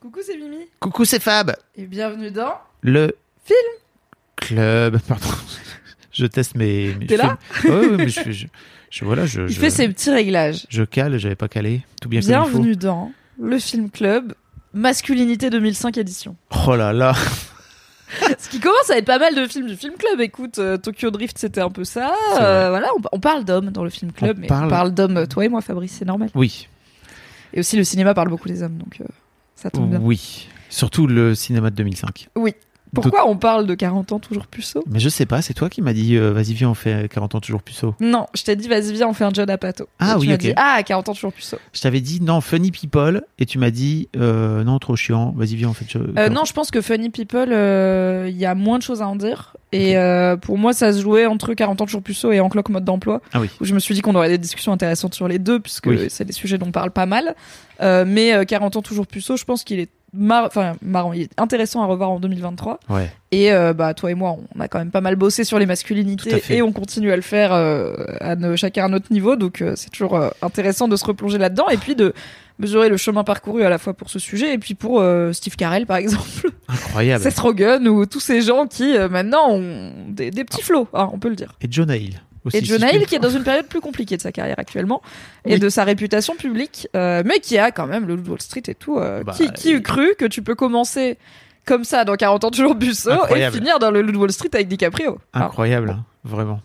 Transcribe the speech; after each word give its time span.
Coucou, 0.00 0.20
c'est 0.24 0.36
Mimi. 0.36 0.66
Coucou, 0.80 1.04
c'est 1.04 1.20
Fab. 1.20 1.54
Et 1.76 1.86
bienvenue 1.86 2.30
dans 2.30 2.54
Le 2.82 3.14
Film. 3.44 3.58
club. 4.36 4.98
Pardon. 5.08 5.26
Je 6.12 6.26
teste 6.26 6.56
mes. 6.56 6.94
mes 6.94 7.06
T'es 7.06 7.16
là. 7.16 7.38
Ouais, 7.64 7.70
ouais, 7.70 7.96
mais 7.98 8.08
je, 8.08 8.30
je, 8.32 8.46
je- 8.90 9.04
voilà, 9.04 9.26
je. 9.26 9.42
Il 9.42 9.48
je, 9.50 9.60
fait 9.60 9.70
ses 9.70 9.88
petits 9.88 10.10
réglages. 10.10 10.66
Je 10.70 10.82
cale, 10.84 11.18
j'avais 11.18 11.36
pas 11.36 11.48
calé. 11.48 11.82
Tout 12.00 12.08
bien 12.08 12.20
comme 12.20 12.28
Bienvenue 12.28 12.76
dans 12.76 13.12
le 13.40 13.58
Film 13.58 13.90
Club 13.90 14.34
Masculinité 14.72 15.50
2005 15.50 15.98
édition. 15.98 16.36
Oh 16.66 16.74
là 16.76 16.92
là. 16.92 17.12
Ce 18.38 18.48
qui 18.48 18.58
commence 18.58 18.90
à 18.90 18.96
être 18.98 19.04
pas 19.04 19.18
mal 19.18 19.34
de 19.34 19.46
films 19.46 19.66
du 19.68 19.76
Film 19.76 19.94
Club. 19.96 20.20
Écoute, 20.20 20.58
euh, 20.58 20.76
Tokyo 20.78 21.10
Drift, 21.10 21.38
c'était 21.38 21.60
un 21.60 21.70
peu 21.70 21.84
ça. 21.84 22.12
Euh, 22.40 22.70
voilà, 22.70 22.88
on, 22.98 23.02
on 23.12 23.20
parle 23.20 23.44
d'hommes 23.44 23.70
dans 23.70 23.84
le 23.84 23.90
Film 23.90 24.10
Club, 24.12 24.36
On 24.38 24.40
mais 24.40 24.46
parle- 24.48 24.66
on 24.66 24.68
parle 24.70 24.90
d'hommes, 24.94 25.26
toi 25.28 25.44
et 25.44 25.48
moi, 25.48 25.60
Fabrice, 25.60 25.96
c'est 25.98 26.04
normal. 26.06 26.30
Oui. 26.34 26.68
Et 27.52 27.60
aussi, 27.60 27.76
le 27.76 27.84
cinéma 27.84 28.14
parle 28.14 28.28
beaucoup 28.28 28.48
des 28.48 28.62
hommes, 28.64 28.78
donc 28.78 29.00
euh, 29.00 29.04
ça 29.60 29.70
tombe 29.70 29.90
bien. 29.90 30.00
Oui. 30.00 30.48
Surtout 30.70 31.06
le 31.06 31.34
cinéma 31.34 31.70
de 31.70 31.76
2005. 31.76 32.28
Oui. 32.36 32.54
Pourquoi 32.94 33.28
on 33.28 33.36
parle 33.36 33.66
de 33.66 33.74
40 33.74 34.12
ans 34.12 34.18
toujours 34.18 34.46
puceau 34.46 34.82
Mais 34.90 34.98
je 35.00 35.08
sais 35.08 35.26
pas, 35.26 35.42
c'est 35.42 35.54
toi 35.54 35.68
qui 35.70 35.82
m'as 35.82 35.92
dit, 35.92 36.16
euh, 36.16 36.32
vas-y, 36.32 36.54
viens, 36.54 36.70
on 36.70 36.74
fait 36.74 37.08
40 37.10 37.34
ans 37.36 37.40
toujours 37.40 37.62
puceau. 37.62 37.94
Non, 38.00 38.26
je 38.34 38.42
t'ai 38.42 38.56
dit, 38.56 38.68
vas-y, 38.68 38.92
viens, 38.92 39.08
on 39.08 39.12
fait 39.12 39.24
un 39.24 39.30
John 39.32 39.48
Apato. 39.50 39.88
Ah 39.98 40.12
Et 40.16 40.20
tu 40.20 40.26
oui, 40.26 40.32
ok. 40.34 40.40
dit, 40.40 40.52
ah, 40.56 40.82
40 40.84 41.08
ans 41.08 41.14
toujours 41.14 41.32
puceau. 41.32 41.58
Je 41.72 41.80
t'avais 41.80 42.00
dit, 42.00 42.20
non, 42.20 42.40
Funny 42.40 42.70
People, 42.70 43.22
et 43.38 43.46
tu 43.46 43.58
m'as 43.58 43.70
dit, 43.70 44.08
euh, 44.16 44.64
non, 44.64 44.78
trop 44.78 44.96
chiant, 44.96 45.32
vas-y, 45.36 45.56
viens, 45.56 45.68
on 45.68 45.72
fait. 45.74 45.86
Euh, 45.96 46.28
non, 46.28 46.44
je 46.44 46.52
pense 46.52 46.70
que 46.70 46.80
Funny 46.80 47.10
People, 47.10 47.50
euh, 47.52 48.26
il 48.28 48.36
y 48.36 48.46
a 48.46 48.54
moins 48.54 48.78
de 48.78 48.82
choses 48.82 49.02
à 49.02 49.06
en 49.08 49.16
dire. 49.16 49.56
Et 49.72 49.96
euh, 49.96 50.36
pour 50.36 50.58
moi, 50.58 50.72
ça 50.72 50.92
se 50.92 51.00
jouait 51.00 51.26
entre 51.26 51.54
40 51.54 51.80
ans 51.80 51.86
toujours 51.86 52.02
puceau 52.02 52.32
et 52.32 52.40
en 52.40 52.48
cloque 52.48 52.70
mode 52.70 52.84
d'emploi. 52.84 53.20
Ah 53.32 53.40
oui. 53.40 53.48
Où 53.60 53.64
je 53.64 53.72
me 53.72 53.78
suis 53.78 53.94
dit 53.94 54.00
qu'on 54.00 54.16
aurait 54.16 54.28
des 54.28 54.38
discussions 54.38 54.72
intéressantes 54.72 55.14
sur 55.14 55.28
les 55.28 55.38
deux, 55.38 55.60
puisque 55.60 55.86
Oui. 55.86 56.06
c'est 56.08 56.24
des 56.24 56.32
sujets 56.32 56.58
dont 56.58 56.66
on 56.66 56.72
parle 56.72 56.90
pas 56.90 57.06
mal. 57.06 57.36
Euh, 57.80 58.04
mais 58.06 58.34
euh, 58.34 58.44
40 58.44 58.76
ans 58.76 58.82
toujours 58.82 59.06
puceau, 59.06 59.36
je 59.36 59.44
pense 59.44 59.62
qu'il 59.64 59.78
est 59.78 59.88
mar- 60.12 60.44
enfin, 60.46 60.74
marrant, 60.82 61.12
il 61.12 61.22
est 61.22 61.30
intéressant 61.38 61.82
à 61.82 61.86
revoir 61.86 62.10
en 62.10 62.20
2023. 62.20 62.80
Ouais. 62.88 63.10
Et 63.32 63.52
euh, 63.52 63.72
bah 63.72 63.94
toi 63.94 64.10
et 64.10 64.14
moi, 64.14 64.36
on 64.56 64.60
a 64.60 64.68
quand 64.68 64.78
même 64.78 64.90
pas 64.90 65.00
mal 65.00 65.16
bossé 65.16 65.44
sur 65.44 65.58
les 65.58 65.66
masculinités 65.66 66.42
et 66.50 66.62
on 66.62 66.72
continue 66.72 67.12
à 67.12 67.16
le 67.16 67.22
faire 67.22 67.52
euh, 67.52 67.94
à 68.20 68.36
nos- 68.36 68.56
chacun 68.56 68.86
à 68.86 68.88
notre 68.88 69.12
niveau. 69.12 69.36
Donc 69.36 69.62
euh, 69.62 69.74
c'est 69.76 69.90
toujours 69.90 70.20
intéressant 70.42 70.88
de 70.88 70.96
se 70.96 71.04
replonger 71.04 71.38
là-dedans 71.38 71.68
et 71.68 71.76
puis 71.76 71.94
de 71.94 72.12
mesurer 72.58 72.88
le 72.88 72.96
chemin 72.98 73.24
parcouru 73.24 73.62
à 73.62 73.70
la 73.70 73.78
fois 73.78 73.94
pour 73.94 74.10
ce 74.10 74.18
sujet 74.18 74.52
et 74.52 74.58
puis 74.58 74.74
pour 74.74 75.02
Steve 75.32 75.56
Carell 75.56 75.86
par 75.86 75.96
exemple, 75.96 76.50
Incroyable. 76.68 77.22
Seth 77.30 77.38
Rogen 77.38 77.88
ou 77.88 78.04
tous 78.04 78.20
ces 78.20 78.42
gens 78.42 78.66
qui 78.66 78.96
maintenant 79.10 79.48
ont 79.50 79.92
des, 80.08 80.30
des 80.30 80.44
petits 80.44 80.60
flots, 80.60 80.86
hein, 80.92 81.08
on 81.12 81.18
peut 81.18 81.30
le 81.30 81.36
dire. 81.36 81.54
Et 81.62 81.68
Jonah 81.70 81.96
Hill. 81.96 82.20
Aussi, 82.44 82.56
Et 82.58 82.64
Jonah 82.64 82.92
Hill 82.92 83.06
qui 83.06 83.14
est 83.14 83.18
dans 83.20 83.30
une 83.30 83.42
période 83.42 83.66
plus 83.66 83.80
compliquée 83.80 84.16
de 84.16 84.22
sa 84.22 84.32
carrière 84.32 84.58
actuellement 84.58 85.02
et 85.44 85.54
Oui. 85.54 85.58
de 85.60 85.68
sa 85.68 85.84
réputation 85.84 86.34
publique, 86.36 86.88
euh, 86.96 87.22
mais 87.24 87.38
qui 87.40 87.58
a 87.58 87.70
quand 87.70 87.86
même 87.86 88.06
le 88.06 88.14
Wall 88.14 88.40
Street 88.40 88.62
et 88.68 88.74
tout. 88.74 88.98
euh, 88.98 89.22
Bah, 89.22 89.32
qui, 89.36 89.50
qui 89.52 89.72
eût 89.72 89.82
cru 89.82 90.14
que 90.18 90.24
tu 90.24 90.40
peux 90.42 90.54
commencer 90.54 91.18
comme 91.66 91.84
ça 91.84 92.04
dans 92.04 92.16
40 92.16 92.44
ans 92.44 92.50
toujours 92.50 92.74
Busso 92.74 93.10
et 93.34 93.50
finir 93.50 93.78
dans 93.78 93.90
le 93.90 94.00
Wall 94.16 94.32
Street 94.32 94.48
avec 94.54 94.68
DiCaprio 94.68 95.18
Incroyable, 95.34 95.90
hein, 95.90 96.04
vraiment. 96.24 96.60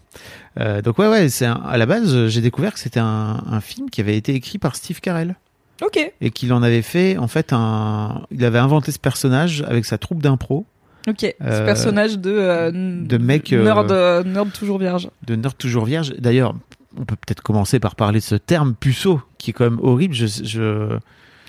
Euh, 0.60 0.82
donc 0.82 0.98
ouais, 0.98 1.10
ouais, 1.10 1.28
c'est 1.30 1.46
à 1.46 1.76
la 1.78 1.86
base, 1.86 2.28
j'ai 2.28 2.40
découvert 2.42 2.74
que 2.74 2.80
c'était 2.80 3.02
un, 3.02 3.44
un 3.46 3.60
film 3.60 3.90
qui 3.90 4.00
avait 4.00 4.16
été 4.16 4.34
écrit 4.34 4.58
par 4.58 4.76
Steve 4.78 5.02
Carell 5.02 5.36
Ok, 5.84 6.00
et 6.22 6.32
qu'il 6.32 6.54
en 6.54 6.64
avait 6.64 6.82
fait 6.82 7.18
en 7.18 7.28
fait 7.28 7.52
un, 7.52 8.22
il 8.32 8.46
avait 8.46 8.60
inventé 8.60 8.94
ce 8.94 9.00
personnage 9.00 9.62
avec 9.68 9.84
sa 9.84 9.98
troupe 9.98 10.22
d'impro 10.24 10.66
ok. 11.08 11.20
Ce 11.20 11.34
Euh, 11.42 11.66
personnage 11.66 12.18
de, 12.20 12.32
euh, 12.32 12.72
de 12.72 13.18
mec, 13.18 13.54
euh, 13.54 13.64
nerd, 13.64 13.92
euh, 13.92 14.24
nerd 14.24 14.52
toujours 14.52 14.80
vierge. 14.80 15.10
de 15.26 15.36
nerd 15.36 15.58
toujours 15.58 15.86
vierge. 15.86 16.14
D'ailleurs, 16.18 16.56
on 16.98 17.06
peut 17.06 17.16
peut-être 17.16 17.42
commencer 17.42 17.80
par 17.80 17.96
parler 17.96 18.20
de 18.20 18.24
ce 18.26 18.36
terme 18.36 18.74
puceau 18.76 19.22
qui 19.38 19.52
est 19.52 19.54
quand 19.54 19.66
même 19.70 19.80
horrible. 19.82 20.14
Je, 20.14 20.26
je 20.28 20.98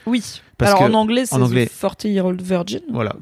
Oui. 0.06 0.40
Parce 0.58 0.72
Alors 0.72 0.86
que 0.88 0.92
en 0.92 0.94
anglais, 0.94 1.26
c'est 1.26 1.34
anglais- 1.36 1.66
The 1.66 1.80
40 1.80 2.04
Year 2.04 2.24
Old 2.26 2.40
Virgin. 2.42 2.80
voilà, 2.90 3.14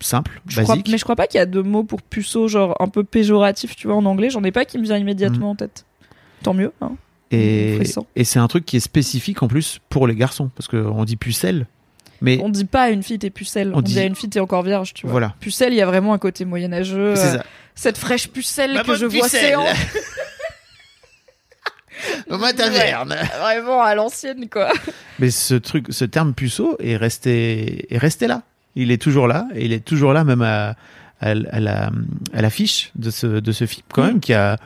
simple, 0.00 0.40
Je 0.46 0.60
crois- 0.62 0.74
basique. 0.74 0.88
mais 0.90 0.98
je 0.98 1.04
crois 1.04 1.16
pas 1.16 1.26
qu'il 1.26 1.38
y 1.38 1.40
a 1.42 1.46
de 1.46 1.60
mots 1.60 1.84
pour 1.84 2.02
puceau, 2.02 2.48
genre 2.48 2.76
un 2.80 2.88
peu 2.88 3.04
péjoratif, 3.04 3.76
tu 3.76 3.86
vois, 3.86 3.96
en 3.96 4.04
anglais. 4.06 4.30
J'en 4.30 4.42
ai 4.44 4.50
pas 4.52 4.64
qui 4.64 4.78
me 4.78 4.84
vient 4.84 4.96
immédiatement 4.98 5.50
en 5.50 5.54
tête. 5.54 5.84
Tant 6.42 6.54
mieux. 6.54 6.72
Hein. 6.80 6.92
et 7.34 7.76
frisson. 7.76 8.04
et 8.14 8.24
c'est 8.24 8.38
un 8.40 8.46
truc 8.46 8.66
qui 8.66 8.76
est 8.76 8.80
spécifique 8.80 9.42
en 9.42 9.48
plus 9.48 9.78
pour 9.88 10.06
les 10.06 10.14
garçons 10.14 10.50
parce 10.54 10.68
qu'on 10.68 11.04
dit 11.04 11.16
pucelle, 11.16 11.66
mais 12.22 12.38
On 12.42 12.48
dit 12.48 12.64
pas 12.64 12.82
à 12.84 12.88
une 12.90 13.02
fille 13.02 13.18
t'es 13.18 13.28
pucelle, 13.30 13.72
on, 13.74 13.78
On 13.78 13.80
dit... 13.82 13.92
dit- 13.94 13.98
à 14.00 14.04
une 14.04 14.14
fille 14.14 14.30
t'es 14.30 14.40
encore 14.40 14.62
vierge, 14.62 14.94
tu 14.94 15.02
vois. 15.06 15.10
voilà. 15.12 15.34
Pucelle, 15.40 15.72
il 15.72 15.76
y 15.76 15.82
a 15.82 15.86
vraiment 15.86 16.14
un 16.14 16.18
côté 16.18 16.44
moyenâgeux. 16.46 17.14
C'est 17.16 17.26
euh, 17.26 17.36
ça. 17.38 17.44
Cette 17.74 17.98
fraîche 17.98 18.28
pucelle 18.28 18.74
Ma 18.74 18.84
que 18.84 18.94
je 18.94 19.04
vois 19.06 19.24
pucelle. 19.24 19.40
séant. 19.48 19.64
Dans 22.28 22.38
ma 22.38 22.52
taverne. 22.52 23.16
Vraiment 23.40 23.82
à 23.82 23.94
l'ancienne, 23.94 24.48
quoi. 24.48 24.72
Mais 25.18 25.30
ce 25.30 25.54
truc, 25.54 25.86
ce 25.90 26.04
terme 26.04 26.34
puceau 26.34 26.76
est 26.80 26.96
resté, 26.96 27.92
est 27.94 27.98
resté 27.98 28.26
là. 28.26 28.42
Il 28.74 28.90
est 28.90 29.00
toujours 29.00 29.28
là, 29.28 29.46
et 29.54 29.64
il 29.66 29.72
est 29.72 29.84
toujours 29.84 30.12
là 30.14 30.24
même 30.24 30.40
à, 30.42 30.70
à, 31.20 31.30
à 31.30 31.34
la, 31.34 31.90
à 32.32 32.40
l'affiche 32.42 32.90
de 32.96 33.10
ce, 33.10 33.26
de 33.26 33.52
ce 33.52 33.66
film 33.66 33.84
quand 33.92 34.02
Mm. 34.02 34.06
même 34.06 34.20
qui 34.20 34.32
a, 34.32 34.56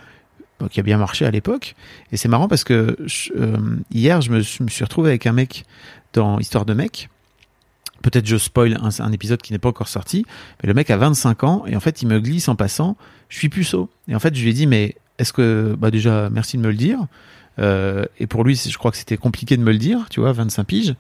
qui 0.71 0.79
a 0.81 0.83
bien 0.85 0.97
marché 0.97 1.27
à 1.27 1.31
l'époque. 1.31 1.75
Et 2.13 2.17
c'est 2.17 2.29
marrant 2.29 2.47
parce 2.49 2.63
que 2.65 2.97
je- 3.05 3.31
euh, 3.37 3.57
hier, 3.93 4.21
je 4.21 4.31
me, 4.31 4.41
je 4.41 4.63
me 4.63 4.69
suis 4.69 4.85
retrouvé 4.85 5.11
avec 5.11 5.27
un 5.27 5.33
mec 5.33 5.65
dans 6.13 6.39
Histoire 6.39 6.65
de 6.65 6.73
mec. 6.75 7.09
Peut-être 8.07 8.27
je 8.27 8.37
spoil 8.37 8.79
un, 8.81 9.11
épisode 9.11 9.43
qui 9.43 9.53
n'est 9.53 9.59
pas 9.59 9.71
encore 9.71 9.89
sorti, 9.89 10.25
mais 10.63 10.69
le 10.69 10.75
mec 10.75 10.91
a 10.91 10.97
25 10.97 11.43
ans 11.43 11.65
et 11.67 11.75
en 11.75 11.81
fait 11.81 12.03
il 12.03 12.07
me 12.07 12.21
glisse 12.21 12.47
en 12.47 12.55
passant, 12.55 12.97
je 13.29 13.37
suis 13.37 13.49
puceau. 13.49 13.91
Et 14.07 14.15
en 14.15 14.21
fait 14.21 14.33
je 14.37 14.43
lui 14.45 14.51
ai 14.51 14.53
dit 14.53 14.69
mais 14.69 14.95
est-ce 15.19 15.33
que 15.33 15.75
bah 15.77 15.91
déjà 15.91 16.31
merci 16.31 16.57
de 16.57 16.63
me 16.63 16.69
le 16.69 16.77
dire. 16.77 17.01
Euh, 17.59 18.05
et 18.21 18.29
pour 18.29 18.45
lui, 18.45 18.55
je 18.55 18.79
crois 18.79 18.93
que 18.93 18.97
c'était 18.97 19.17
compliqué 19.17 19.57
de 19.57 19.63
me 19.63 19.73
le 19.73 19.79
dire, 19.79 20.07
tu 20.09 20.21
vois, 20.21 20.31
25 20.31 20.63
piges. 20.63 20.95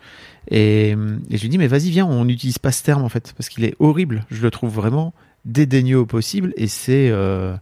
Et, 0.50 0.96
je 1.30 1.42
lui 1.42 1.48
dis, 1.48 1.58
mais 1.58 1.68
vas-y, 1.68 1.90
viens, 1.90 2.06
on 2.06 2.24
n'utilise 2.24 2.58
pas 2.58 2.72
ce 2.72 2.82
terme 2.82 3.04
en 3.04 3.08
fait, 3.08 3.34
parce 3.36 3.48
qu'il 3.48 3.64
est 3.64 3.76
horrible. 3.78 4.24
Je 4.28 4.42
le 4.42 4.50
trouve 4.50 4.74
vraiment 4.74 5.14
dédaigneux 5.44 5.98
au 5.98 6.06
possible, 6.06 6.54
et 6.56 6.66
c'est, 6.66 7.08
euh, 7.10 7.54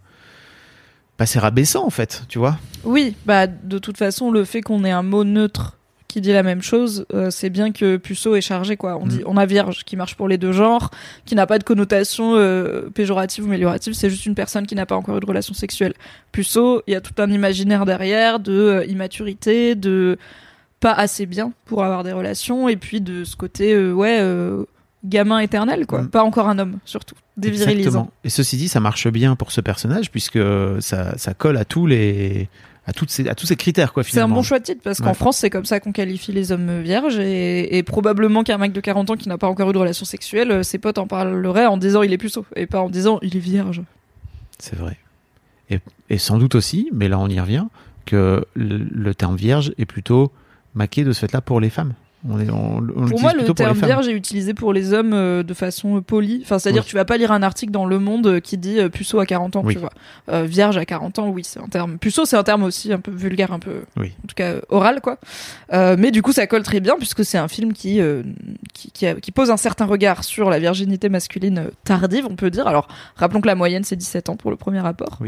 bah, 1.19 1.27
c'est 1.27 1.39
rabaissant 1.39 1.85
en 1.85 1.91
fait, 1.91 2.23
tu 2.29 2.39
vois. 2.39 2.57
Oui, 2.85 3.15
bah 3.27 3.47
de 3.47 3.79
toute 3.79 3.99
façon, 3.99 4.31
le 4.31 4.45
fait 4.45 4.63
qu'on 4.63 4.85
ait 4.85 4.91
un 4.91 5.03
mot 5.03 5.25
neutre 5.25 5.77
qui 6.15 6.21
dit 6.21 6.33
la 6.33 6.45
même 6.45 6.63
chose, 6.63 7.07
euh, 7.13 7.29
c'est 7.31 7.51
bien 7.51 7.73
que 7.73 7.97
puceau 7.97 8.37
est 8.37 8.41
chargé, 8.41 8.77
quoi. 8.77 8.97
On 8.99 9.07
Mm. 9.07 9.09
dit, 9.09 9.23
on 9.27 9.37
a 9.37 9.47
vierge 9.47 9.83
qui 9.85 9.97
marche 9.97 10.15
pour 10.15 10.29
les 10.29 10.39
deux 10.39 10.53
genres, 10.53 10.93
qui 11.25 11.35
n'a 11.35 11.45
pas 11.45 11.59
de 11.59 11.65
connotation 11.65 12.37
euh, 12.37 12.89
péjorative 12.95 13.43
ou 13.43 13.49
améliorative, 13.49 13.95
c'est 13.95 14.09
juste 14.09 14.25
une 14.25 14.37
personne 14.37 14.65
qui 14.65 14.77
n'a 14.77 14.87
pas 14.87 14.95
encore 14.95 15.17
eu 15.17 15.21
de 15.21 15.27
relation 15.27 15.55
sexuelle. 15.55 15.93
Puceau, 16.31 16.83
il 16.87 16.93
y 16.93 16.95
a 16.95 17.01
tout 17.01 17.21
un 17.21 17.29
imaginaire 17.33 17.85
derrière 17.85 18.39
de 18.39 18.53
euh, 18.53 18.85
immaturité, 18.87 19.75
de 19.75 20.17
pas 20.79 20.93
assez 20.93 21.27
bien 21.27 21.53
pour 21.65 21.83
avoir 21.83 22.05
des 22.05 22.13
relations, 22.13 22.69
et 22.69 22.77
puis 22.77 23.01
de 23.01 23.25
ce 23.25 23.35
côté, 23.35 23.77
ouais, 23.91 24.23
gamin 25.05 25.41
éternel, 25.41 25.85
quoi. 25.85 26.03
Mm. 26.03 26.11
Pas 26.11 26.23
encore 26.23 26.49
un 26.49 26.61
homme, 26.61 26.79
surtout. 26.85 27.17
Dévirilisant. 27.37 27.73
Exactement. 27.73 28.11
Et 28.23 28.29
ceci 28.31 28.57
dit, 28.57 28.69
ça 28.69 28.79
marche 28.79 29.09
bien 29.09 29.35
pour 29.35 29.51
ce 29.51 29.61
personnage, 29.61 30.13
puisque 30.13 30.39
ça, 30.79 31.19
ça 31.19 31.35
colle 31.35 31.57
à 31.57 31.65
tous 31.65 31.89
les, 31.89 32.49
à 32.87 32.93
toutes 32.93 33.11
ces, 33.11 33.29
à 33.29 33.35
tous 33.35 33.47
ces 33.47 33.57
critères, 33.57 33.93
quoi, 33.93 34.03
C'est 34.03 34.11
un 34.11 34.13
finalement. 34.13 34.37
bon 34.37 34.43
choix 34.43 34.59
de 34.59 34.65
titre 34.65 34.81
parce 34.85 35.01
qu'en 35.01 35.09
Ouais. 35.09 35.15
France, 35.15 35.39
c'est 35.39 35.51
comme 35.51 35.65
ça 35.65 35.81
qu'on 35.81 35.93
qualifie 35.93 36.33
les 36.33 36.53
hommes 36.53 36.81
vierges 36.83 37.19
et, 37.19 37.77
et 37.79 37.83
probablement 37.83 38.43
qu'un 38.45 38.59
mec 38.59 38.73
de 38.73 38.81
40 38.81 39.11
ans 39.11 39.17
qui 39.17 39.29
n'a 39.29 39.39
pas 39.39 39.47
encore 39.49 39.71
eu 39.71 39.73
de 39.73 39.79
relation 39.79 40.05
sexuelle, 40.05 40.51
euh, 40.51 40.63
ses 40.63 40.79
potes 40.79 40.99
en 40.99 41.07
parleraient 41.07 41.67
en 41.67 41.77
disant 41.79 42.03
il 42.03 42.13
est 42.13 42.19
puceau 42.19 42.45
et 42.57 42.67
pas 42.67 42.81
en 42.81 42.91
disant 42.91 43.19
il 43.23 43.37
est 43.37 43.41
vierge. 43.41 43.81
C'est 44.59 44.77
vrai. 44.77 44.99
Et, 45.71 45.79
et 46.11 46.19
sans 46.19 46.37
doute 46.39 46.55
aussi, 46.55 46.91
mais 46.93 47.09
là 47.09 47.19
on 47.19 47.29
y 47.29 47.41
revient, 47.41 47.65
que 48.05 48.45
le, 48.55 48.77
le 48.79 49.15
terme 49.15 49.37
vierge 49.37 49.73
est 49.79 49.87
plutôt 49.87 50.31
maqué 50.75 51.05
de 51.05 51.13
ce 51.13 51.21
fait-là 51.21 51.41
pour 51.41 51.61
les 51.61 51.71
femmes. 51.71 51.95
On 52.27 52.41
est, 52.41 52.49
on, 52.51 52.79
on 52.97 53.07
Pour 53.07 53.21
moi, 53.21 53.33
le 53.35 53.45
terme 53.53 53.77
vierge 53.79 54.09
est 54.09 54.13
utilisé 54.13 54.55
pour 54.55 54.73
les 54.73 54.95
hommes 54.95 55.13
euh, 55.13 55.43
de 55.43 55.53
façon 55.53 55.99
euh, 55.99 56.01
polie. 56.01 56.41
Enfin, 56.43 56.59
c'est-à-dire, 56.59 56.83
Oui. 56.83 56.89
tu 56.89 56.97
vas 56.97 57.05
pas 57.05 57.19
lire 57.19 57.33
un 57.33 57.43
article 57.43 57.71
dans 57.71 57.85
Le 57.85 57.99
Monde 57.99 58.27
euh, 58.27 58.41
qui 58.41 58.57
dit 58.57 58.79
euh, 58.81 58.89
puceau 58.89 59.21
à 59.21 59.27
40 59.27 59.57
ans, 59.57 59.63
Oui. 59.63 59.75
tu 59.75 59.81
vois. 59.81 59.91
Vierge 60.47 60.79
à 60.79 60.87
40 60.87 61.19
ans, 61.19 61.29
oui, 61.29 61.43
c'est 61.45 61.61
un 61.61 61.67
terme. 61.69 61.99
Puceau, 61.99 62.25
c'est 62.25 62.37
un 62.37 62.43
terme 62.43 62.63
aussi 62.63 62.93
un 62.95 62.99
peu 62.99 63.11
vulgaire, 63.11 63.53
un 63.53 63.59
peu, 63.59 63.83
Oui. 63.99 64.13
en 64.25 64.27
tout 64.27 64.35
cas, 64.35 64.55
oral, 64.71 65.01
quoi. 65.03 65.19
Mais 65.73 66.11
du 66.11 66.23
coup, 66.23 66.33
ça 66.33 66.47
colle 66.47 66.63
très 66.63 66.81
bien 66.81 66.95
puisque 66.97 67.25
c'est 67.25 67.39
un 67.39 67.49
film 67.49 67.73
qui, 67.75 68.01
qui, 68.73 68.91
qui, 68.91 69.07
a- 69.07 69.15
qui 69.15 69.31
pose 69.31 69.51
un 69.51 69.57
certain 69.59 69.85
regard 69.85 70.25
sur 70.25 70.49
la 70.51 70.59
virginité 70.59 71.09
masculine 71.11 71.69
tardive, 71.85 72.27
on 72.31 72.37
peut 72.37 72.51
dire. 72.51 72.67
Alors, 72.67 72.89
rappelons 73.17 73.41
que 73.43 73.47
la 73.47 73.55
moyenne, 73.55 73.85
c'est 73.85 73.97
17 73.97 74.31
ans 74.31 74.37
pour 74.37 74.51
le 74.51 74.57
premier 74.57 74.81
rapport. 74.81 75.19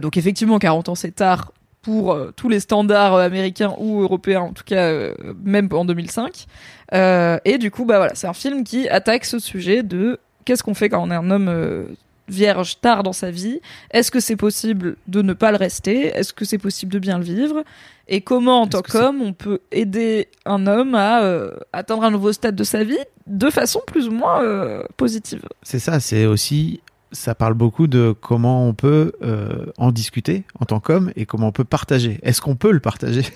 Donc, 0.00 0.16
effectivement, 0.16 0.58
40 0.60 0.90
ans, 0.90 0.94
c'est 0.94 1.10
tard 1.14 1.52
pour 1.82 2.12
euh, 2.12 2.32
tous 2.36 2.48
les 2.48 2.60
standards 2.60 3.14
euh, 3.14 3.24
américains 3.24 3.74
ou 3.78 4.02
européens, 4.02 4.42
en 4.42 4.52
tout 4.52 4.64
cas 4.64 4.84
euh, 4.84 5.14
même 5.42 5.68
en 5.72 5.84
2005. 5.84 6.46
Euh, 6.92 7.38
et 7.44 7.58
du 7.58 7.70
coup, 7.70 7.84
bah 7.84 7.98
voilà, 7.98 8.14
c'est 8.14 8.26
un 8.26 8.34
film 8.34 8.64
qui 8.64 8.88
attaque 8.88 9.24
ce 9.24 9.38
sujet 9.38 9.82
de 9.82 10.18
qu'est-ce 10.44 10.62
qu'on 10.62 10.74
fait 10.74 10.88
quand 10.88 11.02
on 11.02 11.10
est 11.10 11.14
un 11.14 11.30
homme 11.30 11.86
vierge 12.30 12.80
tard 12.80 13.02
dans 13.02 13.12
sa 13.12 13.30
vie? 13.30 13.60
Est-ce 13.90 14.10
que 14.10 14.20
c'est 14.20 14.36
possible 14.36 14.96
de 15.08 15.20
ne 15.22 15.32
pas 15.32 15.50
le 15.50 15.56
rester? 15.58 16.06
Est-ce 16.06 16.32
que 16.32 16.44
c'est 16.44 16.58
possible 16.58 16.92
de 16.92 16.98
bien 16.98 17.18
le 17.18 17.24
vivre? 17.24 17.64
Et 18.08 18.22
comment, 18.22 18.62
en 18.62 18.66
tant 18.66 18.82
qu'homme, 18.82 19.20
on 19.22 19.32
peut 19.32 19.60
aider 19.70 20.28
un 20.46 20.66
homme 20.66 20.94
à 20.94 21.22
euh, 21.22 21.52
atteindre 21.72 22.04
un 22.04 22.10
nouveau 22.10 22.32
stade 22.32 22.56
de 22.56 22.64
sa 22.64 22.82
vie 22.82 22.98
de 23.26 23.50
façon 23.50 23.80
plus 23.86 24.08
ou 24.08 24.12
moins 24.12 24.42
euh, 24.42 24.82
positive? 24.96 25.42
C'est 25.62 25.78
ça, 25.78 26.00
c'est 26.00 26.26
aussi, 26.26 26.80
ça 27.12 27.34
parle 27.34 27.54
beaucoup 27.54 27.86
de 27.86 28.14
comment 28.20 28.66
on 28.66 28.74
peut 28.74 29.12
euh, 29.22 29.66
en 29.78 29.92
discuter 29.92 30.44
en 30.58 30.64
tant 30.64 30.80
qu'homme 30.80 31.12
et 31.16 31.26
comment 31.26 31.48
on 31.48 31.52
peut 31.52 31.64
partager. 31.64 32.18
Est-ce 32.22 32.40
qu'on 32.40 32.56
peut 32.56 32.72
le 32.72 32.80
partager? 32.80 33.22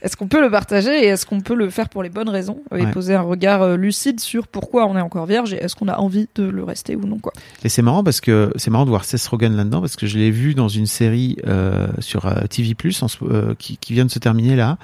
Est-ce 0.00 0.16
qu'on 0.16 0.28
peut 0.28 0.40
le 0.40 0.48
partager 0.48 0.92
et 0.92 1.06
est-ce 1.06 1.26
qu'on 1.26 1.40
peut 1.40 1.56
le 1.56 1.70
faire 1.70 1.88
pour 1.88 2.04
les 2.04 2.08
bonnes 2.08 2.28
raisons 2.28 2.62
et 2.72 2.84
Ouais. 2.84 2.90
poser 2.92 3.16
un 3.16 3.22
regard 3.22 3.62
euh, 3.62 3.76
lucide 3.76 4.20
sur 4.20 4.46
pourquoi 4.46 4.86
on 4.86 4.96
est 4.96 5.00
encore 5.00 5.26
vierge 5.26 5.52
et 5.54 5.56
est-ce 5.56 5.74
qu'on 5.74 5.88
a 5.88 5.96
envie 5.96 6.28
de 6.36 6.44
le 6.44 6.62
rester 6.62 6.94
ou 6.94 7.04
non 7.04 7.18
quoi? 7.18 7.32
Et 7.64 7.68
c'est 7.68 7.82
marrant 7.82 8.04
parce 8.04 8.20
que 8.20 8.52
c'est 8.54 8.70
marrant 8.70 8.84
de 8.84 8.90
voir 8.90 9.04
Seth 9.04 9.26
Rogen 9.26 9.56
là-dedans 9.56 9.80
parce 9.80 9.96
que 9.96 10.06
je 10.06 10.16
l'ai 10.16 10.30
vu 10.30 10.54
dans 10.54 10.68
une 10.68 10.86
série 10.86 11.36
euh, 11.48 11.88
sur 11.98 12.32
TV 12.48 12.76
euh, 13.22 13.54
qui, 13.58 13.76
qui 13.76 13.92
vient 13.92 14.04
de 14.04 14.10
se 14.12 14.20
terminer 14.20 14.54
là, 14.54 14.78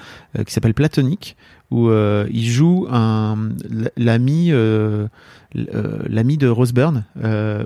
qui 0.45 0.53
s'appelle 0.53 0.75
Platonique, 0.75 1.37
où 1.75 1.89
euh, 1.89 2.29
il 2.31 2.47
joue 2.49 2.87
euh, 2.87 3.35
euh, 4.53 5.99
l'ami 6.07 6.37
de 6.37 6.47
Rose 6.47 6.73
Byrne, 6.73 7.03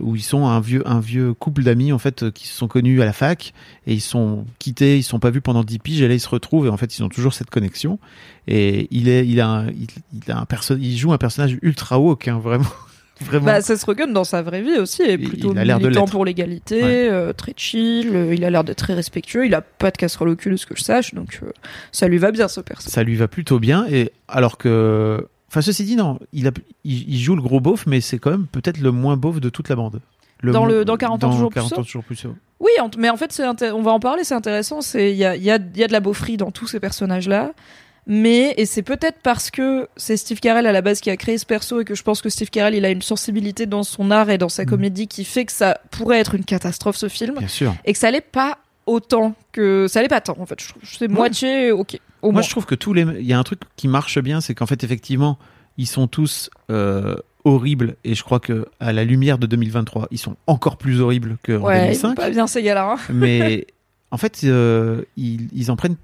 où 0.00 0.16
ils 0.16 0.22
sont 0.22 0.46
un 0.46 0.60
vieux 0.60 1.34
couple 1.34 1.62
d'amis 1.62 1.93
en 1.93 1.99
fait 1.99 2.31
qui 2.31 2.49
se 2.49 2.55
sont 2.55 2.69
connus 2.69 3.02
à 3.02 3.05
la 3.05 3.12
fac 3.12 3.52
et 3.87 3.93
ils 3.93 4.00
sont 4.00 4.46
quittés, 4.58 4.96
ils 4.96 5.02
sont 5.02 5.19
pas 5.19 5.28
vus 5.28 5.43
pendant 5.43 5.62
10 5.62 5.78
piges 5.81 6.00
et 6.00 6.08
là 6.08 6.14
ils 6.14 6.20
se 6.20 6.28
retrouvent 6.31 6.64
et 6.64 6.70
en 6.70 6.78
fait 6.78 6.96
ils 6.96 7.02
ont 7.02 7.10
toujours 7.10 7.34
cette 7.34 7.50
connexion. 7.50 7.99
Et 8.46 8.88
il 8.90 9.05
joue 10.96 11.12
un 11.12 11.19
personnage 11.19 11.58
ultra 11.60 12.00
woke 12.00 12.28
hein, 12.28 12.38
vraiment 12.38 12.64
vraiment 13.20 13.47
Bah, 13.47 13.61
Seth 13.61 13.82
Rogen 13.85 14.12
dans 14.12 14.25
sa 14.25 14.43
vraie 14.43 14.62
vie 14.62 14.79
aussi 14.79 15.03
est 15.03 15.19
plutôt 15.19 15.53
il 15.53 15.59
a 15.59 15.65
l'air 15.65 15.79
de 15.79 15.85
militant 15.85 16.03
l'être. 16.03 16.11
pour 16.12 16.25
l'égalité, 16.25 16.82
Ouais. 16.82 17.09
euh, 17.11 17.32
très 17.32 17.53
chill, 17.56 18.15
euh, 18.15 18.35
il 18.35 18.44
a 18.44 18.50
l'air 18.50 18.65
d'être 18.65 18.79
très 18.79 18.94
respectueux, 18.94 19.47
il 19.47 19.55
a 19.55 19.61
pas 19.61 19.91
de 19.91 19.97
casserole 19.97 20.29
au 20.31 20.37
cul 20.37 20.50
de 20.50 20.56
ce 20.56 20.67
que 20.67 20.76
je 20.76 20.82
sache, 20.82 21.15
donc 21.15 21.41
euh, 21.43 21.50
ça 21.93 22.09
lui 22.09 22.19
va 22.19 22.31
bien 22.31 22.49
ce 22.49 22.61
perso. 22.61 22.88
ça 22.91 23.03
lui 23.03 23.17
va 23.17 23.29
plutôt 23.29 23.59
bien 23.59 23.87
et 23.91 24.12
alors 24.29 24.59
que 24.59 25.26
enfin 25.50 25.61
ceci 25.62 25.85
dit 25.85 25.97
non 25.97 26.19
il, 26.32 26.47
a, 26.47 26.50
il, 26.85 27.09
il 27.15 27.19
joue 27.19 27.35
le 27.37 27.43
gros 27.43 27.61
beauf 27.61 27.87
mais 27.87 28.00
c'est 28.00 28.19
quand 28.19 28.31
même 28.31 28.47
peut-être 28.47 28.79
le 28.79 28.91
moins 28.93 29.17
beauf 29.17 29.41
de 29.41 29.49
toute 29.49 29.69
la 29.69 29.76
bande 29.76 30.00
Dans 30.44 30.67
le- 30.67 30.85
dans 30.85 30.97
40 30.97 31.25
ans 31.25 31.31
toujours 31.31 31.49
plus 31.50 31.55
40 31.56 31.73
haut 31.73 31.81
ans 31.81 31.82
toujours 31.85 32.05
plus 32.05 32.25
haut. 32.26 32.35
Oui, 32.61 32.73
mais 32.99 33.09
en 33.09 33.17
fait, 33.17 33.41
on 33.73 33.82
va 33.82 33.93
en 33.93 34.00
parler, 34.00 34.25
c'est 34.25 34.35
intéressant. 34.35 34.81
Il 34.94 35.11
y 35.11 35.25
a, 35.25 35.37
y 35.37 35.49
a 35.50 35.59
de 35.59 35.93
la 35.93 36.00
beaufrie 36.00 36.37
dans 36.37 36.50
tous 36.50 36.67
ces 36.67 36.81
personnages-là, 36.81 37.53
mais 38.10 38.55
et 38.56 38.64
c'est 38.66 38.82
peut-être 38.82 39.19
parce 39.22 39.50
que 39.50 39.87
c'est 39.96 40.16
Steve 40.16 40.40
Carell 40.40 40.66
à 40.66 40.72
la 40.72 40.81
base 40.82 41.00
qui 41.00 41.10
a 41.10 41.16
créé 41.16 41.37
ce 41.38 41.44
perso 41.46 41.81
et 41.81 41.84
que 41.84 41.94
je 41.94 42.02
pense 42.02 42.22
que 42.22 42.31
Steve 42.31 42.49
Carell 42.50 42.75
il 42.75 42.84
a 42.84 42.90
une 42.90 43.02
sensibilité 43.02 43.66
dans 43.66 43.82
son 43.82 44.10
art 44.10 44.31
et 44.31 44.38
dans 44.38 44.49
sa 44.49 44.62
Mhm. 44.64 44.69
comédie 44.70 45.06
qui 45.08 45.25
fait 45.25 45.44
que 45.44 45.52
ça 45.52 45.78
pourrait 45.90 46.19
être 46.19 46.34
une 46.34 46.44
catastrophe 46.44 46.96
ce 46.96 47.08
film 47.08 47.37
bien 47.38 47.49
sûr 47.49 47.75
et 47.84 47.93
que 47.93 47.99
ça 47.99 48.10
l'est 48.10 48.20
pas 48.22 48.58
autant 48.87 49.34
que 49.52 49.87
ça 49.88 50.00
l'est 50.02 50.08
pas 50.08 50.22
tant 50.22 50.37
en 50.40 50.46
fait. 50.46 50.58
Je 50.60 50.69
trouve 50.70 50.82
que 50.82 50.88
c'est 50.88 51.08
moitié 51.08 51.70
ok. 51.72 51.99
Au 52.22 52.28
moi 52.28 52.32
moins. 52.32 52.43
je 52.43 52.50
trouve 52.50 52.64
que 52.66 52.75
tous 52.75 52.94
les 52.94 53.02
il 53.20 53.26
y 53.26 53.32
a 53.34 53.38
un 53.38 53.44
truc 53.44 53.60
qui 53.76 53.87
marche 53.88 54.19
bien 54.19 54.40
c'est 54.40 54.55
qu'en 54.55 54.66
fait 54.66 54.82
effectivement 54.82 55.38
ils 55.76 55.87
sont 55.87 56.08
tous 56.08 56.49
euh, 56.70 57.14
horribles 57.44 57.94
et 58.05 58.14
je 58.14 58.22
crois 58.25 58.40
que 58.40 58.66
à 58.81 58.93
la 58.93 59.05
lumière 59.05 59.38
de 59.38 59.46
2023 59.46 60.08
ils 60.10 60.19
sont 60.19 60.34
encore 60.46 60.78
plus 60.78 61.00
horribles 61.00 61.37
que 61.43 61.52
en 61.52 61.62
ouais, 61.64 61.93
ils 61.93 61.96
sont 61.96 62.08
2005 62.08 62.14
pas 62.16 62.31
bien 62.31 62.46
ces 62.46 62.62
gars-là. 62.62 62.94
hein. 62.94 62.99
mais 63.12 63.66
en 64.10 64.16
fait 64.16 64.40
euh, 64.44 65.02
ils, 65.19 65.49
ils 65.52 65.70
en 65.70 65.76
prennent 65.76 65.96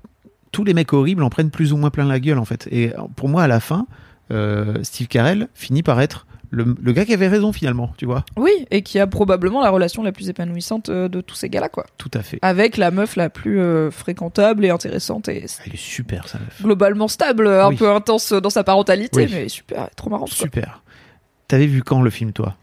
tous 0.55 0.65
les 0.65 0.75
mecs 0.75 0.93
horribles 0.93 1.23
en 1.23 1.31
prennent 1.31 1.51
plus 1.51 1.73
ou 1.73 1.77
moins 1.77 1.91
plein 1.91 2.07
la 2.07 2.19
gueule 2.21 2.39
en 2.39 2.45
fait 2.45 2.67
et 2.71 2.93
pour 3.17 3.29
moi 3.29 3.43
à 3.43 3.47
la 3.47 3.61
fin 3.61 3.87
euh, 4.31 4.83
Steve 4.83 5.09
Carell 5.09 5.49
finit 5.55 5.83
par 5.83 6.01
être 6.01 6.27
le, 6.51 6.77
le 6.81 6.93
gars 6.93 7.05
qui 7.05 7.13
avait 7.13 7.27
raison 7.29 7.53
finalement 7.53 7.93
tu 7.97 8.07
vois 8.07 8.25
Oui, 8.37 8.53
et 8.71 8.83
qui 8.83 8.99
a 9.01 9.07
probablement 9.09 9.61
la 9.61 9.71
relation 9.71 10.03
la 10.05 10.13
plus 10.13 10.29
épanouissante 10.29 10.89
euh, 10.89 11.09
de 11.09 11.21
tous 11.21 11.35
ces 11.35 11.49
gars-là 11.49 11.69
quoi. 11.69 11.85
tout 11.99 12.11
à 12.15 12.23
fait 12.23 12.39
Avec 12.43 12.77
la 12.77 12.91
meuf 12.93 13.17
la 13.17 13.29
plus 13.29 13.59
euh, 13.61 13.91
fréquentable 13.91 14.65
et 14.65 14.71
intéressante 14.71 15.29
et 15.29 15.45
elle 15.67 15.73
est 15.75 15.77
super 15.77 16.29
ça 16.29 16.39
meuf 16.39 16.63
globalement 16.63 17.09
stable, 17.09 17.49
un 17.49 17.69
Oui. 17.71 17.77
peu 17.77 17.91
intense 17.91 18.33
dans 18.33 18.51
sa 18.51 18.63
parentalité, 18.65 19.25
Oui. 19.25 19.31
mais 19.33 19.49
super, 19.49 19.91
trop 19.97 20.11
marrante. 20.11 20.29
quoi. 20.31 20.37
super 20.37 20.83
t'avais 21.49 21.67
vu 21.67 21.83
quand 21.83 22.01
le 22.03 22.11
film 22.11 22.33
toi? 22.33 22.57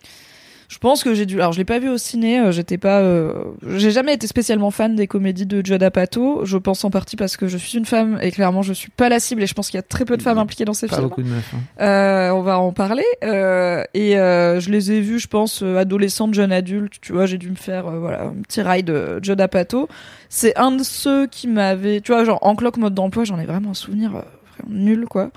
Je 0.72 0.78
pense 0.78 1.04
que 1.04 1.14
j'ai 1.14 1.26
dû. 1.26 1.42
Alors, 1.42 1.52
je 1.52 1.58
l'ai 1.58 1.66
pas 1.66 1.80
vu 1.80 1.90
au 1.90 1.98
ciné. 1.98 2.40
euh, 2.40 2.52
J'étais 2.54 2.78
pas. 2.78 3.02
euh, 3.02 3.34
J'ai 3.76 3.92
jamais 3.92 4.14
été 4.14 4.26
spécialement 4.26 4.72
fan 4.72 4.96
des 4.96 5.06
comédies 5.06 5.46
de 5.46 5.62
Judd 5.66 5.84
Apatow. 5.84 6.46
Je 6.46 6.58
pense 6.58 6.86
en 6.86 6.90
partie 6.90 7.18
parce 7.18 7.36
que 7.36 7.50
je 7.50 7.58
suis 7.58 7.78
une 7.78 7.84
femme 7.86 8.18
et 8.22 8.32
clairement 8.32 8.62
je 8.62 8.72
suis 8.72 8.90
pas 8.90 9.10
la 9.10 9.20
cible. 9.20 9.44
Et 9.44 9.48
je 9.48 9.54
pense 9.54 9.70
qu'il 9.70 9.78
y 9.78 9.80
a 9.80 9.84
très 9.84 10.06
peu 10.06 10.16
de 10.16 10.22
femmes 10.22 10.38
impliquées 10.38 10.64
dans 10.64 10.74
ces 10.74 10.88
pas 10.88 10.96
films. 10.96 11.10
beaucoup 11.10 11.24
de 11.24 11.28
meufs 11.28 11.54
hein. 11.54 11.84
Euh, 11.84 12.30
on 12.32 12.42
va 12.42 12.58
en 12.58 12.72
parler. 12.72 13.04
Euh, 13.26 13.84
et 13.94 14.18
euh, 14.18 14.62
je 14.62 14.70
les 14.70 14.94
ai 14.94 15.02
vus, 15.02 15.20
je 15.20 15.28
pense, 15.28 15.62
euh, 15.62 15.76
adolescente, 15.78 16.34
jeune 16.34 16.54
adulte. 16.54 16.94
Tu 17.02 17.12
vois, 17.12 17.26
j'ai 17.26 17.38
dû 17.38 17.50
me 17.50 17.56
faire 17.56 17.92
voilà 17.92 18.24
un 18.28 18.42
petit 18.42 18.62
ride 18.62 18.86
de 18.86 19.20
Judd 19.22 19.42
Apatow. 19.42 19.90
C'est 20.30 20.58
un 20.58 20.72
de 20.72 20.84
ceux 20.84 21.28
qui 21.28 21.50
m'avait, 21.50 22.00
tu 22.00 22.14
vois, 22.14 22.24
genre 22.24 22.40
en 22.44 22.56
cloque 22.56 22.78
mode 22.78 22.94
d'emploi, 22.94 23.26
j'en 23.26 23.38
ai 23.40 23.46
vraiment 23.46 23.72
un 23.72 23.74
souvenir 23.74 24.16
euh, 24.16 24.22
vraiment 24.58 24.80
nul 24.80 25.06
quoi. 25.10 25.32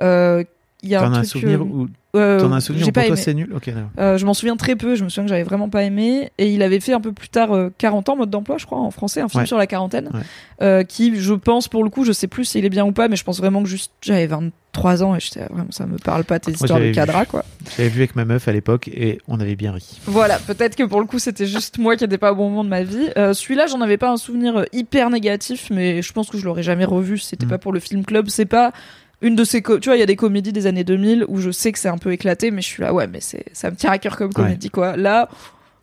Euh, 0.00 0.44
Il 0.84 0.88
y 0.90 0.94
a 0.94 1.00
T'en 1.00 1.06
un 1.06 1.14
as 1.14 1.16
un 1.18 1.20
truc, 1.22 1.30
souvenir 1.32 1.60
ou 1.66 1.88
euh, 2.14 2.38
t'en 2.40 2.52
as 2.52 2.56
un 2.56 2.60
souvenir 2.60 2.84
pour 2.84 2.92
pas 2.92 3.06
toi 3.06 3.16
c'est 3.16 3.34
nul? 3.34 3.52
Ok, 3.52 3.66
d'accord. 3.66 3.90
Euh, 3.98 4.16
je 4.16 4.24
m'en 4.24 4.32
souviens 4.32 4.56
très 4.56 4.76
peu, 4.76 4.94
je 4.94 5.02
me 5.02 5.08
souviens 5.08 5.24
que 5.24 5.28
j'avais 5.28 5.42
vraiment 5.42 5.68
pas 5.68 5.82
aimé. 5.82 6.30
Et 6.38 6.52
il 6.52 6.62
avait 6.62 6.78
fait 6.78 6.92
un 6.92 7.00
peu 7.00 7.12
plus 7.12 7.28
tard 7.28 7.52
euh, 7.52 7.72
40 7.78 8.08
ans, 8.10 8.16
mode 8.16 8.30
d'emploi, 8.30 8.58
je 8.58 8.66
crois, 8.66 8.78
en 8.78 8.92
français, 8.92 9.20
un 9.20 9.28
film 9.28 9.40
Ouais. 9.40 9.46
sur 9.46 9.58
la 9.58 9.66
quarantaine. 9.66 10.08
Ouais. 10.14 10.20
Euh, 10.62 10.84
qui, 10.84 11.20
je 11.20 11.34
pense, 11.34 11.66
pour 11.66 11.82
le 11.82 11.90
coup, 11.90 12.04
je 12.04 12.12
sais 12.12 12.28
plus 12.28 12.44
s'il 12.44 12.64
est 12.64 12.68
bien 12.70 12.84
ou 12.86 12.92
pas, 12.92 13.08
mais 13.08 13.16
je 13.16 13.24
pense 13.24 13.38
vraiment 13.38 13.60
que 13.60 13.68
juste 13.68 13.90
j'avais 14.02 14.28
23 14.28 15.02
ans 15.02 15.16
et 15.16 15.20
j'étais 15.20 15.40
vraiment, 15.46 15.66
ça 15.70 15.84
me 15.86 15.98
parle 15.98 16.22
pas 16.22 16.38
tes 16.38 16.52
histoires 16.52 16.68
j'avais 16.78 16.84
de 16.84 16.88
vu. 16.90 16.94
cadra, 16.94 17.26
quoi. 17.26 17.44
J'avais 17.76 17.88
vu 17.88 17.98
avec 18.02 18.14
ma 18.14 18.24
meuf 18.24 18.46
à 18.46 18.52
l'époque 18.52 18.86
et 18.86 19.18
on 19.26 19.40
avait 19.40 19.56
bien 19.56 19.72
ri. 19.72 19.98
Voilà, 20.06 20.38
peut-être 20.38 20.76
que 20.76 20.84
pour 20.84 21.00
le 21.00 21.06
coup, 21.06 21.18
c'était 21.18 21.46
juste 21.46 21.78
moi 21.78 21.96
qui 21.96 22.04
n'étais 22.04 22.18
pas 22.18 22.30
au 22.32 22.36
bon 22.36 22.50
moment 22.50 22.62
de 22.64 22.68
ma 22.70 22.84
vie. 22.84 23.08
Euh, 23.16 23.34
Celui-là, 23.34 23.66
j'en 23.66 23.80
avais 23.80 23.96
pas 23.98 24.10
un 24.12 24.16
souvenir 24.16 24.56
euh, 24.58 24.64
hyper 24.72 25.10
négatif, 25.10 25.70
mais 25.72 26.02
je 26.02 26.12
pense 26.12 26.30
que 26.30 26.38
je 26.38 26.44
l'aurais 26.44 26.62
jamais 26.62 26.84
revu 26.84 27.18
c'était 27.18 27.46
Mm. 27.46 27.48
pas 27.50 27.58
pour 27.58 27.72
le 27.72 27.80
film 27.80 28.04
club. 28.04 28.28
C'est 28.28 28.46
pas 28.46 28.72
une 29.20 29.34
de 29.34 29.44
ces, 29.44 29.62
tu 29.62 29.72
vois, 29.84 29.96
il 29.96 30.00
y 30.00 30.02
a 30.02 30.06
des 30.06 30.16
comédies 30.16 30.52
des 30.52 30.66
années 30.66 30.84
2000 30.84 31.24
où 31.28 31.38
je 31.38 31.50
sais 31.50 31.72
que 31.72 31.78
c'est 31.78 31.88
un 31.88 31.98
peu 31.98 32.12
éclaté, 32.12 32.50
mais 32.50 32.62
je 32.62 32.68
suis 32.68 32.82
là, 32.82 32.92
ouais, 32.92 33.06
mais 33.06 33.20
c'est, 33.20 33.44
ça 33.52 33.70
me 33.70 33.76
tient 33.76 33.90
à 33.90 33.98
cœur 33.98 34.16
comme 34.16 34.32
comédie, 34.32 34.70
quoi. 34.70 34.96
Là, 34.96 35.28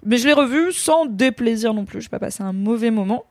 mais 0.06 0.18
je 0.18 0.28
l'ai 0.28 0.34
revu 0.34 0.72
sans 0.72 1.06
déplaisir 1.06 1.74
non 1.74 1.84
plus. 1.84 2.02
Je 2.02 2.10
pas 2.10 2.20
passé 2.20 2.44
un 2.44 2.54
mauvais 2.54 2.92
moment. 2.92 3.26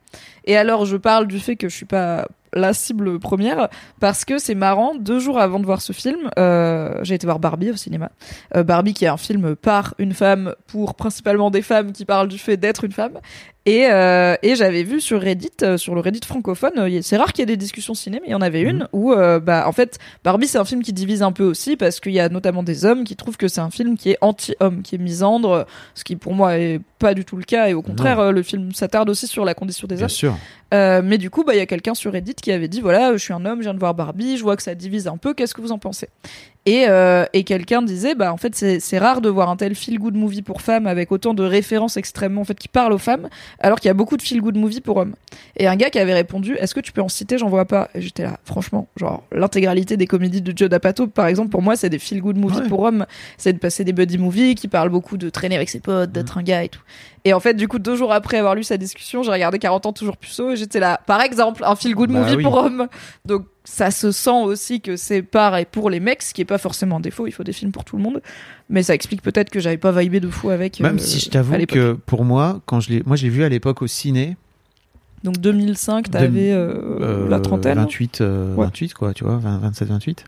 Et 0.44 0.56
alors, 0.56 0.84
je 0.84 0.96
parle 0.96 1.26
du 1.26 1.38
fait 1.38 1.56
que 1.56 1.68
je 1.68 1.74
suis 1.74 1.86
pas 1.86 2.26
la 2.52 2.72
cible 2.72 3.18
première 3.18 3.68
parce 4.00 4.24
que 4.24 4.38
c'est 4.38 4.54
marrant. 4.54 4.94
Deux 4.94 5.20
jours 5.20 5.38
avant 5.38 5.60
de 5.60 5.66
voir 5.66 5.80
ce 5.80 5.92
film, 5.92 6.30
euh, 6.38 6.98
j'ai 7.02 7.14
été 7.14 7.26
voir 7.26 7.38
Barbie 7.38 7.70
au 7.70 7.76
cinéma. 7.76 8.10
Euh, 8.56 8.64
Barbie, 8.64 8.94
qui 8.94 9.04
est 9.04 9.08
un 9.08 9.16
film 9.16 9.56
par 9.56 9.94
une 9.98 10.14
femme 10.14 10.54
pour 10.66 10.94
principalement 10.94 11.50
des 11.50 11.62
femmes 11.62 11.92
qui 11.92 12.04
parlent 12.04 12.28
du 12.28 12.38
fait 12.38 12.56
d'être 12.56 12.84
une 12.84 12.92
femme. 12.92 13.20
Et, 13.66 13.86
euh, 13.90 14.36
et 14.42 14.56
j'avais 14.56 14.82
vu 14.82 15.00
sur 15.00 15.22
Reddit, 15.22 15.48
euh, 15.62 15.78
sur 15.78 15.94
le 15.94 16.02
Reddit 16.02 16.20
francophone, 16.26 16.72
euh, 16.76 16.98
c'est 17.00 17.16
rare 17.16 17.32
qu'il 17.32 17.40
y 17.40 17.44
ait 17.44 17.46
des 17.46 17.56
discussions 17.56 17.94
ciné, 17.94 18.18
mais 18.20 18.28
il 18.28 18.32
y 18.32 18.34
en 18.34 18.42
avait 18.42 18.60
une 18.60 18.88
où, 18.92 19.12
euh, 19.12 19.40
bah, 19.40 19.64
en 19.66 19.72
fait, 19.72 19.98
Barbie, 20.22 20.46
c'est 20.48 20.58
un 20.58 20.66
film 20.66 20.82
qui 20.82 20.92
divise 20.92 21.22
un 21.22 21.32
peu 21.32 21.44
aussi 21.44 21.76
parce 21.76 21.98
qu'il 21.98 22.12
y 22.12 22.20
a 22.20 22.28
notamment 22.28 22.62
des 22.62 22.84
hommes 22.84 23.04
qui 23.04 23.16
trouvent 23.16 23.38
que 23.38 23.48
c'est 23.48 23.62
un 23.62 23.70
film 23.70 23.96
qui 23.96 24.10
est 24.10 24.18
anti-homme, 24.20 24.82
qui 24.82 24.96
est 24.96 24.98
misandre, 24.98 25.66
ce 25.94 26.04
qui 26.04 26.16
pour 26.16 26.34
moi 26.34 26.58
est 26.58 26.78
pas 26.98 27.14
du 27.14 27.24
tout 27.24 27.36
le 27.38 27.44
cas. 27.44 27.68
Et 27.68 27.74
au 27.74 27.80
contraire, 27.80 28.20
euh, 28.20 28.32
le 28.32 28.42
film 28.42 28.72
s'attarde 28.72 29.08
aussi 29.08 29.26
sur 29.26 29.46
la 29.46 29.54
condition 29.54 29.88
des 29.88 29.94
Bien 29.94 30.04
hommes. 30.04 30.10
sûr. 30.10 30.36
Euh, 30.74 31.00
mais 31.02 31.16
du 31.16 31.30
coup, 31.30 31.42
bah, 31.42 31.54
il 31.54 31.58
y 31.58 31.62
a 31.62 31.66
quelqu'un 31.66 31.94
sur 31.94 32.12
Reddit 32.12 32.34
qui 32.34 32.52
avait 32.52 32.68
dit 32.68 32.82
voilà, 32.82 33.12
je 33.12 33.18
suis 33.18 33.32
un 33.32 33.46
homme, 33.46 33.60
je 33.60 33.64
viens 33.64 33.74
de 33.74 33.78
voir 33.78 33.94
Barbie, 33.94 34.36
je 34.36 34.42
vois 34.42 34.56
que 34.56 34.62
ça 34.62 34.74
divise 34.74 35.06
un 35.06 35.16
peu, 35.16 35.32
qu'est-ce 35.32 35.54
que 35.54 35.62
vous 35.62 35.72
en 35.72 35.78
pensez? 35.78 36.08
Et, 36.66 36.86
euh, 36.88 37.26
et 37.34 37.44
quelqu'un 37.44 37.82
disait 37.82 38.14
bah 38.14 38.32
en 38.32 38.38
fait 38.38 38.54
c'est 38.54 38.80
c'est 38.80 38.96
rare 38.98 39.20
de 39.20 39.28
voir 39.28 39.50
un 39.50 39.56
tel 39.56 39.74
feel 39.74 39.98
good 39.98 40.14
movie 40.14 40.40
pour 40.40 40.62
femmes 40.62 40.86
avec 40.86 41.12
autant 41.12 41.34
de 41.34 41.42
références 41.42 41.98
extrêmement 41.98 42.40
en 42.40 42.44
fait 42.44 42.58
qui 42.58 42.68
parlent 42.68 42.94
aux 42.94 42.98
femmes, 42.98 43.28
alors 43.60 43.80
qu'il 43.80 43.88
y 43.88 43.90
a 43.90 43.94
beaucoup 43.94 44.16
de 44.16 44.22
feel 44.22 44.40
good 44.40 44.56
movie 44.56 44.80
pour 44.80 44.96
hommes. 44.96 45.14
Et 45.58 45.66
un 45.66 45.76
gars 45.76 45.90
qui 45.90 45.98
avait 45.98 46.14
répondu 46.14 46.56
est-ce 46.58 46.74
que 46.74 46.80
tu 46.80 46.92
peux 46.92 47.02
en 47.02 47.10
citer 47.10 47.36
J'en 47.36 47.50
vois 47.50 47.66
pas? 47.66 47.90
Et 47.94 48.00
j'étais 48.00 48.22
là, 48.22 48.38
franchement, 48.44 48.88
genre 48.96 49.24
l'intégralité 49.30 49.98
des 49.98 50.06
comédies 50.06 50.40
de 50.40 50.56
Judd 50.56 50.72
Apatow 50.72 51.06
par 51.08 51.26
exemple 51.26 51.50
pour 51.50 51.60
moi 51.60 51.76
c'est 51.76 51.90
des 51.90 51.98
feel 51.98 52.22
good 52.22 52.38
movies 52.38 52.60
Ouais. 52.62 52.68
pour 52.68 52.80
hommes, 52.80 53.04
c'est 53.36 53.52
de 53.52 53.58
passer 53.58 53.84
des 53.84 53.92
buddy 53.92 54.16
movies 54.16 54.54
qui 54.54 54.68
parlent 54.68 54.88
beaucoup 54.88 55.18
de 55.18 55.28
traîner 55.28 55.56
avec 55.56 55.68
ses 55.68 55.80
potes, 55.80 56.12
d'être 56.12 56.38
un 56.38 56.42
gars 56.42 56.64
et 56.64 56.68
tout. 56.70 56.80
Et 57.26 57.32
en 57.32 57.40
fait, 57.40 57.54
du 57.54 57.68
coup, 57.68 57.78
deux 57.78 57.96
jours 57.96 58.12
après 58.12 58.36
avoir 58.36 58.54
lu 58.54 58.62
sa 58.64 58.76
discussion, 58.76 59.22
j'ai 59.22 59.30
regardé 59.32 59.58
40 59.58 59.86
ans 59.86 59.92
toujours 59.94 60.18
puceau 60.18 60.50
et 60.52 60.56
j'étais 60.56 60.78
là. 60.80 61.00
Par 61.06 61.22
exemple, 61.22 61.62
un 61.64 61.74
feel 61.74 61.94
good 61.94 62.10
Bah 62.12 62.20
movie 62.20 62.36
oui. 62.36 62.42
pour 62.42 62.54
hommes. 62.56 62.86
Donc, 63.24 63.46
ça 63.64 63.90
se 63.90 64.12
sent 64.12 64.42
aussi 64.44 64.82
que 64.82 64.96
c'est 64.96 65.22
par 65.22 65.56
et 65.56 65.64
pour 65.64 65.88
les 65.88 66.00
mecs, 66.00 66.20
ce 66.22 66.34
qui 66.34 66.42
est 66.42 66.44
pas 66.44 66.58
forcément 66.58 66.96
un 66.96 67.00
défaut. 67.00 67.26
Il 67.26 67.32
faut 67.32 67.42
des 67.42 67.54
films 67.54 67.72
pour 67.72 67.84
tout 67.84 67.96
le 67.96 68.02
monde. 68.02 68.20
Mais 68.68 68.82
ça 68.82 68.94
explique 68.94 69.22
peut-être 69.22 69.48
que 69.48 69.58
j'avais 69.58 69.78
pas 69.78 69.90
vibé 69.90 70.20
de 70.20 70.28
fou 70.28 70.50
avec. 70.50 70.80
Même 70.80 70.96
euh, 70.96 70.98
si 70.98 71.18
je 71.18 71.28
à 71.28 71.32
t'avoue 71.32 71.56
que 71.66 71.92
pour 71.94 72.24
moi, 72.26 72.60
quand 72.66 72.80
je 72.80 72.90
l'ai, 72.90 73.02
moi 73.06 73.16
j'ai 73.16 73.30
vu 73.30 73.42
à 73.42 73.48
l'époque 73.48 73.80
au 73.80 73.86
ciné, 73.86 74.36
Donc, 75.22 75.38
2005, 75.38 76.10
t'avais 76.10 76.52
euh, 76.52 76.74
euh, 77.00 77.28
la 77.30 77.40
trentaine. 77.40 77.78
28, 77.78 78.20
euh, 78.20 78.54
Ouais. 78.54 78.66
28 78.66 78.92
quoi, 78.92 79.14
tu 79.14 79.24
vois, 79.24 79.38
20, 79.38 79.58
27, 79.60 79.88
28. 79.88 80.24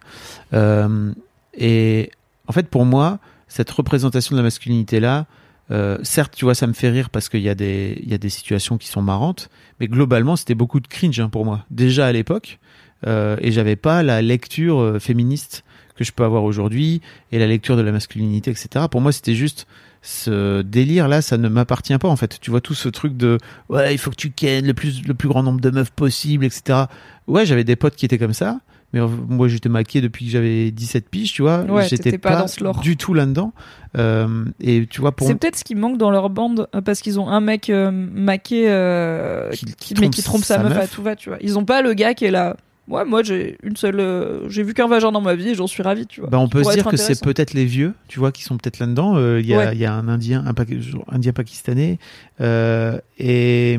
Euh, 0.54 1.12
et 1.58 2.10
en 2.48 2.52
fait, 2.52 2.68
pour 2.68 2.86
moi, 2.86 3.18
cette 3.48 3.70
représentation 3.70 4.34
de 4.34 4.40
la 4.40 4.44
masculinité 4.44 4.98
là, 4.98 5.26
euh, 5.70 5.98
certes, 6.02 6.34
tu 6.36 6.44
vois, 6.44 6.54
ça 6.54 6.66
me 6.66 6.72
fait 6.72 6.90
rire 6.90 7.10
parce 7.10 7.28
qu'il 7.28 7.40
y, 7.40 7.48
a 7.48 7.54
des- 7.54 8.28
situations 8.28 8.78
qui 8.78 8.88
sont 8.88 9.02
marrantes, 9.02 9.48
mais 9.80 9.88
globalement, 9.88 10.36
c'était 10.36 10.54
beaucoup 10.54 10.80
de 10.80 10.86
cringe 10.86 11.18
hein, 11.20 11.28
pour 11.28 11.44
moi. 11.44 11.64
Déjà 11.70 12.06
à 12.06 12.12
l'époque, 12.12 12.58
euh, 13.06 13.36
et 13.40 13.52
j'avais 13.52 13.76
pas 13.76 14.02
la 14.02 14.22
lecture 14.22 14.80
euh, 14.80 14.98
féministe 14.98 15.64
que 15.96 16.04
je 16.04 16.12
peux 16.12 16.24
avoir 16.24 16.44
aujourd'hui 16.44 17.00
et 17.32 17.38
la 17.38 17.46
lecture 17.46 17.76
de 17.76 17.82
la 17.82 17.92
masculinité, 17.92 18.50
etc. 18.50 18.86
Pour 18.90 19.00
moi, 19.00 19.12
c'était 19.12 19.34
juste 19.34 19.66
ce 20.02 20.62
délire 20.62 21.08
là, 21.08 21.20
ça 21.20 21.36
ne 21.36 21.48
m'appartient 21.48 21.96
pas 21.98 22.08
en 22.08 22.16
fait. 22.16 22.38
Tu 22.40 22.50
vois 22.50 22.60
tout 22.60 22.74
ce 22.74 22.88
truc 22.88 23.16
de 23.16 23.38
ouais, 23.68 23.94
il 23.94 23.98
faut 23.98 24.10
que 24.10 24.16
tu 24.16 24.30
kennes 24.30 24.66
le 24.66 24.74
plus 24.74 25.04
le 25.06 25.14
plus 25.14 25.28
grand 25.28 25.42
nombre 25.42 25.60
de 25.60 25.70
meufs 25.70 25.90
possible, 25.90 26.44
etc. 26.44 26.84
Ouais, 27.26 27.44
j'avais 27.44 27.64
des 27.64 27.76
potes 27.76 27.96
qui 27.96 28.04
étaient 28.04 28.18
comme 28.18 28.34
ça. 28.34 28.60
Mais 28.92 29.00
euh, 29.00 29.08
moi, 29.28 29.48
j'étais 29.48 29.68
maquillé 29.68 30.00
depuis 30.00 30.26
que 30.26 30.30
j'avais 30.30 30.70
17 30.70 31.08
piges, 31.10 31.32
tu 31.32 31.42
vois. 31.42 31.62
Ouais, 31.62 31.88
j'étais 31.88 32.18
pas 32.18 32.46
dans 32.58 32.72
du 32.80 32.96
tout 32.96 33.14
là-dedans. 33.14 33.52
Euh, 33.98 34.44
et 34.60 34.86
tu 34.88 35.00
vois, 35.00 35.12
pour 35.12 35.26
C'est 35.26 35.34
peut-être 35.34 35.56
ce 35.56 35.64
qui 35.64 35.74
manque 35.74 35.98
dans 35.98 36.10
leur 36.10 36.30
bande 36.30 36.68
euh, 36.74 36.80
parce 36.80 37.00
qu'ils 37.00 37.18
ont 37.18 37.28
un 37.28 37.40
mec 37.40 37.68
euh, 37.70 37.90
maqué 37.90 38.66
euh, 38.68 39.50
Qui- 39.78 39.94
mais 39.94 40.00
trompe 40.02 40.10
qui 40.14 40.22
trompe 40.22 40.44
sa, 40.44 40.56
sa 40.56 40.62
meuf, 40.62 40.72
à 40.72 40.80
meuf. 40.82 40.90
tout 40.94 41.02
va, 41.02 41.16
tu 41.16 41.30
vois. 41.30 41.38
Ils 41.40 41.58
ont 41.58 41.64
pas 41.64 41.82
le 41.82 41.94
gars 41.94 42.14
qui 42.14 42.26
est 42.26 42.30
là. 42.30 42.56
Ouais, 42.88 43.04
moi 43.04 43.24
j'ai 43.24 43.58
une 43.64 43.74
seule, 43.74 44.42
j'ai 44.48 44.62
vu 44.62 44.72
qu'un 44.72 44.86
vagin 44.86 45.10
dans 45.10 45.20
ma 45.20 45.34
vie 45.34 45.48
et 45.48 45.54
j'en 45.56 45.66
suis 45.66 45.82
ravi, 45.82 46.06
tu 46.06 46.20
vois. 46.20 46.30
Bah, 46.30 46.38
on 46.38 46.48
peut 46.48 46.62
se 46.62 46.72
dire 46.72 46.84
que 46.84 46.96
c'est 46.96 47.20
peut-être 47.20 47.52
les 47.54 47.64
vieux, 47.64 47.94
tu 48.06 48.20
vois, 48.20 48.30
qui 48.30 48.44
sont 48.44 48.56
peut-être 48.56 48.78
là-dedans. 48.78 49.18
Il 49.38 49.44
y, 49.46 49.54
a, 49.54 49.58
Ouais. 49.58 49.76
y 49.76 49.84
a 49.84 49.92
un 49.92 50.06
Indien, 50.06 50.44
un 50.46 50.54
Indien 51.12 51.32
pakistanais, 51.32 51.98
et 53.18 53.78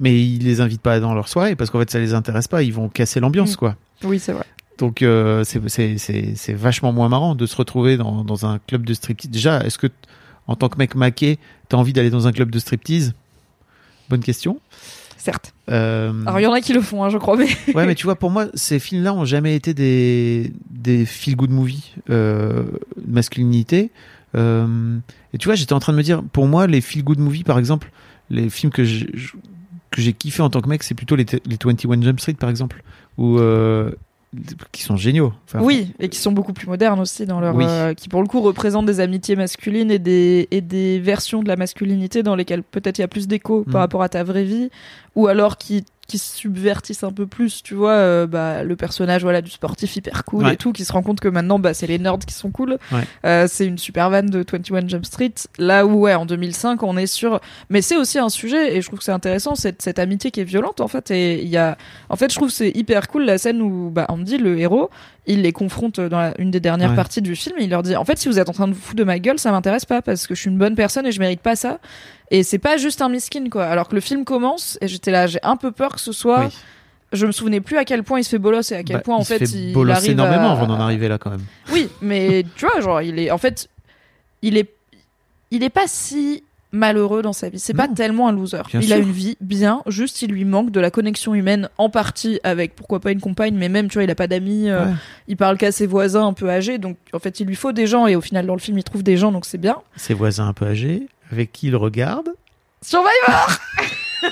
mais 0.00 0.20
ils 0.20 0.44
les 0.44 0.60
invitent 0.60 0.80
pas 0.82 1.00
dans 1.00 1.14
leur 1.14 1.28
soirée 1.28 1.56
parce 1.56 1.70
qu'en 1.70 1.78
fait 1.80 1.90
ça 1.90 1.98
les 1.98 2.14
intéresse 2.14 2.48
pas. 2.48 2.62
Ils 2.62 2.72
vont 2.72 2.88
casser 2.88 3.20
l'ambiance, 3.20 3.54
Mm. 3.54 3.56
quoi. 3.56 3.76
Oui, 4.04 4.18
c'est 4.18 4.32
vrai. 4.32 4.44
Donc 4.78 5.02
euh, 5.02 5.42
c'est 5.44 6.52
vachement 6.54 6.92
moins 6.92 7.08
marrant 7.08 7.34
de 7.34 7.46
se 7.46 7.56
retrouver 7.56 7.96
dans 7.96 8.22
dans 8.24 8.46
un 8.46 8.58
club 8.60 8.84
de 8.86 8.94
striptease. 8.94 9.30
Déjà, 9.30 9.60
est-ce 9.64 9.78
que 9.78 9.88
en 10.46 10.54
tant 10.56 10.68
que 10.68 10.78
mec 10.78 10.94
maqué, 10.94 11.38
t'as 11.68 11.76
envie 11.76 11.92
d'aller 11.92 12.10
dans 12.10 12.26
un 12.28 12.32
club 12.32 12.50
de 12.50 12.58
striptease? 12.58 13.14
Bonne 14.08 14.20
question. 14.22 14.60
Certes. 15.16 15.52
Euh, 15.68 16.12
Alors 16.26 16.38
il 16.38 16.44
y 16.44 16.46
en 16.46 16.52
a 16.52 16.60
qui 16.60 16.72
le 16.72 16.80
font, 16.80 17.02
hein, 17.04 17.10
je 17.10 17.18
crois, 17.18 17.36
mais 17.36 17.48
Ouais, 17.74 17.84
mais 17.86 17.94
tu 17.96 18.04
vois, 18.04 18.14
pour 18.14 18.30
moi, 18.30 18.46
ces 18.54 18.78
films-là 18.78 19.12
ont 19.12 19.24
jamais 19.24 19.56
été 19.56 19.74
des, 19.74 20.52
des 20.70 21.04
feel-good 21.04 21.50
movies 21.50 21.82
euh, 22.08 22.62
de 22.96 23.12
masculinité. 23.12 23.90
Euh, 24.36 24.96
et 25.34 25.38
tu 25.38 25.46
vois, 25.48 25.56
j'étais 25.56 25.72
en 25.72 25.80
train 25.80 25.92
de 25.92 25.98
me 25.98 26.02
dire, 26.04 26.22
pour 26.32 26.46
moi, 26.46 26.66
les 26.68 26.80
feel-good 26.80 27.18
movies, 27.18 27.42
par 27.44 27.58
exemple, 27.58 27.90
les 28.30 28.48
films 28.48 28.70
que 28.72 28.84
j'ai 28.84 29.08
que 29.98 30.02
j'ai 30.04 30.12
kiffé 30.12 30.42
en 30.42 30.50
tant 30.50 30.60
que 30.60 30.68
mec, 30.68 30.82
c'est 30.84 30.94
plutôt 30.94 31.16
les, 31.16 31.26
les 31.46 31.58
21 31.62 32.00
Jump 32.02 32.20
Street, 32.20 32.34
par 32.34 32.48
exemple, 32.50 32.82
ou 33.16 33.38
euh, 33.38 33.90
qui 34.72 34.82
sont 34.82 34.96
géniaux. 34.96 35.32
Enfin, 35.46 35.60
oui, 35.60 35.92
et 35.98 36.08
qui 36.08 36.18
sont 36.18 36.32
beaucoup 36.32 36.52
plus 36.52 36.66
modernes 36.66 37.00
aussi 37.00 37.26
dans 37.26 37.40
leur, 37.40 37.54
Oui. 37.56 37.64
euh, 37.66 37.94
qui 37.94 38.08
pour 38.08 38.20
le 38.22 38.28
coup 38.28 38.40
représentent 38.40 38.86
des 38.86 39.00
amitiés 39.00 39.36
masculines 39.36 39.90
et 39.90 39.98
des 39.98 40.46
et 40.50 40.60
des 40.60 40.98
versions 41.00 41.42
de 41.42 41.48
la 41.48 41.56
masculinité 41.56 42.22
dans 42.22 42.36
lesquelles 42.36 42.62
peut-être 42.62 42.98
il 42.98 43.00
y 43.00 43.04
a 43.04 43.08
plus 43.08 43.26
d'écho 43.26 43.64
Mm. 43.66 43.72
par 43.72 43.80
rapport 43.80 44.02
à 44.02 44.08
ta 44.08 44.22
vraie 44.24 44.44
vie, 44.44 44.70
ou 45.16 45.26
alors 45.26 45.56
qui 45.56 45.84
qui 46.08 46.18
subvertissent 46.18 47.04
un 47.04 47.12
peu 47.12 47.26
plus, 47.26 47.62
tu 47.62 47.74
vois, 47.74 47.92
euh, 47.92 48.26
bah, 48.26 48.64
le 48.64 48.76
personnage 48.76 49.22
voilà 49.22 49.42
du 49.42 49.50
sportif 49.50 49.94
hyper 49.94 50.24
cool 50.24 50.44
Ouais. 50.44 50.54
et 50.54 50.56
tout, 50.56 50.72
qui 50.72 50.84
se 50.86 50.92
rend 50.92 51.02
compte 51.02 51.20
que 51.20 51.28
maintenant 51.28 51.58
bah, 51.58 51.74
c'est 51.74 51.86
les 51.86 51.98
nerds 51.98 52.18
qui 52.26 52.32
sont 52.34 52.50
cool. 52.50 52.78
Ouais. 52.90 53.02
Euh, 53.26 53.46
c'est 53.48 53.66
une 53.66 53.76
super 53.78 54.08
vanne 54.08 54.30
de 54.30 54.42
21 54.50 54.88
Jump 54.88 55.04
Street. 55.04 55.34
Là 55.58 55.84
où 55.86 56.00
ouais, 56.00 56.14
en 56.14 56.24
2005 56.26 56.82
on 56.82 56.96
est 56.96 57.06
sur, 57.06 57.40
mais 57.68 57.82
c'est 57.82 57.96
aussi 57.96 58.18
un 58.18 58.30
sujet 58.30 58.74
et 58.76 58.80
je 58.80 58.86
trouve 58.86 58.98
que 59.00 59.04
c'est 59.04 59.12
intéressant 59.12 59.54
cette 59.54 59.82
cette 59.82 59.98
amitié 59.98 60.30
qui 60.30 60.40
est 60.40 60.44
violente 60.44 60.80
en 60.80 60.88
fait 60.88 61.10
et 61.10 61.42
il 61.42 61.48
y 61.48 61.58
a, 61.58 61.76
en 62.08 62.16
fait 62.16 62.30
je 62.30 62.36
trouve 62.36 62.48
que 62.48 62.54
c'est 62.54 62.70
hyper 62.74 63.06
cool 63.08 63.24
la 63.26 63.36
scène 63.36 63.60
où 63.60 63.90
bah 63.90 64.06
Andy 64.08 64.38
le 64.38 64.58
héros 64.58 64.88
il 65.26 65.42
les 65.42 65.52
confronte 65.52 66.00
dans 66.00 66.18
la- 66.20 66.34
une 66.40 66.50
des 66.50 66.60
dernières 66.60 66.90
Ouais. 66.90 66.96
parties 66.96 67.20
du 67.20 67.36
film. 67.36 67.56
Il 67.60 67.68
leur 67.68 67.82
dit 67.82 67.94
En 67.96 68.04
fait, 68.06 68.16
si 68.16 68.28
vous 68.28 68.38
êtes 68.38 68.48
en 68.48 68.52
train 68.54 68.66
de 68.66 68.72
vous 68.72 68.80
foutre 68.80 68.96
de 68.96 69.04
ma 69.04 69.18
gueule, 69.18 69.38
ça 69.38 69.50
m'intéresse 69.50 69.84
pas 69.84 70.00
parce 70.00 70.26
que 70.26 70.34
je 70.34 70.40
suis 70.40 70.48
une 70.48 70.56
bonne 70.56 70.74
personne 70.74 71.04
et 71.04 71.12
je 71.12 71.20
mérite 71.20 71.42
pas 71.42 71.54
ça. 71.54 71.80
Et 72.30 72.42
c'est 72.42 72.58
pas 72.58 72.76
juste 72.76 73.00
un 73.02 73.08
miskin, 73.08 73.48
quoi. 73.50 73.64
Alors 73.66 73.88
que 73.88 73.94
le 73.94 74.00
film 74.00 74.24
commence 74.24 74.76
et 74.80 74.88
j'étais 74.88 75.10
là, 75.10 75.26
j'ai 75.26 75.38
un 75.42 75.56
peu 75.56 75.72
peur 75.72 75.94
que 75.94 76.00
ce 76.00 76.12
soit. 76.12 76.46
Oui. 76.46 76.56
Je 77.10 77.24
me 77.26 77.32
souvenais 77.32 77.62
plus 77.62 77.78
à 77.78 77.86
quel 77.86 78.02
point 78.02 78.20
il 78.20 78.24
se 78.24 78.28
fait 78.28 78.38
bolos 78.38 78.70
et 78.70 78.74
à 78.74 78.82
quel 78.82 78.96
Bah, 78.96 79.02
point 79.02 79.16
en 79.16 79.20
il 79.20 79.24
fait, 79.24 79.38
fait 79.38 79.46
il, 79.46 79.90
arrive 79.90 80.10
énormément 80.10 80.50
à- 80.50 80.52
avant 80.52 80.66
d'en 80.66 80.78
arriver 80.78 81.08
là, 81.08 81.16
quand 81.16 81.30
même. 81.30 81.40
Oui, 81.72 81.88
mais 82.02 82.44
tu 82.56 82.66
vois, 82.66 82.80
genre, 82.82 83.00
il 83.00 83.18
est. 83.18 83.30
En 83.30 83.38
fait, 83.38 83.68
il 84.42 84.58
est. 84.58 84.68
Il 85.50 85.62
est 85.62 85.70
pas 85.70 85.86
si 85.86 86.44
malheureux 86.70 87.22
dans 87.22 87.32
sa 87.32 87.48
vie. 87.48 87.58
C'est 87.58 87.72
pas 87.72 87.88
tellement 87.88 88.28
un 88.28 88.32
loser. 88.32 88.60
Bien 88.70 88.80
il 88.82 88.92
a 88.92 88.98
une 88.98 89.10
vie 89.10 89.38
bien, 89.40 89.80
juste 89.86 90.20
il 90.20 90.30
lui 90.30 90.44
manque 90.44 90.70
de 90.70 90.80
la 90.80 90.90
connexion 90.90 91.34
humaine 91.34 91.70
en 91.78 91.88
partie 91.88 92.40
avec 92.42 92.76
pourquoi 92.76 93.00
pas 93.00 93.10
une 93.10 93.22
compagne, 93.22 93.54
mais 93.56 93.70
même 93.70 93.88
tu 93.88 93.94
vois, 93.94 94.04
il 94.04 94.10
a 94.10 94.14
pas 94.14 94.26
d'amis. 94.26 94.68
euh, 94.68 94.84
il 95.28 95.38
parle 95.38 95.56
qu'à 95.56 95.72
ses 95.72 95.86
voisins 95.86 96.26
un 96.26 96.34
peu 96.34 96.50
âgés, 96.50 96.76
donc 96.76 96.98
en 97.14 97.18
fait 97.18 97.40
il 97.40 97.46
lui 97.46 97.54
faut 97.54 97.72
des 97.72 97.86
gens 97.86 98.06
et 98.06 98.16
au 98.16 98.20
final 98.20 98.44
dans 98.46 98.52
le 98.52 98.60
film 98.60 98.76
il 98.76 98.84
trouve 98.84 99.02
des 99.02 99.16
gens 99.16 99.32
donc 99.32 99.46
c'est 99.46 99.56
bien. 99.56 99.76
Ses 99.96 100.12
voisins 100.12 100.46
un 100.46 100.52
peu 100.52 100.66
âgés, 100.66 101.06
avec 101.30 101.52
qui 101.52 101.68
il 101.68 101.76
regarde. 101.76 102.30
Survivor 102.82 103.48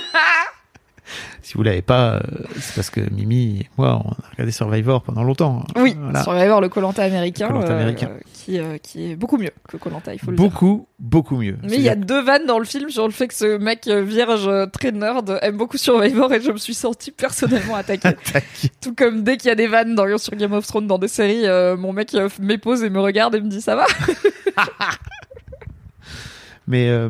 Si 1.47 1.53
vous 1.53 1.63
l'avez 1.63 1.81
pas, 1.81 2.15
euh, 2.15 2.19
c'est 2.59 2.75
parce 2.75 2.89
que 2.89 2.99
Mimi 3.09 3.61
et 3.61 3.69
moi, 3.77 4.01
on 4.03 4.09
a 4.09 4.29
regardé 4.31 4.51
Survivor 4.51 5.01
pendant 5.01 5.23
longtemps. 5.23 5.63
Oui, 5.77 5.95
Voilà. 5.97 6.21
Survivor 6.21 6.59
le 6.59 6.67
Colanta 6.67 7.03
américain, 7.03 7.47
Koh-Lanta 7.47 7.71
euh, 7.71 7.79
américain. 7.79 8.09
qui, 8.33 8.59
euh, 8.59 8.77
qui 8.77 9.11
est 9.11 9.15
beaucoup 9.15 9.37
mieux 9.37 9.51
que 9.65 9.77
Colanta, 9.77 10.13
il 10.13 10.19
faut 10.19 10.31
le 10.31 10.35
dire. 10.35 10.45
Beaucoup, 10.45 10.89
beaucoup 10.99 11.37
mieux. 11.37 11.57
Mais 11.63 11.75
il 11.77 11.83
y 11.83 11.87
a 11.87 11.95
deux 11.95 12.21
vannes 12.21 12.45
dans 12.47 12.59
le 12.59 12.65
film 12.65 12.89
sur 12.89 13.05
le 13.05 13.13
fait 13.13 13.29
que 13.29 13.33
ce 13.33 13.57
mec 13.57 13.87
vierge 13.87 14.49
très 14.73 14.91
nerd 14.91 15.39
aime 15.41 15.55
beaucoup 15.55 15.77
Survivor 15.77 16.33
et 16.33 16.41
je 16.41 16.51
me 16.51 16.57
suis 16.57 16.73
sentie 16.73 17.11
personnellement. 17.11 17.75
Attaqué. 17.77 18.09
Tout 18.81 18.93
comme 18.93 19.23
dès 19.23 19.37
qu'il 19.37 19.47
y 19.47 19.51
a 19.51 19.55
des 19.55 19.67
vannes 19.67 19.95
dans, 19.95 20.17
sur 20.17 20.35
Game 20.35 20.51
of 20.51 20.67
Thrones 20.67 20.87
dans 20.87 20.99
des 20.99 21.07
séries, 21.07 21.47
euh, 21.47 21.77
mon 21.77 21.93
mec 21.93 22.13
m'épose 22.41 22.83
et 22.83 22.89
me 22.89 22.99
regarde 22.99 23.35
et 23.35 23.39
me 23.39 23.47
dit 23.47 23.61
ça 23.61 23.77
va? 23.77 23.85
Mais 26.67 26.89
euh, 26.89 27.09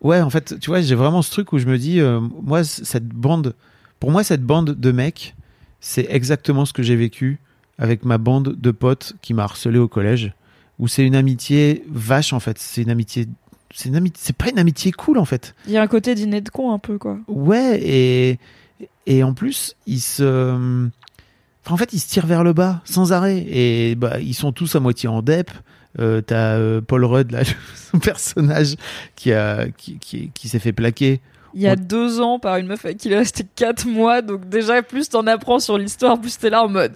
ouais, 0.00 0.20
en 0.20 0.30
fait, 0.30 0.58
tu 0.58 0.70
vois, 0.70 0.80
j'ai 0.80 0.94
vraiment 0.94 1.22
ce 1.22 1.30
truc 1.30 1.52
où 1.52 1.58
je 1.58 1.66
me 1.66 1.78
dis, 1.78 2.00
euh, 2.00 2.20
moi, 2.20 2.64
cette 2.64 3.08
bande, 3.08 3.54
pour 4.00 4.10
moi, 4.10 4.24
cette 4.24 4.42
bande 4.42 4.70
de 4.70 4.92
mecs, 4.92 5.34
c'est 5.80 6.06
exactement 6.10 6.64
ce 6.64 6.72
que 6.72 6.82
j'ai 6.82 6.96
vécu 6.96 7.38
avec 7.78 8.04
ma 8.04 8.18
bande 8.18 8.56
de 8.58 8.70
potes 8.70 9.14
qui 9.22 9.34
m'a 9.34 9.44
harcelé 9.44 9.78
au 9.78 9.88
collège, 9.88 10.32
où 10.78 10.88
c'est 10.88 11.04
une 11.04 11.14
amitié 11.14 11.84
vache, 11.88 12.32
en 12.32 12.40
fait. 12.40 12.58
C'est 12.58 12.82
une 12.82 12.90
amitié. 12.90 13.26
C'est 13.74 13.90
une 13.90 13.96
amitié. 13.96 14.20
C'est 14.24 14.36
pas 14.36 14.48
une 14.50 14.58
amitié 14.58 14.90
cool, 14.92 15.18
en 15.18 15.24
fait. 15.24 15.54
Il 15.66 15.72
y 15.72 15.76
a 15.76 15.82
un 15.82 15.86
côté 15.86 16.14
dîner 16.14 16.40
de 16.40 16.48
con 16.48 16.72
un 16.72 16.78
peu 16.78 16.98
quoi. 16.98 17.18
Ouais, 17.28 17.78
et, 17.82 18.38
et 19.06 19.22
en 19.22 19.34
plus, 19.34 19.76
ils 19.86 20.00
se. 20.00 20.78
Enfin, 21.64 21.74
en 21.74 21.76
fait, 21.76 21.92
ils 21.92 22.00
se 22.00 22.08
tirent 22.08 22.26
vers 22.26 22.42
le 22.42 22.54
bas, 22.54 22.80
sans 22.84 23.12
arrêt. 23.12 23.44
Et 23.46 23.94
bah, 23.94 24.18
ils 24.20 24.34
sont 24.34 24.52
tous 24.52 24.74
à 24.74 24.80
moitié 24.80 25.08
en 25.08 25.20
dep. 25.22 25.50
Euh, 25.98 26.20
T'as 26.20 26.56
euh, 26.56 26.80
Paul 26.80 27.04
Rudd, 27.04 27.32
là, 27.32 27.42
son 27.74 27.98
personnage, 27.98 28.76
qui, 29.16 29.32
a, 29.32 29.66
qui, 29.76 29.98
qui, 29.98 30.30
qui 30.30 30.48
s'est 30.48 30.58
fait 30.58 30.72
plaquer. 30.72 31.20
Il 31.54 31.62
y 31.62 31.68
a 31.68 31.76
deux 31.76 32.20
ans 32.20 32.38
par 32.38 32.56
une 32.56 32.66
meuf 32.66 32.84
avec 32.84 32.98
qui 32.98 33.08
il 33.08 33.14
est 33.14 33.18
resté 33.18 33.44
quatre 33.56 33.86
mois, 33.86 34.20
donc 34.22 34.48
déjà 34.48 34.82
plus 34.82 35.08
t'en 35.08 35.26
apprends 35.26 35.58
sur 35.58 35.78
l'histoire, 35.78 36.20
plus 36.20 36.36
t'es 36.38 36.50
là 36.50 36.62
en 36.62 36.68
mode 36.68 36.94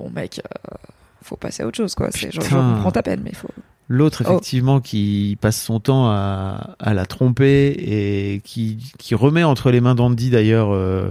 bon 0.00 0.10
mec, 0.10 0.40
euh, 0.40 0.74
faut 1.22 1.36
passer 1.36 1.62
à 1.62 1.66
autre 1.66 1.76
chose 1.76 1.94
quoi. 1.94 2.08
C'est, 2.10 2.32
je, 2.32 2.40
comprends 2.40 2.90
ta 2.90 3.02
peine, 3.02 3.20
mais 3.22 3.32
faut. 3.32 3.48
L'autre, 3.92 4.22
Oh. 4.24 4.30
effectivement, 4.34 4.78
qui 4.80 5.36
passe 5.40 5.60
son 5.60 5.80
temps 5.80 6.06
à, 6.08 6.76
à 6.78 6.94
la 6.94 7.06
tromper 7.06 7.74
et 7.76 8.40
qui, 8.44 8.78
qui 8.98 9.16
remet 9.16 9.42
entre 9.42 9.72
les 9.72 9.80
mains 9.80 9.96
d'Andy, 9.96 10.30
d'ailleurs, 10.30 10.70
euh, 10.72 11.10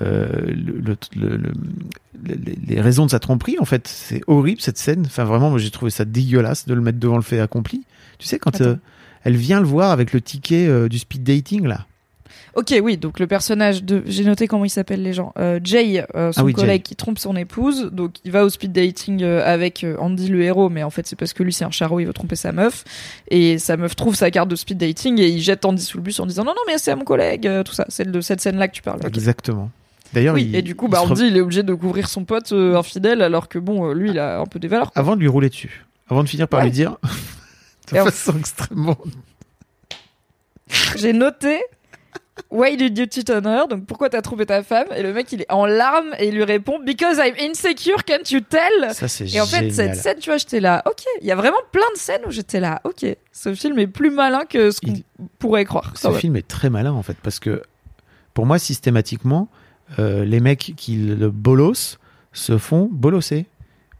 euh, 0.00 0.28
le, 0.46 0.78
le- 0.80 0.96
le- 1.16 1.36
le- 1.36 1.52
les, 2.68 2.80
raisons 2.80 3.04
de 3.06 3.10
sa 3.10 3.18
tromperie. 3.18 3.56
En 3.58 3.64
fait, 3.64 3.88
c'est 3.88 4.20
horrible 4.28 4.60
cette 4.60 4.78
scène. 4.78 5.02
Enfin, 5.06 5.24
vraiment, 5.24 5.50
moi, 5.50 5.58
j'ai 5.58 5.70
trouvé 5.72 5.90
ça 5.90 6.04
dégueulasse 6.04 6.66
de 6.66 6.74
le 6.74 6.80
mettre 6.80 7.00
devant 7.00 7.16
le 7.16 7.22
fait 7.22 7.40
accompli. 7.40 7.82
Tu 8.18 8.28
sais, 8.28 8.38
quand 8.38 8.60
euh, 8.60 8.76
elle 9.24 9.36
vient 9.36 9.58
le 9.58 9.66
voir 9.66 9.90
avec 9.90 10.12
le 10.12 10.20
ticket 10.20 10.68
euh, 10.68 10.88
du 10.88 10.98
speed 11.00 11.24
dating, 11.24 11.66
là. 11.66 11.86
Ok, 12.56 12.74
oui, 12.82 12.96
donc 12.96 13.20
le 13.20 13.26
personnage 13.26 13.84
de. 13.84 14.02
J'ai 14.06 14.24
noté 14.24 14.48
comment 14.48 14.64
ils 14.64 14.70
s'appellent 14.70 15.02
les 15.02 15.12
gens. 15.12 15.32
Euh, 15.38 15.60
Jay, 15.62 16.04
euh, 16.16 16.32
son 16.32 16.40
Ah 16.40 16.44
oui, 16.44 16.52
collègue 16.52 16.80
Jay. 16.80 16.82
qui 16.82 16.96
trompe 16.96 17.18
son 17.18 17.36
épouse, 17.36 17.90
donc 17.92 18.14
il 18.24 18.32
va 18.32 18.44
au 18.44 18.48
speed 18.48 18.72
dating 18.72 19.22
euh, 19.22 19.42
avec 19.44 19.86
Andy 19.98 20.28
le 20.28 20.42
héros, 20.42 20.68
mais 20.68 20.82
en 20.82 20.90
fait 20.90 21.06
c'est 21.06 21.14
parce 21.16 21.32
que 21.32 21.42
lui 21.44 21.52
c'est 21.52 21.64
un 21.64 21.70
charreau, 21.70 22.00
il 22.00 22.06
veut 22.06 22.12
tromper 22.12 22.34
sa 22.36 22.50
meuf. 22.52 22.84
Et 23.28 23.58
sa 23.58 23.76
meuf 23.76 23.94
trouve 23.94 24.14
sa 24.16 24.30
carte 24.30 24.48
de 24.48 24.56
speed 24.56 24.78
dating 24.78 25.20
et 25.20 25.28
il 25.28 25.40
jette 25.40 25.64
Andy 25.64 25.82
sous 25.82 25.98
le 25.98 26.02
bus 26.02 26.18
en 26.18 26.26
disant 26.26 26.42
non, 26.44 26.52
non, 26.52 26.62
mais 26.66 26.78
c'est 26.78 26.90
à 26.90 26.96
mon 26.96 27.04
collègue, 27.04 27.48
tout 27.64 27.72
ça. 27.72 27.84
C'est 27.88 28.10
de 28.10 28.20
cette 28.20 28.40
scène-là 28.40 28.66
que 28.68 28.74
tu 28.74 28.82
parles. 28.82 29.00
Exactement. 29.06 29.70
D'ailleurs, 30.12 30.34
Oui, 30.34 30.46
il- 30.48 30.56
et 30.56 30.62
du 30.62 30.74
coup, 30.74 30.86
il 30.86 30.90
bah, 30.90 30.98
re- 31.04 31.12
Andy 31.12 31.28
il 31.28 31.36
est 31.36 31.40
obligé 31.40 31.62
de 31.62 31.72
couvrir 31.72 32.08
son 32.08 32.24
pote 32.24 32.52
infidèle 32.52 33.22
alors 33.22 33.48
que 33.48 33.60
bon, 33.60 33.92
lui 33.92 34.10
il 34.10 34.18
a 34.18 34.40
un 34.40 34.46
peu 34.46 34.58
des 34.58 34.66
valeurs. 34.66 34.90
avant 34.96 35.14
de 35.14 35.20
lui 35.20 35.28
rouler 35.28 35.50
dessus, 35.50 35.84
avant 36.08 36.24
de 36.24 36.28
finir 36.28 36.48
par 36.48 36.58
Ouais. 36.60 36.64
lui 36.66 36.72
dire, 36.72 36.96
de 37.92 37.96
façon 37.98 38.36
extrêmement 38.36 38.96
J'ai 40.96 41.12
noté 41.12 41.60
Why 42.50 42.76
did 42.76 42.96
you 42.98 43.06
cheat 43.10 43.30
on 43.30 43.42
her? 43.44 43.66
Donc 43.68 43.86
pourquoi 43.86 44.08
t'as 44.10 44.22
trompé 44.22 44.46
ta 44.46 44.62
femme? 44.62 44.86
Et 44.96 45.02
le 45.02 45.12
mec 45.12 45.30
il 45.32 45.42
est 45.42 45.50
en 45.52 45.66
larmes 45.66 46.14
et 46.18 46.28
il 46.28 46.34
lui 46.34 46.44
répond 46.44 46.78
Because 46.84 47.18
I'm 47.18 47.34
insecure, 47.40 48.04
can't 48.04 48.30
you 48.30 48.40
tell? 48.40 48.92
Ça, 48.94 49.08
c'est 49.08 49.32
Et 49.34 49.40
en 49.40 49.46
fait, 49.46 49.70
cette 49.70 49.96
scène, 49.96 50.18
tu 50.20 50.30
vois, 50.30 50.36
j'étais 50.38 50.60
là, 50.60 50.82
ok. 50.86 51.04
Il 51.20 51.26
y 51.26 51.32
a 51.32 51.36
vraiment 51.36 51.58
plein 51.72 51.90
de 51.94 51.98
scènes 51.98 52.22
où 52.26 52.30
j'étais 52.30 52.60
là, 52.60 52.80
ok. 52.84 53.04
Ce 53.32 53.54
film 53.54 53.78
est 53.78 53.86
plus 53.86 54.10
malin 54.10 54.44
que 54.44 54.70
ce 54.70 54.80
qu'on 54.80 54.92
Il- 54.92 55.04
pourrait 55.38 55.64
croire. 55.64 55.92
Ce 55.96 56.10
film 56.12 56.36
est 56.36 56.46
très 56.48 56.70
malin 56.70 56.92
en 56.92 57.02
fait 57.02 57.16
parce 57.22 57.38
que 57.38 57.62
pour 58.34 58.46
moi 58.46 58.58
systématiquement 58.58 59.48
euh, 59.98 60.24
les 60.24 60.40
mecs 60.40 60.72
qui 60.76 60.96
le 60.96 61.30
bolossent 61.30 61.98
se 62.32 62.58
font 62.58 62.88
bolosser 62.90 63.46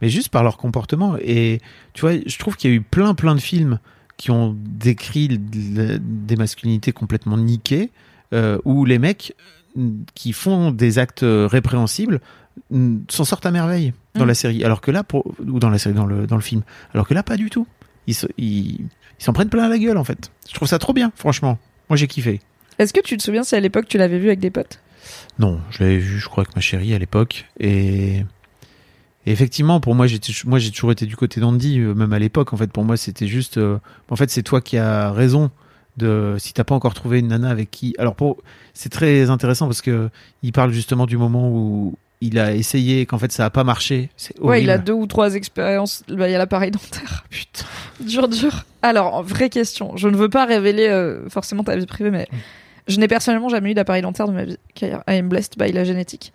mais 0.01 0.09
juste 0.09 0.29
par 0.29 0.41
leur 0.43 0.57
comportement 0.57 1.15
et 1.19 1.59
tu 1.93 2.01
vois 2.01 2.13
je 2.25 2.37
trouve 2.39 2.55
qu'il 2.55 2.71
y 2.71 2.73
a 2.73 2.77
eu 2.77 2.81
plein 2.81 3.13
plein 3.13 3.35
de 3.35 3.41
films 3.41 3.77
qui 4.17 4.31
ont 4.31 4.55
décrit 4.57 5.27
des 5.39 6.35
masculinités 6.35 6.91
complètement 6.91 7.37
niquées, 7.37 7.89
euh, 8.33 8.57
où 8.65 8.85
les 8.85 8.99
mecs 8.99 9.33
euh, 9.77 9.89
qui 10.15 10.33
font 10.33 10.71
des 10.71 10.99
actes 10.99 11.23
euh, 11.23 11.47
répréhensibles 11.47 12.19
s'en 13.09 13.23
sortent 13.25 13.45
à 13.45 13.51
merveille 13.51 13.93
dans 14.15 14.25
Mm. 14.25 14.27
la 14.27 14.33
série. 14.33 14.63
Alors 14.63 14.81
que 14.81 14.91
là, 14.91 15.03
pour, 15.03 15.33
ou 15.45 15.59
dans 15.59 15.69
la 15.69 15.77
série, 15.77 15.95
dans 15.95 16.05
le, 16.05 16.27
dans 16.27 16.35
le 16.35 16.41
film. 16.41 16.63
Alors 16.93 17.07
que 17.07 17.13
là, 17.13 17.23
pas 17.23 17.37
du 17.37 17.49
tout. 17.49 17.65
Ils 18.07 18.13
se- 18.15 18.27
ils 18.37 18.79
ils 19.19 19.23
s'en 19.23 19.33
prennent 19.33 19.49
plein 19.49 19.69
la 19.69 19.77
gueule, 19.77 19.97
en 19.97 20.03
fait. 20.03 20.31
Je 20.49 20.53
trouve 20.55 20.67
ça 20.67 20.79
trop 20.79 20.93
bien, 20.93 21.11
franchement. 21.15 21.59
Moi, 21.89 21.95
j'ai 21.97 22.07
kiffé. 22.07 22.41
Est-ce 22.79 22.91
que 22.93 22.99
tu 23.01 23.15
te 23.17 23.21
souviens 23.23 23.43
si 23.43 23.55
à 23.55 23.59
l'époque 23.59 23.85
tu 23.87 23.97
l'avais 23.99 24.17
vu 24.17 24.27
avec 24.27 24.39
des 24.39 24.49
potes? 24.49 24.79
Non, 25.39 25.59
je 25.69 25.83
l'avais 25.83 25.97
vu, 25.99 26.17
je 26.19 26.27
crois, 26.27 26.43
avec 26.43 26.55
ma 26.55 26.61
chérie 26.61 26.93
à 26.93 26.99
l'époque. 26.99 27.45
Et... 27.59 28.17
et 29.25 29.31
effectivement, 29.31 29.79
pour 29.79 29.93
moi, 29.95 30.07
j'étais, 30.07 30.33
moi, 30.45 30.57
j'ai 30.59 30.71
toujours 30.71 30.91
été 30.91 31.05
du 31.05 31.15
côté 31.15 31.39
d'Andy, 31.39 31.79
même 31.79 32.11
à 32.13 32.19
l'époque. 32.19 32.51
En 32.53 32.57
fait, 32.57 32.71
pour 32.71 32.83
moi, 32.83 32.97
c'était 32.97 33.27
juste. 33.27 33.57
euh, 33.57 33.77
En 34.09 34.15
fait, 34.15 34.29
c'est 34.31 34.43
toi 34.43 34.59
qui 34.61 34.77
as 34.77 35.11
raison. 35.11 35.51
De, 36.01 36.35
si 36.39 36.53
t'as 36.53 36.63
pas 36.63 36.75
encore 36.75 36.93
trouvé 36.93 37.19
une 37.19 37.27
nana 37.27 37.49
avec 37.49 37.71
qui. 37.71 37.95
Alors, 37.97 38.15
pour, 38.15 38.37
c'est 38.73 38.89
très 38.89 39.29
intéressant 39.29 39.67
parce 39.67 39.81
que 39.81 40.09
il 40.43 40.51
parle 40.51 40.71
justement 40.71 41.05
du 41.05 41.17
moment 41.17 41.49
où 41.49 41.95
il 42.21 42.37
a 42.37 42.53
essayé 42.53 43.01
et 43.01 43.05
qu'en 43.05 43.17
fait 43.17 43.31
ça 43.31 43.45
a 43.45 43.49
pas 43.49 43.63
marché. 43.63 44.09
C'est 44.15 44.39
Ouais, 44.39 44.61
il 44.61 44.69
a 44.69 44.77
deux 44.77 44.93
ou 44.93 45.07
trois 45.07 45.33
expériences. 45.33 46.03
Bah, 46.07 46.29
il 46.29 46.31
y 46.31 46.35
a 46.35 46.37
l'appareil 46.37 46.71
dentaire. 46.71 47.25
Putain. 47.29 47.65
Dur, 47.99 48.27
dur. 48.27 48.65
Alors, 48.81 49.23
vraie 49.23 49.49
question. 49.49 49.97
Je 49.97 50.07
ne 50.07 50.15
veux 50.15 50.29
pas 50.29 50.45
révéler 50.45 50.87
euh, 50.87 51.27
forcément 51.29 51.63
ta 51.63 51.75
vie 51.75 51.85
privée, 51.87 52.11
mais 52.11 52.27
je 52.87 52.99
n'ai 52.99 53.07
personnellement 53.07 53.49
jamais 53.49 53.71
eu 53.71 53.73
d'appareil 53.73 54.03
dentaire 54.03 54.27
de 54.27 54.33
ma 54.33 54.45
vie. 54.45 54.57
car 54.75 55.03
I 55.07 55.17
am 55.17 55.29
blessed 55.29 55.57
by 55.57 55.71
la 55.71 55.83
génétique. 55.83 56.31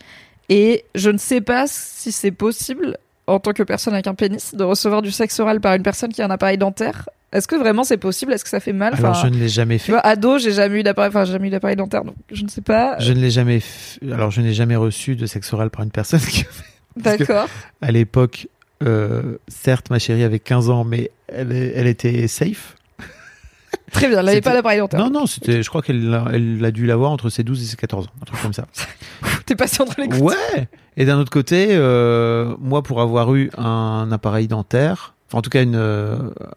Et 0.48 0.84
je 0.94 1.10
ne 1.10 1.18
sais 1.18 1.40
pas 1.40 1.66
si 1.66 2.12
c'est 2.12 2.30
possible, 2.30 2.98
en 3.26 3.40
tant 3.40 3.52
que 3.52 3.62
personne 3.62 3.94
avec 3.94 4.06
un 4.06 4.14
pénis, 4.14 4.54
de 4.54 4.64
recevoir 4.64 5.02
du 5.02 5.10
sexe 5.10 5.38
oral 5.40 5.60
par 5.60 5.74
une 5.74 5.82
personne 5.82 6.12
qui 6.12 6.22
a 6.22 6.26
un 6.26 6.30
appareil 6.30 6.58
dentaire. 6.58 7.08
Est-ce 7.32 7.48
que 7.48 7.56
vraiment 7.56 7.82
c'est 7.84 7.96
possible? 7.96 8.32
Est-ce 8.32 8.44
que 8.44 8.50
ça 8.50 8.60
fait 8.60 8.72
mal? 8.72 8.94
Alors, 8.94 9.10
Enfin, 9.10 9.28
je 9.28 9.34
ne 9.34 9.38
l'ai 9.38 9.48
jamais 9.48 9.78
Tu 9.78 9.86
fait. 9.86 9.92
vois, 9.92 10.00
ado, 10.00 10.38
j'ai 10.38 10.52
jamais 10.52 10.80
eu 10.80 10.82
d'appareil, 10.82 11.08
enfin, 11.08 11.24
jamais 11.24 11.48
eu 11.48 11.50
d'appareil 11.50 11.76
dentaire, 11.76 12.04
donc 12.04 12.14
je 12.32 12.42
ne 12.44 12.48
sais 12.48 12.60
pas. 12.62 12.98
Je 13.00 13.12
ne 13.12 13.20
l'ai 13.20 13.30
jamais 13.30 13.58
f- 13.58 13.98
Alors, 14.12 14.30
je 14.30 14.40
n'ai 14.40 14.54
jamais 14.54 14.76
reçu 14.76 15.16
de 15.16 15.26
sexe 15.26 15.52
oral 15.52 15.70
par 15.70 15.82
une 15.82 15.90
personne 15.90 16.20
qui 16.20 16.44
D'accord. 16.96 17.48
à 17.82 17.90
l'époque, 17.92 18.48
euh, 18.82 19.36
certes, 19.48 19.90
ma 19.90 19.98
chérie 19.98 20.22
avait 20.22 20.38
15 20.38 20.70
ans, 20.70 20.84
mais 20.84 21.10
elle, 21.28 21.52
était 21.86 22.26
safe. 22.28 22.76
Très 23.92 24.08
bien, 24.08 24.20
elle 24.20 24.26
n'avait 24.26 24.40
pas 24.40 24.52
d'appareil 24.54 24.78
dentaire. 24.78 25.00
Non, 25.00 25.10
non, 25.10 25.26
c'était, 25.26 25.62
je 25.62 25.68
crois 25.68 25.82
qu'elle 25.82 26.14
a, 26.14 26.26
elle 26.32 26.64
a 26.64 26.70
dû 26.70 26.86
l'avoir 26.86 27.10
entre 27.10 27.28
ses 27.28 27.42
12 27.42 27.62
et 27.62 27.66
ses 27.66 27.76
14 27.76 28.06
ans, 28.06 28.10
un 28.22 28.24
truc 28.24 28.40
comme 28.40 28.52
ça. 28.52 28.66
T'es 29.46 29.56
passé 29.56 29.82
entre 29.82 30.00
les 30.00 30.08
coups. 30.08 30.22
Ouais 30.22 30.68
Et 30.96 31.04
d'un 31.04 31.18
autre 31.18 31.30
côté, 31.30 31.68
euh, 31.70 32.54
moi, 32.60 32.82
pour 32.82 33.00
avoir 33.00 33.34
eu 33.34 33.50
un 33.58 34.08
appareil 34.12 34.48
dentaire, 34.48 35.14
enfin, 35.28 35.38
en 35.38 35.42
tout 35.42 35.50
cas, 35.50 35.62
une, 35.62 35.74
euh, 35.76 36.16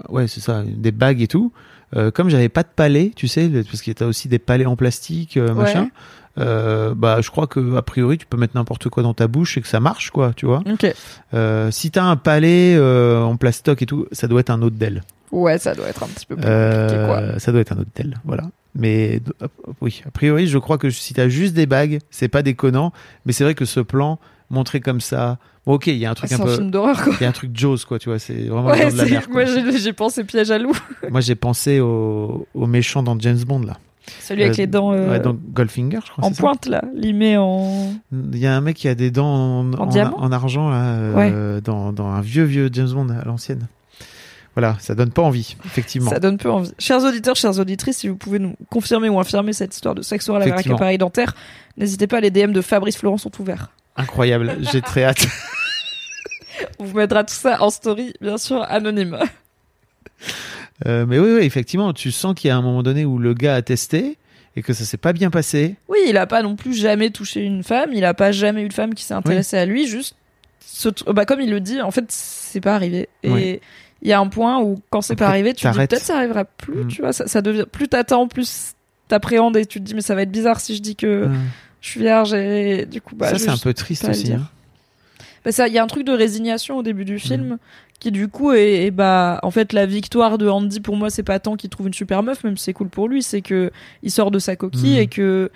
ouais, 0.10 0.28
c'est 0.28 0.40
ça, 0.42 0.64
des 0.66 0.92
bagues 0.92 1.22
et 1.22 1.28
tout, 1.28 1.52
euh, 1.96 2.12
comme 2.12 2.30
j'avais 2.30 2.50
pas 2.50 2.64
de 2.64 2.70
palais, 2.76 3.12
tu 3.16 3.28
sais, 3.28 3.50
parce 3.50 3.82
qu'il 3.82 3.96
y 4.00 4.04
a 4.04 4.08
aussi 4.08 4.28
des 4.28 4.40
palais 4.40 4.66
en 4.66 4.76
plastique, 4.76 5.38
euh, 5.38 5.48
Ouais. 5.50 5.54
machin, 5.64 5.90
euh, 6.38 6.94
bah, 6.96 7.20
je 7.22 7.30
crois 7.32 7.48
que, 7.48 7.76
a 7.76 7.82
priori, 7.82 8.18
tu 8.18 8.26
peux 8.26 8.38
mettre 8.38 8.56
n'importe 8.56 8.88
quoi 8.90 9.04
dans 9.04 9.14
ta 9.14 9.28
bouche 9.28 9.58
et 9.58 9.62
que 9.62 9.68
ça 9.68 9.80
marche, 9.80 10.12
quoi, 10.12 10.32
tu 10.36 10.46
vois. 10.46 10.62
Ok. 10.72 10.94
Euh, 11.34 11.72
si 11.72 11.92
t'as 11.92 12.04
un 12.04 12.16
palais 12.16 12.76
euh, 12.76 13.22
en 13.24 13.36
plastoc 13.38 13.82
et 13.82 13.86
tout, 13.86 14.06
ça 14.12 14.28
doit 14.28 14.40
être 14.42 14.50
un 14.52 14.62
autre 14.62 14.76
d'elle. 14.78 15.02
Ouais, 15.32 15.58
ça 15.58 15.76
doit 15.76 15.88
être 15.88 16.04
un 16.04 16.08
petit 16.08 16.26
peu 16.26 16.36
plus 16.36 16.44
compliqué, 16.46 17.06
quoi. 17.06 17.40
Ça 17.40 17.52
doit 17.52 17.62
être 17.62 17.72
un 17.74 17.80
autre 17.80 17.92
tel, 17.94 18.16
voilà. 18.26 18.44
Mais 18.76 19.22
oui, 19.82 20.02
a 20.08 20.12
priori, 20.12 20.48
je 20.48 20.58
crois 20.60 20.78
que 20.78 20.90
si 20.92 21.14
t'as 21.16 21.28
juste 21.28 21.54
des 21.56 21.66
bagues, 21.66 22.00
c'est 22.12 22.28
pas 22.28 22.44
déconnant. 22.44 22.94
Mais 23.26 23.34
c'est 23.34 23.44
vrai 23.44 23.56
que 23.56 23.66
ce 23.66 23.80
plan 23.80 24.20
montré 24.50 24.80
comme 24.80 25.02
ça, 25.02 25.38
bon, 25.66 25.74
ok, 25.74 25.88
il 25.88 25.98
y 25.98 26.06
a 26.06 26.10
un 26.10 26.12
Ah, 26.12 26.16
truc 26.16 26.30
c'est 26.30 26.36
un 26.36 26.42
un 26.42 26.46
peu, 26.46 26.56
film 26.56 26.72
d'horreur, 26.72 27.04
quoi. 27.04 27.14
il 27.20 27.24
y 27.24 27.26
a 27.26 27.30
un 27.30 27.34
truc 27.34 27.52
Jaws, 27.54 27.78
quoi, 27.88 28.00
tu 28.00 28.10
vois, 28.10 28.20
c'est 28.20 28.34
vraiment 28.48 28.70
Ouais, 28.70 28.92
de 28.92 28.98
la 28.98 29.06
mer. 29.06 29.28
moi 29.30 29.44
j'ai 29.46 29.94
pensé 29.94 30.24
piège 30.24 30.52
à 30.52 30.58
loup. 30.58 30.76
Moi, 31.12 31.22
j'ai 31.22 31.36
pensé 31.36 31.80
au, 31.80 32.48
au 32.54 32.66
méchant 32.68 33.04
dans 33.04 33.18
James 33.20 33.40
Bond 33.48 33.62
là, 33.62 33.78
Celui 34.22 34.44
avec 34.44 34.54
Euh, 34.60 34.62
les 34.62 34.68
dents 34.68 34.92
euh, 34.94 35.10
ouais, 35.12 35.20
dans 35.20 35.34
Goldfinger, 35.34 36.00
je 36.06 36.12
crois. 36.12 36.26
en 36.26 36.30
c'est 36.30 36.36
ça 36.36 36.42
pointe, 36.42 36.66
là. 36.68 36.82
Limé 36.94 37.38
en. 37.38 37.94
Il 38.12 38.38
y 38.40 38.48
a 38.48 38.56
un 38.56 38.62
mec 38.62 38.76
qui 38.78 38.88
a 38.88 38.96
des 38.96 39.12
dents 39.12 39.28
en, 39.60 39.74
en- 39.74 39.86
diamant 39.86 40.18
en 40.20 40.32
argent 40.32 40.70
là, 40.70 40.84
euh, 40.96 41.62
dans, 41.62 41.94
dans 41.94 42.08
un 42.08 42.22
vieux 42.22 42.44
vieux 42.44 42.70
James 42.74 42.90
Bond 42.92 43.10
à 43.10 43.24
l'ancienne. 43.26 43.68
Voilà, 44.56 44.76
ça 44.80 44.94
donne 44.96 45.12
pas 45.12 45.22
envie, 45.22 45.56
effectivement. 45.66 46.10
Ça 46.10 46.20
donne 46.20 46.38
peu 46.38 46.50
envie. 46.52 46.72
Chers 46.80 47.04
auditeurs, 47.06 47.36
chères 47.36 47.58
auditrices, 47.60 47.98
si 47.98 48.08
vous 48.10 48.18
pouvez 48.18 48.40
nous 48.40 48.56
confirmer 48.70 49.08
ou 49.08 49.20
infirmer 49.20 49.54
cette 49.54 49.74
histoire 49.74 49.96
de 49.96 50.02
sexe 50.02 50.28
oral 50.28 50.42
avec 50.52 50.68
appareil 50.68 50.98
dentaire, 50.98 51.34
n'hésitez 51.78 52.08
pas, 52.08 52.20
les 52.20 52.32
DM 52.32 52.52
de 52.52 52.60
Fabrice 52.62 52.98
Florent 52.98 53.18
sont 53.18 53.32
ouverts. 53.40 53.72
Incroyable, 54.00 54.58
j'ai 54.72 54.82
très 54.82 55.04
hâte. 55.04 55.28
On 56.80 56.86
vous 56.86 56.98
mettra 56.98 57.24
tout 57.24 57.34
ça 57.34 57.62
en 57.62 57.70
story, 57.70 58.14
bien 58.22 58.38
sûr, 58.38 58.64
anonyme. 58.68 59.18
Euh, 60.86 61.06
mais 61.06 61.20
oui, 61.20 61.32
oui, 61.38 61.44
effectivement, 61.46 61.94
tu 61.94 62.12
sens 62.12 62.34
qu'il 62.36 62.48
y 62.48 62.52
a 62.52 62.58
un 62.58 62.62
moment 62.62 62.84
donné 62.84 63.06
où 63.06 63.18
le 63.18 63.34
gars 63.34 63.56
a 63.56 63.62
testé 63.62 64.18
et 64.56 64.62
que 64.62 64.74
ça 64.74 64.86
s'est 64.86 64.98
pas 64.98 65.14
bien 65.14 65.30
passé. 65.30 65.76
Oui, 65.90 65.98
il 66.08 66.18
a 66.18 66.26
pas 66.28 66.42
non 66.42 66.56
plus 66.56 66.74
jamais 66.74 67.10
touché 67.12 67.42
une 67.44 67.64
femme, 67.64 67.92
il 67.94 68.06
a 68.06 68.14
pas 68.14 68.32
jamais 68.32 68.64
eu 68.64 68.68
de 68.70 68.74
femme 68.74 68.94
qui 68.94 69.04
s'est 69.04 69.14
intéressée 69.14 69.58
à 69.58 69.66
lui, 69.66 69.88
juste 69.88 70.16
ce 70.62 70.90
bah 71.12 71.26
comme 71.26 71.42
il 71.42 71.50
le 71.50 71.60
dit, 71.60 71.82
en 71.82 71.92
fait, 71.92 72.06
c'est 72.10 72.62
pas 72.62 72.76
arrivé. 72.76 73.10
Et 73.24 73.62
il 74.02 74.08
y 74.08 74.14
a 74.14 74.20
un 74.20 74.28
point 74.28 74.62
où 74.62 74.80
quand 74.90 75.02
c'est 75.02 75.16
pas 75.16 75.28
arrivé, 75.28 75.54
tu 75.54 75.66
te 75.66 75.72
dis 75.72 75.78
peut-être 75.78 76.04
ça 76.04 76.18
arrivera 76.18 76.46
plus, 76.46 76.84
Mm. 76.86 76.88
tu 76.88 77.02
vois, 77.02 77.12
ça, 77.14 77.28
ça 77.28 77.42
devient 77.42 77.66
plus 77.70 77.88
t'attends, 77.90 78.28
plus 78.28 78.74
t'appréhendes 79.08 79.58
et 79.58 79.66
tu 79.66 79.80
te 79.80 79.86
dis 79.86 79.94
mais 79.96 80.02
ça 80.02 80.16
va 80.16 80.22
être 80.22 80.32
bizarre 80.32 80.60
si 80.60 80.76
je 80.76 80.82
dis 80.82 80.96
que 80.96 81.08
Euh, 81.08 81.28
je 81.82 81.90
suis 81.90 82.00
vierge 82.02 82.34
et 82.34 82.86
du 82.86 83.02
coup 83.02 83.16
bah 83.16 83.30
ça, 83.30 83.38
c'est 83.40 83.50
un 83.50 83.58
peu 83.58 83.74
triste 83.74 84.08
aussi. 84.08 84.34
hein. 84.34 84.48
Bah, 85.46 85.52
ça, 85.54 85.68
il 85.70 85.74
y 85.74 85.78
a 85.78 85.84
un 85.84 85.88
truc 85.88 86.06
de 86.06 86.12
résignation 86.12 86.78
au 86.78 86.84
début 86.84 87.06
du 87.06 87.16
Mm. 87.16 87.20
film 87.20 87.58
qui 88.00 88.12
du 88.12 88.28
coup 88.30 88.52
est, 88.54 88.86
est, 88.86 88.92
bah 88.92 89.40
en 89.44 89.52
fait 89.52 89.74
la 89.74 89.86
victoire 89.86 90.38
de 90.38 90.48
Andy 90.48 90.80
pour 90.80 90.96
moi 90.96 91.10
c'est 91.10 91.24
pas 91.24 91.40
tant 91.40 91.56
qu'il 91.58 91.70
trouve 91.70 91.88
une 91.88 91.94
super 91.94 92.24
meuf 92.24 92.44
même 92.46 92.56
si 92.58 92.66
c'est 92.66 92.74
cool 92.74 92.88
pour 92.90 93.08
lui 93.10 93.22
c'est 93.24 93.42
que 93.42 93.72
il 94.04 94.12
sort 94.12 94.32
de 94.32 94.40
sa 94.40 94.56
coquille 94.56 94.96
Mm. 94.96 95.00
et 95.00 95.08
que 95.08 95.52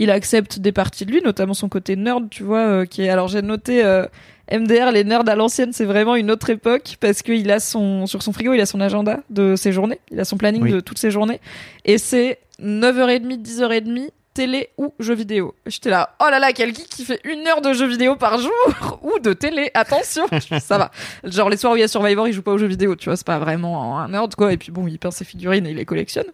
il 0.00 0.10
accepte 0.12 0.60
des 0.60 0.70
parties 0.70 1.06
de 1.06 1.10
lui 1.12 1.20
notamment 1.22 1.54
son 1.54 1.68
côté 1.68 1.96
nerd 1.96 2.28
tu 2.30 2.44
vois 2.44 2.60
euh, 2.60 2.84
qui 2.84 3.02
est 3.02 3.08
alors 3.08 3.26
j'ai 3.26 3.42
noté 3.42 3.84
euh, 3.84 4.06
MDR 4.52 4.92
les 4.92 5.02
nerds 5.02 5.28
à 5.28 5.34
l'ancienne 5.34 5.72
c'est 5.72 5.84
vraiment 5.84 6.14
une 6.14 6.30
autre 6.30 6.50
époque 6.50 6.96
parce 7.00 7.22
qu'il 7.22 7.50
a 7.50 7.58
son 7.58 8.06
sur 8.06 8.22
son 8.22 8.32
frigo 8.32 8.52
il 8.54 8.60
a 8.60 8.66
son 8.66 8.80
agenda 8.80 9.20
de 9.30 9.56
ses 9.56 9.72
journées 9.72 9.98
il 10.12 10.20
a 10.20 10.24
son 10.24 10.36
planning 10.36 10.62
Oui. 10.62 10.70
de 10.72 10.78
toutes 10.80 10.98
ses 10.98 11.10
journées 11.10 11.40
et 11.84 11.98
c'est 11.98 12.38
9h30 12.62 13.42
10h30 13.42 14.10
télé 14.38 14.68
ou 14.78 14.94
jeux 15.00 15.14
vidéo. 15.16 15.54
J'étais 15.66 15.90
là, 15.90 16.14
oh 16.20 16.28
là 16.30 16.38
là, 16.38 16.52
quel 16.52 16.72
geek 16.72 16.88
qui 16.88 17.04
fait 17.04 17.20
une 17.24 17.44
heure 17.48 17.60
de 17.60 17.72
jeux 17.72 17.88
vidéo 17.88 18.14
par 18.14 18.38
jour 18.38 19.00
ou 19.02 19.18
de 19.18 19.32
télé, 19.32 19.70
attention, 19.74 20.26
ça 20.60 20.78
va. 20.78 20.90
Genre 21.24 21.50
les 21.50 21.56
soirs 21.56 21.72
où 21.72 21.76
il 21.76 21.80
y 21.80 21.82
a 21.82 21.88
Survivor, 21.88 22.28
il 22.28 22.32
joue 22.32 22.42
pas 22.42 22.52
aux 22.52 22.58
jeux 22.58 22.68
vidéo, 22.68 22.94
tu 22.94 23.06
vois, 23.06 23.16
c'est 23.16 23.26
pas 23.26 23.40
vraiment 23.40 23.98
un 23.98 24.08
nerd 24.08 24.34
quoi. 24.36 24.52
Et 24.52 24.56
puis 24.56 24.70
bon, 24.70 24.86
il 24.86 24.96
peint 25.00 25.10
ses 25.10 25.24
figurines 25.24 25.66
et 25.66 25.70
il 25.70 25.76
les 25.76 25.84
collectionne. 25.84 26.26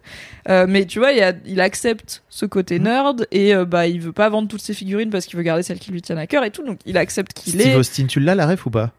Euh, 0.49 0.65
mais 0.69 0.85
tu 0.85 0.99
vois, 0.99 1.13
il, 1.13 1.17
y 1.17 1.23
a- 1.23 1.33
il 1.45 1.59
accepte 1.61 2.21
ce 2.29 2.45
côté 2.45 2.77
nerd 2.77 3.27
et 3.31 3.55
euh, 3.55 3.65
bah 3.65 3.87
il 3.87 3.99
veut 4.01 4.13
pas 4.13 4.29
vendre 4.29 4.47
toutes 4.47 4.61
ses 4.61 4.73
figurines 4.75 5.09
parce 5.09 5.25
qu'il 5.25 5.37
veut 5.37 5.43
garder 5.43 5.63
celles 5.63 5.79
qui 5.79 5.91
lui 5.91 6.01
tiennent 6.03 6.19
à 6.19 6.27
cœur 6.27 6.43
et 6.43 6.51
tout. 6.51 6.63
Donc 6.63 6.77
il 6.85 6.97
accepte 6.97 7.33
qu'il 7.33 7.53
Steve 7.53 7.67
est. 7.73 7.75
Austin, 7.75 8.05
tu 8.05 8.19
l'as 8.19 8.35
la 8.35 8.45
ref 8.45 8.65
ou 8.67 8.69
pas? 8.69 8.91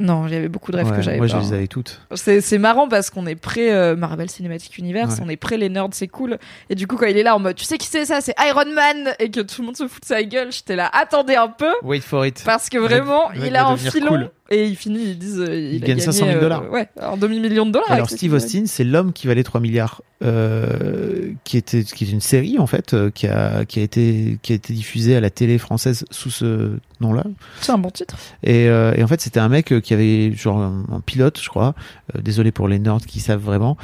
Non, 0.00 0.26
il 0.26 0.32
y 0.32 0.36
avait 0.36 0.48
beaucoup 0.48 0.72
de 0.72 0.76
rêves 0.78 0.90
Ouais, 0.90 0.96
que 0.96 1.02
j'avais 1.02 1.18
Moi, 1.18 1.26
pas. 1.28 1.32
je 1.34 1.38
les 1.46 1.52
hein. 1.52 1.56
avais 1.56 1.66
toutes. 1.68 2.00
C'est 2.14 2.40
c'est 2.40 2.58
marrant 2.58 2.88
parce 2.88 3.10
qu'on 3.10 3.26
est 3.26 3.36
prêt 3.36 3.70
euh, 3.72 3.94
Marvel 3.94 4.28
Cinematic 4.28 4.76
Universe, 4.78 5.16
Ouais. 5.18 5.24
on 5.24 5.28
est 5.28 5.36
prêt 5.36 5.58
les 5.58 5.68
nerds, 5.68 5.88
c'est 5.92 6.08
cool. 6.08 6.38
Et 6.70 6.74
du 6.74 6.86
coup 6.86 6.96
quand 6.96 7.06
il 7.06 7.16
est 7.16 7.22
là 7.22 7.36
en 7.36 7.38
mode 7.38 7.54
tu 7.56 7.64
sais 7.64 7.78
qui 7.78 7.86
c'est 7.86 8.04
ça, 8.04 8.20
c'est 8.20 8.34
Iron 8.44 8.64
Man 8.74 9.14
et 9.20 9.30
que 9.30 9.40
tout 9.40 9.60
le 9.60 9.66
monde 9.66 9.76
se 9.76 9.86
fout 9.86 10.00
de 10.02 10.06
sa 10.06 10.22
gueule, 10.24 10.50
j'étais 10.50 10.74
là 10.76 10.90
attendez 10.92 11.36
un 11.36 11.48
peu 11.48 11.70
Wait 11.82 12.00
for 12.00 12.26
it. 12.26 12.42
parce 12.44 12.68
que 12.68 12.78
vraiment 12.78 13.30
il 13.32 13.54
a 13.54 13.66
un 13.68 13.76
filon 13.76 14.08
cool. 14.08 14.30
Et 14.50 14.66
il 14.66 14.76
finit 14.76 15.02
ils 15.02 15.18
disent 15.18 15.40
euh, 15.40 15.54
il, 15.54 15.76
a 15.76 15.86
gagne 15.86 15.96
gagné, 15.98 16.00
500 16.02 16.26
000 16.26 16.36
euh, 16.36 16.40
dollars. 16.40 16.70
ouais, 16.70 16.88
un 17.00 17.16
demi 17.16 17.40
million 17.40 17.64
de 17.66 17.72
dollars. 17.72 17.90
Alors 17.90 18.10
Steve. 18.10 18.32
Austin, 18.34 18.64
c'est 18.66 18.84
l'homme 18.84 19.12
qui 19.12 19.26
valait 19.26 19.42
3 19.44 19.60
milliards, 19.60 20.02
euh, 20.22 21.32
qui 21.44 21.56
était 21.56 21.84
qui 21.84 22.04
est 22.04 22.10
une 22.10 22.20
série 22.20 22.58
en 22.58 22.66
fait, 22.66 22.94
qui 23.14 23.26
a 23.26 23.64
qui 23.64 23.80
a 23.80 23.82
été 23.82 24.38
qui 24.42 24.52
a 24.52 24.56
été 24.56 24.72
diffusée 24.72 25.16
à 25.16 25.20
la 25.20 25.30
télé 25.30 25.58
française 25.58 26.04
sous 26.10 26.30
ce 26.30 26.72
nom-là. 27.00 27.24
C'est 27.60 27.72
un 27.72 27.78
bon 27.78 27.90
titre. 27.90 28.16
Et, 28.42 28.64
et 28.66 29.02
en 29.02 29.06
fait, 29.06 29.20
c'était 29.20 29.40
un 29.40 29.48
mec 29.48 29.80
qui 29.80 29.92
avait 29.94 30.32
genre 30.32 30.58
un, 30.58 30.84
un 30.92 31.00
pilote, 31.00 31.40
je 31.42 31.48
crois. 31.48 31.74
désolé 32.20 32.52
pour 32.52 32.68
les 32.68 32.78
nerds 32.78 33.04
qui 33.06 33.20
savent 33.20 33.40
vraiment, 33.42 33.76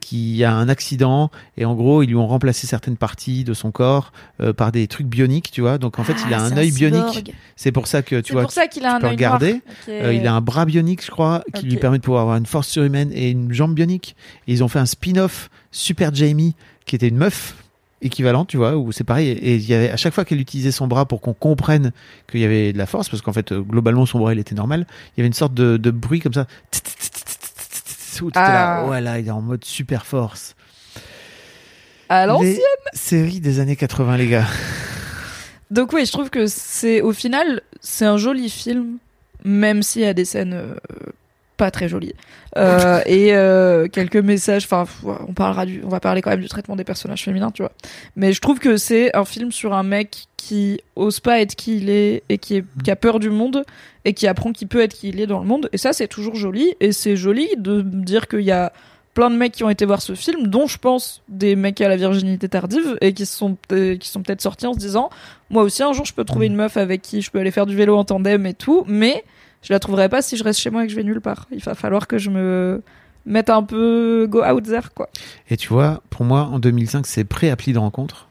qui 0.00 0.44
a 0.44 0.52
un 0.54 0.68
accident 0.68 1.30
et 1.56 1.64
en 1.64 1.74
gros, 1.74 2.02
ils 2.02 2.08
lui 2.08 2.16
ont 2.16 2.26
remplacé 2.28 2.66
certaines 2.66 2.96
parties 2.96 3.44
de 3.44 3.52
son 3.54 3.72
corps 3.72 4.12
par 4.56 4.70
des 4.72 4.86
trucs 4.86 5.06
bioniques, 5.08 5.50
tu 5.50 5.60
vois. 5.60 5.78
Donc 5.78 5.98
en 5.98 6.04
fait, 6.04 6.14
il 6.26 6.34
a 6.34 6.38
Ah, 6.40 6.44
un 6.44 6.56
œil 6.56 6.70
bionique. 6.70 7.34
C'est 7.56 7.72
pour 7.72 7.86
ça 7.86 8.02
que 8.02 8.16
tu 8.16 8.28
C'est 8.28 8.32
vois, 8.32 8.42
pour 8.42 8.52
ça 8.52 8.66
qu'il 8.68 8.84
a 8.84 8.96
un 8.96 9.02
œil 9.02 9.16
noir. 9.16 9.38
Euh, 9.92 10.14
il 10.14 10.26
a 10.26 10.34
un 10.34 10.40
bras 10.40 10.64
bionique, 10.64 11.04
je 11.04 11.10
crois, 11.10 11.42
qui 11.54 11.66
lui 11.66 11.76
permet 11.76 11.98
de 11.98 12.02
pouvoir 12.02 12.22
avoir 12.22 12.36
une 12.36 12.46
force 12.46 12.68
surhumaine 12.68 13.10
et 13.12 13.30
une 13.30 13.52
jambe 13.52 13.74
bionique. 13.74 14.16
Et 14.46 14.52
ils 14.52 14.64
ont 14.64 14.68
fait 14.68 14.78
un 14.78 14.86
spin-off 14.86 15.50
Super 15.70 16.14
Jamie, 16.14 16.54
qui 16.86 16.96
était 16.96 17.08
une 17.08 17.16
meuf 17.16 17.54
équivalente, 18.00 18.48
tu 18.48 18.56
vois, 18.56 18.76
où 18.76 18.90
c'est 18.92 19.04
pareil. 19.04 19.28
Et 19.30 19.54
il 19.54 19.68
y 19.68 19.74
avait 19.74 19.90
à 19.90 19.96
chaque 19.96 20.12
fois 20.14 20.24
qu'elle 20.24 20.40
utilisait 20.40 20.72
son 20.72 20.86
bras 20.88 21.06
pour 21.06 21.20
qu'on 21.20 21.34
comprenne 21.34 21.92
qu'il 22.30 22.40
y 22.40 22.44
avait 22.44 22.72
de 22.72 22.78
la 22.78 22.86
force, 22.86 23.08
parce 23.08 23.22
qu'en 23.22 23.32
fait, 23.32 23.52
euh, 23.52 23.60
globalement, 23.60 24.06
son 24.06 24.18
bras 24.18 24.32
il 24.32 24.38
était 24.40 24.54
normal. 24.54 24.86
Il 25.16 25.20
y 25.20 25.22
avait 25.22 25.28
une 25.28 25.32
sorte 25.34 25.54
de, 25.54 25.76
de 25.76 25.90
bruit 25.90 26.20
comme 26.20 26.32
ça. 26.34 26.46
Où 28.20 28.28
là, 28.34 28.82
Ah. 28.84 28.88
ouais, 28.88 29.00
là, 29.00 29.18
il 29.18 29.26
est 29.26 29.30
en 29.30 29.40
mode 29.40 29.64
super 29.64 30.04
force. 30.06 30.54
À 32.08 32.26
l'ancienne. 32.26 32.56
Les 32.92 32.98
séries 32.98 33.40
des 33.40 33.58
années 33.58 33.74
80, 33.76 34.16
les 34.18 34.28
gars. 34.28 34.46
Donc 35.70 35.92
oui, 35.94 36.04
je 36.04 36.12
trouve 36.12 36.28
que 36.28 36.46
c'est 36.46 37.00
au 37.00 37.12
final 37.12 37.62
c'est 37.80 38.04
un 38.04 38.18
joli 38.18 38.50
film, 38.50 38.98
même 39.44 39.82
s'il 39.82 40.02
y 40.02 40.06
a 40.06 40.14
des 40.14 40.24
scènes 40.24 40.54
euh, 40.54 40.74
pas 41.56 41.70
très 41.70 41.88
joli. 41.88 42.12
Euh, 42.56 43.00
et 43.06 43.34
euh, 43.34 43.86
quelques 43.88 44.16
messages. 44.16 44.64
Enfin, 44.64 44.84
on 45.04 45.32
parlera 45.32 45.66
du, 45.66 45.82
on 45.84 45.88
va 45.88 46.00
parler 46.00 46.20
quand 46.22 46.30
même 46.30 46.40
du 46.40 46.48
traitement 46.48 46.76
des 46.76 46.84
personnages 46.84 47.22
féminins, 47.22 47.50
tu 47.50 47.62
vois. 47.62 47.72
Mais 48.16 48.32
je 48.32 48.40
trouve 48.40 48.58
que 48.58 48.76
c'est 48.76 49.14
un 49.16 49.24
film 49.24 49.52
sur 49.52 49.72
un 49.72 49.82
mec 49.82 50.26
qui 50.36 50.80
ose 50.96 51.20
pas 51.20 51.40
être 51.40 51.54
qui 51.54 51.76
il 51.76 51.88
est 51.88 52.24
et 52.28 52.38
qui, 52.38 52.64
qui 52.82 52.90
a 52.90 52.96
peur 52.96 53.20
du 53.20 53.30
monde 53.30 53.64
et 54.04 54.12
qui 54.12 54.26
apprend 54.26 54.52
qu'il 54.52 54.66
peut 54.66 54.80
être 54.80 54.94
qui 54.94 55.10
il 55.10 55.20
est 55.20 55.28
dans 55.28 55.38
le 55.38 55.46
monde. 55.46 55.68
Et 55.72 55.78
ça, 55.78 55.92
c'est 55.92 56.08
toujours 56.08 56.34
joli. 56.34 56.74
Et 56.80 56.90
c'est 56.90 57.16
joli 57.16 57.48
de 57.58 57.82
dire 57.82 58.26
qu'il 58.26 58.40
y 58.40 58.50
a 58.50 58.72
plein 59.14 59.30
de 59.30 59.36
mecs 59.36 59.52
qui 59.52 59.62
ont 59.64 59.70
été 59.70 59.84
voir 59.84 60.00
ce 60.00 60.14
film, 60.14 60.46
dont 60.46 60.66
je 60.66 60.78
pense 60.78 61.22
des 61.28 61.54
mecs 61.56 61.80
à 61.80 61.88
la 61.88 61.96
virginité 61.96 62.48
tardive 62.48 62.96
et 63.00 63.12
qui 63.12 63.26
sont 63.26 63.56
euh, 63.72 63.96
qui 63.96 64.08
sont 64.08 64.22
peut-être 64.22 64.40
sortis 64.40 64.66
en 64.66 64.72
se 64.72 64.78
disant 64.78 65.10
moi 65.50 65.62
aussi 65.62 65.82
un 65.82 65.92
jour 65.92 66.04
je 66.06 66.14
peux 66.14 66.24
trouver 66.24 66.46
une 66.46 66.56
meuf 66.56 66.76
avec 66.78 67.02
qui 67.02 67.20
je 67.20 67.30
peux 67.30 67.38
aller 67.38 67.50
faire 67.50 67.66
du 67.66 67.76
vélo 67.76 67.96
en 67.96 68.04
tandem 68.04 68.46
et 68.46 68.54
tout, 68.54 68.84
mais 68.86 69.24
je 69.62 69.72
la 69.72 69.78
trouverai 69.78 70.08
pas 70.08 70.22
si 70.22 70.36
je 70.36 70.44
reste 70.44 70.60
chez 70.60 70.70
moi 70.70 70.82
et 70.84 70.86
que 70.86 70.92
je 70.92 70.96
vais 70.96 71.04
nulle 71.04 71.20
part. 71.20 71.46
Il 71.52 71.60
va 71.62 71.74
falloir 71.74 72.06
que 72.06 72.16
je 72.18 72.30
me 72.30 72.82
mette 73.26 73.50
un 73.50 73.62
peu 73.62 74.26
go 74.28 74.42
out 74.44 74.64
there 74.64 74.88
quoi. 74.94 75.08
Et 75.50 75.56
tu 75.56 75.68
vois, 75.68 76.02
pour 76.10 76.24
moi 76.24 76.42
en 76.50 76.58
2005 76.58 77.06
c'est 77.06 77.24
pré-appli 77.24 77.72
de 77.72 77.78
rencontre. 77.78 78.28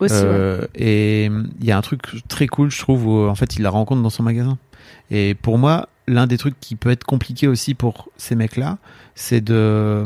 Aussi, 0.00 0.14
Euh, 0.16 0.66
Et 0.74 1.26
il 1.26 1.64
y 1.64 1.70
a 1.70 1.76
un 1.76 1.82
truc 1.82 2.02
très 2.26 2.48
cool, 2.48 2.70
je 2.72 2.78
trouve, 2.80 3.06
où 3.06 3.28
en 3.28 3.34
fait 3.36 3.54
il 3.56 3.62
la 3.62 3.70
rencontre 3.70 4.02
dans 4.02 4.10
son 4.10 4.24
magasin. 4.24 4.58
Et 5.12 5.34
pour 5.34 5.58
moi, 5.58 5.88
l'un 6.06 6.26
des 6.26 6.38
trucs 6.38 6.58
qui 6.60 6.76
peut 6.76 6.90
être 6.90 7.04
compliqué 7.04 7.46
aussi 7.48 7.74
pour 7.74 8.08
ces 8.16 8.34
mecs-là, 8.34 8.78
c'est 9.14 9.40
de, 9.40 10.04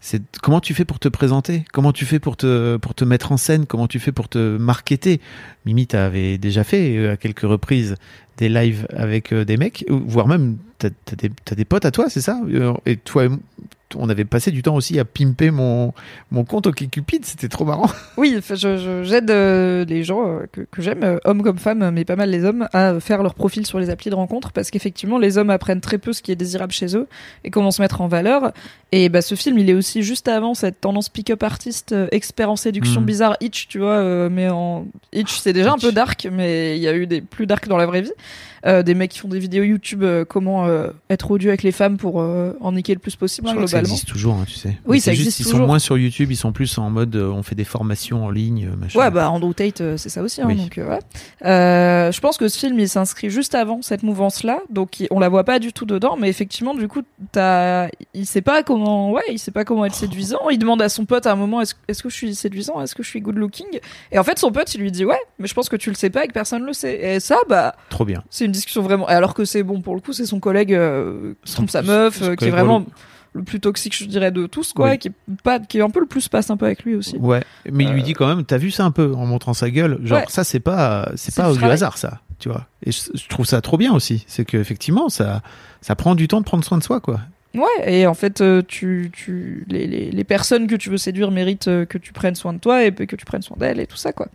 c'est 0.00 0.22
comment 0.42 0.60
tu 0.60 0.74
fais 0.74 0.84
pour 0.84 0.98
te 0.98 1.08
présenter, 1.08 1.64
comment 1.72 1.92
tu 1.92 2.04
fais 2.04 2.18
pour 2.18 2.36
te 2.36 2.76
pour 2.76 2.94
te 2.94 3.04
mettre 3.04 3.32
en 3.32 3.36
scène, 3.36 3.66
comment 3.66 3.88
tu 3.88 3.98
fais 4.00 4.12
pour 4.12 4.28
te 4.28 4.56
marketer? 4.56 5.20
Mimi, 5.64 5.86
t'avais 5.86 6.38
déjà 6.38 6.64
fait 6.64 6.96
euh, 6.96 7.12
à 7.12 7.16
quelques 7.16 7.40
reprises 7.40 7.94
des 8.36 8.48
lives 8.48 8.86
avec 8.90 9.32
euh, 9.32 9.44
des 9.44 9.56
mecs, 9.56 9.84
voire 9.88 10.28
même 10.28 10.58
t'as 10.78 10.88
as 11.12 11.16
des, 11.16 11.30
des 11.56 11.64
potes 11.64 11.84
à 11.84 11.90
toi, 11.90 12.10
c'est 12.10 12.20
ça? 12.20 12.40
Euh, 12.48 12.74
Et 12.84 12.96
toi, 12.96 13.28
on 13.94 14.08
avait 14.08 14.24
passé 14.24 14.50
du 14.50 14.62
temps 14.62 14.74
aussi 14.74 14.98
à 14.98 15.04
pimper 15.04 15.50
mon 15.50 15.92
mon 16.30 16.44
compte 16.44 16.66
OkCupid, 16.66 17.24
c'était 17.24 17.48
trop 17.48 17.64
marrant. 17.64 17.90
Oui, 18.16 18.38
j'aide 19.02 19.30
euh, 19.30 19.84
les 19.84 20.02
gens 20.02 20.26
euh, 20.26 20.46
que, 20.50 20.62
que 20.62 20.80
j'aime, 20.80 21.02
euh, 21.04 21.18
hommes 21.24 21.42
comme 21.42 21.58
femmes, 21.58 21.90
mais 21.90 22.04
pas 22.04 22.16
mal 22.16 22.30
les 22.30 22.44
hommes, 22.44 22.66
à 22.72 22.98
faire 22.98 23.22
leur 23.22 23.34
profil 23.34 23.66
sur 23.66 23.78
les 23.78 23.90
applis 23.90 24.10
de 24.10 24.14
rencontre 24.14 24.52
parce 24.52 24.70
qu'effectivement, 24.70 25.18
les 25.18 25.36
hommes 25.36 25.50
apprennent 25.50 25.82
très 25.82 25.98
peu 25.98 26.12
ce 26.12 26.22
qui 26.22 26.32
est 26.32 26.36
désirable 26.36 26.72
chez 26.72 26.96
eux 26.96 27.06
et 27.44 27.50
comment 27.50 27.70
se 27.70 27.82
mettre 27.82 28.00
en 28.00 28.08
valeur. 28.08 28.52
Et 28.92 29.08
bah, 29.10 29.20
ce 29.20 29.34
film, 29.34 29.58
il 29.58 29.68
est 29.68 29.74
aussi 29.74 30.02
juste 30.02 30.28
avant 30.28 30.54
cette 30.54 30.80
tendance 30.80 31.10
pick-up 31.10 31.42
artiste, 31.42 31.94
expert 32.10 32.50
en 32.50 32.56
séduction 32.56 33.00
Mm. 33.00 33.04
bizarre, 33.04 33.36
Hitch, 33.40 33.68
tu 33.68 33.78
vois, 33.78 34.28
mais 34.30 34.48
en 34.48 34.86
Hitch, 35.12 35.38
c'est 35.38 35.52
déjà 35.52 35.72
un 35.72 35.78
peu 35.78 35.92
dark, 35.92 36.28
mais 36.30 36.76
il 36.76 36.82
y 36.82 36.88
a 36.88 36.94
eu 36.94 37.06
des 37.06 37.20
plus 37.20 37.46
dark 37.46 37.68
dans 37.68 37.76
la 37.76 37.86
vraie 37.86 38.02
vie. 38.02 38.12
Des 38.64 38.94
mecs 38.94 39.12
qui 39.12 39.20
font 39.20 39.28
des 39.28 39.38
vidéos 39.38 39.62
YouTube, 39.62 40.04
comment 40.28 40.68
être 41.08 41.30
odieux 41.30 41.50
avec 41.50 41.62
les 41.62 41.70
femmes 41.72 41.98
pour 41.98 42.16
en 42.16 42.72
niquer 42.72 42.94
le 42.94 42.98
plus 42.98 43.14
possible, 43.14 43.48
Je 43.48 43.75
hein, 43.75 43.75
que 43.80 43.86
ça 43.86 43.90
globalement. 43.90 43.92
existe 43.94 44.08
toujours, 44.08 44.34
hein, 44.34 44.44
tu 44.46 44.54
sais. 44.54 44.76
Oui, 44.86 45.00
ça 45.00 45.12
juste, 45.12 45.38
Ils 45.40 45.44
sont 45.46 45.58
moins 45.66 45.78
sur 45.78 45.96
YouTube, 45.98 46.30
ils 46.30 46.36
sont 46.36 46.52
plus 46.52 46.76
en 46.78 46.90
mode 46.90 47.14
euh, 47.16 47.28
on 47.30 47.42
fait 47.42 47.54
des 47.54 47.64
formations 47.64 48.24
en 48.24 48.30
ligne, 48.30 48.68
euh, 48.72 48.76
machin. 48.76 48.98
Ouais, 48.98 49.10
bah 49.10 49.30
Andrew 49.30 49.52
Tate, 49.52 49.80
euh, 49.80 49.96
c'est 49.96 50.08
ça 50.08 50.22
aussi. 50.22 50.40
Hein, 50.40 50.46
Oui. 50.48 50.56
donc. 50.56 50.78
Euh, 51.44 52.12
je 52.12 52.20
pense 52.20 52.36
que 52.38 52.48
ce 52.48 52.58
film, 52.58 52.78
il 52.78 52.88
s'inscrit 52.88 53.30
juste 53.30 53.54
avant 53.54 53.82
cette 53.82 54.02
mouvance-là, 54.02 54.60
donc 54.70 55.04
on 55.10 55.18
la 55.20 55.28
voit 55.28 55.44
pas 55.44 55.58
du 55.58 55.72
tout 55.72 55.84
dedans, 55.86 56.16
mais 56.18 56.28
effectivement, 56.28 56.74
du 56.74 56.88
coup, 56.88 57.02
t'as, 57.32 57.88
il 58.14 58.26
sait 58.26 58.42
pas 58.42 58.62
comment, 58.62 59.12
ouais, 59.12 59.22
il 59.30 59.38
sait 59.38 59.50
pas 59.50 59.64
comment 59.64 59.84
être 59.84 59.94
séduisant. 59.94 60.48
Il 60.50 60.58
demande 60.58 60.82
à 60.82 60.88
son 60.88 61.04
pote 61.04 61.26
à 61.26 61.32
un 61.32 61.36
moment, 61.36 61.60
est-ce, 61.60 61.74
est-ce 61.88 62.02
que 62.02 62.08
je 62.08 62.14
suis 62.14 62.34
séduisant, 62.34 62.80
est-ce 62.82 62.94
que 62.94 63.02
je 63.02 63.08
suis 63.08 63.20
good 63.20 63.36
looking? 63.36 63.66
Et 64.12 64.18
en 64.18 64.24
fait, 64.24 64.38
son 64.38 64.50
pote, 64.52 64.74
il 64.74 64.80
lui 64.80 64.90
dit, 64.92 65.04
ouais, 65.04 65.20
mais 65.38 65.46
je 65.46 65.54
pense 65.54 65.68
que 65.68 65.76
tu 65.76 65.90
le 65.90 65.96
sais 65.96 66.10
pas 66.10 66.24
et 66.24 66.28
que 66.28 66.32
personne 66.32 66.64
le 66.64 66.72
sait. 66.72 66.98
Et 67.16 67.20
ça, 67.20 67.36
bah, 67.48 67.74
Trop 67.90 68.04
bien. 68.04 68.22
c'est 68.30 68.44
une 68.44 68.52
discussion 68.52 68.82
vraiment. 68.82 69.06
Alors 69.06 69.34
que 69.34 69.44
c'est 69.44 69.62
bon 69.62 69.80
pour 69.80 69.94
le 69.94 70.00
coup, 70.00 70.12
c'est 70.12 70.26
son 70.26 70.40
collègue 70.40 70.74
euh, 70.74 71.34
qui 71.44 71.54
trompe 71.54 71.70
sa 71.70 71.82
meuf, 71.82 72.22
euh, 72.22 72.34
qui 72.34 72.46
est 72.46 72.50
vraiment 72.50 72.76
relou. 72.78 72.86
Le 73.36 73.42
plus 73.44 73.60
toxique, 73.60 73.96
je 73.96 74.04
dirais, 74.06 74.30
de 74.32 74.46
tous, 74.46 74.72
quoi, 74.72 74.88
Oui. 74.88 74.94
et 74.94 74.98
qui 74.98 75.08
est 75.08 75.12
pas, 75.44 75.60
qui 75.60 75.78
est 75.78 75.82
un 75.82 75.90
peu 75.90 76.00
le 76.00 76.06
plus 76.06 76.28
pas 76.28 76.42
sympa 76.42 76.66
avec 76.66 76.82
lui 76.84 76.94
aussi. 76.94 77.16
Ouais, 77.18 77.42
mais 77.70 77.84
il 77.84 77.90
lui 77.92 78.00
Euh, 78.00 78.04
dit 78.04 78.12
quand 78.14 78.26
même, 78.26 78.44
t'as 78.44 78.58
vu 78.58 78.70
ça 78.70 78.84
un 78.84 78.90
peu 78.90 79.12
en 79.14 79.26
montrant 79.26 79.54
sa 79.54 79.70
gueule, 79.70 79.98
genre 80.04 80.18
Ouais. 80.18 80.24
ça 80.28 80.42
c'est 80.44 80.60
pas, 80.60 81.10
c'est 81.16 81.34
pas 81.34 81.52
du 81.52 81.64
hasard 81.64 81.98
ça, 81.98 82.20
tu 82.38 82.48
vois. 82.48 82.66
Et 82.84 82.92
je, 82.92 83.00
je 83.14 83.28
trouve 83.28 83.46
ça 83.46 83.60
trop 83.60 83.76
bien 83.78 83.92
aussi, 83.94 84.24
c'est 84.26 84.44
que 84.44 84.56
effectivement 84.56 85.08
ça, 85.08 85.42
ça 85.80 85.94
prend 85.94 86.14
du 86.14 86.26
temps 86.28 86.40
de 86.40 86.44
prendre 86.46 86.64
soin 86.64 86.78
de 86.78 86.82
soi 86.82 87.00
quoi. 87.00 87.20
Ouais, 87.54 88.00
et 88.00 88.06
en 88.06 88.12
fait, 88.12 88.42
euh, 88.42 88.60
tu, 88.66 89.10
tu, 89.14 89.64
les, 89.70 89.86
les, 89.86 90.10
les 90.10 90.24
personnes 90.24 90.66
que 90.66 90.74
tu 90.74 90.90
veux 90.90 90.98
séduire 90.98 91.30
méritent 91.30 91.68
euh, 91.68 91.86
que 91.86 91.96
tu 91.96 92.12
prennes 92.12 92.34
soin 92.34 92.52
de 92.52 92.58
toi 92.58 92.84
et 92.84 92.92
que 92.92 93.16
tu 93.16 93.24
prennes 93.24 93.40
soin 93.40 93.56
d'elles 93.58 93.80
et 93.80 93.86
tout 93.86 93.96
ça, 93.96 94.12
quoi. 94.12 94.28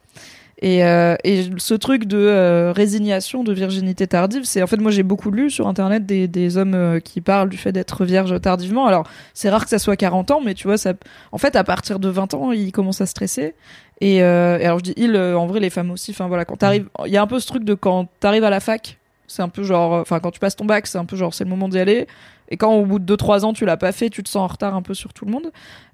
Et, 0.64 0.86
euh, 0.86 1.16
et 1.24 1.50
ce 1.58 1.74
truc 1.74 2.06
de 2.06 2.18
euh, 2.18 2.72
résignation, 2.72 3.44
de 3.44 3.52
virginité 3.52 4.06
tardive, 4.06 4.44
c'est 4.44 4.62
en 4.62 4.68
fait, 4.68 4.78
moi 4.78 4.92
j'ai 4.92 5.02
beaucoup 5.02 5.32
lu 5.32 5.50
sur 5.50 5.68
internet 5.68 6.06
des, 6.06 6.28
des 6.28 6.56
hommes 6.58 6.76
euh, 6.76 7.00
qui 7.00 7.20
parlent 7.20 7.50
du 7.50 7.58
fait 7.58 7.72
d'être 7.72 8.06
vierge 8.06 8.40
tardivement. 8.42 8.86
Alors, 8.86 9.08
c'est 9.34 9.50
rare 9.50 9.64
que 9.64 9.72
ça 9.72 9.80
soit 9.80 9.96
40 9.96 10.30
ans, 10.30 10.42
mais 10.44 10.54
tu 10.54 10.68
vois, 10.68 10.78
ça, 10.78 10.94
en 11.32 11.40
fait, 11.40 11.56
à 11.56 11.64
partir 11.64 11.98
de 11.98 12.10
20 12.10 12.36
ans, 12.36 12.52
ils 12.52 12.72
commencent 12.72 13.02
à 13.02 13.08
stresser. 13.08 13.56
Et, 14.02 14.22
euh, 14.22 14.60
et 14.60 14.66
alors, 14.66 14.80
je 14.80 14.84
dis 14.84 14.94
ils, 14.98 15.16
euh, 15.16 15.38
en 15.38 15.48
vrai, 15.48 15.60
les 15.60 15.72
femmes 15.72 15.90
aussi. 15.90 16.12
Enfin, 16.12 16.28
voilà, 16.28 16.46
quand 16.46 16.58
t'arrives, 16.58 16.90
il 17.06 17.12
y 17.12 17.18
a 17.18 17.22
un 17.24 17.28
peu 17.28 17.40
ce 17.40 17.48
truc 17.48 17.64
de 17.64 17.74
quand 17.74 18.08
t'arrives 18.20 18.44
à 18.44 18.52
la 18.52 18.60
fac, 18.60 19.00
c'est 19.32 19.42
un 19.42 19.50
peu 19.50 19.64
genre, 19.64 19.94
enfin, 19.94 20.20
quand 20.20 20.32
tu 20.32 20.40
passes 20.40 20.56
ton 20.56 20.66
bac, 20.66 20.88
c'est 20.88 20.98
un 20.98 21.06
peu 21.06 21.16
genre, 21.16 21.34
c'est 21.34 21.44
le 21.46 21.50
moment 21.50 21.70
d'y 21.70 21.80
aller. 21.80 22.08
Et 22.54 22.58
quand 22.58 22.74
au 22.74 22.86
bout 22.86 23.00
de 23.00 23.16
2-3 23.16 23.46
ans 23.46 23.54
tu 23.54 23.64
l'as 23.66 23.78
pas 23.78 23.94
fait, 23.94 24.10
tu 24.10 24.24
te 24.24 24.28
sens 24.30 24.42
en 24.44 24.48
retard 24.48 24.76
un 24.76 24.82
peu 24.82 24.94
sur 24.94 25.14
tout 25.14 25.24
le 25.24 25.32
monde. 25.32 25.52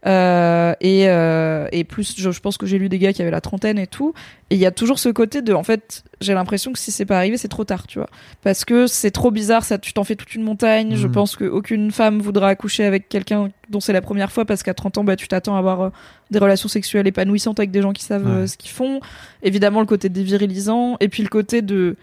Euh, 0.07 0.73
et, 0.81 1.07
euh, 1.07 1.67
et 1.71 1.83
plus, 1.83 2.15
je, 2.17 2.31
je 2.31 2.39
pense 2.39 2.57
que 2.57 2.65
j'ai 2.65 2.79
lu 2.79 2.89
des 2.89 2.97
gars 2.97 3.13
qui 3.13 3.21
avaient 3.21 3.29
la 3.29 3.41
trentaine 3.41 3.77
et 3.77 3.85
tout. 3.85 4.13
Et 4.49 4.55
il 4.55 4.59
y 4.61 4.65
a 4.65 4.71
toujours 4.71 4.97
ce 4.97 5.09
côté 5.09 5.41
de, 5.43 5.53
en 5.53 5.61
fait, 5.63 6.03
j'ai 6.21 6.33
l'impression 6.33 6.71
que 6.73 6.79
si 6.79 6.91
c'est 6.91 7.05
pas 7.05 7.17
arrivé, 7.17 7.37
c'est 7.37 7.47
trop 7.47 7.63
tard, 7.63 7.85
tu 7.85 7.99
vois. 7.99 8.09
Parce 8.41 8.65
que 8.65 8.87
c'est 8.87 9.11
trop 9.11 9.29
bizarre, 9.29 9.63
ça, 9.65 9.77
tu 9.77 9.93
t'en 9.93 10.03
fais 10.03 10.15
toute 10.15 10.33
une 10.33 10.43
montagne. 10.43 10.95
Je 10.95 11.05
Mhm. 11.05 11.13
pense 11.13 11.35
qu'aucune 11.35 11.91
femme 11.91 12.19
voudra 12.21 12.49
accoucher 12.49 12.85
avec 12.85 13.07
quelqu'un 13.09 13.49
dont 13.69 13.79
c'est 13.79 13.93
la 13.93 14.01
première 14.01 14.31
fois 14.31 14.45
parce 14.45 14.63
qu'à 14.63 14.73
30 14.73 14.97
ans, 14.97 15.03
bah, 15.03 15.15
tu 15.15 15.27
t'attends 15.27 15.55
à 15.55 15.59
avoir 15.59 15.81
euh, 15.81 15.89
des 16.31 16.39
relations 16.39 16.69
sexuelles 16.69 17.05
épanouissantes 17.07 17.59
avec 17.59 17.69
des 17.71 17.81
gens 17.83 17.93
qui 17.93 18.03
savent 18.03 18.25
Ouais. 18.25 18.31
euh, 18.43 18.47
ce 18.47 18.57
qu'ils 18.57 18.71
font. 18.71 18.99
Évidemment, 19.43 19.81
le 19.81 19.85
côté 19.85 20.09
dévirilisant. 20.09 20.97
Et 21.01 21.09
puis 21.09 21.21
le 21.21 21.29
côté 21.29 21.61
de, 21.61 21.97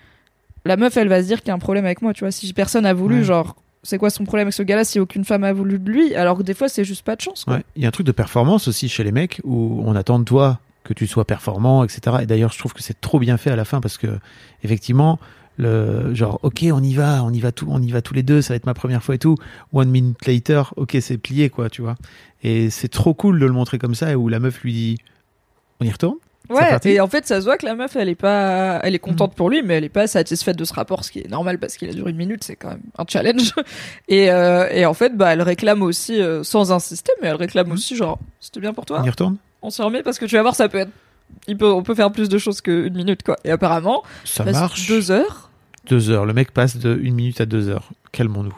la 0.64 0.77
meuf, 0.77 0.96
elle 0.96 1.09
va 1.09 1.22
se 1.22 1.27
dire 1.27 1.40
qu'il 1.40 1.48
y 1.48 1.50
a 1.50 1.55
un 1.55 1.59
problème 1.59 1.85
avec 1.85 2.03
moi, 2.03 2.12
tu 2.14 2.20
vois. 2.24 2.31
Si 2.31 2.53
personne 2.53 2.87
a 2.87 2.94
voulu, 2.94 3.18
Ouais. 3.18 3.24
genre, 3.24 3.57
c'est 3.83 3.98
quoi 3.98 4.09
son 4.11 4.24
problème 4.24 4.46
avec 4.46 4.55
ce 4.55 4.62
gars-là 4.62 4.85
si 4.85 4.98
aucune 4.98 5.24
femme 5.24 5.44
a 5.44 5.53
voulu 5.53 5.79
de 5.79 5.90
lui? 5.90 6.14
Alors 6.14 6.38
que 6.38 6.42
des 6.42 6.55
fois, 6.55 6.68
c'est 6.68 6.85
juste 6.85 7.03
pas 7.05 7.16
de 7.16 7.20
chance, 7.20 7.44
quoi. 7.44 7.57
Ouais. 7.57 7.64
Il 7.77 7.83
y 7.83 7.85
a 7.85 7.88
un 7.88 7.92
truc 7.92 8.07
de 8.07 8.12
performance 8.12 8.66
aussi 8.68 8.88
chez 8.88 9.05
les 9.05 9.12
mecs 9.12 9.40
où 9.44 9.83
on 9.85 9.94
attend 9.94 10.18
de 10.18 10.24
toi 10.24 10.59
que 10.85 10.94
tu 10.94 11.07
sois 11.07 11.24
performant, 11.27 11.85
etc. 11.85 12.18
Et 12.22 12.27
d'ailleurs, 12.27 12.53
je 12.53 12.59
trouve 12.59 12.72
que 12.72 12.83
c'est 12.83 13.00
trop 13.00 13.18
bien 13.18 13.37
fait 13.37 13.50
à 13.50 13.57
la 13.57 13.64
fin 13.64 13.81
parce 13.81 13.98
que 13.98 14.18
effectivement, 14.62 15.18
le 15.57 16.14
genre, 16.14 16.40
ok, 16.42 16.64
on 16.72 16.83
y 16.83 16.94
va, 16.94 17.22
on 17.24 17.31
y 17.31 17.40
va 17.40 17.53
tout, 17.53 17.66
on 17.70 17.81
y 17.81 17.90
va 17.90 18.03
tous 18.03 18.12
les 18.14 18.22
deux, 18.22 18.42
ça 18.42 18.55
va 18.55 18.57
être 18.57 18.66
ma 18.66 18.74
première 18.74 19.03
fois 19.03 19.14
et 19.14 19.18
tout. 19.18 19.37
One 19.72 19.88
minute 19.90 20.27
later, 20.27 20.72
ok, 20.77 20.96
c'est 21.00 21.16
plié 21.18 21.48
quoi, 21.50 21.70
tu 21.70 21.81
vois. 21.83 21.94
Et 22.42 22.70
c'est 22.70 22.88
trop 22.88 23.14
cool 23.14 23.38
de 23.38 23.46
le 23.46 23.53
montrer 23.53 23.79
comme 23.79 23.94
ça 23.94 24.11
et 24.11 24.14
où 24.14 24.29
la 24.29 24.40
meuf 24.40 24.62
lui 24.62 24.72
dit, 24.72 24.98
on 25.81 25.85
y 25.85 25.90
retourne? 25.90 26.16
Ouais, 26.50 26.78
et 26.85 27.00
en 27.00 27.09
fait, 27.09 27.26
ça 27.26 27.40
se 27.40 27.46
voit 27.46 27.57
que 27.57 27.64
la 27.64 27.74
meuf, 27.74 27.96
elle 27.96 28.11
est 28.11 28.14
pas, 28.14 28.78
elle 28.83 28.94
est 28.94 28.98
contente 28.98 29.35
pour 29.35 29.48
lui, 29.48 29.62
mais 29.62 29.74
elle 29.74 29.85
est 29.85 29.88
pas 29.88 30.07
satisfaite 30.07 30.57
de 30.59 30.64
ce 30.64 30.74
rapport, 30.74 31.02
ce 31.04 31.11
qui 31.11 31.20
est 31.20 31.28
normal 31.30 31.59
parce 31.59 31.76
qu'il 31.76 31.88
a 31.88 31.92
duré 31.94 32.11
une 32.11 32.18
minute, 32.18 32.44
c'est 32.44 32.57
quand 32.57 32.68
même 32.68 32.83
un 32.98 33.04
challenge. 33.09 33.52
Et, 34.09 34.30
euh, 34.30 34.68
et 34.70 34.85
en 34.85 34.92
fait, 34.92 35.16
bah, 35.16 35.33
elle 35.33 35.40
réclame 35.42 35.83
aussi, 35.83 36.20
euh, 36.20 36.42
sans 36.42 36.70
insister, 36.72 37.12
mais 37.22 37.28
elle 37.28 37.37
réclame 37.37 37.72
aussi, 37.72 37.96
genre, 37.96 38.18
c'était 38.40 38.61
bien 38.61 38.74
pour 38.74 38.85
toi, 38.85 39.00
On 39.00 39.04
y 39.04 39.11
retourne? 39.11 39.37
on 39.62 39.70
se 39.70 39.80
remet 39.80 40.02
parce 40.02 40.18
que 40.18 40.26
tu 40.26 40.35
vas 40.37 40.42
voir, 40.42 40.54
ça 40.54 40.68
peut 40.68 40.78
être, 40.78 40.90
il 41.46 41.57
peut, 41.57 41.72
on 41.72 41.83
peut 41.83 41.94
faire 41.94 42.12
plus 42.12 42.28
de 42.28 42.37
choses 42.37 42.61
qu'une 42.61 42.94
minute, 42.94 43.22
quoi. 43.22 43.37
Et 43.44 43.50
apparemment, 43.50 44.02
Ça 44.24 44.44
marche. 44.44 44.87
deux 44.87 45.11
heures. 45.11 45.50
Deux 45.88 46.11
heures. 46.11 46.26
Le 46.26 46.35
mec 46.35 46.50
passe 46.52 46.76
de 46.76 46.94
une 47.02 47.14
minute 47.14 47.40
à 47.40 47.46
deux 47.46 47.68
heures. 47.70 47.88
Calmons-nous. 48.12 48.54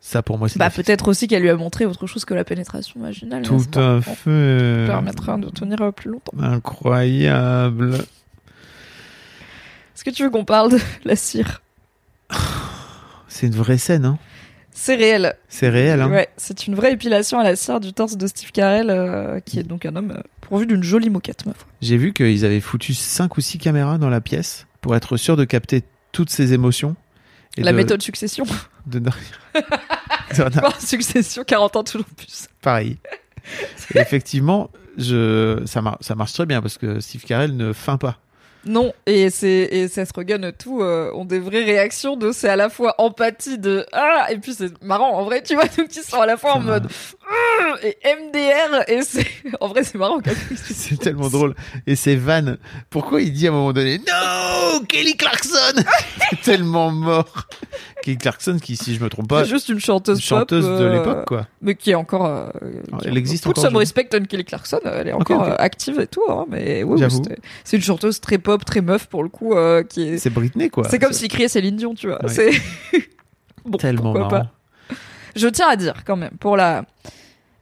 Ça 0.00 0.22
pour 0.22 0.38
moi 0.38 0.48
c'est. 0.48 0.58
Bah, 0.58 0.70
peut-être 0.70 1.08
aussi 1.08 1.26
qu'elle 1.26 1.42
lui 1.42 1.50
a 1.50 1.56
montré 1.56 1.84
autre 1.84 2.06
chose 2.06 2.24
que 2.24 2.34
la 2.34 2.44
pénétration 2.44 3.00
vaginale. 3.00 3.42
Tout 3.42 3.64
à 3.74 4.00
fait. 4.00 4.84
Permettra 4.86 5.36
de 5.38 5.50
tenir 5.50 5.92
plus 5.92 6.10
longtemps. 6.10 6.32
Incroyable. 6.40 7.94
Est-ce 9.94 10.04
que 10.04 10.10
tu 10.10 10.22
veux 10.22 10.30
qu'on 10.30 10.44
parle 10.44 10.70
de 10.70 10.78
la 11.04 11.16
cire? 11.16 11.62
C'est 13.26 13.48
une 13.48 13.54
vraie 13.54 13.78
scène, 13.78 14.04
hein. 14.04 14.18
C'est 14.70 14.94
réel. 14.94 15.34
C'est 15.48 15.68
réel, 15.68 16.00
hein. 16.00 16.08
Ouais, 16.08 16.28
c'est 16.36 16.68
une 16.68 16.76
vraie 16.76 16.92
épilation 16.92 17.40
à 17.40 17.42
la 17.42 17.56
cire 17.56 17.80
du 17.80 17.92
torse 17.92 18.16
de 18.16 18.26
Steve 18.28 18.52
Carell, 18.52 18.90
euh, 18.90 19.40
qui 19.40 19.58
est 19.58 19.64
donc 19.64 19.84
un 19.84 19.96
homme 19.96 20.12
euh, 20.12 20.22
pourvu 20.40 20.66
d'une 20.66 20.84
jolie 20.84 21.10
moquette, 21.10 21.46
ma 21.46 21.52
foi. 21.52 21.66
J'ai 21.82 21.96
vu 21.96 22.12
qu'ils 22.12 22.44
avaient 22.44 22.60
foutu 22.60 22.94
cinq 22.94 23.36
ou 23.36 23.40
six 23.40 23.58
caméras 23.58 23.98
dans 23.98 24.08
la 24.08 24.20
pièce 24.20 24.68
pour 24.80 24.94
être 24.94 25.16
sûr 25.16 25.36
de 25.36 25.44
capter 25.44 25.82
toutes 26.12 26.30
ces 26.30 26.52
émotions. 26.52 26.94
Et 27.60 27.62
la 27.64 27.72
de- 27.72 27.76
méthode 27.76 28.02
succession. 28.02 28.44
de- 28.86 28.98
de- 28.98 29.04
de- 30.30 30.80
succession, 30.80 31.44
40 31.44 31.76
ans 31.76 31.84
toujours 31.84 32.06
plus. 32.16 32.48
pareil. 32.62 32.98
Et 33.94 33.98
effectivement, 33.98 34.70
je, 34.98 35.62
ça, 35.64 35.80
mar- 35.80 35.98
ça 36.00 36.14
marche 36.14 36.32
très 36.34 36.44
bien 36.46 36.60
parce 36.60 36.76
que 36.78 37.00
Steve 37.00 37.22
Carell 37.24 37.56
ne 37.56 37.72
feint 37.72 37.96
pas. 37.96 38.18
Non, 38.66 38.92
et 39.06 39.30
c'est 39.30 39.68
et 39.70 39.88
Seth 39.88 40.10
Rogen 40.14 40.52
tout 40.58 40.82
euh, 40.82 41.10
ont 41.14 41.24
des 41.24 41.38
vraies 41.38 41.64
réactions 41.64 42.16
de 42.16 42.32
c'est 42.32 42.48
à 42.48 42.56
la 42.56 42.68
fois 42.68 42.94
empathie 42.98 43.56
de 43.58 43.86
ah 43.92 44.26
et 44.30 44.36
puis 44.38 44.52
c'est 44.52 44.82
marrant 44.82 45.12
en 45.16 45.24
vrai 45.24 45.42
tu 45.42 45.54
vois 45.54 45.64
donc 45.78 45.94
ils 45.94 46.02
sont 46.02 46.20
à 46.20 46.26
la 46.26 46.36
fois 46.36 46.52
en 46.54 46.60
Ça- 46.60 46.66
mode 46.66 46.88
et 47.82 47.96
MDR 48.04 48.84
et 48.88 49.02
c'est 49.02 49.26
en 49.60 49.68
vrai 49.68 49.84
c'est 49.84 49.96
marrant. 49.98 50.18
C'est 50.66 50.98
tellement 50.98 51.28
drôle. 51.28 51.54
Et 51.86 51.96
c'est 51.96 52.16
Van. 52.16 52.54
Pourquoi 52.90 53.20
il 53.20 53.32
dit 53.32 53.46
à 53.46 53.50
un 53.50 53.52
moment 53.52 53.72
donné 53.72 53.98
No 53.98 54.80
Kelly 54.88 55.16
Clarkson 55.16 55.82
tellement 56.44 56.90
mort. 56.90 57.46
Kelly 58.02 58.16
Clarkson, 58.16 58.58
qui, 58.62 58.76
si 58.76 58.94
je 58.94 59.02
me 59.02 59.08
trompe 59.08 59.28
pas, 59.28 59.44
C'est 59.44 59.50
juste 59.50 59.68
une 59.68 59.80
chanteuse, 59.80 60.18
une 60.18 60.22
chanteuse 60.24 60.64
pop, 60.66 60.78
de 60.78 60.84
euh, 60.84 60.92
l'époque, 60.98 61.24
quoi. 61.26 61.46
Mais 61.60 61.74
qui 61.74 61.90
est 61.90 61.94
encore. 61.94 62.26
euh, 62.26 62.48
qui 63.00 63.08
Elle 63.08 63.16
est- 63.16 63.18
existe 63.18 63.46
encore 63.46 63.62
some 63.62 63.76
respect 63.76 64.08
on 64.14 64.20
Kelly 64.24 64.44
Clarkson, 64.44 64.78
elle 64.84 65.08
est 65.08 65.12
encore 65.12 65.42
euh, 65.42 65.54
active 65.58 65.98
et 66.00 66.06
tout, 66.06 66.22
hein, 66.28 66.46
mais 66.48 66.82
oui, 66.84 67.02
c'est 67.64 67.76
une 67.76 67.82
chanteuse 67.82 68.20
très 68.20 68.38
pop, 68.48 68.64
très 68.64 68.80
meuf 68.80 69.06
pour 69.06 69.22
le 69.22 69.28
coup, 69.28 69.52
euh, 69.54 69.82
qui 69.82 70.02
est. 70.08 70.18
C'est 70.18 70.30
Britney, 70.30 70.70
quoi. 70.70 70.88
C'est 70.88 70.98
comme 70.98 71.12
s'il 71.12 71.28
criait 71.28 71.48
Céline 71.48 71.76
Dion, 71.76 71.94
tu 71.94 72.06
vois. 72.06 72.22
Ouais. 72.24 72.32
C'est 72.32 72.50
bon, 73.66 73.76
tellement 73.76 74.14
marrant. 74.14 74.28
pas. 74.28 74.46
Je 75.36 75.46
tiens 75.48 75.68
à 75.68 75.76
dire 75.76 76.02
quand 76.06 76.16
même 76.16 76.30
pour 76.40 76.56
la 76.56 76.84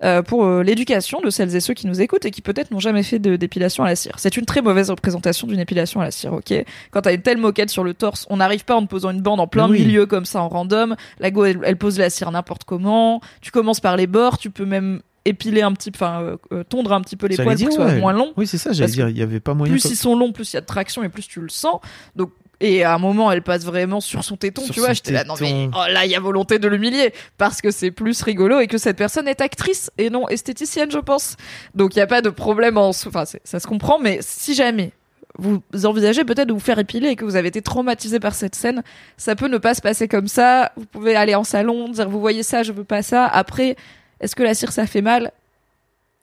euh, 0.05 0.23
pour 0.23 0.45
euh, 0.45 0.63
l'éducation 0.63 1.21
de 1.21 1.29
celles 1.31 1.57
et 1.57 1.61
ceux 1.61 1.75
qui 1.75 1.87
nous 1.87 2.01
écoutent 2.01 2.25
et 2.25 2.31
qui 2.31 2.41
peut-être 2.43 2.71
n'ont 2.71 2.79
jamais 2.79 3.03
fait 3.03 3.19
de 3.19 3.35
d'épilation 3.35 3.83
à 3.83 3.89
la 3.89 3.97
cire. 3.97 4.15
C'est 4.19 4.37
une 4.37 4.45
très 4.45 4.63
mauvaise 4.63 4.91
représentation 4.91 5.47
d'une 5.49 5.59
épilation 5.59 6.01
à 6.01 6.05
la 6.05 6.11
cire, 6.13 6.35
ok? 6.35 6.53
Quand 6.93 7.01
t'as 7.03 7.15
une 7.15 7.23
telle 7.23 7.39
moquette 7.39 7.71
sur 7.71 7.83
le 7.83 7.93
torse, 7.95 8.27
on 8.31 8.37
n'arrive 8.37 8.65
pas 8.65 8.77
en 8.77 8.83
te 8.83 8.89
posant 8.89 9.11
une 9.11 9.23
bande 9.23 9.41
en 9.41 9.47
plein 9.49 9.69
Oui. 9.69 9.81
milieu 9.85 10.07
comme 10.07 10.25
ça 10.25 10.41
en 10.41 10.49
random. 10.49 10.95
La 11.19 11.31
go, 11.31 11.45
elle, 11.45 11.59
elle 11.65 11.77
pose 11.77 11.99
la 11.99 12.11
cire 12.11 12.31
n'importe 12.31 12.65
comment. 12.65 13.21
Tu 13.41 13.51
commences 13.51 13.81
par 13.81 13.97
les 13.97 14.07
bords, 14.07 14.39
tu 14.39 14.51
peux 14.51 14.67
même 14.67 15.01
épiler 15.27 15.63
un 15.63 15.73
petit, 15.73 15.91
enfin 15.95 16.23
euh, 16.23 16.37
euh, 16.53 16.65
tondre 16.65 16.93
un 16.93 17.01
petit 17.01 17.17
peu 17.17 17.27
les 17.27 17.37
poils 17.37 17.49
pour 17.49 17.55
dire, 17.57 17.67
que 17.69 17.73
ce 17.73 17.81
soit 17.81 17.87
ouais. 17.87 18.01
moins 18.01 18.13
long 18.13 18.33
Oui, 18.37 18.47
c'est 18.47 18.59
ça, 18.59 18.73
j'allais 18.73 18.93
dire, 18.93 19.09
il 19.09 19.19
y 19.19 19.23
avait 19.23 19.41
pas 19.41 19.55
moyen. 19.55 19.73
plus 19.73 19.85
ils 19.85 19.97
sont 19.97 20.17
longs, 20.17 20.33
plus 20.33 20.53
il 20.53 20.57
y 20.57 20.59
a 20.59 20.61
de 20.61 20.67
traction 20.67 21.03
et 21.03 21.09
plus 21.09 21.27
tu 21.27 21.41
le 21.41 21.49
sens. 21.49 21.81
Donc 22.15 22.31
et 22.61 22.85
à 22.85 22.95
un 22.95 22.99
moment, 22.99 23.31
elle 23.31 23.43
passe 23.43 23.65
vraiment 23.65 24.01
sur 24.01 24.25
son 24.25 24.37
téton, 24.37 24.63
Sur 24.63 24.75
tu 24.75 24.81
vois. 24.81 24.95
J'étais 24.95 25.13
là, 25.13 25.25
non 25.25 25.35
mais 25.41 25.69
oh, 25.75 25.93
là, 25.93 26.07
il 26.07 26.11
y 26.11 26.15
a 26.15 26.21
volonté 26.21 26.59
de 26.59 26.69
l'humilier 26.69 27.13
parce 27.37 27.61
que 27.61 27.71
c'est 27.71 27.91
plus 27.91 28.23
rigolo 28.23 28.61
et 28.61 28.67
que 28.67 28.79
cette 28.79 28.97
personne 28.97 29.29
est 29.29 29.43
actrice 29.43 29.91
et 29.99 30.09
non 30.09 30.27
esthéticienne, 30.29 30.91
je 30.91 30.99
pense. 30.99 31.37
Donc 31.75 31.95
il 31.95 31.99
y 31.99 32.03
a 32.03 32.07
pas 32.07 32.23
de 32.23 32.31
problème 32.31 32.79
en, 32.79 32.93
soi. 32.93 33.11
enfin 33.15 33.25
ça 33.45 33.61
se 33.61 33.67
comprend, 33.67 33.99
mais 33.99 34.21
si 34.23 34.55
jamais 34.55 34.93
vous 35.39 35.61
envisagez 35.85 36.25
peut-être 36.25 36.49
de 36.49 36.53
vous 36.53 36.61
faire 36.61 36.79
épiler 36.79 37.09
et 37.09 37.17
que 37.17 37.25
vous 37.25 37.37
avez 37.37 37.49
été 37.49 37.61
traumatisé 37.61 38.21
par 38.21 38.35
cette 38.35 38.55
scène, 38.55 38.83
ça 39.19 39.37
peut 39.37 39.49
ne 39.49 39.59
pas 39.59 39.75
se 39.75 39.83
passer 39.83 40.09
comme 40.09 40.29
ça. 40.29 40.73
Vous 40.77 40.87
pouvez 40.87 41.15
aller 41.15 41.35
en 41.35 41.45
salon, 41.45 41.91
dire 41.91 42.09
vous 42.09 42.21
voyez 42.21 42.43
ça, 42.43 42.63
je 42.63 42.73
veux 42.73 42.85
pas 42.85 43.03
ça. 43.03 43.27
Après, 43.27 43.77
est-ce 44.21 44.35
que 44.37 44.43
la 44.43 44.55
cire 44.55 44.73
ça 44.73 44.87
fait 44.87 45.03
mal? 45.03 45.33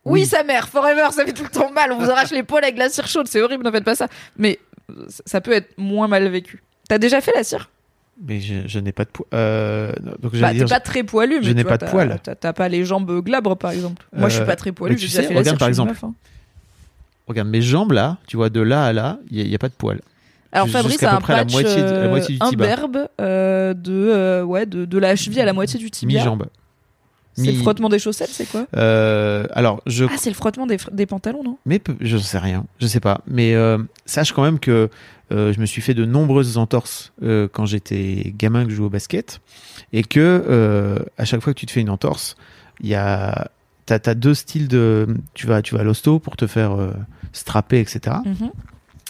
Oui, 0.05 0.21
Oui. 0.21 0.25
sa 0.25 0.43
mère, 0.43 0.67
forever, 0.67 1.07
ça 1.11 1.25
fait 1.25 1.31
tout 1.33 1.43
le 1.43 1.49
temps 1.49 1.71
mal. 1.71 1.91
On 1.93 1.97
vous 1.97 2.09
arrache 2.09 2.31
les 2.31 2.43
poils 2.43 2.63
avec 2.63 2.77
la 2.77 2.89
cire 2.89 3.07
chaude, 3.07 3.27
c'est 3.27 3.41
horrible, 3.41 3.63
ne 3.63 3.71
faites 3.71 3.85
pas 3.85 3.95
ça. 3.95 4.07
Mais 4.37 4.59
euh, 4.91 5.05
ça 5.25 5.39
peut 5.41 5.53
être 5.53 5.69
moins 5.77 6.07
mal 6.07 6.27
vécu. 6.27 6.61
T'as 6.89 6.97
déjà 6.97 7.21
fait 7.21 7.31
la 7.35 7.43
cire? 7.43 7.69
Mais 8.21 8.39
je, 8.41 8.67
je 8.67 8.79
n'ai 8.79 8.91
pas 8.91 9.05
de 9.05 9.09
poids. 9.09 9.25
Euh, 9.33 9.91
donc 10.21 10.35
Bah, 10.37 10.51
t'es 10.53 10.65
pas 10.65 10.79
très 10.79 11.03
poilu, 11.03 11.37
mais 11.39 11.47
je 11.47 11.51
n'ai 11.53 11.63
pas 11.63 11.77
de 11.77 11.85
poils. 11.85 12.19
T'as 12.21 12.53
pas 12.53 12.67
les 12.69 12.83
jambes 12.85 13.21
glabres, 13.23 13.57
par 13.57 13.71
exemple. 13.71 14.05
Moi, 14.13 14.29
je 14.29 14.33
suis 14.35 14.43
Euh, 14.43 14.45
pas 14.45 14.55
très 14.57 14.71
poilu, 14.71 14.97
j'ai 14.97 15.07
déjà 15.07 15.23
fait 15.23 15.33
la 15.33 15.39
regarde, 15.39 15.55
cire. 15.55 15.57
par 15.57 15.67
exemple, 15.69 15.91
meuf, 15.91 16.03
hein. 16.03 16.13
regarde 17.27 17.47
mes 17.47 17.61
jambes 17.61 17.93
là, 17.93 18.17
tu 18.27 18.35
vois, 18.37 18.49
de 18.49 18.59
là 18.61 18.85
à 18.85 18.93
là, 18.93 19.17
il 19.31 19.47
n'y 19.47 19.55
a, 19.55 19.57
pas 19.57 19.69
de 19.69 19.73
poils. 19.73 20.01
Alors 20.51 20.67
Fabrice 20.67 21.01
a 21.01 21.15
un 21.15 21.21
près 21.21 21.33
la 21.37 21.45
moitié 21.45 21.81
de- 21.81 21.81
la 21.81 21.87
euh, 21.91 22.09
moitié 22.09 22.35
du 22.35 22.39
tibia. 22.39 22.65
imberbe 22.65 23.07
euh, 23.19 23.73
de 23.73 23.91
euh, 23.93 24.43
ouais 24.43 24.67
de, 24.67 24.85
de 24.85 24.97
la 24.99 25.15
cheville 25.15 25.41
à 25.41 25.45
la 25.45 25.53
moitié 25.53 25.79
du 25.79 25.89
tibia. 25.89 26.19
Mi-jambe. 26.19 26.45
C'est 27.35 27.51
le 27.51 27.57
frottement 27.57 27.89
des 27.89 27.99
chaussettes, 27.99 28.29
c'est 28.31 28.45
quoi 28.49 28.67
Euh, 28.75 29.45
alors, 29.51 29.81
je 29.85 30.05
Ah, 30.05 30.15
c'est 30.17 30.29
le 30.29 30.35
frottement 30.35 30.67
des, 30.67 30.77
des 30.91 31.05
pantalons, 31.05 31.43
non 31.43 31.57
Mais 31.65 31.81
je 31.99 32.17
sais 32.17 32.37
rien, 32.37 32.65
je 32.79 32.87
sais 32.87 32.99
pas. 32.99 33.21
Mais 33.27 33.55
euh, 33.55 33.77
sache 34.05 34.33
quand 34.33 34.43
même 34.43 34.59
que 34.59 34.89
euh, 35.31 35.51
je 35.51 35.59
me 35.59 35.65
suis 35.65 35.81
fait 35.81 35.93
de 35.93 36.05
nombreuses 36.05 36.57
entorses 36.57 37.11
quand 37.21 37.65
j'étais 37.65 38.33
gamin 38.37 38.65
que 38.65 38.71
je 38.71 38.75
jouais 38.75 38.85
au 38.85 38.91
basket, 38.91 39.41
et 39.93 40.03
que 40.03 40.99
à 41.17 41.25
chaque 41.25 41.41
fois 41.41 41.53
que 41.53 41.59
tu 41.59 41.65
te 41.65 41.71
fais 41.71 41.81
une 41.81 41.89
entorse, 41.89 42.35
il 42.81 42.89
y 42.89 42.95
a 42.95 43.49
t'as 43.85 43.99
as 44.05 44.15
deux 44.15 44.33
styles 44.33 44.67
de 44.67 45.07
tu 45.33 45.47
vas 45.47 45.61
tu 45.61 45.75
vas 45.75 45.81
à 45.81 45.83
l'hosto 45.83 46.19
pour 46.19 46.37
te 46.37 46.47
faire 46.47 46.75
strapper 47.31 47.79
etc. 47.79 48.17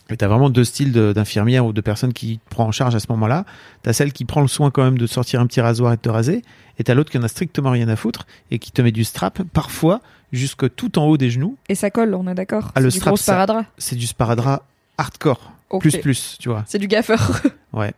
Et 0.09 0.17
t'as 0.17 0.27
vraiment 0.27 0.49
deux 0.49 0.63
styles 0.65 0.91
de- 0.91 1.13
d'infirmières 1.13 1.65
ou 1.65 1.73
de 1.73 1.81
personnes 1.81 2.13
qui 2.13 2.39
te 2.39 2.49
prend 2.49 2.65
en 2.65 2.71
charge 2.71 2.93
à 2.95 2.99
ce 2.99 3.07
moment-là. 3.09 3.45
T'as 3.83 3.93
celle 3.93 4.11
qui 4.13 4.25
prend 4.25 4.41
le 4.41 4.47
soin 4.47 4.69
quand 4.69 4.83
même 4.83 4.97
de 4.97 5.07
sortir 5.07 5.39
un 5.39 5.47
petit 5.47 5.61
rasoir 5.61 5.93
et 5.93 5.95
de 5.95 6.01
te 6.01 6.09
raser, 6.09 6.41
et 6.77 6.83
t'as 6.83 6.93
l'autre 6.93 7.09
qui 7.11 7.17
en 7.17 7.23
a 7.23 7.27
strictement 7.27 7.71
rien 7.71 7.87
à 7.87 7.95
foutre 7.95 8.25
et 8.51 8.59
qui 8.59 8.71
te 8.71 8.81
met 8.81 8.91
du 8.91 9.03
strap 9.05 9.41
parfois 9.53 10.01
jusque 10.33 10.73
tout 10.75 10.99
en 10.99 11.05
haut 11.05 11.17
des 11.17 11.29
genoux. 11.29 11.57
Et 11.69 11.75
ça 11.75 11.89
colle, 11.89 12.13
on 12.15 12.27
est 12.27 12.35
d'accord 12.35 12.71
Ah, 12.75 12.79
le 12.81 12.89
C'est 12.89 12.95
du 12.97 12.99
strap, 13.01 13.17
sparadrap. 13.17 13.65
c'est 13.77 13.95
du 13.95 14.07
sparadrap 14.07 14.63
hardcore, 14.97 15.51
plus 15.79 15.97
plus, 15.97 16.37
tu 16.39 16.49
vois. 16.49 16.63
C'est 16.67 16.79
du 16.79 16.87
gaffeur. 16.87 17.41
Ouais. 17.71 17.93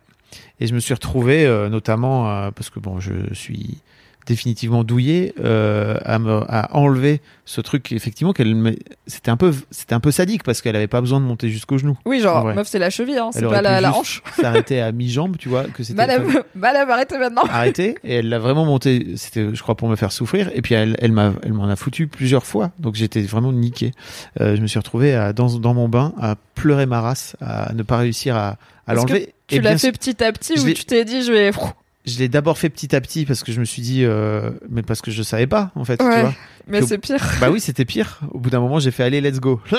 Et 0.60 0.66
je 0.66 0.74
me 0.74 0.80
suis 0.80 0.94
retrouvé, 0.94 1.44
euh, 1.46 1.68
notamment 1.68 2.30
euh, 2.30 2.50
parce 2.50 2.70
que 2.70 2.78
bon, 2.80 2.98
je 3.00 3.12
suis 3.34 3.78
définitivement 4.26 4.84
douillé, 4.84 5.34
euh, 5.40 5.96
à, 6.04 6.18
me, 6.18 6.42
à 6.48 6.76
enlever 6.76 7.20
ce 7.44 7.60
truc. 7.60 7.92
Effectivement, 7.92 8.32
qu'elle, 8.32 8.76
c'était 9.06 9.30
un 9.30 9.36
peu, 9.36 9.54
c'était 9.70 9.94
un 9.94 10.00
peu 10.00 10.10
sadique 10.10 10.42
parce 10.42 10.60
qu'elle 10.62 10.76
avait 10.76 10.88
pas 10.88 11.00
besoin 11.00 11.20
de 11.20 11.24
monter 11.24 11.48
jusqu'au 11.48 11.78
genou. 11.78 11.96
oui, 12.04 12.20
genre, 12.20 12.44
meuf, 12.46 12.66
c'est 12.68 12.78
la 12.78 12.90
cheville, 12.90 13.18
hein, 13.18 13.30
c'est 13.32 13.46
pas 13.46 13.62
la, 13.62 13.80
la 13.80 13.96
hanche. 13.96 14.22
S'arrêter 14.40 14.80
à 14.80 14.92
mi-jambe, 14.92 15.36
tu 15.38 15.48
vois, 15.48 15.64
que 15.64 15.82
c'était 15.82 15.96
Madame, 15.96 16.26
madame, 16.54 16.90
arrêtez 16.90 17.18
maintenant. 17.18 17.42
arrêté 17.48 17.96
et 18.04 18.16
elle 18.16 18.28
l'a 18.28 18.38
vraiment 18.38 18.64
monté 18.64 19.14
c'était 19.16 19.54
je 19.54 19.62
crois 19.62 19.76
pour 19.76 19.88
me 19.88 19.96
faire 19.96 20.12
souffrir 20.12 20.50
et 20.54 20.62
puis 20.62 20.74
elle 20.74 20.96
elle 21.00 21.12
m'a 21.12 21.32
elle 21.42 21.52
m'en 21.52 21.68
a 21.68 21.76
foutu 21.76 22.06
plusieurs 22.06 22.44
fois 22.44 22.72
donc 22.78 22.94
j'étais 22.96 23.22
vraiment 23.22 23.52
niqué 23.52 23.92
Euh, 24.40 24.56
je 24.56 24.60
me 24.60 24.66
suis 24.66 24.78
retrouvé 24.78 25.14
à, 25.14 25.32
dans 25.32 25.58
dans 25.58 25.74
mon 25.74 25.88
bain 25.88 26.12
à 26.20 26.34
pleurer 26.54 26.86
ma 26.86 27.00
race 27.00 27.36
à 27.40 27.72
ne 27.74 27.82
pas 27.82 27.96
réussir 27.98 28.36
à 28.36 28.56
à 28.86 28.94
l'enlever 28.94 29.34
Tu 29.48 29.60
l'as 29.60 29.70
bien 29.70 29.78
fait 29.78 29.92
petit 29.92 30.22
à 30.22 30.32
petit 30.32 30.58
ou 30.58 30.72
tu 30.72 30.84
t'es 30.84 31.04
dit, 31.04 31.22
je 31.22 31.32
vais. 31.32 31.50
Je 32.06 32.18
l'ai 32.18 32.28
d'abord 32.28 32.56
fait 32.56 32.70
petit 32.70 32.94
à 32.94 33.00
petit 33.00 33.26
parce 33.26 33.42
que 33.42 33.52
je 33.52 33.60
me 33.60 33.64
suis 33.64 33.82
dit 33.82 34.04
euh, 34.04 34.50
mais 34.68 34.82
parce 34.82 35.02
que 35.02 35.10
je 35.10 35.22
savais 35.22 35.46
pas 35.46 35.72
en 35.74 35.84
fait 35.84 35.96
tu 35.96 36.04
vois 36.04 36.34
Mais 36.68 36.82
c'est 36.82 36.98
pire. 36.98 37.24
bah 37.40 37.50
oui 37.50 37.60
c'était 37.60 37.84
pire 37.84 38.20
au 38.30 38.38
bout 38.38 38.50
d'un 38.50 38.60
moment 38.60 38.78
j'ai 38.78 38.90
fait 38.92 39.02
allez 39.04 39.20
let's 39.20 39.40
go 39.40 39.60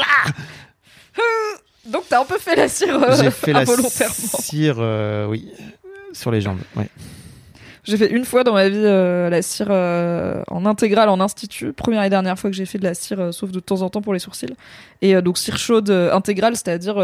Donc 1.87 2.03
t'as 2.09 2.21
un 2.21 2.25
peu 2.25 2.37
fait 2.37 2.55
la 2.55 2.67
cire 2.67 3.01
euh, 3.01 3.15
j'ai 3.15 3.31
fait 3.31 3.53
la 3.53 3.65
cire 3.65 4.75
euh, 4.79 5.25
oui 5.27 5.49
sur 6.11 6.31
les 6.31 6.41
jambes 6.41 6.59
ouais 6.75 6.89
J'ai 7.85 7.95
fait 7.95 8.11
une 8.11 8.25
fois 8.25 8.43
dans 8.43 8.53
ma 8.53 8.67
vie 8.67 8.75
euh, 8.77 9.29
la 9.29 9.41
cire 9.41 9.71
en 9.71 10.65
intégrale 10.65 11.07
en 11.07 11.21
institut. 11.21 11.71
Première 11.71 12.03
et 12.03 12.09
dernière 12.09 12.37
fois 12.37 12.49
que 12.49 12.55
j'ai 12.55 12.65
fait 12.65 12.77
de 12.77 12.83
la 12.83 12.93
cire, 12.93 13.33
sauf 13.33 13.51
de 13.51 13.59
temps 13.61 13.81
en 13.83 13.89
temps 13.89 14.01
pour 14.01 14.13
les 14.13 14.19
sourcils. 14.19 14.53
Et 15.01 15.21
donc 15.21 15.37
cire 15.37 15.57
chaude 15.57 15.89
intégrale, 15.89 16.55
c'est-à-dire 16.57 16.97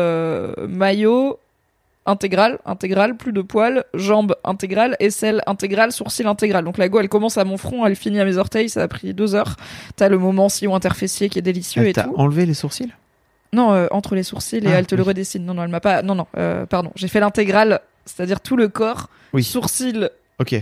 maillot 0.68 1.40
intégral, 2.06 2.60
intégral, 2.66 3.16
plus 3.16 3.32
de 3.34 3.42
poils, 3.42 3.86
jambes 3.94 4.36
intégrales, 4.44 4.96
aisselle 5.00 5.42
intégrale, 5.48 5.92
sourcil 5.92 6.28
intégral. 6.28 6.64
Donc 6.66 6.78
la 6.78 6.90
go, 6.90 7.00
elle 7.00 7.10
commence 7.10 7.38
à 7.38 7.46
mon 7.46 7.58
front, 7.58 7.86
elle 7.86 7.96
finit 7.96 8.20
à 8.20 8.26
mes 8.26 8.38
orteils. 8.38 8.70
Ça 8.70 8.82
a 8.84 8.88
pris 8.88 9.14
deux 9.14 9.36
heures. 9.36 9.56
T'as 9.96 10.10
le 10.10 10.18
moment 10.18 10.50
sillon 10.50 10.76
interfessier 10.76 11.30
qui 11.30 11.40
est 11.40 11.44
délicieux 11.44 11.84
elle 11.84 11.90
et 11.90 11.94
tout. 11.94 12.14
enlevé 12.16 12.46
les 12.46 12.54
sourcils? 12.54 12.92
Non, 13.54 13.72
euh, 13.74 13.88
entre 13.92 14.16
les 14.16 14.24
sourcils 14.24 14.58
et 14.58 14.68
Ah, 14.68 14.80
elle 14.80 14.88
te 14.88 14.96
le 14.96 15.04
redessine. 15.04 15.46
Non, 15.46 15.54
non, 15.54 15.64
elle 15.64 15.70
m'a 15.70 15.80
pas. 15.80 16.02
Non, 16.02 16.16
non, 16.16 16.26
euh, 16.38 16.66
pardon. 16.66 16.92
J'ai 16.96 17.08
fait 17.08 17.20
l'intégrale, 17.20 17.82
c'est-à-dire 18.06 18.42
tout 18.42 18.58
le 18.58 18.68
corps, 18.68 19.10
Oui. 19.32 19.44
sourcils, 19.44 20.10
ok 20.40 20.56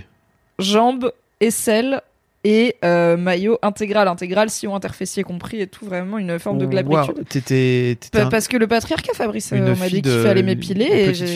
jambes, 0.60 1.12
aisselle 1.40 2.02
et 2.44 2.76
euh, 2.84 3.18
maillot 3.18 3.60
intégral, 3.62 4.08
intégral, 4.08 4.50
sillon 4.50 4.76
interfessier 4.76 5.24
compris 5.24 5.62
et 5.62 5.68
tout, 5.68 5.86
vraiment 5.86 6.18
une 6.18 6.40
forme 6.40 6.58
de 6.58 6.66
glabritude. 6.66 7.16
Waouh, 7.16 7.24
t'étais 7.26 7.98
t'étais 8.00 8.10
Pa- 8.20 8.26
un- 8.26 8.30
Parce 8.30 8.48
que 8.48 8.58
le 8.58 8.68
patriarcat, 8.68 9.14
Fabrice, 9.14 9.52
euh, 9.54 9.74
on 9.76 9.80
m'a 9.80 9.88
dit 9.90 10.02
qu'il 10.02 10.12
fallait 10.24 10.42
m'épiler 10.44 10.86
et 10.86 11.14
j'ai 11.14 11.28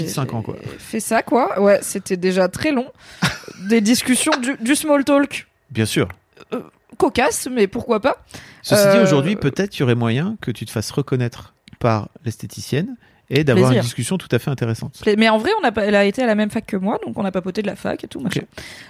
fait 0.80 1.00
ça, 1.00 1.22
quoi. 1.22 1.62
Ouais, 1.62 1.80
c'était 1.84 2.18
déjà 2.18 2.48
très 2.48 2.72
long. 2.72 2.88
Des 3.70 3.82
discussions, 3.82 4.32
du, 4.42 4.56
du 4.64 4.76
small 4.76 5.04
talk, 5.04 5.48
bien 5.72 5.86
sûr 5.86 6.08
cocasse, 6.98 7.50
mais 7.52 7.68
pourquoi 7.68 8.00
pas. 8.00 8.24
Ceci 8.62 8.84
dit, 8.90 8.98
Euh, 8.98 9.04
aujourd'hui, 9.04 9.36
peut-être 9.36 9.76
il 9.78 9.82
y 9.82 9.84
aurait 9.84 9.96
moyen 9.96 10.38
que 10.42 10.50
tu 10.50 10.66
te 10.66 10.72
fasses 10.72 10.92
reconnaître 10.92 11.54
par 11.80 12.08
l'esthéticienne 12.24 12.96
et 13.30 13.44
d'avoir 13.44 13.72
une 13.72 13.82
discussion 13.82 14.18
tout 14.18 14.28
à 14.32 14.40
fait 14.40 14.52
intéressante. 14.52 15.02
Mais 15.18 15.30
en 15.30 15.38
vrai, 15.38 15.52
on 15.62 15.66
a 15.66 15.72
pas, 15.72 15.86
elle 15.86 15.96
a 15.96 16.06
été 16.06 16.22
à 16.22 16.28
la 16.28 16.36
même 16.36 16.50
fac 16.50 16.66
que 16.66 16.78
moi, 16.78 17.00
donc 17.06 17.18
on 17.18 17.26
a 17.26 17.32
papoté 17.32 17.62
de 17.62 17.68
la 17.68 17.76
fac 17.76 18.04
et 18.04 18.08
tout, 18.08 18.20
machin. 18.20 18.42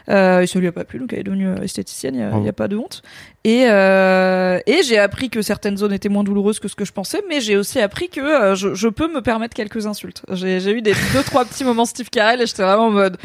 Euh, 0.09 0.41
et 0.41 0.47
ça 0.47 0.59
lui 0.59 0.67
a 0.67 0.71
pas 0.71 0.83
plu, 0.83 0.99
donc 0.99 1.13
elle 1.13 1.19
est 1.19 1.23
devenue 1.23 1.47
euh, 1.47 1.61
esthéticienne, 1.61 2.15
il 2.15 2.41
n'y 2.41 2.49
a, 2.49 2.53
pas 2.53 2.67
de 2.67 2.77
honte. 2.77 3.01
Et, 3.43 3.65
euh, 3.69 4.59
et 4.65 4.83
j'ai 4.83 4.97
appris 4.97 5.29
que 5.29 5.41
certaines 5.41 5.77
zones 5.77 5.93
étaient 5.93 6.09
moins 6.09 6.23
douloureuses 6.23 6.59
que 6.59 6.67
ce 6.67 6.75
que 6.75 6.85
je 6.85 6.91
pensais, 6.91 7.21
mais 7.29 7.41
j'ai 7.41 7.55
aussi 7.57 7.79
appris 7.79 8.09
que 8.09 8.19
euh, 8.19 8.55
je, 8.55 8.73
je 8.73 8.87
peux 8.87 9.11
me 9.11 9.21
permettre 9.21 9.53
quelques 9.53 9.87
insultes. 9.87 10.23
J'ai 10.31 10.59
j'ai 10.59 10.71
eu 10.71 10.81
des 10.81 10.93
deux, 11.13 11.23
trois 11.23 11.45
petits 11.45 11.63
moments 11.63 11.85
Steve 11.85 12.09
Carell 12.09 12.41
et 12.41 12.47
j'étais 12.47 12.63
vraiment 12.63 12.87
en 12.87 12.91
mode. 12.91 13.17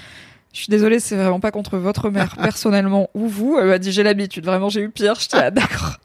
Je 0.53 0.59
suis 0.59 0.71
désolée, 0.71 0.99
c'est 0.99 1.17
vraiment 1.17 1.41
pas 1.41 1.53
contre 1.53 1.79
votre 1.79 2.11
mère 2.11 2.37
personnellement 2.43 3.09
ou 3.15 3.29
vous. 3.29 3.57
Elle 3.59 3.69
m'a 3.69 3.79
dit 3.79 3.93
j'ai 3.93 4.03
l'habitude. 4.03 4.45
Vraiment, 4.45 4.69
j'ai 4.69 4.83
eu 4.83 4.91
pire. 4.91 5.15
J'étais 5.19 5.37
ah, 5.39 5.51
d'accord. 5.51 5.99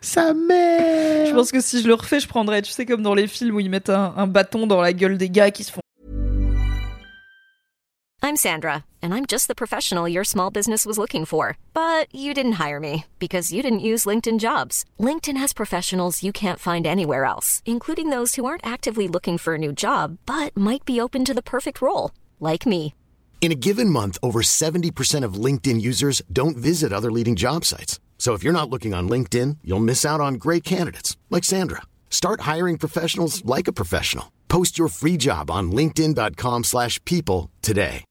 Sa 0.00 0.34
mère 0.34 1.26
Je 1.26 1.32
pense 1.34 1.52
que 1.52 1.60
si 1.60 1.82
je 1.82 1.88
le 1.88 1.94
refais, 1.94 2.20
je 2.20 2.28
prendrais, 2.28 2.62
tu 2.62 2.72
sais, 2.72 2.86
comme 2.86 3.02
dans 3.02 3.14
les 3.14 3.26
films 3.26 3.56
où 3.56 3.60
ils 3.60 3.70
mettent 3.70 3.90
un, 3.90 4.14
un 4.16 4.26
bâton 4.26 4.66
dans 4.66 4.80
la 4.80 4.92
gueule 4.92 5.18
des 5.18 5.30
gars 5.30 5.50
qui 5.50 5.64
se 5.64 5.72
font 5.72 5.80
I'm 8.20 8.34
Sandra, 8.50 8.84
and 9.00 9.14
I'm 9.14 9.26
just 9.26 9.46
the 9.46 9.54
professional 9.54 10.08
your 10.08 10.24
small 10.24 10.50
business 10.50 10.84
was 10.84 10.98
looking 10.98 11.24
for. 11.24 11.56
But 11.72 12.12
you 12.12 12.34
didn't 12.34 12.58
hire 12.64 12.80
me 12.80 13.06
because 13.18 13.52
you 13.52 13.62
didn't 13.62 13.88
use 13.92 14.04
LinkedIn 14.06 14.38
jobs. 14.38 14.84
LinkedIn 14.98 15.38
has 15.38 15.52
professionals 15.52 16.22
you 16.22 16.32
can't 16.32 16.58
find 16.58 16.86
anywhere 16.86 17.24
else, 17.24 17.62
including 17.64 18.10
those 18.10 18.34
who 18.34 18.44
aren't 18.44 18.66
actively 18.66 19.08
looking 19.08 19.38
for 19.38 19.54
a 19.54 19.58
new 19.58 19.72
job 19.72 20.18
but 20.26 20.54
might 20.56 20.84
be 20.84 21.00
open 21.00 21.24
to 21.24 21.32
the 21.32 21.48
perfect 21.54 21.80
role, 21.80 22.10
like 22.38 22.66
me. 22.66 22.92
In 23.40 23.52
a 23.52 23.62
given 23.68 23.88
month, 23.88 24.18
over 24.22 24.42
70% 24.42 25.24
of 25.24 25.42
LinkedIn 25.44 25.80
users 25.80 26.20
don't 26.30 26.56
visit 26.56 26.92
other 26.92 27.12
leading 27.12 27.36
job 27.36 27.64
sites. 27.64 28.00
So 28.18 28.34
if 28.34 28.42
you're 28.44 28.52
not 28.52 28.68
looking 28.68 28.92
on 28.92 29.08
LinkedIn, 29.08 29.58
you'll 29.64 29.80
miss 29.82 30.04
out 30.04 30.20
on 30.20 30.34
great 30.34 30.64
candidates 30.64 31.16
like 31.30 31.44
Sandra. 31.44 31.82
Start 32.10 32.42
hiring 32.42 32.76
professionals 32.76 33.42
like 33.46 33.68
a 33.68 33.72
professional. 33.72 34.32
Post 34.48 34.76
your 34.78 34.88
free 34.90 35.16
job 35.18 35.50
on 35.50 35.70
linkedin.com/people 35.72 36.64
slash 36.64 36.98
people 37.04 37.48
today. 37.62 38.04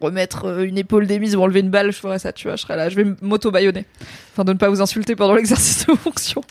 Remettre 0.00 0.46
euh, 0.46 0.64
une 0.64 0.76
épaule 0.76 1.06
démise 1.06 1.36
ou 1.36 1.40
enlever 1.42 1.60
une 1.60 1.70
balle, 1.70 1.92
je 1.92 1.98
ferais 1.98 2.18
ça, 2.18 2.32
tu 2.32 2.48
vois, 2.48 2.56
je 2.56 2.62
serais 2.62 2.76
là, 2.76 2.88
je 2.88 2.96
vais 2.96 3.06
m'auto-baïonner. 3.22 3.86
Enfin, 4.32 4.44
de 4.44 4.52
ne 4.52 4.58
pas 4.58 4.68
vous 4.68 4.82
insulter 4.82 5.14
pendant 5.14 5.34
l'exercice 5.36 5.86
de 5.86 5.94
fonction. 5.94 6.42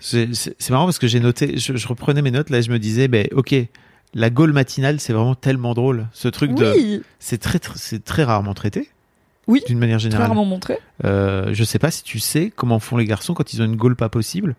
C'est 0.00 0.30
marrant 0.70 0.86
parce 0.86 0.98
que 0.98 1.06
j'ai 1.06 1.20
noté, 1.20 1.58
je, 1.58 1.76
je 1.76 1.88
reprenais 1.88 2.22
mes 2.22 2.30
notes 2.30 2.48
là, 2.50 2.58
et 2.58 2.62
je 2.62 2.70
me 2.72 2.78
disais, 2.78 3.06
ben 3.06 3.28
ok, 3.32 3.54
la 4.14 4.30
gaule 4.30 4.52
matinale, 4.52 4.98
c'est 4.98 5.12
vraiment 5.12 5.34
tellement 5.34 5.74
drôle. 5.74 6.08
Ce 6.12 6.28
truc 6.28 6.54
de, 6.54 6.72
Oui, 6.72 7.02
c'est 7.18 7.38
très, 7.38 7.58
tr- 7.58 7.76
c'est 7.76 8.02
très 8.02 8.24
rarement 8.24 8.54
traité. 8.54 8.88
Oui, 9.46 9.62
D'une 9.66 9.78
manière 9.78 9.98
très 9.98 10.04
générale. 10.04 10.26
rarement 10.26 10.44
montré. 10.44 10.78
Euh, 11.04 11.50
je 11.52 11.62
sais 11.64 11.78
pas 11.78 11.90
si 11.92 12.02
tu 12.02 12.18
sais 12.18 12.52
comment 12.54 12.78
font 12.80 12.96
les 12.96 13.04
garçons 13.04 13.32
quand 13.34 13.52
ils 13.52 13.62
ont 13.62 13.64
une 13.64 13.76
gaule 13.76 13.94
pas 13.96 14.08
possible. 14.08 14.56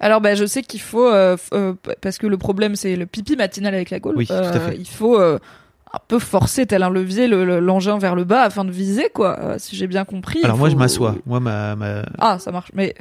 Alors, 0.00 0.20
bah, 0.20 0.34
je 0.36 0.44
sais 0.46 0.62
qu'il 0.62 0.80
faut, 0.80 1.08
euh, 1.08 1.36
euh, 1.52 1.74
parce 2.00 2.18
que 2.18 2.26
le 2.28 2.38
problème, 2.38 2.76
c'est 2.76 2.94
le 2.94 3.06
pipi 3.06 3.34
matinal 3.36 3.74
avec 3.74 3.90
la 3.90 3.98
gaule. 3.98 4.14
Oui, 4.16 4.26
tout 4.26 4.32
à 4.34 4.60
fait. 4.60 4.76
Il 4.78 4.86
faut 4.86 5.18
un 5.20 5.38
peu 6.06 6.18
forcer, 6.20 6.66
tel 6.66 6.82
un 6.84 6.90
levier, 6.90 7.26
le- 7.26 7.44
le- 7.44 7.58
l'engin 7.60 7.98
vers 7.98 8.14
le 8.14 8.22
bas 8.24 8.42
afin 8.42 8.64
de 8.64 8.70
viser, 8.70 9.08
quoi. 9.12 9.58
Si 9.58 9.74
j'ai 9.74 9.86
bien 9.88 10.04
compris. 10.04 10.40
Alors 10.44 10.56
moi, 10.58 10.68
je 10.68 10.76
m'assois. 10.76 11.16
Moi, 11.26 11.40
ma, 11.40 11.74
ma... 11.74 12.02
Ah, 12.18 12.38
ça 12.38 12.52
marche. 12.52 12.70
Mais 12.74 12.94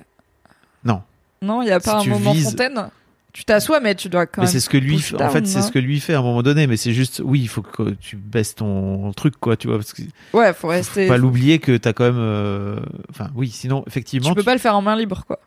non. 0.84 1.02
non, 1.44 1.62
il 1.62 1.66
n'y 1.66 1.72
a 1.72 1.80
pas 1.80 2.00
Si 2.00 2.10
un 2.10 2.14
moment 2.14 2.32
vises- 2.32 2.50
fontaine? 2.50 2.90
Tu 3.38 3.46
t'assois, 3.46 3.80
mais 3.82 3.94
tu 3.94 4.10
dois 4.10 4.26
quand 4.26 4.42
Mais 4.42 4.46
même. 4.48 4.52
c'est 4.52 4.60
ce 4.60 4.68
que 4.68 4.78
lui, 4.78 4.96
en 5.22 5.30
fait, 5.30 5.46
c'est 5.46 5.62
ce 5.62 5.72
que 5.72 5.78
lui 5.78 6.00
fait 6.00 6.16
à 6.16 6.20
un 6.20 6.22
moment 6.24 6.42
donné. 6.42 6.66
Mais 6.66 6.76
c'est 6.76 6.92
juste, 6.92 7.22
oui, 7.24 7.40
il 7.40 7.48
faut 7.48 7.62
que 7.62 7.92
tu 7.92 8.16
baisses 8.16 8.56
ton 8.56 9.12
truc, 9.14 9.36
quoi, 9.40 9.56
tu 9.56 9.68
vois, 9.68 9.78
parce 9.78 9.94
que 9.94 10.02
Ouais, 10.34 10.54
faut 10.54 10.62
faut 10.62 10.68
rester. 10.70 11.08
pas 11.08 11.18
l'oublier 11.18 11.60
que 11.60 11.78
t'as 11.78 11.94
quand 11.94 12.06
même, 12.06 12.16
euh, 12.18 12.80
enfin, 13.12 13.30
oui, 13.36 13.50
sinon, 13.52 13.84
effectivement, 13.86 14.30
Tu 14.30 14.34
peux 14.36 14.42
pas 14.42 14.56
le 14.56 14.60
faire 14.60 14.76
en 14.76 14.82
main 14.82 14.96
libre, 14.96 15.24
quoi. 15.28 15.38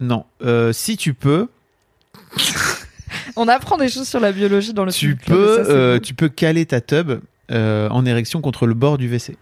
non, 0.00 0.24
Euh, 0.42 0.72
si 0.72 0.96
tu 0.96 1.14
peux, 1.14 1.46
On 3.36 3.46
apprend 3.46 3.76
des 3.76 3.88
choses 3.88 4.08
sur 4.08 4.18
la 4.18 4.32
biologie 4.32 4.74
dans 4.74 4.84
le 4.84 4.90
tu 4.92 5.06
film 5.10 5.18
ça, 5.20 5.36
euh, 5.36 6.00
tu 6.00 6.14
peux 6.14 6.28
caler 6.28 6.66
ta 6.66 6.80
tub 6.80 7.20
en 7.50 8.04
érection 8.06 8.40
contre 8.40 8.66
le 8.66 8.74
bord 8.74 8.98
du 8.98 9.06
WC. 9.08 9.36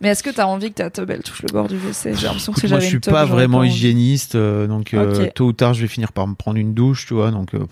Mais 0.00 0.08
est-ce 0.08 0.22
que 0.22 0.30
t'as 0.30 0.46
envie 0.46 0.72
que 0.72 0.82
ta 0.82 1.02
elle 1.08 1.22
touche 1.22 1.42
le 1.42 1.52
bord 1.52 1.68
du 1.68 1.76
WC? 1.76 2.14
J'ai 2.14 2.26
l'impression 2.26 2.52
que 2.52 2.66
Moi, 2.66 2.80
je 2.80 2.86
suis 2.86 3.00
pas 3.00 3.24
vraiment 3.24 3.62
hygiéniste, 3.62 4.34
euh, 4.34 4.66
donc 4.66 4.94
euh, 4.94 5.28
tôt 5.34 5.46
ou 5.46 5.52
tard, 5.52 5.74
je 5.74 5.82
vais 5.82 5.88
finir 5.88 6.12
par 6.12 6.26
me 6.26 6.34
prendre 6.34 6.58
une 6.58 6.74
douche, 6.74 7.06
tu 7.06 7.14
vois, 7.14 7.30
donc 7.30 7.54
euh, 7.54 7.64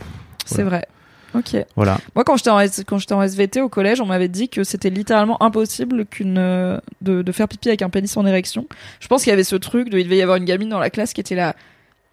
C'est 0.44 0.62
vrai. 0.62 0.86
Ok. 1.34 1.56
voilà. 1.76 1.98
Moi, 2.14 2.24
quand 2.24 2.36
j'étais 2.36 2.50
en, 2.50 2.58
quand 2.86 2.98
j'étais 2.98 3.14
en 3.14 3.22
SVT 3.22 3.60
au 3.62 3.68
collège, 3.68 4.00
on 4.00 4.06
m'avait 4.06 4.28
dit 4.28 4.48
que 4.48 4.64
c'était 4.64 4.90
littéralement 4.90 5.42
impossible 5.42 6.04
qu'une 6.06 6.36
euh, 6.38 6.78
de, 7.00 7.22
de 7.22 7.32
faire 7.32 7.48
pipi 7.48 7.68
avec 7.68 7.82
un 7.82 7.88
pénis 7.88 8.16
en 8.16 8.26
érection. 8.26 8.66
Je 9.00 9.08
pense 9.08 9.22
qu'il 9.22 9.30
y 9.30 9.32
avait 9.32 9.44
ce 9.44 9.56
truc 9.56 9.88
de 9.88 9.98
il 9.98 10.04
devait 10.04 10.18
y 10.18 10.22
avoir 10.22 10.36
une 10.36 10.44
gamine 10.44 10.68
dans 10.68 10.78
la 10.78 10.90
classe 10.90 11.12
qui 11.12 11.20
était 11.20 11.34
là. 11.34 11.54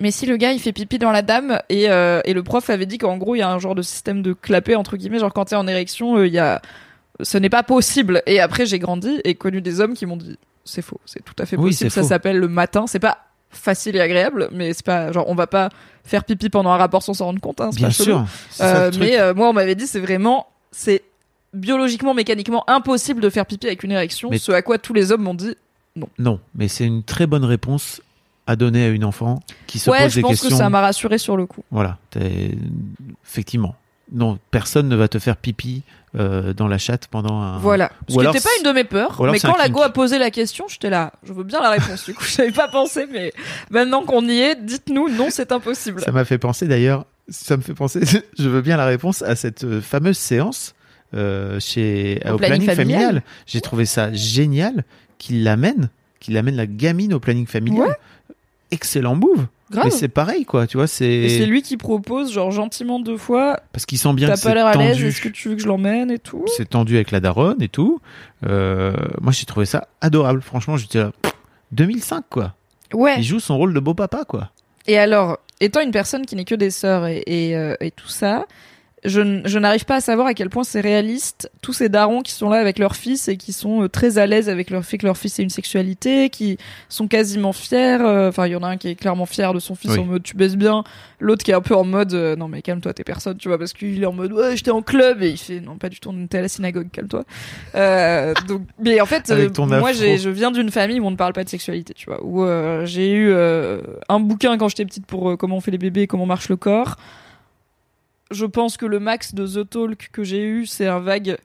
Mais 0.01 0.11
si 0.11 0.25
le 0.25 0.37
gars 0.37 0.53
il 0.53 0.59
fait 0.61 0.71
pipi 0.71 0.97
dans 0.97 1.11
la 1.11 1.21
dame 1.21 1.59
et, 1.67 1.89
euh, 1.89 2.21
et 2.23 2.33
le 2.33 2.41
prof 2.41 2.69
avait 2.69 2.85
dit 2.85 2.97
qu'en 2.97 3.17
gros 3.17 3.35
il 3.35 3.39
y 3.39 3.41
a 3.41 3.49
un 3.51 3.59
genre 3.59 3.75
de 3.75 3.81
système 3.81 4.21
de 4.21 4.31
clapet 4.31 4.75
entre 4.75 4.95
guillemets 4.95 5.19
genre 5.19 5.33
quand 5.33 5.43
t'es 5.45 5.57
en 5.57 5.67
érection 5.67 6.15
euh, 6.17 6.27
il 6.27 6.31
y 6.31 6.39
a 6.39 6.61
ce 7.21 7.37
n'est 7.37 7.49
pas 7.49 7.63
possible 7.63 8.21
et 8.25 8.39
après 8.39 8.65
j'ai 8.65 8.79
grandi 8.79 9.19
et 9.23 9.35
connu 9.35 9.61
des 9.61 9.79
hommes 9.81 9.93
qui 9.93 10.05
m'ont 10.05 10.17
dit 10.17 10.37
c'est 10.65 10.81
faux 10.81 10.99
c'est 11.05 11.23
tout 11.23 11.33
à 11.39 11.45
fait 11.45 11.55
possible 11.57 11.89
ça 11.91 12.03
s'appelle 12.03 12.37
le 12.37 12.47
matin 12.47 12.85
c'est 12.87 12.99
pas 12.99 13.17
facile 13.49 13.95
et 13.95 13.99
agréable 14.01 14.49
mais 14.51 14.73
c'est 14.73 14.85
pas 14.85 15.11
genre 15.11 15.27
on 15.27 15.35
va 15.35 15.47
pas 15.47 15.69
faire 16.03 16.23
pipi 16.23 16.49
pendant 16.49 16.71
un 16.71 16.77
rapport 16.77 17.03
sans 17.03 17.13
s'en 17.13 17.25
rendre 17.25 17.41
compte 17.41 17.61
hein, 17.61 17.69
Bien 17.73 17.87
pas 17.87 17.93
sûr. 17.93 18.25
Euh, 18.61 18.91
mais 18.99 19.19
euh, 19.19 19.35
moi, 19.35 19.49
on 19.49 19.53
m'avait 19.53 19.75
dit, 19.75 19.85
c'est 19.85 19.99
vraiment, 19.99 20.47
c'est 20.71 21.03
biologiquement, 21.53 22.15
mécaniquement 22.15 22.67
impossible 22.67 23.21
de 23.21 23.29
faire 23.29 23.45
pipi 23.45 23.67
avec 23.67 23.83
une 23.83 23.91
érection. 23.91 24.29
Mais- 24.31 24.39
Ce 24.39 24.51
à 24.51 24.63
quoi 24.63 24.79
tous 24.79 24.93
les 24.93 25.11
hommes 25.11 25.21
m'ont 25.21 25.35
dit. 25.35 25.55
Non, 26.17 26.39
mais 26.55 26.67
c'est 26.67 26.85
une 26.85 27.03
très 27.03 27.27
bonne 27.27 27.43
réponse 27.45 28.01
à 28.47 28.55
donner 28.55 28.85
à 28.85 28.89
une 28.89 29.03
enfant 29.05 29.39
qui 29.67 29.77
se 29.77 29.91
ouais, 29.91 30.03
pose 30.03 30.11
je 30.11 30.15
des 30.15 30.21
pense 30.21 30.31
questions. 30.31 30.49
que 30.49 30.55
ça 30.55 30.69
m'a 30.69 30.81
rassuré 30.81 31.19
sur 31.19 31.37
le 31.37 31.45
coup. 31.45 31.63
Voilà, 31.69 31.99
effectivement. 33.23 33.75
Non, 34.11 34.39
personne 34.49 34.87
ne 34.89 34.95
va 34.95 35.07
te 35.07 35.19
faire 35.19 35.37
pipi 35.37 35.83
euh, 36.17 36.53
dans 36.53 36.67
la 36.67 36.77
chatte 36.77 37.07
pendant 37.07 37.39
un. 37.39 37.57
Voilà. 37.59 37.91
Ce 38.07 38.13
qui 38.13 38.19
n'était 38.19 38.39
pas 38.39 38.49
une 38.57 38.65
de 38.65 38.71
mes 38.71 38.83
peurs. 38.83 39.21
Mais 39.31 39.39
quand 39.39 39.53
un 39.53 39.57
la 39.57 39.65
kink. 39.65 39.75
go 39.75 39.81
a 39.83 39.89
posé 39.89 40.17
la 40.17 40.31
question, 40.31 40.65
j'étais 40.67 40.89
là. 40.89 41.13
Je 41.23 41.33
veux 41.33 41.43
bien 41.43 41.61
la 41.61 41.69
réponse. 41.69 42.05
du 42.05 42.13
coup, 42.13 42.23
je 42.23 42.41
n'avais 42.41 42.51
pas 42.51 42.67
pensé, 42.67 43.05
mais 43.11 43.31
maintenant 43.69 44.03
qu'on 44.03 44.27
y 44.27 44.39
est, 44.39 44.55
dites-nous, 44.55 45.09
non, 45.09 45.27
c'est 45.29 45.51
impossible. 45.51 46.01
Ça 46.01 46.11
m'a 46.11 46.25
fait 46.25 46.39
penser 46.39 46.67
d'ailleurs, 46.67 47.05
ça 47.29 47.57
me 47.57 47.61
fait 47.61 47.73
penser, 47.73 48.01
je 48.39 48.49
veux 48.49 48.61
bien 48.61 48.77
la 48.77 48.85
réponse 48.85 49.21
à 49.21 49.35
cette 49.35 49.63
euh, 49.63 49.81
fameuse 49.81 50.17
séance 50.17 50.73
euh, 51.13 51.59
chez 51.59 52.21
Au 52.25 52.33
au, 52.33 52.37
planning 52.37 52.63
planning, 52.63 52.75
familial. 52.75 53.01
familial. 53.01 53.23
J'ai 53.45 53.61
trouvé 53.61 53.85
ça 53.85 54.11
génial 54.13 54.83
qu'il 55.17 55.43
l'amène, 55.43 55.89
qu'il 56.19 56.37
amène 56.37 56.55
la 56.55 56.65
gamine 56.65 57.13
au 57.13 57.19
planning 57.19 57.47
familial. 57.47 57.89
Ouais. 57.89 57.95
Excellent 58.71 59.15
move. 59.15 59.45
Grave. 59.71 59.85
Mais 59.85 59.91
c'est 59.91 60.07
pareil 60.07 60.45
quoi, 60.45 60.65
tu 60.67 60.77
vois, 60.77 60.87
c'est 60.87 61.29
c'est 61.29 61.45
lui 61.45 61.61
qui 61.61 61.77
propose, 61.77 62.31
genre 62.33 62.49
gentiment 62.51 62.99
deux 62.99 63.17
fois. 63.17 63.59
parce 63.71 63.85
qu'il 63.85 63.97
sent 63.99 64.13
bien 64.13 64.27
T'as 64.27 64.35
que 64.35 64.41
pas 64.41 64.49
c'est 64.49 64.55
l'air 64.55 64.65
à 64.67 64.73
l'aise. 64.73 64.93
tendu. 64.97 65.07
Est-ce 65.07 65.21
que 65.21 65.29
tu 65.29 65.49
veux 65.49 65.55
que 65.55 65.61
je 65.61 65.67
l'emmène 65.67 66.09
et 66.09 66.17
tout 66.19 66.45
C'est 66.57 66.69
tendu 66.69 66.95
avec 66.95 67.11
la 67.11 67.19
daronne 67.19 67.61
et 67.61 67.69
tout. 67.69 67.99
Euh, 68.47 68.93
moi 69.21 69.31
j'ai 69.31 69.45
trouvé 69.45 69.65
ça 69.65 69.87
adorable. 70.01 70.41
Franchement, 70.41 70.75
j'étais 70.77 70.99
là. 70.99 71.11
pff, 71.21 71.33
2005 71.71 72.23
quoi. 72.29 72.55
Ouais. 72.93 73.15
Il 73.17 73.23
joue 73.23 73.39
son 73.39 73.57
rôle 73.57 73.73
de 73.73 73.79
beau 73.79 73.93
papa 73.93 74.23
quoi. 74.27 74.49
Et 74.87 74.97
alors, 74.97 75.37
étant 75.59 75.81
une 75.81 75.91
personne 75.91 76.25
qui 76.25 76.35
n'est 76.35 76.45
que 76.45 76.55
des 76.55 76.71
sœurs 76.71 77.05
et, 77.05 77.21
et, 77.27 77.55
euh, 77.55 77.75
et 77.79 77.91
tout 77.91 78.07
ça, 78.07 78.45
je, 79.05 79.41
je 79.45 79.59
n'arrive 79.59 79.85
pas 79.85 79.95
à 79.95 80.01
savoir 80.01 80.27
à 80.27 80.33
quel 80.33 80.49
point 80.49 80.63
c'est 80.63 80.81
réaliste, 80.81 81.49
tous 81.61 81.71
ces 81.73 81.87
darons 81.87 82.21
qui 82.21 82.33
sont 82.33 82.49
là 82.49 82.57
avec 82.59 82.79
leur 82.79 82.95
fils 82.95 83.27
et 83.29 83.37
qui 83.37 83.53
sont 83.53 83.83
euh, 83.83 83.87
très 83.89 84.17
à 84.17 84.25
l'aise 84.27 84.49
avec 84.49 84.69
leur 84.69 84.83
fait 84.83 84.97
que 84.97 85.05
leur 85.05 85.17
fils 85.17 85.39
ait 85.39 85.43
une 85.43 85.49
sexualité, 85.49 86.29
qui 86.29 86.57
sont 86.89 87.07
quasiment 87.07 87.53
fiers. 87.53 87.97
euh, 88.01 88.27
Enfin, 88.29 88.47
il 88.47 88.51
y 88.51 88.55
en 88.57 88.63
a 88.63 88.67
un 88.67 88.77
qui 88.77 88.89
est 88.89 88.95
clairement 88.95 89.25
fier 89.25 89.53
de 89.53 89.59
son 89.59 89.75
fils 89.75 89.91
Oui. 89.91 89.99
en 89.99 90.03
mode 90.05 90.23
tu 90.23 90.35
baisses 90.35 90.57
bien, 90.57 90.83
l'autre 91.19 91.43
qui 91.45 91.51
est 91.51 91.53
un 91.53 91.61
peu 91.61 91.75
en 91.75 91.85
mode 91.85 92.13
euh, 92.13 92.35
non 92.35 92.47
mais 92.49 92.61
calme-toi, 92.61 92.93
t'es 92.93 93.03
personne, 93.05 93.37
tu 93.37 93.47
vois, 93.47 93.57
parce 93.57 93.71
qu'il 93.73 94.03
est 94.03 94.05
en 94.05 94.11
mode 94.13 94.33
ouais, 94.33 94.57
j'étais 94.57 94.71
en 94.71 94.81
club 94.81 95.23
et 95.23 95.29
il 95.29 95.37
fait 95.37 95.61
non, 95.61 95.77
pas 95.77 95.89
du 95.89 95.99
tout, 95.99 96.09
on 96.11 96.23
était 96.25 96.39
à 96.39 96.41
la 96.41 96.49
synagogue, 96.49 96.89
calme-toi. 96.91 97.23
Euh, 97.75 98.33
donc, 98.47 98.63
mais 98.83 98.99
en 99.01 99.05
fait, 99.05 99.29
euh, 99.29 99.49
moi 99.57 99.93
je 99.93 100.29
viens 100.29 100.51
d'une 100.51 100.71
famille 100.71 100.99
où 100.99 101.05
on 101.05 101.11
ne 101.11 101.15
parle 101.15 101.33
pas 101.33 101.43
de 101.43 101.49
sexualité, 101.49 101.93
tu 101.93 102.05
vois. 102.09 102.23
Où 102.23 102.45
j'ai 102.85 103.11
eu 103.11 103.33
un 103.33 104.19
bouquin 104.19 104.57
quand 104.57 104.67
j'étais 104.67 104.85
petite 104.85 105.05
pour 105.05 105.37
comment 105.37 105.57
on 105.57 105.61
fait 105.61 105.71
les 105.71 105.77
bébés, 105.77 106.07
comment 106.07 106.25
marche 106.25 106.49
le 106.49 106.57
corps. 106.57 106.95
Je 108.31 108.45
pense 108.45 108.77
que 108.77 108.85
le 108.85 108.99
max 108.99 109.33
de 109.33 109.45
The 109.47 109.69
Talk 109.69 110.09
que 110.11 110.23
j'ai 110.23 110.43
eu, 110.43 110.65
c'est 110.65 110.87
un 110.87 110.99
vague. 110.99 111.37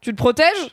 Tu 0.00 0.10
te 0.12 0.16
protèges? 0.16 0.70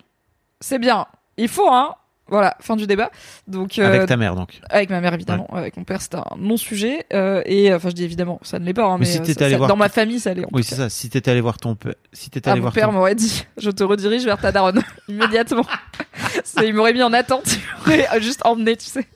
C'est 0.62 0.80
bien. 0.80 1.06
Il 1.38 1.48
faut, 1.48 1.70
hein 1.72 1.96
Voilà, 2.28 2.56
fin 2.62 2.76
du 2.76 2.86
débat. 2.88 3.10
Donc, 3.48 3.80
euh, 3.80 3.86
Avec 3.88 4.06
ta 4.08 4.18
mère 4.18 4.36
donc. 4.36 4.60
avec 4.70 4.90
ma 4.90 5.02
mère 5.02 5.14
évidemment, 5.14 5.48
avec 5.54 5.76
mon 5.78 5.84
père 5.84 6.02
c'était 6.02 6.18
un 6.18 6.26
non-sujet 6.38 7.06
euh, 7.14 7.42
et 7.46 7.74
enfin 7.74 7.90
je 7.90 7.96
dis 7.96 8.04
évidemment 8.04 8.40
ça 8.44 8.60
ne 8.60 8.66
l'est 8.66 8.74
pas 8.74 8.86
hein, 8.86 8.98
Mais 9.00 9.06
mais, 9.06 9.06
si 9.12 9.18
euh, 9.18 9.22
t'étais 9.22 9.34
ça- 9.40 9.46
allé 9.46 9.54
ça- 9.54 9.58
voir 9.58 9.70
dans 9.70 9.76
ma 9.76 9.90
famille 9.90 10.20
ça 10.20 10.34
l'est 10.34 10.46
Oui, 10.52 10.64
c'est 10.64 10.76
ça. 10.76 10.90
Si 10.90 11.10
t'étais 11.10 11.32
allé 11.32 11.42
voir 11.42 11.58
ton 11.58 11.76
père, 11.76 11.96
si 12.14 12.30
t'étais 12.30 12.50
Ah, 12.50 12.52
allé 12.54 12.60
mon 12.62 12.66
voir 12.66 12.74
père 12.74 12.88
ton 12.88 12.92
m'aurait 12.94 13.16
dit 13.16 13.46
je 13.58 13.72
te 13.72 13.84
redirige 13.84 14.24
vers 14.26 14.38
ta 14.40 14.52
daronne 14.52 14.82
immédiatement 15.08 15.66
il 16.64 16.74
m'aurait 16.74 16.94
mis 16.94 17.02
en 17.04 17.14
attente 17.14 17.46
il 17.52 17.62
m'aurait 18.04 18.22
juste 18.22 18.46
emmené 18.46 18.78
tu 18.78 18.86
sais 18.86 19.08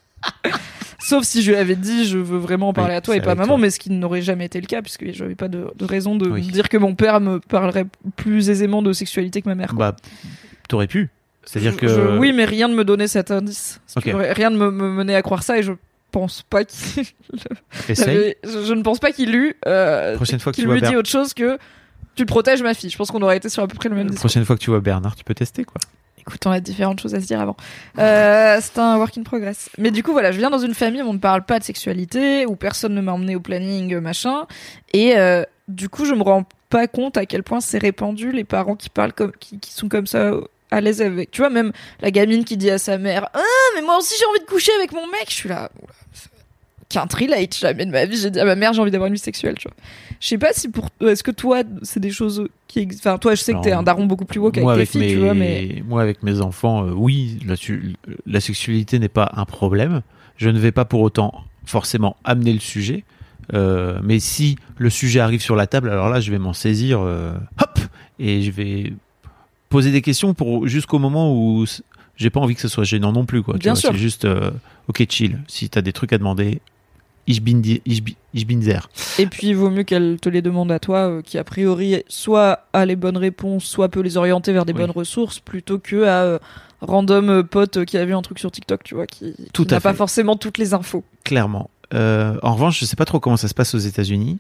sauf 1.04 1.24
si 1.24 1.42
je 1.42 1.52
lui 1.52 1.58
avais 1.58 1.76
dit 1.76 2.06
je 2.06 2.18
veux 2.18 2.38
vraiment 2.38 2.70
en 2.70 2.74
parler 2.74 2.92
Oui, 2.92 2.98
à 2.98 3.02
toi 3.02 3.16
et 3.16 3.22
pas 3.22 3.32
à 3.32 3.36
maman 3.36 3.56
toi. 3.56 3.58
mais 3.58 3.70
ce 3.70 3.80
qui 3.80 3.89
n'aurait 3.92 4.22
jamais 4.22 4.46
été 4.46 4.60
le 4.62 4.68
cas 4.68 4.82
puisque 4.82 5.12
je 5.12 5.24
n'avais 5.24 5.36
pas 5.36 5.48
de, 5.48 5.68
de 5.76 5.86
raison 5.86 6.16
de 6.16 6.30
Oui. 6.30 6.42
dire 6.42 6.70
que 6.70 6.78
mon 6.78 6.96
père 6.96 7.20
me 7.22 7.39
parlerait 7.39 7.86
plus 8.16 8.50
aisément 8.50 8.82
de 8.82 8.94
sexualité 8.94 9.42
que 9.42 9.50
ma 9.50 9.56
mère 9.56 9.70
quoi. 9.76 9.92
Bah, 9.92 9.96
t'aurais 10.70 10.88
pu. 10.88 11.10
C'est-à-dire 11.46 11.76
que. 11.78 11.88
je- 11.88 12.18
oui 12.18 12.32
mais 12.34 12.46
rien 12.46 12.68
ne 12.68 12.76
me 12.76 12.84
donnait 12.86 13.08
cet 13.08 13.32
indice 13.32 13.82
rien 13.96 14.50
ne 14.50 14.58
me, 14.58 14.72
me 14.72 14.89
menait 14.89 15.16
à 15.16 15.22
croire 15.22 15.44
ça 15.44 15.58
et 15.60 15.63
je 15.63 15.74
pense 16.12 16.44
pas 16.44 16.63
qu'il 16.63 17.04
Essaye. 17.89 18.06
J'avais- 18.06 18.38
Je, 18.44 18.66
je 18.68 18.74
ne 18.74 18.82
pense 18.82 19.00
pas 19.00 19.12
qu'il. 19.12 19.54
Euh, 19.68 20.16
Prochaine 20.16 20.39
fois 20.39 20.52
lui 20.58 20.82
dit 20.82 20.96
autre 20.96 21.10
chose 21.10 21.34
que 21.34 21.58
tu 22.16 22.26
protèges 22.28 22.62
ma 22.62 22.74
fille. 22.76 22.92
Je 22.92 22.98
pense 22.98 23.10
qu'on 23.10 23.22
aurait 23.24 23.38
été 23.38 23.50
sur 23.50 23.63
à 23.63 23.68
peu 23.68 23.76
près 23.76 23.89
le 23.89 23.96
même 23.96 24.06
La 24.06 24.12
discours. 24.12 24.30
prochaine 24.30 24.46
fois 24.46 24.56
que 24.56 24.62
tu 24.62 24.70
vois 24.70 24.80
Bernard, 24.80 25.16
tu 25.16 25.24
peux 25.24 25.34
tester 25.34 25.63
quoi. 25.63 25.80
Écoute, 26.26 26.46
on 26.46 26.52
a 26.52 26.62
différentes 26.62 27.02
choses 27.02 27.14
à 27.16 27.20
se 27.20 27.26
dire 27.26 27.42
avant. 27.42 27.58
Euh, 28.00 28.58
c'est 28.62 28.80
un 28.80 28.98
work 28.98 29.18
in 29.18 29.24
progress. 29.24 29.70
Mais 29.78 29.92
du 29.92 30.04
coup, 30.04 30.14
voilà, 30.14 30.32
je 30.32 30.38
viens 30.38 30.50
dans 30.50 30.60
une 30.60 30.74
famille 30.74 31.02
où 31.02 31.08
on 31.08 31.14
ne 31.14 31.18
parle 31.18 31.44
pas 31.44 31.60
de 31.60 31.66
sexualité, 31.66 32.46
où 32.46 32.56
personne 32.56 32.94
ne 32.94 33.02
m'a 33.02 33.12
emmené 33.12 33.36
au 33.36 33.42
planning, 33.42 33.94
euh, 33.94 34.00
machin. 34.00 34.48
Et 34.94 35.18
euh, 35.18 35.44
du 35.68 35.90
coup, 35.90 36.06
je 36.06 36.14
me 36.14 36.24
rends 36.24 36.46
pas 36.70 36.88
compte 36.88 37.18
à 37.18 37.26
quel 37.26 37.44
point 37.44 37.60
c'est 37.60 37.78
répandu 37.78 38.32
les 38.32 38.46
parents 38.46 38.78
qui 38.78 38.90
parlent 38.90 39.12
comme, 39.12 39.34
qui, 39.34 39.60
qui 39.60 39.74
sont 39.74 39.90
comme 39.90 40.08
ça 40.08 40.32
à 40.72 40.80
l'aise 40.80 41.02
avec. 41.02 41.30
Tu 41.32 41.42
vois, 41.42 41.50
même 41.50 41.74
la 42.00 42.10
gamine 42.10 42.46
qui 42.46 42.56
dit 42.56 42.70
à 42.70 42.78
sa 42.78 42.98
mère, 42.98 43.28
ah, 43.34 43.42
mais 43.76 43.82
moi 43.82 43.98
aussi 43.98 44.16
j'ai 44.18 44.26
envie 44.26 44.40
de 44.40 44.46
coucher 44.46 44.72
avec 44.78 44.94
mon 44.94 45.06
mec. 45.08 45.26
Je 45.28 45.34
suis 45.34 45.50
là. 45.50 45.70
Qu'un 46.94 47.08
trilate, 47.08 47.58
jamais 47.58 47.86
de 47.86 47.92
ma 47.92 48.06
vie, 48.06 48.18
j'ai 48.18 48.30
dit 48.30 48.40
à 48.40 48.46
ma 48.46 48.56
mère, 48.56 48.74
j'ai 48.74 48.82
envie 48.82 48.92
d'avoir 48.92 49.08
une 49.08 49.16
vie 49.16 49.20
sexuelle, 49.20 49.56
tu 49.58 49.68
vois. 49.68 49.76
Je 50.20 50.28
sais 50.28 50.38
pas 50.38 50.54
si 50.54 50.70
pour 50.70 50.89
est-ce 51.02 51.24
que 51.24 51.32
toi, 51.32 51.64
c'est 51.82 52.00
des 52.00 52.12
choses 52.12 52.48
qui 52.68 52.80
existent. 52.80 53.10
Enfin, 53.10 53.18
toi, 53.18 53.34
je 53.34 53.41
sais 53.41 53.54
que 53.54 53.62
t'es 53.62 53.72
un 53.72 53.84
daron 53.84 54.06
beaucoup 54.06 54.26
plus 54.26 54.39
woke 54.39 54.58
avec 54.58 54.64
moi, 54.64 54.74
tes 54.76 54.82
avec 54.82 54.89
filles, 54.89 55.02
mes... 55.02 55.14
tu 55.14 55.18
vois, 55.18 55.34
mais. 55.34 55.84
moi, 55.88 56.02
avec 56.02 56.22
mes 56.22 56.39
enfants, 56.39 56.86
euh, 56.86 56.91
oui, 56.91 57.39
la, 57.48 57.56
la 58.28 58.39
sexualité 58.39 59.00
n'est 59.00 59.10
pas 59.10 59.32
un 59.36 59.46
problème. 59.46 60.02
Je 60.38 60.50
ne 60.50 60.60
vais 60.60 60.72
pas 60.72 60.86
pour 60.86 61.02
autant 61.02 61.34
forcément 61.66 62.16
amener 62.24 62.54
le 62.54 62.60
sujet. 62.60 63.04
Euh, 63.54 64.00
mais 64.04 64.20
si 64.20 64.58
le 64.78 64.89
sujet 64.89 65.20
arrive 65.20 65.41
sur 65.41 65.56
la 65.56 65.68
table, 65.68 65.89
alors 65.89 66.10
là, 66.10 66.20
je 66.22 66.32
vais 66.32 66.39
m'en 66.39 66.54
saisir, 66.54 67.02
euh, 67.02 67.34
hop, 67.60 67.80
et 68.20 68.41
je 68.41 68.52
vais 68.52 68.94
poser 69.70 69.91
des 69.91 70.02
questions 70.02 70.34
pour 70.34 70.68
jusqu'au 70.68 71.00
moment 71.00 71.34
où 71.34 71.66
j'ai 72.16 72.30
pas 72.30 72.39
envie 72.39 72.56
que 72.56 72.62
ce 72.62 72.68
soit 72.68 72.84
gênant 72.84 73.12
non 73.12 73.26
plus, 73.26 73.41
quoi. 73.41 73.56
Tu 73.56 73.62
Bien 73.62 73.74
vois, 73.74 73.82
sûr. 73.82 73.91
C'est 73.91 73.98
juste, 73.98 74.26
euh, 74.26 74.52
ok, 74.88 75.06
chill. 75.10 75.39
Si 75.48 75.70
t'as 75.70 75.82
des 75.82 75.94
trucs 75.94 76.14
à 76.14 76.18
demander, 76.18 76.62
Ich 77.26 77.41
bin, 77.41 77.59
di- 77.61 77.82
ich, 77.86 78.03
bi- 78.03 78.17
ich 78.34 78.45
bin 78.45 78.59
there. 78.59 78.82
Et 79.17 79.28
puis, 79.28 79.47
il 79.47 79.55
vaut 79.55 79.69
mieux 79.69 79.84
qu'elle 79.84 80.17
te 80.19 80.28
les 80.28 80.41
demande 80.41 80.71
à 80.74 80.80
toi, 80.80 80.97
euh, 81.09 81.21
qui 81.21 81.38
a 81.38 81.43
priori 81.45 82.03
soit 82.09 82.65
a 82.74 82.86
les 82.86 82.95
bonnes 82.97 83.15
réponses, 83.17 83.63
soit 83.63 83.88
peut 83.89 84.01
les 84.01 84.17
orienter 84.17 84.51
vers 84.51 84.65
des 84.65 84.74
Oui. 84.74 84.80
bonnes 84.80 84.91
ressources, 84.91 85.39
plutôt 85.39 85.80
que 85.80 86.03
à 86.03 86.24
euh, 86.24 86.39
random 86.82 87.30
euh, 87.30 87.43
pote 87.43 87.86
qui 87.86 87.97
a 87.97 88.03
vu 88.03 88.13
un 88.13 88.21
truc 88.21 88.39
sur 88.39 88.51
TikTok, 88.51 88.84
tu 88.84 88.95
vois, 88.95 89.07
qui, 89.07 89.34
n'a 89.69 89.80
pas 89.80 89.93
forcément 89.93 90.36
toutes 90.36 90.57
les 90.57 90.74
infos. 90.74 91.05
Clairement. 91.24 91.69
Euh, 91.93 92.38
en 92.43 92.55
revanche, 92.55 92.80
je 92.80 92.86
sais 92.86 92.95
pas 92.97 93.05
trop 93.05 93.19
comment 93.21 93.38
ça 93.38 93.47
se 93.47 93.53
passe 93.53 93.74
aux 93.74 93.80
États-Unis. 93.80 94.39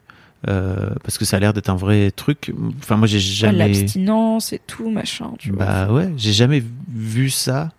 euh, 0.49 0.89
parce 1.05 1.17
que 1.17 1.23
ça 1.23 1.37
a 1.37 1.39
l'air 1.39 1.53
d'être 1.53 1.69
un 1.69 1.77
vrai 1.77 2.11
truc. 2.11 2.51
Enfin, 2.79 2.97
moi, 2.97 3.07
j'ai 3.07 3.19
jamais. 3.19 3.59
L'abstinence 3.59 4.51
et 4.51 4.59
tout, 4.67 4.89
machin, 4.89 5.31
tu 5.39 5.51
vois. 5.53 5.63
Bah 5.65 5.93
ouais, 5.93 6.11
j'ai 6.17 6.33
jamais 6.33 6.61
vu 6.93 7.29
ça. 7.29 7.71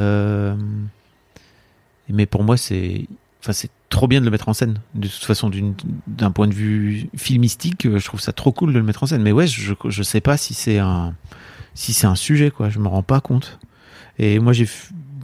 Euh, 0.00 0.54
Mais 2.08 2.24
pour 2.26 2.44
moi, 2.44 2.56
c'est, 2.56 3.06
enfin, 3.40 3.52
c'est 3.52 3.70
trop 3.92 4.08
bien 4.08 4.20
de 4.20 4.24
le 4.24 4.30
mettre 4.32 4.48
en 4.48 4.54
scène. 4.54 4.80
De 4.94 5.06
toute 5.06 5.22
façon, 5.22 5.50
d'un 6.08 6.30
point 6.32 6.48
de 6.48 6.54
vue 6.54 7.08
filmistique, 7.14 7.86
euh, 7.86 7.98
je 7.98 8.04
trouve 8.04 8.20
ça 8.20 8.32
trop 8.32 8.50
cool 8.50 8.72
de 8.72 8.78
le 8.78 8.84
mettre 8.84 9.04
en 9.04 9.06
scène. 9.06 9.22
Mais 9.22 9.32
ouais, 9.32 9.46
je, 9.46 9.74
je 9.84 10.02
sais 10.02 10.20
pas 10.20 10.36
si 10.36 10.54
c'est 10.54 10.78
un, 10.78 11.14
si 11.74 12.06
un 12.06 12.14
sujet, 12.14 12.50
quoi. 12.50 12.68
Je 12.70 12.78
me 12.78 12.88
rends 12.88 13.02
pas 13.02 13.20
compte. 13.20 13.58
Et 14.18 14.38
moi, 14.38 14.52
j'ai, 14.52 14.68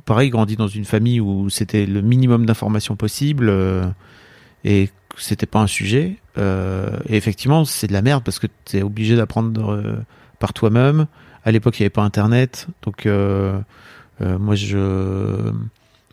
pareil, 0.04 0.30
grandi 0.30 0.56
dans 0.56 0.68
une 0.68 0.84
famille 0.84 1.20
où 1.20 1.50
c'était 1.50 1.86
le 1.86 2.02
minimum 2.02 2.46
d'informations 2.46 2.96
possible 2.96 3.48
euh, 3.48 3.86
et 4.64 4.90
c'était 5.16 5.46
pas 5.46 5.60
un 5.60 5.66
sujet. 5.66 6.16
Euh, 6.36 6.90
et 7.08 7.16
effectivement, 7.16 7.64
c'est 7.64 7.86
de 7.86 7.92
la 7.92 8.02
merde 8.02 8.22
parce 8.24 8.38
que 8.38 8.46
t'es 8.64 8.82
obligé 8.82 9.16
d'apprendre 9.16 9.72
euh, 9.72 9.96
par 10.38 10.52
toi-même. 10.52 11.06
À 11.44 11.52
l'époque, 11.52 11.78
il 11.78 11.82
n'y 11.82 11.86
avait 11.86 11.90
pas 11.90 12.02
Internet, 12.02 12.68
donc 12.82 13.06
moi, 14.20 14.54
je, 14.54 15.52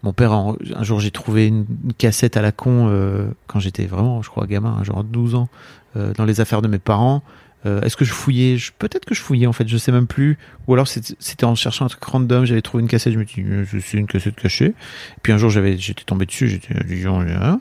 mon 0.06 0.14
père, 0.14 0.32
en- 0.32 0.56
un 0.74 0.84
jour, 0.84 1.00
j'ai 1.02 1.12
trouvé 1.12 1.48
une, 1.48 1.66
une 1.84 1.94
cassette 1.94 2.38
à 2.38 2.42
la 2.42 2.52
con 2.54 2.88
euh, 2.90 3.28
quand 3.48 3.60
j'étais 3.60 3.86
vraiment, 3.86 4.22
je 4.22 4.30
crois, 4.30 4.46
gamin, 4.48 4.78
hein, 4.80 4.84
genre 4.86 5.04
12 5.04 5.36
ans, 5.36 5.50
euh, 5.98 6.14
dans 6.14 6.24
les 6.26 6.40
affaires 6.40 6.62
de 6.62 6.68
mes 6.70 6.80
parents. 6.80 7.22
Euh, 7.66 7.82
Est-ce 7.82 7.98
que 7.98 8.06
je 8.06 8.14
fouillais? 8.14 8.58
Je- 8.58 8.72
Peut-être 8.78 9.06
que 9.06 9.16
je 9.16 9.22
fouillais 9.22 9.48
en 9.48 9.52
fait, 9.52 9.68
je 9.68 9.76
sais 9.78 9.92
même 9.92 10.06
plus. 10.06 10.38
Ou 10.68 10.76
alors 10.76 10.88
c'était 10.88 11.46
en 11.46 11.56
cherchant 11.56 11.86
un 11.86 11.88
truc 11.88 12.04
random, 12.04 12.46
j'avais 12.46 12.62
trouvé 12.62 12.84
une 12.84 12.88
cassette, 12.88 13.14
je 13.14 13.18
me 13.18 13.26
dis 13.26 13.42
euh, 13.42 13.66
c'est 13.82 13.98
une 13.98 14.06
cassette 14.06 14.36
cachée. 14.36 14.68
Et 14.68 15.20
puis 15.24 15.34
un 15.34 15.38
jour 15.40 15.50
j'avais 15.50 15.76
j'étais 15.76 16.04
tombé 16.04 16.28
dessus, 16.28 16.48
j'étais 16.48 16.76
Dijon, 16.84 17.22
hein. 17.22 17.60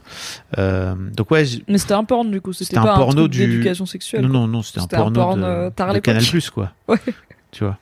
euh, 0.58 0.94
donc 1.16 1.30
ouais, 1.30 1.44
Mais 1.68 1.78
c'était 1.78 1.94
un 1.94 2.04
porno, 2.04 2.30
du 2.30 2.42
coup. 2.42 2.52
C'était 2.52 2.74
pas 2.76 2.92
un, 2.92 2.96
porno 2.98 3.22
truc 3.22 3.32
du- 3.32 3.46
d'éducation 3.46 3.86
sexuelle. 3.86 4.20
non 4.26 4.28
non 4.28 4.46
non, 4.46 4.62
c'était 4.62 4.80
un 4.80 4.82
C'était 4.82 4.96
un 4.96 5.10
porno 5.10 5.20
porn, 5.20 5.40
de. 5.40 6.00
Canal 6.00 6.22
Plus 6.22 6.50
quoi. 6.50 6.72
Ouais. 6.88 6.98
Tu 7.54 7.62
vois, 7.64 7.78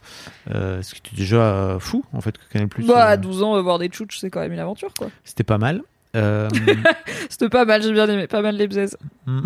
euh, 0.55 0.83
ce 0.83 0.93
qui 0.95 1.01
était 1.01 1.16
déjà 1.16 1.37
euh, 1.41 1.79
fou 1.79 2.05
en 2.12 2.20
fait 2.20 2.37
que 2.37 2.43
Canal 2.53 2.68
Plus. 2.68 2.87
Bah, 2.87 3.07
à 3.07 3.16
12 3.16 3.43
ans, 3.43 3.57
euh, 3.57 3.62
voir 3.62 3.79
des 3.79 3.89
tchouches, 3.89 4.18
c'est 4.20 4.29
quand 4.29 4.41
même 4.41 4.53
une 4.53 4.59
aventure, 4.59 4.93
quoi. 4.99 5.09
c'était 5.25 5.45
pas 5.45 5.57
mal. 5.59 5.83
Euh, 6.14 6.47
C'était 7.31 7.49
pas 7.49 7.64
mal, 7.64 7.83
j'ai 7.83 7.91
bien 7.91 8.07
aimé. 8.07 8.27
Pas 8.27 8.43
mal 8.43 8.55
les 8.55 8.68
bzaises. 8.68 8.99
20 9.27 9.43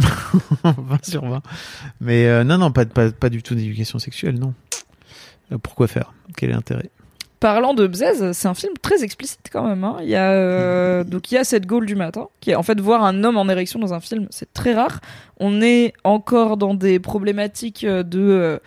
sur 1.04 1.24
20. 1.24 1.40
Mais 2.00 2.26
euh, 2.26 2.42
non, 2.42 2.58
non, 2.58 2.72
pas, 2.72 2.84
pas, 2.86 3.12
pas 3.12 3.28
du 3.28 3.40
tout 3.40 3.54
d'éducation 3.54 4.00
sexuelle, 4.00 4.36
non. 4.40 4.52
Euh, 5.52 5.58
Pourquoi 5.58 5.86
faire? 5.86 6.12
Quel 6.36 6.50
est 6.50 6.54
l'intérêt? 6.54 6.90
Parlant 7.38 7.72
de 7.74 7.86
Bzez, 7.86 8.32
c'est 8.32 8.48
un 8.48 8.54
film 8.54 8.72
très 8.82 9.04
explicite 9.04 9.48
quand 9.52 9.62
même. 9.64 9.84
hein. 9.84 9.98
Il 10.00 10.08
y 10.08 10.16
a 10.16 10.32
euh, 10.32 11.04
donc 11.04 11.30
il 11.30 11.34
y 11.36 11.38
a 11.38 11.44
cette 11.44 11.66
goal 11.66 11.84
du 11.86 11.94
matin 11.94 12.28
qui 12.40 12.50
est 12.50 12.54
en 12.56 12.62
fait 12.64 12.80
voir 12.80 13.04
un 13.04 13.22
homme 13.24 13.36
en 13.36 13.46
érection 13.48 13.78
dans 13.78 13.92
un 13.94 14.00
film, 14.00 14.26
c'est 14.30 14.52
très 14.54 14.74
rare. 14.74 15.00
On 15.38 15.60
est 15.62 15.92
encore 16.02 16.56
dans 16.56 16.74
des 16.74 16.98
problématiques 16.98 17.84
euh, 17.84 18.02
de 18.02 18.20
euh, 18.20 18.58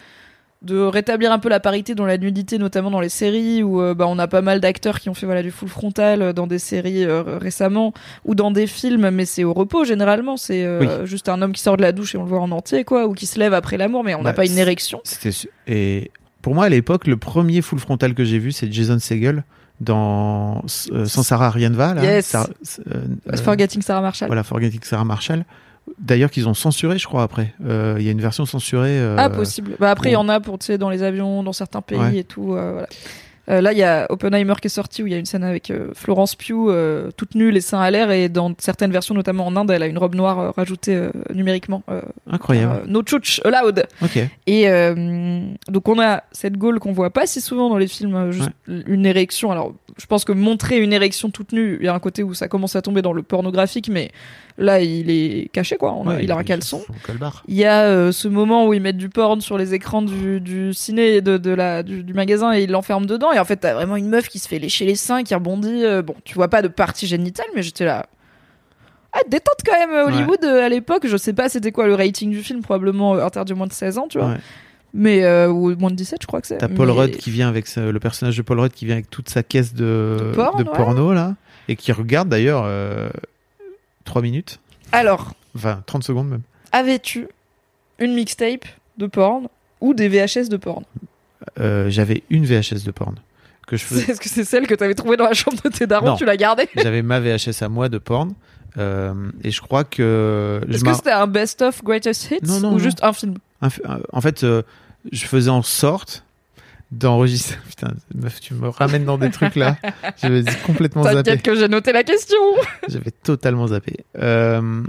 de 0.61 0.77
rétablir 0.77 1.31
un 1.31 1.39
peu 1.39 1.47
la 1.47 1.61
parité 1.61 1.95
dans 1.95 2.05
la 2.05 2.17
nudité, 2.17 2.57
notamment 2.57 2.91
dans 2.91 2.99
les 2.99 3.07
séries 3.07 3.63
où 3.63 3.81
euh, 3.81 3.93
bah, 3.93 4.05
on 4.09 4.19
a 4.19 4.27
pas 4.27 4.41
mal 4.41 4.59
d'acteurs 4.59 4.99
qui 4.99 5.07
ont 5.07 5.13
fait 5.13 5.25
voilà 5.25 5.41
du 5.41 5.51
full 5.51 5.69
frontal 5.69 6.21
euh, 6.21 6.33
dans 6.33 6.47
des 6.47 6.59
séries 6.59 7.05
euh, 7.05 7.37
récemment 7.37 7.93
ou 8.25 8.35
dans 8.35 8.51
des 8.51 8.67
films, 8.67 9.09
mais 9.09 9.23
c'est 9.25 9.45
au 9.45 9.53
repos 9.53 9.85
généralement. 9.85 10.35
C'est 10.35 10.67
juste 11.05 11.29
un 11.29 11.41
homme 11.41 11.53
qui 11.53 11.61
sort 11.61 11.77
de 11.77 11.81
la 11.81 11.93
douche 11.93 12.13
et 12.13 12.17
on 12.17 12.23
le 12.23 12.29
voit 12.29 12.41
en 12.41 12.51
entier 12.51 12.83
quoi, 12.83 13.07
ou 13.07 13.13
qui 13.13 13.25
se 13.25 13.39
lève 13.39 13.53
après 13.53 13.77
l'amour, 13.77 14.03
mais 14.03 14.15
on 14.15 14.21
n'a 14.21 14.31
Bah, 14.31 14.33
pas 14.33 14.45
une 14.45 14.57
érection. 14.57 14.99
C'était 15.05 15.31
et 15.67 16.11
pour 16.41 16.55
moi 16.55 16.65
à 16.65 16.69
l'époque, 16.69 17.07
le 17.07 17.15
premier 17.15 17.61
full 17.61 17.79
frontal 17.79 18.13
que 18.13 18.25
j'ai 18.25 18.39
vu, 18.39 18.51
c'est 18.51 18.69
Jason 18.71 18.99
Segel 18.99 19.43
dans 19.79 20.61
Sans 20.67 21.23
Sarah 21.23 21.51
Rien 21.51 21.69
ne 21.69 21.75
va 21.75 21.93
là. 21.93 22.03
Yes. 22.03 22.25
Sarah- 22.25 22.49
Forgetting 23.43 23.81
Sarah 23.81 24.01
Marshall. 24.01 24.27
Voilà, 24.27 24.43
Forgetting 24.43 24.81
Sarah 24.83 25.05
Marshall. 25.05 25.45
D'ailleurs, 25.97 26.29
qu'ils 26.31 26.47
ont 26.47 26.53
censuré, 26.53 26.97
je 26.99 27.07
crois 27.07 27.23
après. 27.23 27.53
Euh, 27.65 27.95
Il 27.99 28.05
y 28.05 28.09
a 28.09 28.11
une 28.11 28.21
version 28.21 28.45
censurée. 28.45 28.99
euh, 28.99 29.15
Ah, 29.17 29.29
possible. 29.29 29.75
Bah 29.79 29.91
après, 29.91 30.09
il 30.09 30.13
y 30.13 30.17
en 30.17 30.29
a 30.29 30.39
pour, 30.39 30.59
tu 30.59 30.67
sais, 30.67 30.77
dans 30.77 30.89
les 30.89 31.03
avions, 31.03 31.43
dans 31.43 31.53
certains 31.53 31.81
pays 31.81 31.97
Ouais. 31.99 32.17
et 32.17 32.23
tout. 32.23 32.53
euh, 32.53 32.71
voilà. 32.73 32.87
Euh, 33.49 33.61
là, 33.61 33.71
il 33.73 33.77
y 33.79 33.83
a 33.83 34.05
Oppenheimer 34.09 34.53
qui 34.61 34.67
est 34.67 34.69
sorti 34.69 35.01
où 35.03 35.07
il 35.07 35.11
y 35.11 35.15
a 35.15 35.17
une 35.17 35.25
scène 35.25 35.43
avec 35.43 35.71
euh, 35.71 35.89
Florence 35.93 36.35
Pugh, 36.35 36.69
euh, 36.69 37.09
toute 37.17 37.35
nue, 37.35 37.51
les 37.51 37.61
seins 37.61 37.79
à 37.81 37.89
l'air, 37.89 38.11
et 38.11 38.29
dans 38.29 38.53
certaines 38.59 38.91
versions, 38.91 39.15
notamment 39.15 39.47
en 39.47 39.55
Inde, 39.55 39.71
elle 39.71 39.83
a 39.83 39.87
une 39.87 39.97
robe 39.97 40.15
noire 40.15 40.53
rajoutée 40.55 41.09
numériquement. 41.33 41.81
Incroyable. 42.29 42.83
no 42.87 43.01
chuch 43.03 43.41
allowed. 43.45 43.85
Et 44.47 44.67
donc 45.67 45.87
on 45.87 45.99
a 45.99 46.23
cette 46.31 46.57
gaule 46.57 46.79
qu'on 46.79 46.91
voit 46.93 47.09
pas 47.09 47.25
si 47.25 47.41
souvent 47.41 47.69
dans 47.69 47.77
les 47.77 47.87
films, 47.87 48.31
juste 48.31 48.49
une 48.67 49.05
érection. 49.05 49.51
Alors 49.51 49.73
je 49.97 50.05
pense 50.05 50.23
que 50.25 50.31
montrer 50.31 50.77
une 50.79 50.93
érection 50.93 51.29
toute 51.29 51.51
nue, 51.51 51.77
il 51.79 51.85
y 51.85 51.89
a 51.89 51.93
un 51.93 51.99
côté 51.99 52.23
où 52.23 52.33
ça 52.33 52.47
commence 52.47 52.75
à 52.75 52.81
tomber 52.81 53.01
dans 53.01 53.13
le 53.13 53.21
pornographique, 53.23 53.89
mais 53.89 54.11
là 54.57 54.79
il 54.81 55.09
est 55.09 55.49
caché 55.51 55.77
quoi. 55.77 55.93
On 55.93 56.07
a- 56.07 56.15
Ouais, 56.15 56.23
il 56.23 56.31
a 56.31 56.37
un 56.37 56.43
caleçon. 56.43 56.81
Il 57.47 57.55
y 57.55 57.65
a 57.65 58.11
ce 58.11 58.27
moment 58.27 58.67
où 58.67 58.73
ils 58.73 58.81
mettent 58.81 58.97
du 58.97 59.09
porn 59.09 59.41
sur 59.41 59.57
les 59.57 59.73
écrans 59.73 60.01
du, 60.01 60.39
du 60.41 60.73
ciné 60.73 61.21
de, 61.21 61.37
de 61.37 61.51
la, 61.51 61.83
du, 61.83 62.03
du 62.03 62.13
magasin 62.13 62.53
et 62.53 62.63
ils 62.63 62.71
l'enferment 62.71 63.05
dedans. 63.05 63.31
Et 63.31 63.38
en 63.39 63.45
fait, 63.45 63.57
t'as 63.57 63.73
vraiment 63.73 63.95
une 63.95 64.09
meuf 64.09 64.27
qui 64.27 64.39
se 64.39 64.47
fait 64.47 64.59
lécher 64.59 64.85
les 64.85 64.95
seins, 64.95 65.23
qui 65.23 65.33
rebondit. 65.33 65.83
euh, 65.85 66.01
bon, 66.01 66.15
tu 66.23 66.35
vois 66.35 66.47
pas 66.47 66.61
de 66.61 66.67
partie 66.67 67.07
génitale, 67.07 67.47
mais 67.55 67.63
j'étais 67.63 67.85
là. 67.85 68.05
Ah, 69.13 69.19
détente 69.27 69.57
quand 69.65 69.73
même, 69.79 69.91
euh, 69.91 70.05
Hollywood 70.05 70.43
euh, 70.43 70.63
à 70.65 70.69
l'époque. 70.69 71.07
Je 71.07 71.17
sais 71.17 71.33
pas 71.33 71.49
c'était 71.49 71.71
quoi 71.71 71.87
le 71.87 71.95
rating 71.95 72.29
du 72.29 72.41
film, 72.43 72.61
probablement 72.61 73.13
interdit 73.15 73.53
moins 73.55 73.65
de 73.67 73.73
16 73.73 73.97
ans, 73.97 74.07
tu 74.07 74.19
vois. 74.19 74.29
Ouais. 74.31 74.37
Mais, 74.93 75.23
euh, 75.23 75.49
ou 75.49 75.75
moins 75.77 75.89
de 75.91 75.95
17, 75.95 76.19
je 76.21 76.27
crois 76.27 76.41
que 76.41 76.47
c'est. 76.47 76.57
T'as 76.57 76.67
Paul 76.67 76.87
Mais- 76.87 76.93
Rudd 76.93 77.17
qui 77.17 77.29
vient 77.31 77.47
avec 77.49 77.67
sa- 77.67 77.91
le 77.91 77.99
personnage 77.99 78.37
de 78.37 78.41
Paul 78.43 78.59
Rudd 78.59 78.71
qui 78.71 78.85
vient 78.85 78.95
avec 78.95 79.09
toute 79.09 79.29
sa 79.29 79.43
caisse 79.43 79.73
de, 79.73 80.17
De 80.19 80.31
porn, 80.35 80.57
ouais. 80.57 80.63
porno 80.75 81.13
là 81.13 81.35
et 81.67 81.75
qui 81.75 81.91
regarde 81.91 82.29
d'ailleurs 82.29 82.63
euh, 82.65 83.09
3 84.05 84.21
minutes, 84.23 84.59
Alors, 84.91 85.33
enfin 85.55 85.83
30 85.85 86.03
secondes 86.03 86.29
même. 86.29 86.41
avais-tu 86.71 87.27
une 87.99 88.13
mixtape 88.15 88.65
de 88.97 89.05
porn 89.07 89.47
ou 89.81 89.93
des 89.93 90.07
VHS 90.09 90.49
de 90.49 90.57
porn? 90.57 90.83
Euh, 91.59 91.89
J'avais 91.89 92.23
une 92.31 92.45
VHS 92.45 92.83
de 92.83 92.91
porn 92.91 93.15
que 93.69 93.77
je 93.77 93.85
faisais. 93.85 94.11
Est-ce 94.11 94.19
que 94.19 94.27
c'est 94.29 94.43
celle 94.43 94.67
que 94.67 94.75
t'avais 94.75 94.95
trouvée 94.95 95.15
dans 95.17 95.25
la 95.25 95.33
chambre 95.33 95.57
de 95.63 95.69
tes 95.69 95.87
darons 95.87 96.07
Non. 96.07 96.15
Tu 96.17 96.25
l'as 96.25 96.37
gardée 96.37 96.67
J'avais 96.75 97.01
ma 97.01 97.19
VHS 97.19 97.61
à 97.61 97.69
moi 97.69 97.87
de 97.89 97.97
porn 97.97 98.33
euh, 98.77 99.13
et 99.43 99.51
je 99.51 99.61
crois 99.61 99.83
que 99.83 100.61
Est-ce 100.69 100.83
que 100.83 100.93
c'était 100.93 101.11
un 101.11 101.27
best-of 101.27 101.83
greatest 101.83 102.29
hits 102.31 102.37
Non, 102.43 102.59
non, 102.59 102.73
ou 102.73 102.79
juste 102.79 102.99
un 103.03 103.13
film 103.13 103.35
un- 103.61 103.69
en 104.13 104.21
fait 104.21 104.43
euh, 104.43 104.61
je 105.11 105.25
faisais 105.25 105.49
en 105.49 105.63
sorte 105.63 106.23
d'enregistrer. 106.91 107.57
Putain, 107.67 107.93
meuf, 108.15 108.39
tu 108.39 108.53
me 108.53 108.69
ramènes 108.69 109.05
dans 109.05 109.17
des 109.17 109.29
trucs 109.31 109.55
là. 109.55 109.77
J'avais 110.21 110.43
complètement 110.65 111.03
zappé. 111.03 111.17
T'inquiète 111.23 111.41
que 111.43 111.55
j'ai 111.55 111.67
noté 111.67 111.91
la 111.93 112.03
question. 112.03 112.37
J'avais 112.87 113.11
totalement 113.11 113.67
zappé. 113.67 113.97
Euh, 114.17 114.83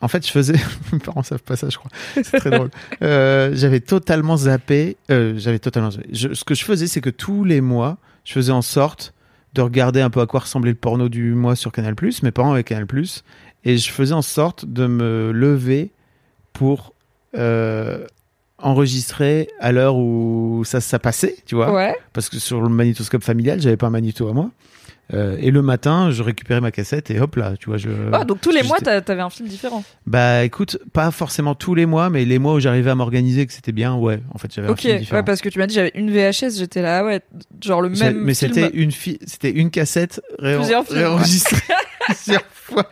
en 0.00 0.08
fait, 0.08 0.24
je 0.26 0.30
faisais. 0.32 0.54
Mes 0.92 0.98
parents 0.98 1.22
savent 1.22 1.42
pas 1.42 1.56
ça, 1.56 1.68
je 1.68 1.76
crois. 1.76 1.90
C'est 2.14 2.38
très 2.38 2.50
drôle. 2.50 2.70
Euh, 3.02 3.50
j'avais 3.54 3.80
totalement 3.80 4.36
zappé. 4.36 4.96
Euh, 5.10 5.34
j'avais 5.38 5.58
totalement 5.58 5.90
zappé. 5.90 6.08
Je- 6.12 6.32
ce 6.34 6.44
que 6.44 6.54
je 6.54 6.64
faisais, 6.64 6.86
c'est 6.86 7.00
que 7.00 7.10
tous 7.10 7.44
les 7.44 7.60
mois, 7.60 7.98
je 8.30 8.34
faisais 8.34 8.52
en 8.52 8.62
sorte 8.62 9.12
de 9.54 9.60
regarder 9.60 10.00
un 10.00 10.08
peu 10.10 10.20
à 10.20 10.26
quoi 10.26 10.38
ressemblait 10.40 10.70
le 10.70 10.76
porno 10.76 11.08
du 11.08 11.32
mois 11.34 11.56
sur 11.56 11.72
Canal+. 11.72 11.96
Mes 12.22 12.30
parents 12.30 12.52
avaient 12.52 12.62
Canal+. 12.62 12.86
Et 13.64 13.76
je 13.76 13.90
faisais 13.90 14.14
en 14.14 14.22
sorte 14.22 14.64
de 14.66 14.86
me 14.86 15.32
lever 15.32 15.90
pour 16.52 16.94
euh, 17.36 18.06
enregistrer 18.58 19.48
à 19.58 19.72
l'heure 19.72 19.96
où 19.96 20.62
ça, 20.64 20.80
ça 20.80 21.00
passait, 21.00 21.38
tu 21.44 21.56
vois 21.56 21.72
Ouais. 21.74 21.96
parce 22.12 22.28
que 22.28 22.38
sur 22.38 22.60
le 22.60 22.68
magnétoscope 22.68 23.24
familial, 23.24 23.60
j'avais 23.60 23.76
pas 23.76 23.88
un 23.88 23.90
magnéto 23.90 24.28
à 24.28 24.32
moi. 24.32 24.50
Euh, 25.12 25.36
et 25.40 25.50
le 25.50 25.60
matin, 25.60 26.10
je 26.12 26.22
récupérais 26.22 26.60
ma 26.60 26.70
cassette 26.70 27.10
et 27.10 27.18
hop 27.18 27.34
là, 27.36 27.54
tu 27.58 27.66
vois, 27.68 27.78
je. 27.78 27.88
Ah, 28.12 28.24
donc 28.24 28.40
tous 28.40 28.50
les 28.52 28.62
mois, 28.62 28.78
t'avais 28.78 29.20
un 29.22 29.30
film 29.30 29.48
différent. 29.48 29.82
Bah 30.06 30.44
écoute, 30.44 30.78
pas 30.92 31.10
forcément 31.10 31.54
tous 31.56 31.74
les 31.74 31.84
mois, 31.86 32.10
mais 32.10 32.24
les 32.24 32.38
mois 32.38 32.54
où 32.54 32.60
j'arrivais 32.60 32.90
à 32.90 32.94
m'organiser, 32.94 33.46
que 33.46 33.52
c'était 33.52 33.72
bien, 33.72 33.94
ouais. 33.96 34.20
En 34.32 34.38
fait, 34.38 34.54
j'avais 34.54 34.68
un 34.68 34.70
Ok, 34.70 34.80
film 34.80 34.98
différent. 34.98 35.18
ouais, 35.18 35.24
parce 35.24 35.40
que 35.40 35.48
tu 35.48 35.58
m'as 35.58 35.66
dit 35.66 35.74
j'avais 35.74 35.90
une 35.96 36.10
VHS, 36.12 36.58
j'étais 36.58 36.82
là, 36.82 37.04
ouais, 37.04 37.20
genre 37.62 37.82
le 37.82 37.88
même. 37.90 38.22
mais 38.22 38.34
c'était 38.34 38.70
une 38.72 38.92
fi- 38.92 39.18
c'était 39.26 39.50
une 39.50 39.70
cassette 39.70 40.20
réenregistrée 40.38 41.56
plusieurs 42.06 42.44
fois. 42.52 42.88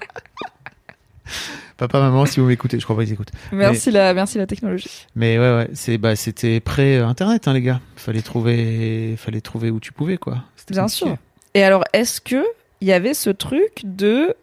Papa, 1.77 2.01
maman, 2.01 2.27
si 2.27 2.41
vous 2.41 2.47
m'écoutez, 2.47 2.81
je 2.81 2.85
crois 2.85 2.97
pas 2.97 3.05
qu'ils 3.05 3.13
écoutent. 3.13 3.31
Merci, 3.53 3.93
la, 3.93 4.13
merci 4.13 4.37
la 4.39 4.47
technologie. 4.47 5.07
Mais 5.15 5.39
ouais, 5.39 5.55
ouais, 5.55 5.71
c'est 5.75 5.97
bah 5.99 6.17
c'était 6.17 6.59
pré-internet, 6.59 7.47
hein, 7.47 7.53
les 7.53 7.63
gars. 7.63 7.81
Fallait 7.95 8.23
trouver, 8.23 9.15
fallait 9.17 9.41
trouver 9.41 9.71
où 9.71 9.79
tu 9.79 9.93
pouvais, 9.93 10.17
quoi. 10.17 10.43
Bien 10.71 10.83
compliqué. 10.83 10.97
sûr. 11.07 11.17
Et 11.59 11.65
alors, 11.65 11.83
est-ce 11.93 12.21
que 12.21 12.45
il 12.81 12.87
y 12.87 12.93
avait 12.93 13.15
ce 13.15 13.31
truc 13.31 13.81
de 13.83 14.37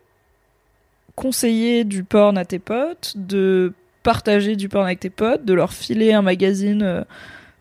conseiller 1.15 1.85
du 1.85 2.03
porn 2.03 2.37
à 2.37 2.43
tes 2.43 2.59
potes, 2.59 3.13
de 3.15 3.71
partager 4.03 4.57
du 4.57 4.67
porn 4.67 4.83
avec 4.83 4.99
tes 4.99 5.09
potes, 5.09 5.45
de 5.45 5.53
leur 5.53 5.71
filer 5.71 6.11
un 6.11 6.21
magazine 6.21 6.83
euh, 6.83 7.03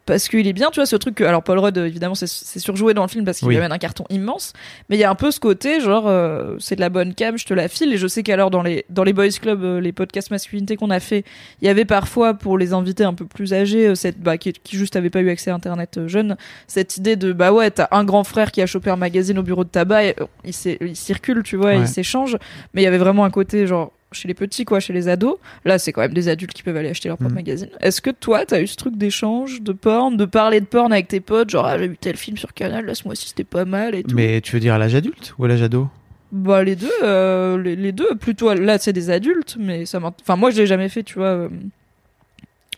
parce 0.06 0.28
qu'il 0.28 0.46
est 0.46 0.52
bien, 0.52 0.70
tu 0.70 0.76
vois, 0.80 0.86
ce 0.86 0.96
truc 0.96 1.14
que, 1.14 1.24
alors 1.24 1.42
Paul 1.42 1.58
Rudd, 1.58 1.76
évidemment, 1.78 2.14
c'est- 2.14 2.26
surjoué 2.58 2.94
dans 2.94 3.02
le 3.02 3.08
film 3.08 3.24
parce 3.24 3.38
qu'il 3.38 3.48
Oui. 3.48 3.54
lui 3.54 3.58
amène 3.60 3.72
un 3.72 3.78
carton 3.78 4.04
immense, 4.10 4.52
mais 4.88 4.96
il 4.96 5.00
y 5.00 5.04
a 5.04 5.10
un 5.10 5.14
peu 5.14 5.30
ce 5.30 5.40
côté, 5.40 5.80
genre, 5.80 6.04
euh, 6.06 6.56
c'est 6.58 6.76
de 6.76 6.80
la 6.80 6.88
bonne 6.90 7.14
cam, 7.14 7.36
je 7.38 7.44
te 7.46 7.54
la 7.54 7.68
file, 7.68 7.92
et 7.92 7.96
je 7.96 8.06
sais 8.06 8.22
qu'alors 8.22 8.50
dans 8.50 8.62
les, 8.62 8.84
dans 8.90 9.04
les 9.04 9.12
boys 9.12 9.28
club, 9.40 9.62
euh, 9.64 9.80
les 9.80 9.92
podcasts 9.92 10.30
masculinité 10.30 10.76
qu'on 10.76 10.90
a 10.90 11.00
fait, 11.00 11.24
il 11.62 11.66
y 11.66 11.68
avait 11.68 11.84
parfois, 11.84 12.34
pour 12.34 12.58
les 12.58 12.72
invités 12.72 13.04
un 13.04 13.14
peu 13.14 13.24
plus 13.26 13.52
âgés, 13.54 13.88
euh, 13.88 13.94
cette, 13.94 14.20
bah, 14.20 14.36
qui, 14.38 14.52
qui 14.52 14.76
juste 14.76 14.96
avaient 14.96 15.10
pas 15.10 15.20
eu 15.20 15.30
accès 15.30 15.50
à 15.50 15.54
Internet 15.54 15.98
euh, 15.98 16.08
jeune, 16.08 16.36
cette 16.66 16.96
idée 16.96 17.16
de, 17.16 17.32
bah 17.32 17.52
ouais, 17.52 17.70
t'as 17.70 17.88
un 17.90 18.04
grand 18.04 18.24
frère 18.24 18.52
qui 18.52 18.60
a 18.62 18.66
chopé 18.66 18.90
un 18.90 18.96
magazine 18.96 19.38
au 19.38 19.42
bureau 19.42 19.64
de 19.64 19.68
tabac, 19.70 20.04
et, 20.04 20.16
il, 20.44 20.52
il 20.82 20.96
circule, 20.96 21.42
tu 21.42 21.56
vois, 21.56 21.70
Ouais. 21.70 21.80
il 21.80 21.88
s'échange, 21.88 22.36
mais 22.74 22.82
il 22.82 22.84
y 22.84 22.88
avait 22.88 22.98
vraiment 22.98 23.24
un 23.24 23.30
côté, 23.30 23.66
genre, 23.66 23.92
chez 24.14 24.28
les 24.28 24.34
petits, 24.34 24.64
quoi, 24.64 24.80
chez 24.80 24.92
les 24.92 25.08
ados. 25.08 25.36
Là, 25.64 25.78
c'est 25.78 25.92
quand 25.92 26.00
même 26.00 26.14
des 26.14 26.28
adultes 26.28 26.52
qui 26.54 26.62
peuvent 26.62 26.76
aller 26.76 26.88
acheter 26.90 27.08
leur 27.08 27.16
propre 27.18 27.30
Mhm. 27.30 27.36
magazine. 27.36 27.68
Est-ce 27.80 28.00
que 28.00 28.10
toi, 28.10 28.44
t'as 28.46 28.60
eu 28.60 28.66
ce 28.66 28.76
truc 28.76 28.96
d'échange, 28.96 29.60
de 29.62 29.72
porn, 29.72 30.16
de 30.16 30.24
parler 30.24 30.60
de 30.60 30.66
porn 30.66 30.92
avec 30.92 31.08
tes 31.08 31.20
potes, 31.20 31.50
genre, 31.50 31.66
ah, 31.66 31.78
j'ai 31.78 31.88
vu 31.88 31.96
tel 31.98 32.16
film 32.16 32.36
sur 32.36 32.54
Canal, 32.54 32.86
là, 32.86 32.94
ce 32.94 33.04
mois-ci, 33.04 33.28
c'était 33.28 33.44
pas 33.44 33.64
mal 33.64 33.94
et 33.94 34.02
tout? 34.02 34.14
Mais 34.16 34.40
tu 34.40 34.52
veux 34.52 34.60
dire 34.60 34.74
à 34.74 34.78
l'âge 34.78 34.94
adulte 34.94 35.34
ou 35.38 35.44
à 35.44 35.48
l'âge 35.48 35.62
ado? 35.62 35.88
Bah, 36.32 36.64
les 36.64 36.74
deux, 36.74 36.90
euh, 37.04 37.60
les, 37.62 37.76
les 37.76 37.92
deux, 37.92 38.14
plutôt, 38.16 38.52
là, 38.54 38.78
c'est 38.78 38.92
des 38.92 39.10
adultes, 39.10 39.56
mais 39.58 39.86
ça 39.86 40.00
Enfin, 40.02 40.36
moi, 40.36 40.50
je 40.50 40.56
l'ai 40.56 40.66
jamais 40.66 40.88
fait, 40.88 41.02
tu 41.04 41.14
vois. 41.18 41.26
euh. 41.28 41.48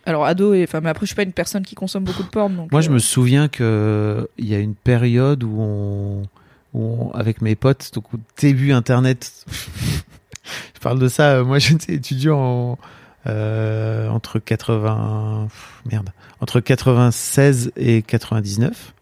Alors, 0.04 0.24
ado, 0.24 0.54
et, 0.54 0.62
enfin, 0.62 0.80
mais 0.80 0.90
après, 0.90 1.04
je 1.04 1.08
suis 1.08 1.16
pas 1.16 1.22
une 1.24 1.32
personne 1.32 1.64
qui 1.64 1.74
consomme 1.74 2.04
beaucoup 2.04 2.22
de 2.22 2.28
porn, 2.28 2.54
donc. 2.54 2.70
Moi, 2.70 2.80
je 2.80 2.90
euh, 2.90 2.92
me 2.94 2.98
souviens 2.98 3.48
que 3.48 4.28
il 4.38 4.46
y 4.48 4.54
a 4.54 4.58
une 4.58 4.74
période 4.74 5.42
où 5.42 5.56
on, 5.58 6.22
où 6.74 6.80
on- 7.06 7.10
avec 7.12 7.40
mes 7.42 7.54
potes, 7.56 7.90
donc 7.94 8.04
au 8.14 8.18
début 8.40 8.70
Internet, 8.72 9.32
parle 10.88 10.98
de 11.00 11.08
ça. 11.08 11.32
euh, 11.32 11.44
Moi, 11.44 11.58
j'étais 11.60 11.94
étudiant 11.94 12.38
en, 12.38 12.78
euh, 13.26 14.08
entre 14.08 14.38
80, 14.38 15.48
pff, 15.48 15.82
merde, 15.90 16.10
entre 16.40 16.60
96 16.60 17.72
et 17.76 18.02
99. 18.02 18.92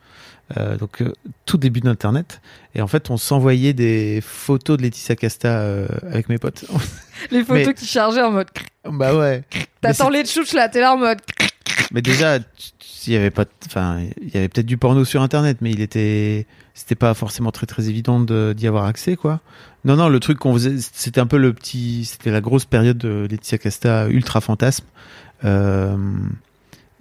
Euh, 0.59 0.77
donc 0.77 1.01
euh, 1.03 1.13
tout 1.47 1.57
début 1.59 1.81
d'Internet. 1.81 2.41
Et 2.75 2.81
en 2.83 2.87
fait, 2.87 3.11
on 3.11 3.17
s'envoyait 3.17 3.73
des 3.73 4.21
photos 4.23 4.77
de 4.77 4.83
Laetitia 4.83 5.17
Casta 5.17 5.63
avec 6.11 6.29
mes 6.29 6.39
potes. 6.39 6.65
Les 7.31 7.43
photos 7.45 7.67
mais- 7.69 7.75
qui 7.75 7.87
chargeaient 7.87 8.23
en 8.23 8.31
mode. 8.33 8.49
bah 8.85 9.15
ouais. 9.17 9.43
T'attends 9.81 10.09
les 10.11 10.25
chouches 10.27 10.53
là, 10.53 10.69
t'es 10.69 10.81
là 10.81 10.93
en 10.95 10.99
mode. 10.99 11.19
Mais 11.93 12.03
déjà, 12.03 12.39
il 13.07 13.13
y 13.13 13.17
avait 13.17 13.31
pas, 13.31 13.45
enfin, 13.67 14.01
il 14.21 14.35
y 14.35 14.37
avait 14.39 14.49
peut-être 14.49 14.67
du 14.67 14.77
porno 14.79 15.05
sur 15.05 15.23
Internet, 15.23 15.59
mais 15.61 15.71
il 15.71 15.81
était, 15.81 16.47
c'était 16.75 16.95
pas 16.95 17.15
forcément 17.15 17.51
très 17.53 17.67
très 17.67 17.89
évident 17.89 18.21
de- 18.21 18.53
d'y 18.57 18.67
avoir 18.67 18.85
accès, 18.87 19.17
quoi. 19.17 19.41
Non, 19.85 19.97
non, 19.97 20.09
le 20.09 20.19
truc 20.21 20.39
qu'on 20.39 20.55
faisait, 20.55 20.77
c'était 20.79 21.21
un 21.21 21.27
peu 21.27 21.37
le 21.37 21.53
petit, 21.53 22.05
c'était 22.07 22.31
la 22.31 22.41
grosse 22.41 22.65
période 22.65 22.97
de 22.99 23.27
Laetitia 23.31 23.59
Casta 23.59 24.09
ultra 24.09 24.41
fantasme. 24.41 24.85
Euh, 25.45 25.97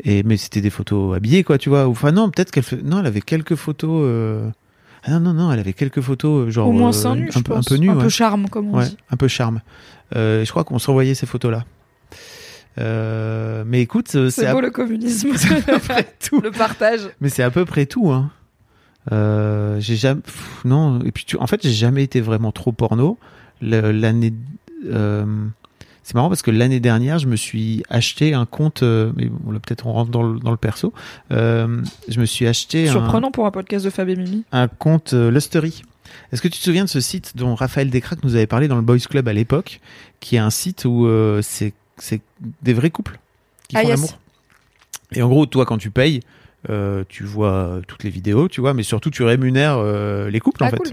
et 0.03 0.23
mais 0.23 0.35
c'était 0.37 0.59
des 0.61 0.69
photos 0.69 1.15
habillées, 1.15 1.43
quoi, 1.43 1.57
tu 1.57 1.69
vois. 1.69 1.87
Enfin 1.87 2.11
non, 2.11 2.29
peut-être 2.29 2.51
qu'elle, 2.51 2.63
non, 2.83 2.99
elle 2.99 3.05
avait 3.07 3.21
quelques 3.21 3.55
photos. 3.55 4.01
euh, 4.05 4.49
Ah 5.03 5.11
non, 5.11 5.19
non, 5.21 5.33
non, 5.33 5.51
elle 5.53 5.59
avait 5.59 5.71
quelques 5.73 6.01
photos, 6.01 6.47
euh, 6.47 6.51
genre 6.51 6.67
Au 6.67 6.71
moins 6.73 6.91
seins 6.91 7.15
nus, 7.15 7.29
un, 7.33 7.39
je 7.39 7.43
peu, 7.43 7.53
un 7.55 7.61
peu 7.61 7.75
nues, 7.77 7.89
Un 7.89 7.95
ouais. 7.95 8.03
peu 8.03 8.09
charme, 8.09 8.49
comme 8.49 8.69
on 8.73 8.77
Ouais, 8.79 8.89
dit. 8.89 8.97
un 9.09 9.15
peu 9.17 9.27
charme. 9.29 9.61
Je 10.13 10.49
crois 10.49 10.63
qu'on 10.65 10.77
s'envoyait 10.79 11.15
ces 11.15 11.25
photos-là. 11.25 11.63
Euh, 12.79 13.63
mais 13.67 13.81
écoute, 13.81 14.07
C'est 14.29 14.45
à- 14.47 14.53
beau 14.53 14.61
le 14.61 14.71
communisme. 14.71 15.29
tout. 16.27 16.41
le 16.41 16.51
partage. 16.51 17.01
Mais 17.21 17.29
c'est 17.29 17.43
à 17.43 17.51
peu 17.51 17.65
près 17.65 17.85
tout, 17.85 18.11
hein. 18.11 18.31
Euh, 19.11 19.79
j'ai 19.79 19.95
jamais, 19.95 20.21
pff, 20.21 20.61
non. 20.65 20.99
Et 21.03 21.11
puis, 21.11 21.25
tu... 21.25 21.37
en 21.37 21.47
fait, 21.47 21.61
j'ai 21.63 21.71
jamais 21.73 22.03
été 22.03 22.21
vraiment 22.21 22.51
trop 22.51 22.71
porno. 22.71 23.17
L'année, 23.61 24.33
euh, 24.85 25.25
c'est 26.03 26.15
marrant 26.15 26.29
parce 26.29 26.41
que 26.41 26.51
l'année 26.51 26.79
dernière, 26.79 27.19
je 27.19 27.27
me 27.27 27.35
suis 27.35 27.83
acheté 27.89 28.33
un 28.33 28.45
compte. 28.45 28.83
euh, 28.83 29.11
Mais 29.15 29.25
bon, 29.27 29.51
là, 29.51 29.59
peut-être 29.59 29.87
on 29.87 29.93
rentre 29.93 30.11
dans 30.11 30.23
le, 30.23 30.39
dans 30.39 30.51
le 30.51 30.57
perso. 30.57 30.93
Euh, 31.31 31.81
je 32.09 32.19
me 32.19 32.25
suis 32.25 32.45
acheté 32.47 32.87
un, 32.89 32.91
Surprenant 32.91 33.31
pour 33.31 33.45
un 33.45 33.51
podcast 33.51 33.85
de 33.85 33.89
Fab 33.89 34.09
et 34.09 34.15
Mimi. 34.15 34.43
un 34.51 34.67
compte 34.67 35.13
Lustery. 35.13 35.83
Est-ce 36.31 36.41
que 36.41 36.47
tu 36.47 36.59
te 36.59 36.63
souviens 36.63 36.83
de 36.83 36.89
ce 36.89 36.99
site 36.99 37.35
dont 37.37 37.55
Raphaël 37.55 37.89
Descraques 37.89 38.23
nous 38.23 38.35
avait 38.35 38.47
parlé 38.47 38.67
dans 38.67 38.75
le 38.75 38.81
Boys 38.81 38.99
Club 38.99 39.27
à 39.27 39.33
l'époque, 39.33 39.79
qui 40.19 40.35
est 40.35 40.39
un 40.39 40.49
site 40.49 40.85
où 40.85 41.07
euh, 41.07 41.41
c'est 41.41 41.73
c'est 41.97 42.21
des 42.61 42.73
vrais 42.73 42.89
couples 42.89 43.19
qui 43.69 43.77
Ah, 43.77 43.81
font 43.81 43.87
yes. 43.87 43.95
l'amour? 43.99 44.19
Et 45.13 45.21
en 45.21 45.29
gros, 45.29 45.45
toi, 45.45 45.65
quand 45.65 45.77
tu 45.77 45.89
payes, 45.91 46.21
euh, 46.69 47.03
tu 47.09 47.23
vois 47.23 47.79
toutes 47.87 48.03
les 48.03 48.09
vidéos, 48.09 48.47
tu 48.47 48.61
vois, 48.61 48.73
mais 48.73 48.83
surtout 48.83 49.09
tu 49.09 49.23
rémunères 49.23 49.77
euh, 49.77 50.29
les 50.29 50.39
couples 50.39 50.63
en 50.63 50.67
Ah, 50.67 50.69
fait. 50.71 50.77
cool. 50.77 50.87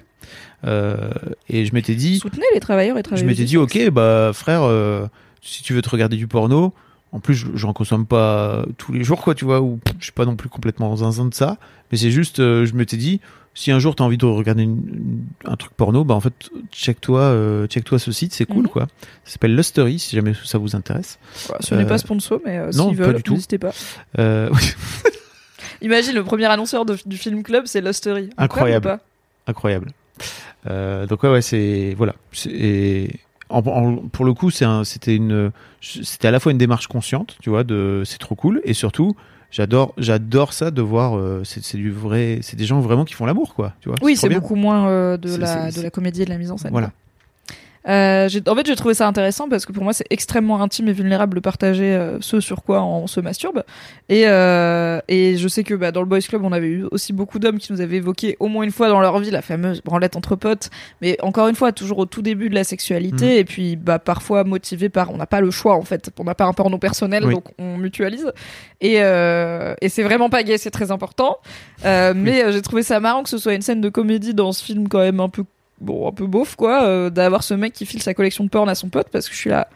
Euh, 0.66 1.10
et 1.48 1.64
je 1.64 1.72
m'étais 1.74 1.94
dit, 1.94 2.18
Soutenez 2.18 2.44
les 2.54 2.60
travailleurs 2.60 2.96
et 2.96 3.00
je 3.00 3.04
travailleuses. 3.04 3.26
m'étais 3.28 3.42
du 3.42 3.46
dit, 3.46 3.56
ok, 3.56 3.90
bah 3.90 4.32
frère, 4.34 4.62
si 5.42 5.62
tu 5.62 5.72
veux 5.72 5.82
te 5.82 5.88
regarder 5.88 6.16
du 6.16 6.26
porno, 6.26 6.72
en 7.12 7.18
plus, 7.20 7.34
je- 7.34 7.48
j'en 7.54 7.72
consomme 7.72 8.06
pas 8.06 8.64
tous 8.78 8.92
les 8.92 9.02
jours, 9.02 9.20
quoi, 9.22 9.34
tu 9.34 9.44
vois, 9.44 9.60
ou 9.60 9.80
je 9.98 10.04
suis 10.04 10.12
pas 10.12 10.24
non 10.26 10.36
plus 10.36 10.48
complètement 10.48 10.94
zinzin 10.96 11.26
de 11.26 11.34
ça, 11.34 11.56
mais 11.90 11.98
c'est 11.98 12.10
juste, 12.10 12.36
je 12.38 12.72
m'étais 12.74 12.96
dit, 12.96 13.20
si 13.52 13.72
un 13.72 13.80
jour 13.80 13.96
t'as 13.96 14.04
envie 14.04 14.16
de 14.16 14.26
regarder 14.26 14.62
une- 14.62 14.78
une- 14.86 15.24
un 15.44 15.56
truc 15.56 15.72
porno, 15.72 16.04
bah 16.04 16.14
en 16.14 16.20
fait, 16.20 16.34
check-toi, 16.70 17.20
euh, 17.20 17.66
check-toi 17.66 17.98
ce 17.98 18.12
site, 18.12 18.32
c'est 18.32 18.44
cool, 18.46 18.62
Mhm. 18.64 18.68
quoi. 18.68 18.86
Ça 19.24 19.32
s'appelle 19.32 19.56
Lustery, 19.56 19.98
si 19.98 20.14
jamais 20.14 20.34
ça 20.44 20.58
vous 20.58 20.76
intéresse. 20.76 21.18
Voilà, 21.48 21.60
ce 21.62 21.74
n'est 21.74 21.84
pas 21.86 21.98
sponsor, 21.98 22.38
mais 22.44 22.58
euh, 22.58 22.70
non, 22.76 22.94
pas 22.94 23.06
veulent, 23.06 23.16
du 23.16 23.22
tout. 23.24 23.32
n'hésitez 23.34 23.58
pas. 23.58 23.72
Imagine 25.82 26.14
le 26.14 26.24
premier 26.24 26.46
annonceur 26.46 26.84
de- 26.84 26.96
du 27.06 27.16
film 27.16 27.42
club, 27.42 27.64
c'est 27.66 27.80
Lustery. 27.80 28.30
Incroyable. 28.36 28.86
Ou 28.86 28.90
pas? 28.90 29.00
Incroyable. 29.46 29.88
Euh, 30.68 31.06
donc 31.06 31.22
ouais, 31.22 31.30
ouais, 31.30 31.42
c'est 31.42 31.94
voilà. 31.96 32.14
Et 32.46 33.08
en- 33.48 33.58
en- 33.66 33.96
pour 33.96 34.24
le 34.24 34.34
coup, 34.34 34.50
un- 34.60 34.84
c'était 34.84 35.16
une, 35.16 35.50
c'était 35.80 36.28
à 36.28 36.30
la 36.30 36.40
fois 36.40 36.52
une 36.52 36.58
démarche 36.58 36.86
consciente, 36.86 37.36
tu 37.42 37.50
vois, 37.50 37.64
de 37.64 38.02
c'est 38.04 38.18
trop 38.18 38.34
cool, 38.34 38.60
et 38.64 38.74
surtout, 38.74 39.16
j'adore, 39.50 39.94
j'adore 39.96 40.52
ça 40.52 40.70
de 40.70 40.82
voir, 40.82 41.16
euh, 41.16 41.42
c'est 41.44 41.76
du 41.76 41.90
vrai, 41.90 42.40
c'est 42.42 42.56
des 42.56 42.66
gens 42.66 42.80
vraiment 42.80 43.04
qui 43.06 43.14
font 43.14 43.24
l'amour, 43.26 43.54
quoi, 43.54 43.72
tu 43.80 43.88
vois. 43.88 43.96
Oui, 44.02 44.16
c'est 44.16 44.28
beaucoup 44.28 44.54
moins 44.54 44.88
euh, 44.88 45.16
de, 45.16 45.34
la, 45.36 45.70
de 45.70 45.80
la 45.80 45.90
comédie 45.90 46.22
et 46.22 46.24
de 46.26 46.30
la 46.30 46.38
mise 46.38 46.50
en 46.50 46.58
scène. 46.58 46.70
Voilà. 46.72 46.92
Euh, 47.88 48.28
en 48.46 48.54
fait, 48.54 48.66
j'ai 48.66 48.76
trouvé 48.76 48.94
ça 48.94 49.06
intéressant 49.06 49.48
parce 49.48 49.64
que 49.64 49.72
pour 49.72 49.82
moi, 49.84 49.92
c'est 49.92 50.06
extrêmement 50.10 50.62
intime 50.62 50.88
et 50.88 50.92
vulnérable 50.92 51.36
de 51.36 51.40
partager 51.40 51.94
euh, 51.94 52.18
ce 52.20 52.40
sur 52.40 52.62
quoi 52.62 52.82
on 52.82 53.06
se 53.06 53.20
masturbe. 53.20 53.62
Et, 54.08 54.24
euh, 54.26 55.00
et 55.08 55.36
je 55.38 55.48
sais 55.48 55.64
que 55.64 55.74
bah, 55.74 55.90
dans 55.90 56.00
le 56.00 56.06
Boys 56.06 56.20
Club, 56.20 56.44
on 56.44 56.52
avait 56.52 56.68
eu 56.68 56.84
aussi 56.90 57.12
beaucoup 57.12 57.38
d'hommes 57.38 57.58
qui 57.58 57.72
nous 57.72 57.80
avaient 57.80 57.96
évoqué 57.96 58.36
au 58.38 58.48
moins 58.48 58.64
une 58.64 58.70
fois 58.70 58.88
dans 58.88 59.00
leur 59.00 59.18
vie 59.18 59.30
la 59.30 59.42
fameuse 59.42 59.82
branlette 59.82 60.16
entre 60.16 60.36
potes. 60.36 60.68
Mais 61.00 61.16
encore 61.22 61.48
une 61.48 61.54
fois, 61.54 61.72
toujours 61.72 61.98
au 61.98 62.06
tout 62.06 62.22
début 62.22 62.50
de 62.50 62.54
la 62.54 62.64
sexualité. 62.64 63.24
Mhm. 63.26 63.38
Et 63.38 63.44
puis, 63.44 63.76
bah, 63.76 63.98
parfois 63.98 64.44
motivé 64.44 64.88
par, 64.88 65.10
on 65.10 65.16
n'a 65.16 65.26
pas 65.26 65.40
le 65.40 65.50
choix 65.50 65.76
en 65.76 65.82
fait. 65.82 66.10
On 66.18 66.24
n'a 66.24 66.34
pas 66.34 66.44
un 66.44 66.52
porno 66.52 66.76
personnel, 66.78 67.24
Oui. 67.24 67.34
donc 67.34 67.44
on 67.58 67.78
mutualise. 67.78 68.30
Et, 68.82 68.96
euh, 68.98 69.74
et 69.80 69.88
c'est 69.88 70.02
vraiment 70.02 70.28
pas 70.28 70.42
gay, 70.42 70.58
c'est 70.58 70.70
très 70.70 70.90
important. 70.90 71.38
Euh, 71.84 72.12
mais 72.14 72.52
j'ai 72.52 72.62
trouvé 72.62 72.82
ça 72.82 73.00
marrant 73.00 73.22
que 73.22 73.30
ce 73.30 73.38
soit 73.38 73.54
une 73.54 73.62
scène 73.62 73.80
de 73.80 73.88
comédie 73.88 74.34
dans 74.34 74.52
ce 74.52 74.62
film 74.62 74.88
quand 74.88 74.98
même 74.98 75.20
un 75.20 75.28
peu 75.30 75.44
bon 75.80 76.08
un 76.08 76.12
peu 76.12 76.26
beauf 76.26 76.56
quoi 76.56 76.84
euh, 76.84 77.10
d'avoir 77.10 77.42
ce 77.42 77.54
mec 77.54 77.72
qui 77.72 77.86
file 77.86 78.02
sa 78.02 78.14
collection 78.14 78.44
de 78.44 78.48
porn 78.50 78.68
à 78.68 78.74
son 78.74 78.88
pote 78.88 79.08
parce 79.10 79.28
que 79.28 79.34
je 79.34 79.38
suis 79.40 79.50
là 79.50 79.68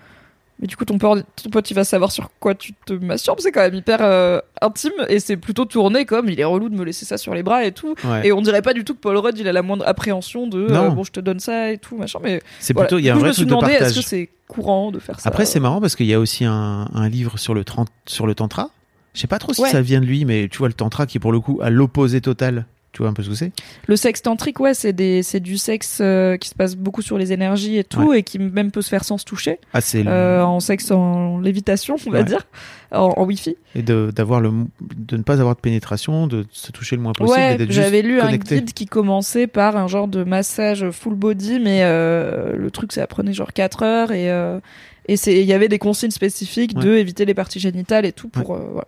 mais 0.61 0.69
du 0.69 0.77
coup 0.77 0.85
ton, 0.85 0.99
porn- 0.99 1.25
ton 1.43 1.51
pote 1.51 1.69
il 1.71 1.75
va 1.75 1.83
savoir 1.83 2.13
sur 2.13 2.31
quoi 2.39 2.55
tu 2.55 2.73
te 2.87 2.93
masturbes 2.93 3.41
c'est 3.41 3.51
quand 3.51 3.63
même 3.63 3.75
hyper 3.75 3.99
euh, 4.03 4.41
intime 4.63 4.93
et 5.09 5.19
c'est 5.19 5.37
plutôt 5.37 5.65
tourné 5.65 6.05
comme 6.05 6.29
il 6.29 6.39
est 6.39 6.45
relou 6.45 6.69
de 6.69 6.77
me 6.77 6.85
laisser 6.85 7.05
ça 7.05 7.19
sur 7.19 7.35
les 7.35 7.43
bras 7.43 7.65
et 7.65 7.73
tout 7.73 7.95
Ouais. 8.05 8.27
et 8.29 8.33
on 8.33 8.41
dirait 8.41 8.63
pas 8.63 8.73
du 8.75 8.85
tout 8.85 8.95
que 8.95 9.01
Paul 9.01 9.17
Rudd 9.17 9.37
il 9.39 9.49
a 9.49 9.53
la 9.53 9.63
moindre 9.63 9.85
appréhension 9.89 10.47
de 10.47 10.61
euh, 10.61 10.69
Non. 10.69 10.93
bon 10.93 11.03
je 11.05 11.11
te 11.11 11.21
donne 11.21 11.41
ça 11.41 11.73
et 11.73 11.79
tout 11.79 11.97
machin 11.97 12.21
mais 12.23 12.41
C'est 12.61 12.73
voilà. 12.73 12.87
plutôt, 12.87 12.99
il 13.01 13.05
y 13.05 13.09
a 13.11 13.13
un 13.13 13.17
coup, 13.17 13.21
vrai 13.23 13.29
je 13.33 13.41
me 13.41 13.47
suis 13.47 13.47
truc 13.47 13.61
de 13.61 13.67
demandé 13.67 13.85
est-ce 13.85 13.99
que 13.99 14.05
c'est 14.07 14.31
courant 14.47 14.93
de 14.93 14.99
faire 15.01 15.19
ça 15.19 15.29
Après, 15.31 15.47
c'est 15.47 15.59
marrant 15.59 15.81
parce 15.81 15.97
qu'il 15.97 16.07
y 16.07 16.15
a 16.15 16.21
aussi 16.21 16.45
un, 16.45 16.87
un 16.93 17.09
livre 17.09 17.39
sur 17.39 17.55
le, 17.55 17.65
sur 18.07 18.27
le 18.27 18.35
tantra. 18.35 18.69
Je 19.15 19.21
sais 19.21 19.27
pas 19.27 19.39
trop 19.39 19.53
si 19.55 19.63
Ouais. 19.63 19.71
ça 19.71 19.81
vient 19.81 20.01
de 20.01 20.07
lui, 20.07 20.25
mais 20.27 20.49
tu 20.51 20.59
vois 20.59 20.69
le 20.69 20.75
tantra 20.75 21.07
qui 21.07 21.19
pour 21.19 21.33
le 21.33 21.41
coup 21.41 21.59
à 21.63 21.71
l'opposé 21.71 22.21
total. 22.21 22.67
Tu 22.95 23.03
vois 23.03 23.11
un 23.11 23.13
peu 23.13 23.23
ce 23.25 23.29
que 23.29 23.35
c'est? 23.35 23.51
Le 23.89 23.97
sexe 23.97 24.23
tantrique, 24.23 24.61
ouais, 24.61 24.73
c'est 24.73 24.93
des, 24.93 25.23
c'est 25.25 25.41
du 25.41 25.59
sexe 25.59 25.99
euh, 26.01 26.37
qui 26.37 26.49
se 26.49 26.55
passe 26.55 26.77
beaucoup 26.77 27.03
sur 27.03 27.19
les 27.19 27.33
énergies 27.33 27.77
et 27.77 27.83
tout, 27.85 28.13
et 28.15 28.23
qui 28.23 28.39
même 28.39 28.71
peut 28.71 28.83
se 28.83 28.89
faire 28.89 29.03
sans 29.05 29.19
se 29.19 29.25
toucher, 29.25 29.59
Ah, 29.73 29.81
c'est 29.81 30.05
le- 30.05 30.11
euh, 30.11 30.47
en 30.47 30.61
sexe 30.61 30.93
en 30.93 31.41
lévitation, 31.41 31.97
on 32.07 32.11
va 32.11 32.19
Ouais. 32.21 32.25
dire, 32.25 32.47
en, 32.93 33.13
en 33.17 33.25
wifi. 33.25 33.57
et 33.75 33.83
de 33.83 34.13
d'avoir 34.15 34.41
le 34.41 34.53
de 34.81 35.17
ne 35.17 35.23
pas 35.25 35.41
avoir 35.41 35.57
de 35.57 35.61
pénétration, 35.61 36.29
de 36.29 36.47
se 36.53 36.71
toucher 36.71 36.95
le 36.95 37.03
moins 37.03 37.13
possible, 37.13 37.37
Ouais, 37.37 37.67
j'avais 37.69 38.03
lu 38.03 38.21
connecté. 38.21 38.55
un 38.55 38.59
guide 38.61 38.73
qui 38.73 38.87
commençait 38.87 39.49
par 39.49 39.77
un 39.77 39.89
genre 39.89 40.07
de 40.07 40.23
massage 40.23 40.89
full 40.91 41.15
body, 41.15 41.59
mais 41.59 41.81
euh, 41.83 42.57
le 42.57 42.71
truc, 42.71 42.93
ça 42.93 43.05
prenait 43.09 43.33
genre 43.33 43.53
4 43.53 43.83
heures 43.83 44.13
et 44.13 44.31
euh, 44.31 44.61
et 45.09 45.17
c'est, 45.19 45.35
il 45.39 45.47
y 45.47 45.53
avait 45.53 45.69
des 45.69 45.79
consignes 45.81 46.13
spécifiques 46.13 46.75
de 46.75 46.95
éviter 46.95 47.25
les 47.27 47.35
parties 47.35 47.59
génitales 47.61 48.07
et 48.07 48.13
tout 48.13 48.29
pour, 48.29 48.55
euh, 48.55 48.69
voilà. 48.73 48.87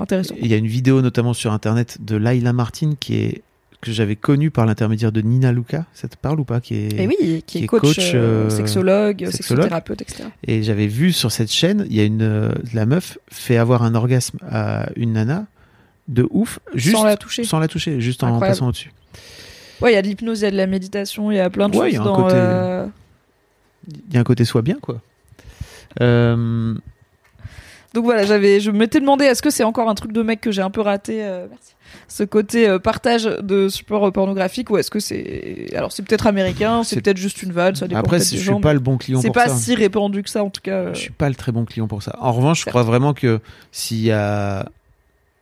Intéressant. 0.00 0.34
Il 0.40 0.46
y 0.48 0.54
a 0.54 0.56
une 0.56 0.66
vidéo 0.66 1.02
notamment 1.02 1.32
sur 1.34 1.52
internet 1.52 1.98
de 2.00 2.16
Laila 2.16 2.52
Martin 2.52 2.92
qui 2.98 3.16
est 3.16 3.42
que 3.82 3.92
j'avais 3.92 4.14
connue 4.16 4.50
par 4.50 4.66
l'intermédiaire 4.66 5.10
de 5.10 5.22
Nina 5.22 5.52
Luca. 5.52 5.86
Ça 5.94 6.06
te 6.06 6.14
parle 6.16 6.38
ou 6.38 6.44
pas 6.44 6.60
qui 6.60 6.74
est... 6.74 7.00
Et 7.00 7.06
oui, 7.06 7.16
qui, 7.18 7.42
qui 7.46 7.58
est 7.60 7.62
est 7.62 7.66
coach, 7.66 7.80
coach, 7.80 8.10
euh, 8.12 8.44
euh, 8.46 8.50
sexologue, 8.50 9.20
sexologue. 9.20 9.32
sexothérapeute, 9.32 10.02
etc. 10.02 10.24
Et 10.46 10.62
j'avais 10.62 10.86
vu 10.86 11.12
sur 11.12 11.32
cette 11.32 11.50
chaîne, 11.50 11.86
il 11.88 11.96
y 11.96 12.00
a 12.00 12.04
une 12.04 12.20
euh, 12.20 12.50
la 12.74 12.84
meuf 12.84 13.16
fait 13.30 13.56
avoir 13.56 13.82
un 13.82 13.94
orgasme 13.94 14.36
à 14.50 14.90
une 14.96 15.14
nana 15.14 15.46
de 16.08 16.26
ouf, 16.30 16.58
juste 16.74 16.96
Sans 16.96 17.04
la 17.04 17.16
toucher. 17.16 17.44
sans 17.44 17.58
la 17.58 17.68
toucher, 17.68 18.00
juste 18.02 18.22
en 18.22 18.38
passant 18.38 18.68
au-dessus. 18.68 18.92
Ouais, 19.80 19.92
il 19.92 19.94
y 19.94 19.98
a 19.98 20.02
de 20.02 20.08
l'hypnose, 20.08 20.40
il 20.40 20.44
y 20.44 20.46
a 20.48 20.50
de 20.50 20.56
la 20.58 20.66
méditation, 20.66 21.30
il 21.32 21.36
y 21.36 21.40
a 21.40 21.48
plein 21.48 21.70
de 21.70 21.76
Ouais, 21.78 21.88
il 21.88 21.94
y 21.94 21.96
choses 21.96 22.06
a 22.06 22.10
un 22.10 22.12
dans. 22.12 22.22
côté- 22.22 22.34
euh, 22.36 22.86
Il 24.08 24.14
y 24.14 24.16
a 24.18 24.20
un 24.20 24.24
côté 24.24 24.44
soit 24.44 24.60
bien 24.60 24.76
quoi. 24.82 25.00
Euh, 26.02 26.74
Donc 27.94 28.04
voilà, 28.04 28.24
j'avais, 28.24 28.60
je 28.60 28.70
m'étais 28.70 29.00
demandé 29.00 29.24
est-ce 29.24 29.42
que 29.42 29.50
c'est 29.50 29.64
encore 29.64 29.88
un 29.88 29.94
truc 29.96 30.12
de 30.12 30.22
mec 30.22 30.40
que 30.40 30.52
j'ai 30.52 30.62
un 30.62 30.70
peu 30.70 30.80
raté. 30.80 31.24
euh, 31.24 31.46
merci. 31.50 31.74
Ce 32.06 32.22
côté 32.22 32.68
euh, 32.68 32.78
partage 32.78 33.24
de 33.24 33.68
support 33.68 34.06
euh, 34.06 34.10
pornographique 34.12 34.70
ou 34.70 34.78
est-ce 34.78 34.92
que 34.92 35.00
c'est 35.00 35.66
alors 35.74 35.90
c'est 35.90 36.04
peut-être 36.04 36.28
américain, 36.28 36.84
c'est 36.84 36.94
C'est- 36.96 37.00
peut-être 37.00 37.16
juste 37.16 37.42
une 37.42 37.50
vanne, 37.50 37.74
ça 37.74 37.88
dépend 37.88 37.98
Après, 38.00 38.18
je 38.18 38.22
des 38.22 38.28
suis 38.36 38.38
gens. 38.38 38.60
pas 38.60 38.74
le 38.74 38.78
bon 38.78 38.96
client 38.96 39.20
C'est 39.20 39.26
pour 39.28 39.34
pas 39.34 39.48
ça. 39.48 39.56
si 39.56 39.74
répandu 39.74 40.22
que 40.22 40.30
ça 40.30 40.44
en 40.44 40.50
tout 40.50 40.60
cas. 40.62 40.70
euh. 40.76 40.94
Je 40.94 41.00
suis 41.00 41.10
pas 41.10 41.28
le 41.28 41.34
très 41.34 41.50
bon 41.50 41.64
client 41.64 41.88
pour 41.88 42.02
ça. 42.04 42.14
En 42.20 42.30
revanche, 42.32 42.60
je 42.60 42.66
crois 42.66 42.84
vraiment 42.84 43.12
que 43.12 43.40
s'il 43.72 44.02
y 44.02 44.12
a, 44.12 44.68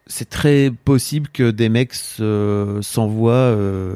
c'est 0.07 0.31
très 0.31 0.73
possible 0.87 1.29
que 1.31 1.51
des 1.51 1.69
mecs 1.69 1.93
se- 1.93 2.79
s'envoient 2.81 3.33
euh, 3.35 3.95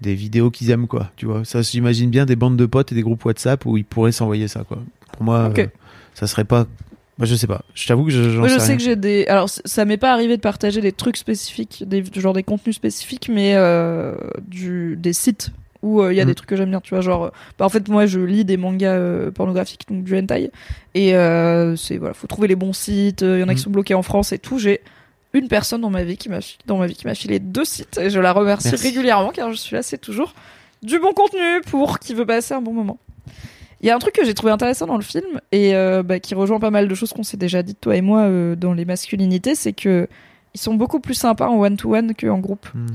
des 0.00 0.14
vidéos 0.14 0.50
qu'ils 0.50 0.70
aiment, 0.70 0.86
quoi. 0.86 1.10
Tu 1.16 1.26
vois, 1.26 1.44
ça, 1.44 1.60
j'imagine 1.60 2.08
bien 2.08 2.24
des 2.24 2.36
bandes 2.36 2.56
de 2.56 2.64
potes 2.64 2.92
et 2.92 2.94
des 2.94 3.02
groupes 3.02 3.22
WhatsApp 3.26 3.66
où 3.66 3.76
ils 3.76 3.84
pourraient 3.84 4.12
s'envoyer 4.12 4.48
ça, 4.48 4.64
quoi. 4.66 4.78
Pour 5.12 5.24
moi, 5.24 5.48
Ok. 5.50 5.58
euh, 5.58 5.66
ça 6.14 6.26
serait 6.26 6.44
pas. 6.44 6.66
Bah, 7.20 7.26
je 7.26 7.34
sais 7.34 7.46
pas. 7.46 7.60
Je 7.74 7.86
t'avoue 7.86 8.04
que 8.06 8.10
je, 8.10 8.30
j'en 8.30 8.38
Moi, 8.40 8.48
je 8.48 8.54
sais 8.54 8.60
sais 8.60 8.66
rien. 8.68 8.76
que 8.78 8.82
j'ai 8.82 8.96
des. 8.96 9.26
Alors, 9.26 9.48
ça 9.48 9.84
m'est 9.84 9.98
pas 9.98 10.12
arrivé 10.12 10.36
de 10.36 10.40
partager 10.42 10.80
des 10.80 10.90
trucs 10.92 11.16
spécifiques, 11.18 11.84
des 11.86 12.02
genre 12.16 12.32
des 12.32 12.42
contenus 12.42 12.74
spécifiques, 12.76 13.28
mais 13.32 13.52
euh, 13.54 14.14
du 14.48 14.96
des 14.96 15.12
sites 15.12 15.50
où 15.82 16.00
euh, 16.02 16.12
il 16.12 16.16
y 16.16 16.20
a 16.20 16.24
des 16.26 16.34
trucs 16.34 16.48
que 16.48 16.56
j'aime 16.56 16.70
bien. 16.70 16.80
Tu 16.80 16.94
vois, 16.94 17.00
genre, 17.02 17.30
bah, 17.58 17.64
en 17.66 17.68
fait, 17.68 17.88
moi, 17.88 18.06
je 18.06 18.20
lis 18.20 18.44
des 18.44 18.56
mangas 18.56 18.94
euh, 18.96 19.30
pornographiques, 19.30 19.86
donc 19.88 20.02
du 20.04 20.16
hentai, 20.18 20.50
et 20.94 21.14
euh, 21.14 21.76
c'est 21.76 21.98
voilà, 21.98 22.14
faut 22.14 22.26
trouver 22.26 22.48
les 22.48 22.56
bons 22.56 22.72
sites. 22.72 23.20
Il 23.20 23.38
y 23.38 23.42
en 23.42 23.48
a 23.48 23.54
qui 23.54 23.60
Mm. 23.60 23.64
sont 23.64 23.70
bloqués 23.70 23.94
en 23.94 24.02
France 24.02 24.32
et 24.32 24.38
tout. 24.38 24.58
J'ai 24.58 24.80
une 25.34 25.48
personne 25.48 25.82
dans 25.82 25.90
ma 25.90 26.02
vie 26.04 26.16
qui 26.16 26.28
m'a 26.30 26.40
dans 26.66 26.78
ma 26.78 26.86
vie 26.86 26.94
qui 26.94 27.06
m'a 27.06 27.14
filé 27.14 27.38
deux 27.38 27.64
sites 27.64 27.98
et 27.98 28.10
je 28.10 28.18
la 28.18 28.32
remercie 28.32 28.68
Merci. 28.70 28.88
régulièrement 28.88 29.30
car 29.30 29.50
je 29.52 29.56
suis 29.58 29.76
là, 29.76 29.82
c'est 29.82 29.98
toujours 29.98 30.34
du 30.82 30.98
bon 30.98 31.12
contenu 31.12 31.60
pour 31.70 31.98
qui 32.00 32.14
veut 32.14 32.26
passer 32.26 32.52
un 32.54 32.60
bon 32.62 32.72
moment. 32.72 32.98
Il 33.80 33.86
y 33.86 33.90
a 33.90 33.96
un 33.96 33.98
truc 33.98 34.14
que 34.14 34.24
j'ai 34.24 34.34
trouvé 34.34 34.52
intéressant 34.52 34.86
dans 34.86 34.96
le 34.96 35.02
film 35.02 35.40
et 35.52 35.74
euh, 35.74 36.02
bah, 36.02 36.20
qui 36.20 36.34
rejoint 36.34 36.60
pas 36.60 36.70
mal 36.70 36.86
de 36.86 36.94
choses 36.94 37.12
qu'on 37.12 37.22
s'est 37.22 37.38
déjà 37.38 37.62
dites 37.62 37.80
toi 37.80 37.96
et 37.96 38.02
moi 38.02 38.20
euh, 38.20 38.54
dans 38.54 38.74
les 38.74 38.84
masculinités, 38.84 39.54
c'est 39.54 39.72
que 39.72 40.06
ils 40.54 40.60
sont 40.60 40.74
beaucoup 40.74 41.00
plus 41.00 41.14
sympas 41.14 41.46
en 41.46 41.58
one 41.58 41.76
to 41.76 41.94
one 41.94 42.14
qu'en 42.14 42.38
groupe. 42.38 42.66
Hmm. 42.74 42.86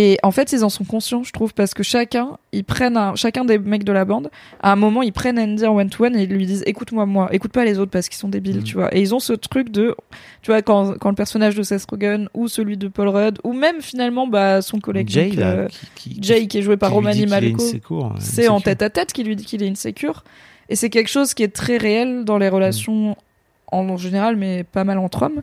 Et 0.00 0.16
en 0.22 0.30
fait, 0.30 0.52
ils 0.52 0.62
en 0.64 0.68
sont 0.68 0.84
conscients, 0.84 1.24
je 1.24 1.32
trouve, 1.32 1.52
parce 1.54 1.74
que 1.74 1.82
chacun, 1.82 2.36
ils 2.52 2.62
prennent 2.62 2.96
un, 2.96 3.16
chacun 3.16 3.44
des 3.44 3.58
mecs 3.58 3.82
de 3.82 3.90
la 3.90 4.04
bande, 4.04 4.30
à 4.62 4.70
un 4.70 4.76
moment, 4.76 5.02
ils 5.02 5.12
prennent 5.12 5.38
Andy 5.40 5.66
en 5.66 5.74
one 5.74 5.90
to 5.90 6.04
one 6.04 6.14
et 6.14 6.22
ils 6.22 6.30
lui 6.30 6.46
disent, 6.46 6.62
écoute-moi 6.66 7.04
moi, 7.04 7.28
écoute 7.32 7.50
pas 7.50 7.64
les 7.64 7.80
autres 7.80 7.90
parce 7.90 8.08
qu'ils 8.08 8.18
sont 8.18 8.28
débiles, 8.28 8.58
Mhm. 8.58 8.62
tu 8.62 8.74
vois. 8.74 8.94
Et 8.96 9.00
ils 9.00 9.12
ont 9.12 9.18
ce 9.18 9.32
truc 9.32 9.70
de, 9.70 9.96
tu 10.42 10.52
vois, 10.52 10.62
quand, 10.62 10.96
quand 10.98 11.08
le 11.08 11.16
personnage 11.16 11.56
de 11.56 11.62
Seth 11.64 11.84
Rogen 11.90 12.28
ou 12.34 12.46
celui 12.46 12.76
de 12.76 12.86
Paul 12.86 13.08
Rudd 13.08 13.38
ou 13.42 13.52
même 13.52 13.80
finalement, 13.80 14.28
bah, 14.28 14.62
son 14.62 14.78
collègue 14.78 15.08
Jay, 15.08 15.30
là, 15.30 15.46
euh, 15.50 15.68
qui, 15.96 16.10
qui, 16.14 16.22
Jay 16.22 16.46
qui 16.46 16.58
est 16.58 16.62
joué 16.62 16.76
par 16.76 16.92
Romani 16.92 17.26
Malco 17.26 17.62
euh, 17.90 18.02
c'est 18.20 18.46
en 18.48 18.60
tête 18.60 18.82
à 18.82 18.90
tête 18.90 19.12
qui 19.12 19.24
lui 19.24 19.34
dit 19.34 19.44
qu'il 19.44 19.62
est 19.62 19.68
insécure. 19.68 20.22
Et 20.68 20.76
c'est 20.76 20.90
quelque 20.90 21.08
chose 21.08 21.34
qui 21.34 21.42
est 21.42 21.48
très 21.54 21.76
réel 21.78 22.24
dans 22.24 22.38
les 22.38 22.50
relations 22.50 23.16
en 23.72 23.96
général, 23.96 24.36
mais 24.36 24.64
pas 24.64 24.84
mal 24.84 24.98
entre 24.98 25.22
hommes. 25.22 25.42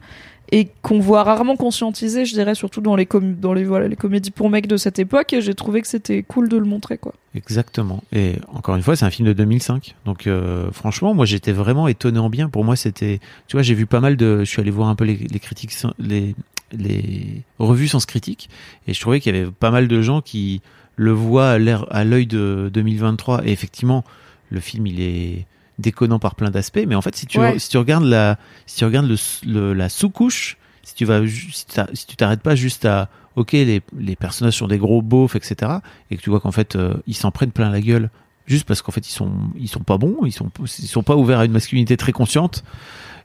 Et 0.52 0.70
qu'on 0.84 1.00
voit 1.00 1.24
rarement 1.24 1.56
conscientiser, 1.56 2.26
je 2.26 2.34
dirais, 2.34 2.54
surtout 2.54 2.80
dans 2.80 2.96
les, 2.96 3.08
comédies 3.08 4.30
pour 4.30 4.50
mecs 4.52 4.68
de 4.68 4.78
cette 4.78 5.00
époque. 5.00 5.34
Et 5.34 5.42
j'ai 5.42 5.56
trouvé 5.56 5.82
que 5.82 5.88
c'était 5.88 6.22
cool 6.22 6.50
de 6.50 6.58
le 6.58 6.66
montrer, 6.66 7.00
quoi. 7.00 7.16
Exactement. 7.34 8.04
Et 8.14 8.36
encore 8.54 8.76
une 8.76 8.84
fois, 8.84 8.96
c'est 8.96 9.06
un 9.06 9.10
film 9.10 9.28
de 9.28 9.34
2005. 9.34 9.96
Donc 10.06 10.28
euh, 10.28 10.70
franchement, 10.72 11.16
moi 11.16 11.26
j'étais 11.26 11.52
vraiment 11.52 11.88
étonné 11.88 12.20
en 12.20 12.30
bien. 12.30 12.48
Pour 12.48 12.64
moi, 12.64 12.76
c'était, 12.76 13.20
tu 13.48 13.56
vois, 13.56 13.64
j'ai 13.64 13.74
vu 13.74 13.88
pas 13.88 14.02
mal 14.02 14.18
de, 14.18 14.42
je 14.42 14.46
suis 14.46 14.62
allé 14.62 14.70
voir 14.70 14.90
un 14.90 14.96
peu 14.96 15.06
les, 15.06 15.18
critiques, 15.40 15.74
les 15.98 16.36
les 16.72 17.44
revues 17.60 17.88
sans 17.88 18.06
critique, 18.06 18.50
et 18.88 18.94
je 18.94 19.00
trouvais 19.00 19.20
qu'il 19.20 19.36
y 19.36 19.40
avait 19.40 19.52
pas 19.52 19.72
mal 19.72 19.88
de 19.88 20.02
gens 20.02 20.22
qui 20.22 20.62
le 20.96 21.12
voient 21.12 21.52
à 21.52 22.04
l'œil 22.04 22.28
de 22.28 22.70
2023. 22.74 23.48
Et 23.48 23.52
effectivement, 23.52 24.04
le 24.50 24.60
film 24.60 24.88
il 24.88 25.02
est 25.02 25.46
déconnant 25.80 26.20
par 26.20 26.36
plein 26.36 26.50
d'aspects, 26.52 26.84
mais 26.88 26.96
en 26.96 27.02
fait, 27.02 27.16
si 27.16 27.26
tu 27.26 27.40
Ouais. 27.40 27.60
si 27.60 27.70
tu 27.70 27.78
regardes 27.78 28.06
la 28.06 28.38
si 28.66 28.78
tu 28.78 28.86
regardes 28.86 29.08
le, 29.08 29.16
le- 29.46 29.74
la 29.74 29.90
sous-couche, 29.90 30.58
si 30.84 30.94
tu 30.96 31.06
vas 31.06 31.22
si 31.28 32.06
tu 32.08 32.16
t'arrêtes 32.16 32.42
pas 32.42 32.56
juste 32.56 32.86
à 32.86 33.10
ok 33.36 33.52
les, 33.54 33.82
les 33.98 34.16
personnages 34.16 34.56
sont 34.58 34.68
des 34.68 34.78
gros 34.78 35.02
beaufs 35.02 35.36
etc 35.36 35.74
et 36.12 36.16
que 36.18 36.22
tu 36.22 36.30
vois 36.30 36.40
qu'en 36.40 36.52
fait 36.54 36.76
euh, 36.78 36.94
ils 37.08 37.16
s'en 37.16 37.32
prennent 37.32 37.52
plein 37.52 37.70
la 37.70 37.82
gueule 37.82 38.10
juste 38.46 38.66
parce 38.66 38.82
qu'en 38.82 38.92
fait 38.94 39.06
ils 39.10 39.12
sont 39.12 39.32
ils 39.58 39.68
sont 39.68 39.82
pas 39.82 39.98
bons 39.98 40.20
ils 40.26 40.32
sont 40.32 40.50
ils 40.62 40.88
sont 40.88 41.04
pas 41.04 41.16
ouverts 41.18 41.40
à 41.40 41.46
une 41.46 41.52
masculinité 41.52 41.98
très 41.98 42.14
consciente 42.14 42.64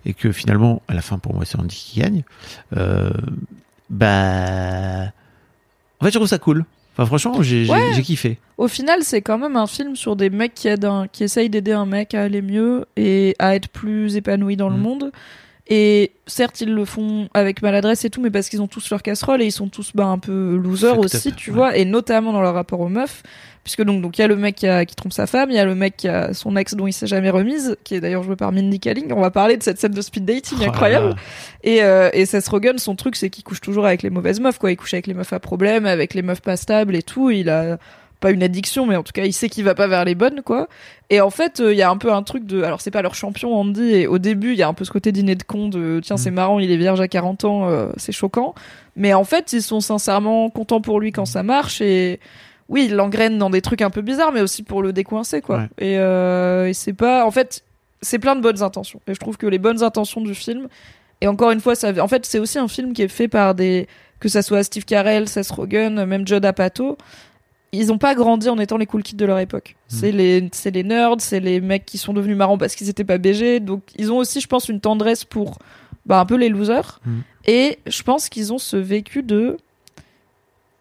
et 0.05 0.15
que 0.15 0.33
finalement 0.33 0.83
à 0.89 0.95
la 0.95 1.03
fin 1.03 1.19
pour 1.19 1.35
moi 1.35 1.45
c'est 1.45 1.59
Andy 1.61 1.77
qui 1.77 2.01
gagne 2.01 2.25
euh, 2.77 3.11
bah 3.91 5.13
en 6.01 6.05
fait 6.05 6.11
je 6.11 6.17
trouve 6.19 6.27
ça 6.27 6.39
cool 6.39 6.65
enfin 7.01 7.07
franchement 7.07 7.43
j'ai 7.43 7.67
Ouais. 7.69 8.01
kiffé 8.03 8.39
Au 8.59 8.69
final, 8.69 9.03
c'est 9.03 9.23
quand 9.23 9.39
même 9.39 9.57
un 9.57 9.67
film 9.67 9.97
sur 9.97 10.17
des 10.17 10.29
mecs 10.29 10.53
qui, 10.55 10.69
aident 10.69 10.85
un- 10.85 11.07
qui 11.09 11.25
essayent 11.25 11.49
d'aider 11.49 11.73
un 11.73 11.87
mec 11.87 12.15
à 12.15 12.23
aller 12.23 12.43
mieux 12.43 12.85
et 12.97 13.35
à 13.39 13.55
être 13.57 13.69
plus 13.69 14.17
épanoui 14.17 14.57
dans 14.57 14.69
le 14.69 14.77
Mm. 14.77 14.81
monde. 14.83 15.13
Et 15.73 16.11
certes, 16.27 16.61
ils 16.61 16.75
le 16.75 16.85
font 16.85 17.29
avec 17.33 17.63
maladresse 17.63 18.05
et 18.05 18.11
tout, 18.11 18.21
mais 18.21 18.31
parce 18.31 18.49
qu'ils 18.49 18.61
ont 18.61 18.67
tous 18.67 18.91
leur 18.91 19.03
casserole 19.03 19.41
et 19.41 19.47
ils 19.47 19.53
sont 19.53 19.69
tous 19.69 19.93
bah, 19.95 20.07
un 20.07 20.19
peu 20.19 20.57
losers 20.57 20.99
aussi, 20.99 21.33
tu 21.33 21.51
ouais. 21.51 21.57
vois, 21.57 21.77
et 21.77 21.85
notamment 21.85 22.33
dans 22.33 22.43
leur 22.43 22.55
rapport 22.55 22.81
aux 22.81 22.89
meufs. 22.89 23.23
Puisque 23.63 23.83
donc 23.85 24.01
donc 24.01 24.17
il 24.17 24.23
y 24.23 24.25
a 24.25 24.27
le 24.27 24.37
mec 24.37 24.57
qui, 24.57 24.67
a- 24.67 24.87
qui 24.87 24.97
trompe 24.97 25.13
sa 25.13 25.27
femme, 25.27 25.51
il 25.51 25.55
y 25.55 25.59
a 25.59 25.67
le 25.67 25.75
mec 25.75 25.95
qui 25.99 26.09
a 26.09 26.33
son 26.33 26.57
ex 26.57 26.75
dont 26.75 26.87
il 26.87 26.93
s'est 26.95 27.07
jamais 27.07 27.29
remise, 27.31 27.77
qui 27.85 27.95
est 27.95 28.01
d'ailleurs 28.01 28.23
joué 28.23 28.35
par 28.35 28.53
Mindy 28.53 28.81
Kaling. 28.81 29.13
On 29.13 29.21
va 29.21 29.31
parler 29.31 29.59
de 29.59 29.63
cette 29.63 29.79
scène 29.79 29.93
de 29.93 30.01
speed 30.01 30.25
dating 30.25 30.59
Oh 30.63 30.65
incroyable. 30.65 31.15
Et, 31.63 31.83
euh, 31.85 32.09
et 32.15 32.25
Seth 32.27 32.49
Rogen, 32.49 32.79
son 32.79 32.97
truc, 32.97 33.17
c'est 33.17 33.29
qu'il 33.29 33.45
couche 33.45 33.61
toujours 33.61 33.85
avec 33.87 34.03
les 34.03 34.09
mauvaises 34.11 34.41
meufs, 34.41 34.59
quoi. 34.59 34.73
Il 34.73 34.77
couche 34.77 34.95
avec 34.95 35.07
les 35.07 35.15
meufs 35.15 35.33
à 35.35 35.41
problème, 35.41 35.85
avec 35.85 36.15
les 36.15 36.23
meufs 36.23 36.41
pas 36.41 36.57
stables 36.57 36.97
et 36.97 37.03
tout. 37.03 37.31
Il 37.31 37.51
a 37.51 37.79
pas 38.21 38.31
une 38.31 38.43
addiction, 38.43 38.87
mais 38.87 38.97
en 38.97 39.03
tout 39.03 39.13
cas, 39.13 39.25
il 39.25 39.33
sait 39.33 39.49
qu'il 39.49 39.65
va 39.65 39.75
pas 39.75 39.87
vers 39.87 40.05
les 40.05 40.15
bonnes, 40.15 40.43
quoi. 40.43 40.69
Et 41.09 41.21
en 41.21 41.31
fait, 41.31 41.61
euh, 41.61 41.73
il 41.73 41.79
y 41.79 41.83
a 41.83 41.91
un 41.91 41.97
peu 41.97 42.13
un 42.13 42.23
truc 42.23 42.45
de. 42.45 42.63
Alors, 42.63 42.81
c'est 42.81 42.91
pas 42.91 43.03
leur 43.03 43.15
champion, 43.15 43.55
Andy, 43.55 43.95
et 43.95 44.07
au 44.07 44.19
début, 44.19 44.53
il 44.53 44.59
y 44.59 44.63
a 44.63 44.69
un 44.69 44.75
peu 44.75 44.85
ce 44.85 44.91
côté 44.91 45.11
dîner 45.11 45.35
de 45.35 45.43
con 45.43 45.69
de 45.69 46.01
tiens, 46.03 46.17
Mm. 46.17 46.19
c'est 46.19 46.31
marrant, 46.31 46.59
il 46.59 46.71
est 46.71 46.77
vierge 46.77 47.01
à 47.01 47.09
40 47.09 47.45
ans, 47.45 47.69
euh, 47.69 47.89
c'est 47.97 48.13
choquant. 48.13 48.55
Mais 48.95 49.15
en 49.15 49.25
fait, 49.25 49.53
ils 49.53 49.63
sont 49.63 49.81
sincèrement 49.81 50.51
contents 50.51 50.81
pour 50.81 51.01
lui 51.01 51.13
quand 51.13 51.25
ça 51.27 51.43
marche 51.43 51.81
et. 51.81 52.21
Oui, 52.69 52.87
il 52.89 52.95
l'engraine 52.95 53.37
dans 53.37 53.51
des 53.51 53.63
trucs 53.63 53.83
un 53.83 53.91
peu 53.91 54.01
bizarres, 54.01 54.31
mais 54.31 54.43
aussi 54.43 54.63
pour 54.63 54.81
le 54.81 54.93
décoincer, 54.93 55.41
quoi. 55.41 55.57
Ouais. 55.57 55.65
Et, 55.79 55.99
euh, 55.99 56.69
et 56.69 56.73
c'est 56.73 56.93
pas. 56.93 57.27
En 57.27 57.33
fait, 57.33 57.65
c'est 58.01 58.21
plein 58.21 58.37
de 58.37 58.41
bonnes 58.41 58.63
intentions. 58.63 59.01
Et 59.09 59.15
je 59.15 59.19
trouve 59.19 59.37
que 59.37 59.47
les 59.49 59.59
bonnes 59.59 59.83
intentions 59.83 60.21
du 60.21 60.37
film, 60.37 60.69
et 61.21 61.27
encore 61.27 61.51
une 61.51 61.61
fois, 61.61 61.75
ça, 61.75 61.93
en 62.01 62.07
fait, 62.07 62.25
c'est 62.27 62.39
aussi 62.39 62.59
un 62.59 62.69
film 62.69 62.93
qui 62.93 63.03
est 63.03 63.09
fait 63.09 63.27
par 63.27 63.57
des, 63.57 63.89
que 64.21 64.29
ça 64.29 64.43
soit 64.43 64.63
Steve 64.63 64.85
Carell, 64.85 65.29
Seth 65.29 65.51
Rogen, 65.51 66.05
même 66.05 66.27
Judd 66.29 66.45
Apatow. 66.45 66.97
Ils 67.73 67.93
ont 67.93 67.99
pas 67.99 68.15
grandi 68.15 68.49
en 68.49 68.59
étant 68.59 68.77
les 68.77 68.87
cool 68.87 69.03
kids 69.03 69.17
de 69.17 69.25
leur 69.25 69.39
époque. 69.39 69.77
Mm. 69.77 69.97
C'est 69.97 70.13
les, 70.13 70.49
c'est 70.53 70.71
les 70.71 70.83
nerds, 70.83 71.17
c'est 71.19 71.41
les 71.41 71.61
mecs 71.61 71.87
qui 71.87 71.99
sont 71.99 72.13
devenus 72.13 72.37
marrants 72.37 72.59
parce 72.59 72.75
qu'ils 72.75 72.89
étaient 72.89 73.05
pas 73.05 73.19
BG. 73.19 73.61
Donc, 73.61 73.83
ils 73.97 74.11
ont 74.11 74.19
aussi, 74.19 74.41
je 74.41 74.49
pense, 74.49 74.69
une 74.69 74.81
tendresse 74.81 75.25
pour, 75.25 75.59
bah, 76.07 76.21
un 76.21 76.27
peu 76.27 76.37
les 76.37 76.49
losers. 76.49 77.01
Mm. 77.05 77.19
Et 77.47 77.79
je 77.87 78.03
pense 78.03 78.29
qu'ils 78.29 78.53
ont 78.53 78.59
ce 78.59 78.77
vécu 78.77 79.23
de, 79.23 79.57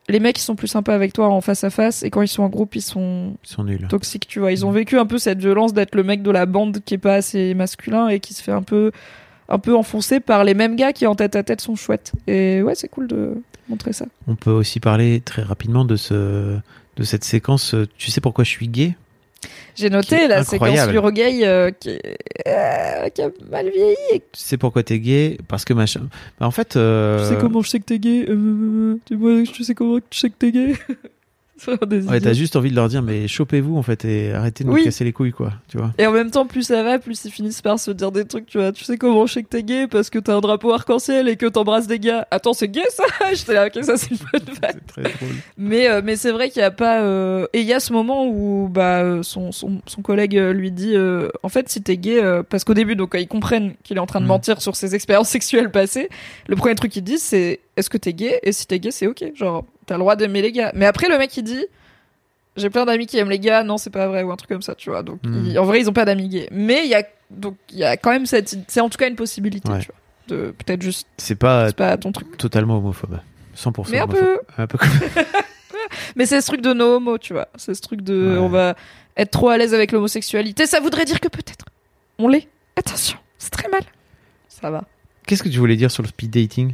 les 0.10 0.20
mecs, 0.20 0.40
ils 0.40 0.44
sont 0.44 0.56
plus 0.56 0.68
sympas 0.68 0.96
avec 0.96 1.14
toi 1.14 1.30
en 1.30 1.40
face 1.40 1.64
à 1.64 1.70
face, 1.70 2.04
et 2.04 2.10
quand 2.10 2.22
ils 2.22 2.28
sont 2.28 2.44
en 2.44 2.50
groupe, 2.50 2.76
ils 2.76 2.82
sont 2.82 3.36
ils 3.44 3.50
sont 3.50 3.64
nuls 3.64 3.88
toxiques, 3.88 4.28
tu 4.28 4.40
vois. 4.40 4.52
Ils 4.52 4.66
ont 4.66 4.72
vécu 4.72 4.98
un 4.98 5.06
peu 5.06 5.20
cette 5.20 5.40
violence 5.40 5.74
d'être 5.74 5.96
le 5.96 6.04
mec 6.04 6.24
de 6.24 6.32
la 6.32 6.48
bande 6.48 6.80
qui 6.84 6.96
est 6.96 7.00
pas 7.00 7.14
assez 7.14 7.54
masculin 7.54 8.08
et 8.08 8.20
qui 8.20 8.34
se 8.34 8.42
fait 8.42 8.52
un 8.52 8.64
peu, 8.64 8.92
un 9.48 9.60
peu 9.60 9.76
enfoncer 9.76 10.20
par 10.20 10.44
les 10.44 10.56
mêmes 10.56 10.76
gars 10.76 10.94
qui 10.94 11.06
en 11.06 11.16
tête 11.16 11.36
à 11.36 11.44
tête 11.44 11.62
sont 11.62 11.76
chouettes. 11.76 12.12
Et 12.26 12.64
ouais, 12.64 12.74
c'est 12.74 12.88
cool 12.88 13.08
de 13.08 13.36
montrer 13.70 13.94
ça. 13.94 14.06
on 14.28 14.36
peut 14.36 14.52
aussi 14.52 14.80
parler 14.80 15.22
très 15.24 15.44
rapidement 15.44 15.86
de 15.86 15.96
ce 15.96 16.58
de 16.96 17.04
cette 17.04 17.24
séquence 17.24 17.76
tu 17.98 18.12
sais 18.12 18.20
pourquoi 18.22 18.44
je 18.44 18.50
suis 18.50 18.68
gay? 18.68 18.96
J'ai 19.76 19.90
noté 19.90 20.28
la 20.28 20.44
séquence 20.44 20.54
incroyable. 20.68 20.96
Urogay 20.96 21.48
euh, 21.48 21.72
qui, 21.72 21.90
est- 21.92 22.18
euh, 22.48 23.08
qui 23.10 23.22
a 23.22 23.30
mal 23.50 23.70
vieilli. 23.70 23.96
et 24.14 24.20
tu 24.20 24.26
sais 24.34 24.58
pourquoi 24.58 24.84
t'es 24.84 25.00
gay? 25.00 25.38
Parce 25.48 25.64
que 25.64 25.74
machin 25.74 26.10
bah, 26.40 26.46
en 26.48 26.52
fait 26.52 26.76
euh, 26.76 27.24
Tu 27.30 27.36
sais 27.36 27.40
comment 27.42 27.62
je 27.62 27.70
sais 27.70 27.80
que 27.80 27.86
t'es 27.86 28.00
gay? 28.00 28.26
Euh, 28.28 28.98
euh, 29.14 29.44
tu 29.46 29.64
sais 29.64 29.74
comment 29.76 30.00
tu 30.10 30.20
sais 30.20 30.30
que 30.30 30.36
t'es 30.38 30.52
gay? 30.52 30.74
Ouais, 32.10 32.20
t'as 32.22 32.34
juste 32.34 32.56
envie 32.56 32.70
de 32.72 32.76
leur 32.76 32.88
dire, 32.88 33.02
mais 33.02 33.28
chopez-vous 33.28 33.78
en 33.78 33.82
fait 33.84 34.06
et 34.06 34.32
arrêtez 34.34 34.64
de 34.64 34.70
nous 34.70 34.84
casser 34.84 35.04
les 35.04 35.14
couilles, 35.14 35.32
quoi. 35.32 35.54
Tu 35.68 35.78
vois. 35.78 35.92
Et 35.98 36.06
en 36.08 36.12
même 36.12 36.32
temps, 36.32 36.46
plus 36.46 36.64
ça 36.64 36.84
va, 36.84 37.00
plus 37.00 37.24
ils 37.26 37.32
finissent 37.32 37.62
par 37.62 37.80
se 37.80 37.92
dire 37.92 38.12
des 38.12 38.26
trucs, 38.26 38.46
tu 38.46 38.58
vois. 38.58 38.72
Tu 38.72 38.84
sais 38.84 38.98
comment 38.98 39.26
je 39.26 39.34
sais 39.34 39.44
que 39.44 39.50
t'es 39.50 39.64
gay 39.64 39.88
parce 39.88 40.10
que 40.10 40.20
t'as 40.20 40.36
un 40.36 40.42
drapeau 40.42 40.72
arc-en-ciel 40.74 41.28
et 41.28 41.36
que 41.36 41.46
t'embrasses 41.46 41.88
des 41.88 42.00
gars. 42.00 42.28
Attends, 42.32 42.54
c'est 42.54 42.68
gay 42.70 42.84
ça? 42.90 43.04
J'étais 43.34 43.54
là, 43.54 43.68
ok, 43.68 43.84
ça 43.84 43.98
c'est 43.98 44.12
une 44.12 44.18
bonne. 44.32 44.42
C'est 44.54 44.86
très 44.88 45.02
drôle. 45.04 45.30
Mais, 45.58 45.90
euh, 45.90 46.02
mais 46.04 46.16
c'est 46.16 46.32
vrai 46.32 46.50
qu'il 46.50 46.62
y 46.62 46.66
a 46.66 46.72
pas. 46.72 47.02
euh, 47.02 47.46
Et 47.54 47.62
il 47.62 47.68
y 47.68 47.74
a 47.74 47.80
ce 47.80 47.92
moment 47.94 48.28
où 48.28 48.68
bah, 48.72 49.02
euh, 49.04 49.24
son, 49.24 49.52
son, 49.52 49.82
son 49.86 50.02
collègue 50.02 50.36
lui 50.36 50.72
dit 50.72 50.96
euh, 50.96 51.30
En 51.44 51.50
fait, 51.50 51.70
si 51.70 51.82
t'es 51.82 51.98
gay, 51.98 52.22
parce 52.50 52.64
qu'au 52.64 52.74
début, 52.74 52.96
donc, 52.96 53.16
ils 53.18 53.28
comprennent 53.28 53.74
qu'il 53.84 53.98
est 53.98 54.02
en 54.02 54.06
train 54.06 54.20
de 54.22 54.26
Mm. 54.26 54.30
mentir 54.30 54.62
sur 54.62 54.76
ses 54.76 54.96
expériences 54.96 55.30
sexuelles 55.40 55.72
passées, 55.72 56.10
le 56.48 56.56
premier 56.56 56.76
truc 56.76 56.92
qu'ils 56.92 57.04
disent 57.04 57.22
c'est 57.24 57.60
Est-ce 57.78 57.90
que 57.90 57.98
t'es 57.98 58.14
gay? 58.14 58.40
Et 58.44 58.52
si 58.52 58.68
t'es 58.68 58.80
gay, 58.80 58.92
c'est 58.92 59.08
ok. 59.08 59.24
Genre, 59.36 59.66
t'as 59.90 59.96
le 59.96 60.00
droit 60.00 60.16
d'aimer 60.16 60.42
les 60.42 60.52
gars. 60.52 60.72
Mais 60.76 60.86
après, 60.86 61.10
le 61.10 61.18
mec 61.18 61.36
il 61.36 61.44
dit 61.44 61.66
J'ai 62.56 62.70
plein 62.70 62.86
d'amis 62.86 63.06
qui 63.08 63.18
aiment 63.18 63.30
les 63.30 63.40
gars, 63.40 63.64
non, 63.64 63.78
c'est 63.78 63.90
pas 63.90 64.08
vrai, 64.08 64.22
ou 64.24 64.32
un 64.32 64.36
truc 64.36 64.50
comme 64.50 64.62
ça, 64.62 64.76
tu 64.76 64.90
vois. 64.90 65.02
Donc, 65.02 65.20
Mm. 65.24 65.46
il- 65.48 65.60
en 65.60 65.66
vrai, 65.66 65.80
ils 65.80 65.90
ont 65.90 65.94
pas 65.94 66.04
d'amis 66.06 66.28
gays. 66.28 66.48
Mais 66.52 66.82
il 66.84 66.90
y 66.90 66.96
a, 66.96 67.04
donc, 67.32 67.56
il 67.72 67.78
y 67.80 67.84
a 67.86 67.96
quand 67.98 68.12
même 68.12 68.26
cette. 68.26 68.56
C'est 68.68 68.82
en 68.82 68.90
tout 68.90 68.98
cas 68.98 69.08
une 69.08 69.16
possibilité, 69.16 69.70
Ouais. 69.72 69.80
tu 69.80 69.88
vois. 69.88 69.96
De 70.38 70.52
peut-être 70.52 70.82
juste. 70.82 71.08
C'est 71.18 71.36
pas 71.36 71.68
C'est 71.70 71.76
pas 71.78 71.98
ton 71.98 72.12
truc. 72.12 72.38
totalement 72.38 72.78
homophobe. 72.78 73.20
100% 73.56 73.92
Mais 73.92 74.00
un 74.00 74.04
homophobe. 74.04 74.20
peu. 74.26 74.40
Un 74.62 74.68
peu 74.68 74.78
comme... 74.78 74.90
Mais 76.16 76.26
c'est 76.26 76.40
ce 76.42 76.48
truc 76.48 76.62
de 76.62 76.74
no 76.74 76.96
homo, 76.98 77.18
tu 77.18 77.34
vois. 77.34 77.48
C'est 77.56 77.74
ce 77.74 77.82
truc 77.82 78.02
de 78.02 78.34
Ouais. 78.34 78.38
on 78.40 78.50
va 78.50 78.76
être 79.18 79.32
trop 79.32 79.50
à 79.50 79.58
l'aise 79.58 79.74
avec 79.74 79.92
l'homosexualité. 79.92 80.66
Ça 80.66 80.80
voudrait 80.80 81.06
dire 81.06 81.20
que 81.20 81.28
peut-être 81.30 81.66
on 82.20 82.28
l'est. 82.28 82.48
Attention, 82.76 83.18
c'est 83.38 83.50
très 83.52 83.70
mal. 83.70 83.82
Ça 84.50 84.70
va. 84.70 84.84
Qu'est-ce 85.26 85.44
que 85.44 85.50
tu 85.50 85.58
voulais 85.60 85.76
dire 85.78 85.90
sur 85.92 86.04
le 86.04 86.10
speed 86.10 86.32
dating? 86.32 86.74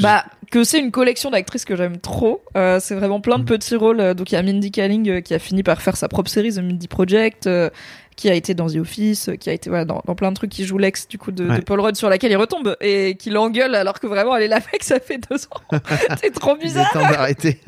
Bah, 0.00 0.26
que 0.50 0.64
c'est 0.64 0.78
une 0.78 0.90
collection 0.90 1.30
d'actrices 1.30 1.64
que 1.64 1.76
j'aime 1.76 1.98
trop. 1.98 2.42
Euh, 2.56 2.78
c'est 2.80 2.94
vraiment 2.94 3.20
plein 3.20 3.38
de 3.38 3.42
Mm. 3.42 3.46
petits 3.46 3.76
rôles. 3.76 4.00
Euh, 4.00 4.14
Donc 4.14 4.32
il 4.32 4.34
y 4.34 4.38
a 4.38 4.42
Mindy 4.42 4.70
Kaling 4.70 5.08
euh, 5.10 5.20
qui 5.20 5.34
a 5.34 5.38
fini 5.38 5.62
par 5.62 5.82
faire 5.82 5.96
sa 5.96 6.08
propre 6.08 6.30
série 6.30 6.52
The 6.52 6.58
Mindy 6.58 6.88
Project, 6.88 7.46
euh, 7.46 7.70
qui 8.18 8.28
a 8.28 8.34
été 8.34 8.52
dans 8.52 8.66
The 8.68 8.76
Office, 8.78 9.28
euh, 9.28 9.36
qui 9.36 9.48
a 9.48 9.52
été 9.52 9.70
voilà, 9.70 9.84
dans, 9.84 10.02
dans 10.04 10.16
plein 10.16 10.30
de 10.32 10.34
trucs, 10.36 10.50
qui 10.50 10.64
joue 10.64 10.76
l'ex 10.76 11.06
du 11.06 11.18
coup 11.18 11.30
de, 11.30 11.48
Ouais. 11.48 11.58
de 11.58 11.62
Paul 11.62 11.78
Rudd 11.80 11.94
sur 11.94 12.08
laquelle 12.10 12.32
il 12.32 12.36
retombe 12.36 12.76
et 12.80 13.14
qui 13.14 13.30
l'engueule 13.30 13.76
alors 13.76 14.00
que 14.00 14.08
vraiment 14.08 14.34
elle 14.36 14.42
est 14.42 14.48
la 14.48 14.58
mec, 14.72 14.82
ça 14.82 14.98
fait 14.98 15.18
deux 15.30 15.36
ans. 15.44 15.78
c'est 16.20 16.32
trop 16.34 16.56
il 16.56 16.62
est 16.62 16.64
bizarre. 16.64 16.90
temps 16.92 16.98
d'arrêter. 17.00 17.60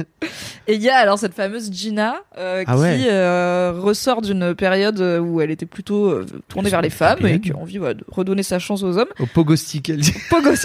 Et 0.67 0.75
il 0.75 0.83
y 0.83 0.89
a 0.91 0.97
alors 0.97 1.21
cette 1.21 1.35
fameuse 1.35 1.71
Gina 1.73 2.17
euh, 2.37 2.65
Ah 2.67 2.75
qui 2.75 2.81
ouais. 2.81 3.05
euh, 3.09 3.73
ressort 3.79 4.23
d'une 4.23 4.55
période 4.57 5.01
où 5.01 5.41
elle 5.41 5.53
était 5.53 5.67
plutôt 5.67 6.07
euh, 6.11 6.27
tournée 6.49 6.69
vers 6.69 6.83
les 6.83 6.91
femmes 6.91 7.25
et 7.27 7.41
qui 7.41 7.53
a 7.53 7.57
envie 7.57 7.79
voilà, 7.79 7.95
de 7.95 8.05
redonner 8.09 8.43
sa 8.43 8.59
chance 8.59 8.83
aux 8.83 8.99
hommes. 8.99 9.09
Au 9.21 9.27
pogo 9.27 9.55
stick, 9.55 9.89
elle 9.89 10.01
dit. 10.01 10.13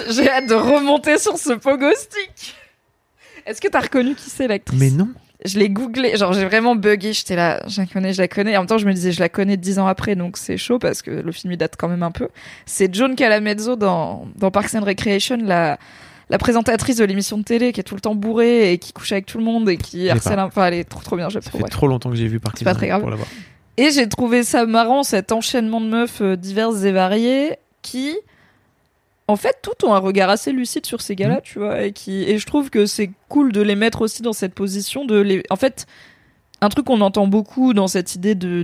J'ai 0.10 0.30
hâte 0.30 0.48
de 0.48 0.56
remonter 0.56 1.20
sur 1.20 1.38
ce 1.38 1.54
pogo 1.54 1.86
stick. 1.96 2.56
Est-ce 3.46 3.62
que 3.62 3.68
t'as 3.68 3.82
reconnu 3.82 4.16
qui 4.16 4.32
c'est 4.32 4.48
l'actrice? 4.48 4.80
Mais 4.80 4.90
non. 4.90 5.10
Je 5.46 5.60
l'ai 5.60 5.70
googlé, 5.70 6.18
genre 6.18 6.34
j'ai 6.34 6.46
vraiment 6.46 6.76
bugué, 6.76 7.14
j'étais 7.14 7.36
là, 7.36 7.62
je 7.68 7.80
la 7.82 7.88
connais, 7.88 8.14
je 8.14 8.22
la 8.22 8.28
connais. 8.28 8.52
Et 8.54 8.58
en 8.58 8.62
même 8.62 8.68
temps, 8.68 8.78
je 8.78 8.86
me 8.88 8.94
disais, 8.94 9.12
je 9.12 9.20
la 9.20 9.30
connais 9.30 9.58
dix 9.58 9.80
ans 9.80 9.88
après, 9.88 10.16
donc 10.16 10.38
c'est 10.38 10.58
chaud 10.58 10.80
parce 10.80 11.02
que 11.02 11.12
le 11.12 11.32
film 11.32 11.54
il 11.54 11.58
date 11.58 11.76
quand 11.78 11.88
même 11.88 12.04
un 12.04 12.12
peu. 12.12 12.28
C'est 12.66 12.94
Joan 12.94 13.16
Calamezzo 13.16 13.76
dans, 13.76 14.26
dans 14.36 14.52
Parks 14.52 14.74
and 14.76 14.84
Recreation, 14.84 15.38
la, 15.44 15.78
la 16.30 16.38
présentatrice 16.38 16.98
de 16.98 17.06
l'émission 17.06 17.38
de 17.38 17.44
télé 17.44 17.72
qui 17.72 17.80
est 17.80 17.84
tout 17.84 17.96
le 17.96 18.02
temps 18.02 18.16
bourrée 18.16 18.74
et 18.74 18.78
qui 18.80 18.92
couche 18.94 19.12
avec 19.12 19.26
tout 19.28 19.38
le 19.38 19.44
monde 19.44 19.70
et 19.70 19.78
qui 19.78 20.10
harcèle. 20.10 20.40
un- 20.40 20.46
Enfin, 20.46 20.66
elle 20.68 20.74
est 20.76 20.84
trop 20.90 21.02
trop 21.02 21.16
bien, 21.16 21.30
je 21.30 21.40
Ça 21.40 21.52
fait 21.52 21.62
trop 21.64 21.88
longtemps 21.88 22.10
que 22.10 22.16
j'ai 22.16 22.28
vu 22.28 22.40
Parks 22.40 22.62
and 22.62 22.66
très 22.66 22.74
Rec 22.74 22.90
grave. 22.90 23.02
pour 23.02 23.10
l'avoir. 23.12 23.28
Et 23.78 23.92
j'ai 23.92 24.08
trouvé 24.10 24.44
ça 24.44 24.66
marrant, 24.66 25.04
cet 25.04 25.32
enchaînement 25.32 25.82
de 25.82 25.88
meufs 25.88 26.22
euh, 26.22 26.36
diverses 26.38 26.84
et 26.84 26.92
variées 26.92 27.58
qui, 27.82 28.16
en 29.28 29.36
fait, 29.36 29.58
toutes 29.62 29.84
ont 29.84 29.94
un 29.94 30.00
regard 30.00 30.30
assez 30.30 30.52
lucide 30.52 30.86
sur 30.86 31.02
ces 31.02 31.16
gars-là, 31.16 31.42
tu 31.42 31.60
vois, 31.60 31.84
et 31.84 31.94
qui, 31.94 32.24
et 32.24 32.38
je 32.38 32.46
trouve 32.46 32.70
que 32.70 32.86
c'est 32.86 33.12
cool 33.28 33.52
de 33.52 33.62
les 33.62 33.76
mettre 33.76 34.02
aussi 34.02 34.22
dans 34.22 34.34
cette 34.34 34.54
position 34.54 35.06
de 35.06 35.20
les, 35.20 35.44
en 35.50 35.56
fait, 35.56 35.88
un 36.66 36.70
truc 36.70 36.86
qu'on 36.86 37.02
entend 37.02 37.28
beaucoup 37.28 37.74
dans 37.74 37.88
cette 37.88 38.16
idée 38.16 38.36
de 38.36 38.64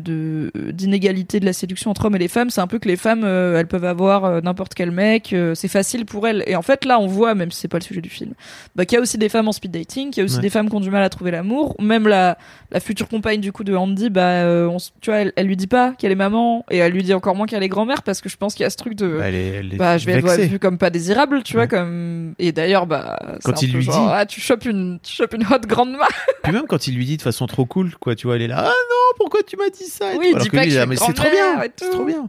d'inégalité 0.72 1.40
de, 1.40 1.46
la 1.46 1.54
séduction 1.54 1.92
entre 1.92 2.06
hommes 2.06 2.16
et 2.16 2.20
les 2.20 2.28
femmes, 2.28 2.50
c'est 2.50 2.62
un 2.62 2.68
peu 2.68 2.80
que 2.80 2.88
les 2.88 2.96
femmes, 2.98 3.24
euh, 3.24 3.60
elles 3.60 3.68
peuvent 3.68 3.86
avoir 3.86 4.26
euh, 4.26 4.42
n'importe 4.42 4.74
quel 4.74 4.92
mec, 4.92 5.34
euh, 5.34 5.54
c'est 5.56 5.68
facile 5.68 6.06
pour 6.06 6.28
elles. 6.28 6.44
Et 6.48 6.56
en 6.56 6.62
fait, 6.62 6.86
là, 6.86 7.00
on 7.00 7.08
voit, 7.08 7.36
même 7.36 7.52
si 7.52 7.60
c'est 7.62 7.68
pas 7.68 7.78
le 7.78 7.84
sujet 7.84 8.02
du 8.02 8.10
film, 8.10 8.34
bah, 8.76 8.86
qu'il 8.86 8.96
y 8.96 9.00
a 9.00 9.02
aussi 9.02 9.18
des 9.18 9.30
femmes 9.30 9.48
en 9.48 9.52
speed 9.52 9.72
dating, 9.72 10.10
qu'il 10.12 10.18
y 10.18 10.22
a 10.22 10.26
aussi 10.26 10.38
Ouais. 10.38 10.42
des 10.42 10.50
femmes 10.50 10.70
qui 10.70 10.76
ont 10.76 10.80
du 10.80 10.90
mal 10.90 11.04
à 11.04 11.10
trouver 11.10 11.32
l'amour. 11.32 11.76
Même 11.80 12.08
la, 12.08 12.38
la 12.72 12.80
future 12.80 13.08
compagne 13.08 13.40
du 13.42 13.52
coup 13.52 13.64
de 13.64 13.76
Andy, 13.76 14.10
bah, 14.10 14.44
on 14.46 14.78
tu 15.02 15.10
vois, 15.12 15.20
elle, 15.20 15.34
elle 15.36 15.46
lui 15.48 15.56
dit 15.58 15.68
pas 15.68 15.94
qu'elle 15.98 16.12
est 16.12 16.16
maman 16.16 16.66
et 16.72 16.78
elle 16.78 16.92
lui 16.94 17.04
dit 17.04 17.14
encore 17.14 17.36
moins 17.36 17.46
qu'elle 17.46 17.64
est 17.64 17.70
grand-mère 17.70 18.02
parce 18.04 18.22
que 18.22 18.30
je 18.30 18.38
pense 18.38 18.56
qu'il 18.56 18.64
y 18.64 18.68
a 18.68 18.70
ce 18.70 18.78
truc 18.78 18.96
de. 18.96 19.18
Bah, 19.18 19.28
elle 19.28 19.36
est, 19.36 19.48
elle 19.48 19.74
est 19.74 19.78
bah, 19.78 19.98
je 19.98 20.06
vais 20.06 20.14
être 20.14 20.26
vexée. 20.28 20.48
vue 20.48 20.60
comme 20.60 20.78
pas 20.78 20.90
désirable, 20.90 21.44
tu 21.44 21.54
vois, 21.54 21.68
comme. 21.68 22.34
Et 22.40 22.52
d'ailleurs, 22.52 22.88
bah. 22.88 23.20
Quand 23.44 23.62
il 23.62 23.74
lui 23.74 23.82
genre, 23.84 23.96
dit- 23.96 24.12
Ah, 24.14 24.26
tu 24.26 24.42
chopes 24.42 24.66
une, 24.66 25.00
tu 25.04 25.14
chopes 25.16 25.34
une 25.34 25.44
hot 25.44 25.60
grande 25.68 25.92
main. 25.92 26.08
Puis 26.44 26.52
même 26.54 26.66
quand 26.68 26.88
il 26.88 26.96
lui 26.96 27.06
dit 27.06 27.18
de 27.18 27.22
façon 27.22 27.46
trop 27.46 27.66
cool, 27.66 27.91
quoi, 28.00 28.16
tu 28.16 28.28
vois, 28.28 28.36
elle 28.36 28.42
est 28.44 28.48
là, 28.48 28.60
ah 28.66 28.70
non, 28.70 29.16
pourquoi 29.18 29.42
tu 29.44 29.58
m'as 29.58 29.70
dit 29.70 29.86
ça? 29.86 30.14
et 30.14 30.18
Oui, 30.18 30.28
tout. 30.32 30.36
Alors 30.36 30.44
dis 30.44 30.50
que 30.50 30.56
pas 30.58 30.64
lui, 30.64 30.70
que 30.70 30.74
il 30.74 30.78
est 30.78 30.80
je 30.80 30.80
là, 30.80 30.82
suis 30.84 30.90
mais 30.90 30.96
c'est 30.96 31.14
trop 31.14 31.24
grand-mère 31.30 31.54
bien, 31.56 31.64
et 31.64 31.72
c'est 31.78 31.86
tout. 31.86 31.92
trop 31.94 32.06
bien. 32.06 32.28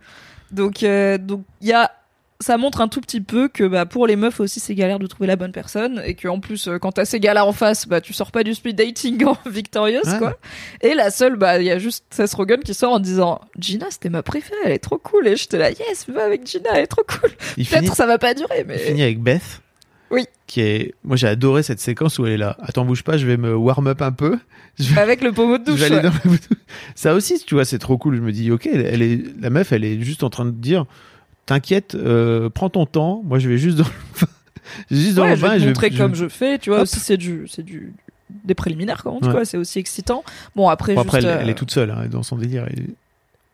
Donc, 0.50 0.82
euh, 0.82 1.18
donc, 1.18 1.44
il 1.60 1.68
y 1.68 1.72
a. 1.72 1.90
Ça 2.40 2.56
montre 2.56 2.80
un 2.80 2.88
tout 2.88 3.00
petit 3.00 3.20
peu 3.20 3.46
que 3.46 3.62
bah, 3.62 3.86
pour 3.86 4.08
les 4.08 4.16
meufs 4.16 4.40
aussi 4.40 4.58
c'est 4.58 4.74
galère 4.74 4.98
de 4.98 5.06
trouver 5.06 5.28
la 5.28 5.36
bonne 5.36 5.52
personne 5.52 6.02
et 6.04 6.14
que 6.14 6.26
en 6.26 6.40
plus 6.40 6.66
euh, 6.66 6.78
quand 6.80 6.90
t'as 6.90 7.04
ces 7.04 7.20
gars-là 7.20 7.46
en 7.46 7.52
face 7.52 7.86
bah 7.86 8.00
tu 8.00 8.12
sors 8.12 8.32
pas 8.32 8.42
du 8.42 8.52
speed 8.52 8.74
dating 8.74 9.24
en 9.26 9.38
victorieuse 9.46 10.08
Ouais. 10.08 10.18
quoi 10.18 10.36
et 10.80 10.94
la 10.94 11.12
seule 11.12 11.36
bah 11.36 11.60
il 11.60 11.66
y 11.66 11.70
a 11.70 11.78
juste 11.78 12.04
Seth 12.10 12.34
Rogen 12.34 12.58
qui 12.64 12.74
sort 12.74 12.94
en 12.94 12.98
disant 12.98 13.40
Gina 13.60 13.86
c'était 13.90 14.08
ma 14.08 14.24
préférée 14.24 14.58
elle 14.64 14.72
est 14.72 14.80
trop 14.80 14.98
cool 14.98 15.28
et 15.28 15.36
j'étais 15.36 15.56
là 15.56 15.70
yes 15.70 16.06
va 16.08 16.24
avec 16.24 16.44
Gina 16.44 16.70
elle 16.74 16.82
est 16.82 16.86
trop 16.88 17.04
cool 17.04 17.30
Il 17.56 17.64
finit, 17.64 17.82
peut-être 17.82 17.94
ça 17.94 18.06
va 18.06 18.18
pas 18.18 18.34
durer 18.34 18.62
il 18.62 18.66
mais 18.66 18.78
finit 18.78 19.04
avec 19.04 19.20
Beth. 19.20 19.60
Oui. 20.10 20.26
Qui 20.52 20.60
est, 20.60 20.94
moi 21.02 21.16
j'ai 21.16 21.28
adoré 21.28 21.62
cette 21.62 21.80
séquence 21.80 22.18
où 22.18 22.26
elle 22.26 22.32
est 22.32 22.36
là. 22.36 22.58
Attends, 22.60 22.84
bouge 22.84 23.04
pas, 23.04 23.16
je 23.16 23.26
vais 23.26 23.38
me 23.38 23.54
warm 23.56 23.86
up 23.86 24.02
un 24.02 24.12
peu. 24.12 24.38
Je 24.78 24.92
vais, 24.92 25.00
avec 25.00 25.22
le 25.22 25.32
pommeau 25.32 25.56
de 25.56 25.64
douche 25.70 25.80
ouais. 25.80 26.02
dans 26.02 26.10
Ça 26.94 27.14
aussi, 27.14 27.42
tu 27.46 27.54
vois, 27.54 27.64
c'est 27.64 27.78
trop 27.78 27.96
cool. 27.96 28.16
Je 28.16 28.20
me 28.20 28.32
dis, 28.32 28.50
ok, 28.50 28.66
elle, 28.66 29.00
est, 29.00 29.18
la 29.40 29.48
meuf, 29.48 29.72
elle 29.72 29.82
est 29.82 29.98
juste 30.02 30.22
en 30.22 30.28
train 30.28 30.44
de 30.44 30.50
dire, 30.50 30.84
t'inquiète, 31.46 31.94
euh, 31.94 32.50
prends 32.50 32.68
ton 32.68 32.84
temps. 32.84 33.22
Moi, 33.24 33.38
je 33.38 33.48
vais 33.48 33.56
juste 33.56 33.78
dans 33.78 33.84
le, 34.20 34.26
juste 34.90 35.14
dans 35.14 35.22
Ouais, 35.22 35.30
le 35.30 35.36
je 35.36 35.46
vais 35.46 35.58
te 35.60 35.66
montrer 35.68 35.90
je- 35.90 35.96
comme 35.96 36.14
je 36.14 36.28
fais 36.28 36.58
tu 36.58 36.68
vois 36.68 36.80
Hop. 36.80 36.82
aussi 36.82 37.00
c'est 37.00 37.16
du 37.16 37.46
c'est 37.48 37.62
du 37.64 37.94
des 38.44 38.54
préliminaires 38.54 39.02
tu 39.02 39.08
Ouais. 39.26 39.32
vois 39.32 39.44
c'est 39.46 39.56
aussi 39.58 39.78
excitant 39.78 40.22
bon 40.54 40.68
après 40.68 40.94
Bon, 40.94 41.00
après, 41.00 41.20
juste, 41.20 41.30
elle, 41.32 41.38
euh, 41.38 41.42
elle 41.44 41.50
est 41.50 41.54
toute 41.54 41.70
seule 41.70 41.90
hein, 41.90 42.06
dans 42.10 42.22
son 42.22 42.36
délire. 42.36 42.66
Elle- 42.68 42.88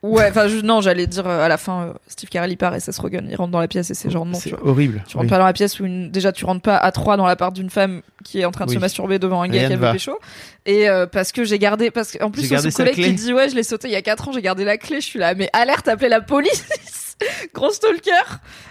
ouais 0.02 0.28
enfin 0.30 0.46
non 0.62 0.80
j'allais 0.80 1.06
dire 1.08 1.26
euh, 1.26 1.44
à 1.44 1.48
la 1.48 1.56
fin 1.56 1.82
euh, 1.88 1.92
Steve 2.06 2.28
Carell 2.28 2.52
il 2.52 2.56
part 2.56 2.74
et 2.74 2.80
Seth 2.80 2.96
Rogen 2.98 3.26
il 3.28 3.34
rentre 3.34 3.50
dans 3.50 3.58
la 3.58 3.66
pièce 3.66 3.90
et 3.90 3.94
c'est 3.94 4.10
genre 4.10 4.24
non 4.24 4.38
tu 4.38 4.50
C'est 4.50 4.50
vois 4.50 4.68
horrible. 4.68 5.02
Tu 5.08 5.16
rentres 5.16 5.24
Oui. 5.24 5.30
pas 5.30 5.38
dans 5.38 5.44
la 5.44 5.52
pièce 5.52 5.80
où 5.80 5.84
une... 5.86 6.10
déjà 6.10 6.30
tu 6.30 6.44
rentres 6.44 6.62
pas 6.62 6.76
à 6.76 6.92
trois 6.92 7.16
dans 7.16 7.26
l'appart 7.26 7.52
d'une 7.54 7.68
femme 7.70 8.02
qui 8.24 8.40
est 8.40 8.44
en 8.44 8.52
train 8.52 8.66
de 8.66 8.70
se 8.70 8.78
masturber 8.78 9.18
devant 9.18 9.42
un 9.42 9.48
gars 9.48 9.66
Rien 9.66 9.76
qui 9.76 9.84
a 9.84 9.92
pécho. 9.92 10.18
Et 10.66 10.88
euh, 10.88 11.06
parce 11.06 11.32
que 11.32 11.44
j'ai 11.44 11.58
gardé, 11.58 11.90
parce 11.90 12.12
qu'en 12.12 12.30
plus 12.30 12.46
son 12.46 12.70
collègue 12.70 12.94
qui 12.94 13.12
dit 13.12 13.32
ouais 13.34 13.48
je 13.48 13.54
l'ai 13.56 13.62
sauté 13.62 13.88
il 13.88 13.92
y 13.92 13.96
a 13.96 14.02
4 14.02 14.28
ans, 14.28 14.32
j'ai 14.32 14.42
gardé 14.42 14.64
la 14.64 14.76
clé, 14.78 15.00
je 15.00 15.06
suis 15.06 15.18
là 15.18 15.34
mais 15.34 15.50
alerte 15.52 15.88
appelez 15.88 16.08
la 16.08 16.20
police, 16.20 16.64
gros 17.54 17.70
stalker. 17.70 18.12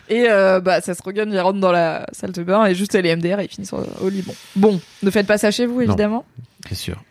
Et 0.09 0.28
bah 0.63 0.80
ça 0.82 0.93
se 0.93 1.03
regagne, 1.03 1.32
il 1.34 1.39
rentre 1.39 1.59
dans 1.59 1.71
la 1.73 2.05
salle 2.13 2.32
de 2.32 2.43
bain 2.43 2.65
et 2.65 2.73
juste 2.75 2.95
elle 2.95 3.05
est 3.05 3.15
MDR 3.15 3.39
et 3.41 3.45
ils 3.45 3.49
finissent 3.49 3.73
au 3.73 3.84
au 4.01 4.09
lit. 4.09 4.21
Bon, 4.21 4.36
bon, 4.55 4.82
ne 5.03 5.11
faites 5.11 5.28
pas 5.28 5.38
ça 5.38 5.51
chez 5.51 5.65
vous 5.65 5.82
évidemment. 5.82 6.23
Bien 6.65 6.75
sûr. 6.78 7.03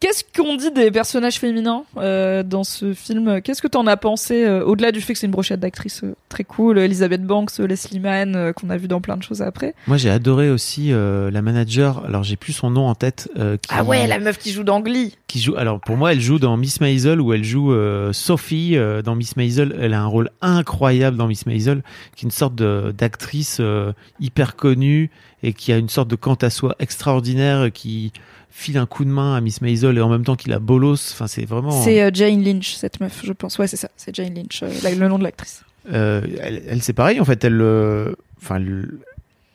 Qu'est-ce 0.00 0.22
qu'on 0.36 0.56
dit 0.56 0.70
des 0.70 0.90
personnages 0.90 1.36
féminins 1.38 1.84
euh, 1.96 2.42
dans 2.42 2.64
ce 2.64 2.92
film? 2.92 3.40
Qu'est-ce 3.40 3.62
que 3.62 3.68
t'en 3.68 3.86
as 3.86 3.96
pensé 3.96 4.44
euh, 4.44 4.62
au-delà 4.62 4.92
du 4.92 5.00
fait 5.00 5.14
que 5.14 5.18
c'est 5.18 5.24
une 5.26 5.32
brochette 5.32 5.60
d'actrices 5.60 6.02
euh, 6.04 6.14
très 6.28 6.44
cool, 6.44 6.78
Elizabeth 6.78 7.24
Banks, 7.24 7.58
Leslie 7.58 8.00
Mann, 8.00 8.36
euh, 8.36 8.52
qu'on 8.52 8.68
a 8.68 8.76
vu 8.76 8.86
dans 8.86 9.00
plein 9.00 9.16
de 9.16 9.22
choses 9.22 9.40
après? 9.40 9.74
Moi, 9.86 9.96
j'ai 9.96 10.10
adoré 10.10 10.50
aussi 10.50 10.92
euh, 10.92 11.30
la 11.30 11.40
manager. 11.40 12.04
Alors, 12.04 12.22
j'ai 12.22 12.36
plus 12.36 12.52
son 12.52 12.68
nom 12.70 12.86
en 12.86 12.94
tête. 12.94 13.30
euh, 13.38 13.56
qui, 13.56 13.70
Ah 13.72 13.82
ouais, 13.82 14.06
la 14.06 14.18
meuf 14.18 14.36
qui 14.38 14.52
joue 14.52 14.64
dans 14.64 14.80
Glee. 14.80 15.16
qui 15.26 15.40
joue. 15.40 15.56
Alors, 15.56 15.80
pour 15.80 15.96
moi, 15.96 16.12
elle 16.12 16.20
joue 16.20 16.38
dans 16.38 16.56
Miss 16.58 16.82
Maisel 16.82 17.18
où 17.20 17.32
elle 17.32 17.44
joue 17.44 17.72
euh, 17.72 18.12
Sophie 18.12 18.76
euh, 18.76 19.00
dans 19.00 19.14
Miss 19.14 19.36
Maisel. 19.36 19.74
Elle 19.80 19.94
a 19.94 20.02
un 20.02 20.06
rôle 20.06 20.28
incroyable 20.42 21.16
dans 21.16 21.28
Miss 21.28 21.46
Maisel, 21.46 21.82
qui 22.14 22.24
est 22.24 22.26
une 22.26 22.30
sorte 22.30 22.56
d'actrice 22.56 23.56
euh, 23.60 23.92
hyper 24.20 24.56
connue 24.56 25.10
et 25.42 25.54
qui 25.54 25.72
a 25.72 25.78
une 25.78 25.88
sorte 25.88 26.08
de 26.08 26.16
quant 26.16 26.34
à 26.34 26.50
soi 26.50 26.74
extraordinaire, 26.78 27.70
qui 27.72 28.12
file 28.56 28.78
un 28.78 28.86
coup 28.86 29.04
de 29.04 29.10
main 29.10 29.34
à 29.34 29.40
Miss 29.40 29.60
Maisel 29.60 29.98
et 29.98 30.00
en 30.00 30.08
même 30.08 30.24
temps 30.24 30.36
qu'il 30.36 30.52
a 30.52 30.60
bolos. 30.60 31.12
Enfin, 31.12 31.26
c'est 31.26 31.44
vraiment. 31.44 31.72
C'est 31.72 32.00
euh, 32.02 32.10
Jane 32.14 32.42
Lynch, 32.42 32.74
cette 32.74 33.00
meuf, 33.00 33.20
je 33.24 33.32
pense. 33.32 33.58
Ouais, 33.58 33.66
c'est 33.66 33.76
ça, 33.76 33.88
c'est 33.96 34.14
Jane 34.14 34.32
Lynch, 34.34 34.62
euh, 34.62 34.70
la- 34.84 34.94
le 34.94 35.08
nom 35.08 35.18
de 35.18 35.24
l'actrice. 35.24 35.62
Euh, 35.92 36.22
elle, 36.40 36.62
elle, 36.68 36.82
c'est 36.82 36.92
pareil 36.92 37.20
en 37.20 37.24
fait. 37.24 37.44
Elle, 37.44 37.60
euh, 37.60 38.14
enfin, 38.40 38.56
elle, 38.56 38.88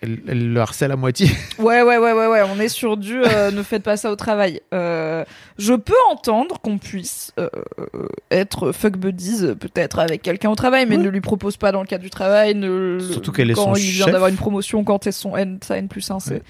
elle, 0.02 0.20
elle 0.28 0.54
le 0.54 0.60
harcèle 0.60 0.92
à 0.92 0.96
moitié. 0.98 1.28
Ouais, 1.60 1.82
ouais, 1.82 1.98
ouais, 1.98 2.14
ouais, 2.14 2.28
ouais, 2.28 2.42
on 2.54 2.60
est 2.60 2.68
sur 2.70 2.98
du 2.98 3.22
euh, 3.24 3.52
ne 3.52 3.64
faites 3.64 3.84
pas 3.84 3.96
ça 3.98 4.12
au 4.12 4.16
travail. 4.16 4.62
Euh, 4.74 5.24
je 5.58 5.74
peux 5.74 5.94
entendre 6.12 6.60
qu'on 6.62 6.78
puisse 6.78 7.32
euh, 7.40 7.50
euh, 7.96 8.08
être 8.32 8.72
fuck 8.74 8.98
buddies, 8.98 9.44
euh, 9.44 9.56
peut-être 9.56 10.00
avec 10.00 10.22
quelqu'un 10.22 10.50
au 10.52 10.56
travail, 10.56 10.86
mais 10.88 10.98
ne 10.98 11.10
lui 11.10 11.22
propose 11.22 11.58
pas 11.58 11.72
dans 11.72 11.82
le 11.82 11.88
cadre 11.88 12.04
du 12.04 12.10
travail. 12.10 12.54
Ne, 12.56 13.00
Surtout 13.12 13.32
qu'elle 13.32 13.50
est 13.50 13.54
quand 13.56 13.74
son 13.74 13.76
il 13.76 13.92
vient 13.92 14.06
d'avoir 14.08 14.30
une 14.30 14.36
promotion, 14.38 14.84
quand 14.84 15.04
c'est 15.06 15.12
son 15.14 15.36
N, 15.38 15.58
sa 15.64 15.78
N 15.78 15.88
plus 15.88 16.10
1, 16.12 16.20
c'est. 16.20 16.34
Ouais. 16.36 16.42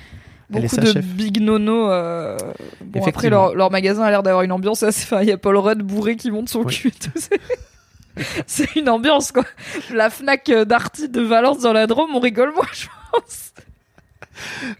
Beaucoup 0.49 0.77
de 0.77 0.99
big 1.01 1.41
nono. 1.41 1.91
Euh... 1.91 2.37
Bon, 2.83 3.05
après, 3.05 3.29
leur, 3.29 3.53
leur 3.53 3.69
magasin 3.71 4.03
a 4.03 4.09
l'air 4.09 4.23
d'avoir 4.23 4.43
une 4.43 4.51
ambiance 4.51 4.81
assez. 4.83 5.03
Enfin, 5.03 5.21
il 5.21 5.27
y 5.27 5.31
a 5.31 5.37
Paul 5.37 5.57
Rudd 5.57 5.79
bourré 5.83 6.15
qui 6.15 6.31
monte 6.31 6.49
son 6.49 6.61
Oui. 6.63 6.73
cul 6.75 6.87
et 6.87 6.91
tout. 6.91 7.11
c'est- 8.47 8.75
une 8.75 8.89
ambiance, 8.89 9.31
quoi. 9.31 9.45
La 9.93 10.09
Fnac 10.09 10.49
d'Arty 10.51 11.07
de 11.09 11.21
Valence 11.21 11.59
dans 11.59 11.73
la 11.73 11.87
Drôme, 11.87 12.09
on 12.15 12.19
rigole 12.19 12.53
moins, 12.53 12.65
je 12.73 12.87
pense. 13.11 13.53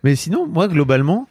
Mais 0.03 0.15
sinon, 0.15 0.47
moi, 0.47 0.67
globalement, 0.67 1.28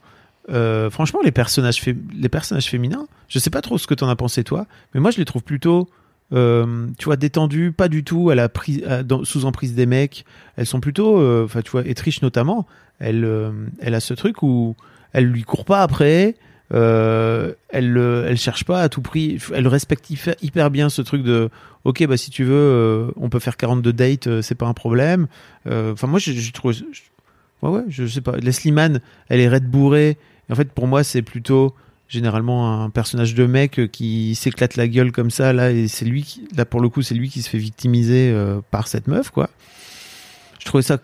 euh, 0.50 0.88
franchement, 0.90 1.20
les 1.22 1.32
personnages, 1.32 1.80
fé- 1.80 1.96
les 2.16 2.28
personnages 2.28 2.66
féminins, 2.68 3.06
je 3.28 3.38
sais 3.38 3.50
pas 3.50 3.60
trop 3.60 3.76
ce 3.78 3.86
que 3.86 3.94
t'en 3.94 4.08
as 4.08 4.16
pensé, 4.16 4.44
toi, 4.44 4.66
mais 4.94 5.00
moi, 5.00 5.10
je 5.10 5.18
les 5.18 5.24
trouve 5.24 5.42
plutôt, 5.42 5.88
euh, 6.32 6.86
tu 6.98 7.06
vois, 7.06 7.16
détendues, 7.16 7.72
pas 7.72 7.88
du 7.88 8.04
tout 8.04 8.30
à 8.30 8.34
la 8.34 8.48
prise, 8.48 8.82
à- 8.86 9.02
dans- 9.02 9.24
sous 9.24 9.44
emprise 9.44 9.74
des 9.74 9.86
mecs. 9.86 10.24
Elles 10.56 10.66
sont 10.66 10.80
plutôt, 10.80 11.18
euh, 11.18 11.44
enfin, 11.44 11.62
tu 11.62 11.70
vois, 11.70 11.86
Etriche 11.86 12.22
notamment, 12.22 12.66
elle, 13.00 13.24
euh, 13.24 13.50
elle 13.80 13.94
a 13.94 14.00
ce 14.00 14.14
truc 14.14 14.42
où 14.42 14.76
elle 15.12 15.24
lui 15.24 15.42
court 15.42 15.64
pas 15.64 15.82
après. 15.82 16.34
Euh, 16.74 17.54
elle, 17.70 17.96
euh, 17.96 18.26
elle 18.28 18.36
cherche 18.36 18.64
pas 18.64 18.82
à 18.82 18.88
tout 18.88 19.00
prix. 19.00 19.38
Elle 19.54 19.68
respecte 19.68 20.10
hyper, 20.10 20.70
bien 20.70 20.88
ce 20.90 21.02
truc 21.02 21.22
de, 21.22 21.50
ok, 21.84 22.06
bah 22.06 22.16
si 22.16 22.30
tu 22.30 22.44
veux, 22.44 22.54
euh, 22.54 23.10
on 23.16 23.28
peut 23.28 23.38
faire 23.38 23.56
42 23.56 23.92
dates, 23.92 24.26
euh, 24.26 24.42
c'est 24.42 24.54
pas 24.54 24.66
un 24.66 24.74
problème. 24.74 25.26
Enfin, 25.66 26.06
moi, 26.06 26.18
je, 26.18 26.52
trouve, 26.52 26.74
ouais, 27.62 27.70
ouais, 27.70 27.84
je 27.88 28.06
sais 28.06 28.20
pas. 28.20 28.36
Leslie 28.36 28.72
Mann, 28.72 29.00
elle 29.28 29.40
est 29.40 29.48
raide 29.48 29.68
bourrée. 29.68 30.16
En 30.50 30.54
fait, 30.54 30.70
pour 30.72 30.86
moi, 30.86 31.04
c'est 31.04 31.22
plutôt 31.22 31.74
généralement 32.08 32.82
un 32.82 32.88
personnage 32.88 33.34
de 33.34 33.44
mec 33.44 33.90
qui 33.92 34.34
s'éclate 34.34 34.76
la 34.76 34.88
gueule 34.88 35.12
comme 35.12 35.30
ça 35.30 35.52
là, 35.52 35.70
et 35.72 35.88
c'est 35.88 36.06
lui, 36.06 36.22
qui, 36.22 36.48
là 36.56 36.64
pour 36.64 36.80
le 36.80 36.88
coup, 36.88 37.02
c'est 37.02 37.14
lui 37.14 37.28
qui 37.28 37.42
se 37.42 37.50
fait 37.50 37.58
victimiser 37.58 38.34
par 38.70 38.88
cette 38.88 39.08
meuf, 39.08 39.30
quoi. 39.30 39.50
Je 40.58 40.64
trouvais 40.64 40.82
ça 40.82 40.98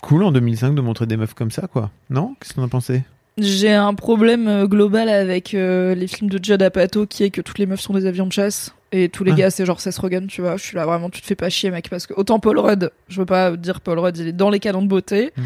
cool 0.00 0.22
en 0.24 0.32
2005 0.32 0.74
de 0.74 0.80
montrer 0.80 1.06
des 1.06 1.16
meufs 1.16 1.34
comme 1.34 1.50
ça, 1.50 1.66
quoi. 1.66 1.90
Non? 2.10 2.34
Qu'est-ce 2.40 2.54
qu'on 2.54 2.64
a 2.64 2.68
pensé? 2.68 3.02
J'ai 3.38 3.72
un 3.72 3.94
problème 3.94 4.48
euh, 4.48 4.66
global 4.66 5.08
avec 5.08 5.54
euh, 5.54 5.94
les 5.94 6.06
films 6.06 6.28
de 6.30 6.42
Judd 6.44 6.60
Apatow 6.62 7.06
qui 7.06 7.22
est 7.24 7.30
que 7.30 7.40
toutes 7.40 7.58
les 7.58 7.66
meufs 7.66 7.80
sont 7.80 7.94
des 7.94 8.06
avions 8.06 8.26
de 8.26 8.32
chasse 8.32 8.74
et 8.92 9.08
tous 9.08 9.24
les 9.24 9.32
Ah. 9.32 9.36
gars 9.36 9.50
c'est 9.50 9.64
genre 9.64 9.80
Seth 9.80 9.96
Rogen, 9.98 10.26
tu 10.26 10.40
vois. 10.42 10.56
Je 10.56 10.62
suis 10.64 10.76
là 10.76 10.84
vraiment, 10.84 11.08
tu 11.10 11.20
te 11.22 11.26
fais 11.26 11.36
pas 11.36 11.48
chier, 11.48 11.70
mec, 11.70 11.88
parce 11.88 12.06
que 12.06 12.14
autant 12.14 12.38
Paul 12.40 12.58
Rudd, 12.58 12.90
je 13.08 13.18
veux 13.20 13.26
pas 13.26 13.56
dire 13.56 13.80
Paul 13.80 13.98
Rudd, 14.00 14.16
il 14.18 14.28
est 14.28 14.32
dans 14.32 14.50
les 14.50 14.58
canons 14.60 14.82
de 14.82 14.88
beauté. 14.88 15.32
Mm. 15.36 15.42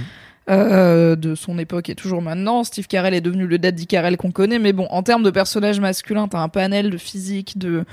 euh, 0.50 1.16
de 1.16 1.34
son 1.34 1.58
époque 1.58 1.88
et 1.88 1.94
toujours 1.94 2.20
maintenant. 2.20 2.64
Steve 2.64 2.86
Carell 2.86 3.14
est 3.14 3.20
devenu 3.22 3.46
le 3.46 3.58
daddy 3.58 3.86
Carell 3.86 4.16
qu'on 4.18 4.30
connaît, 4.30 4.58
mais 4.58 4.72
bon, 4.74 4.86
en 4.90 5.02
termes 5.02 5.22
de 5.22 5.30
personnages 5.30 5.80
masculins, 5.80 6.28
t'as 6.28 6.40
un 6.40 6.48
panel 6.50 6.90
de 6.90 6.98
physique, 6.98 7.56
de 7.58 7.84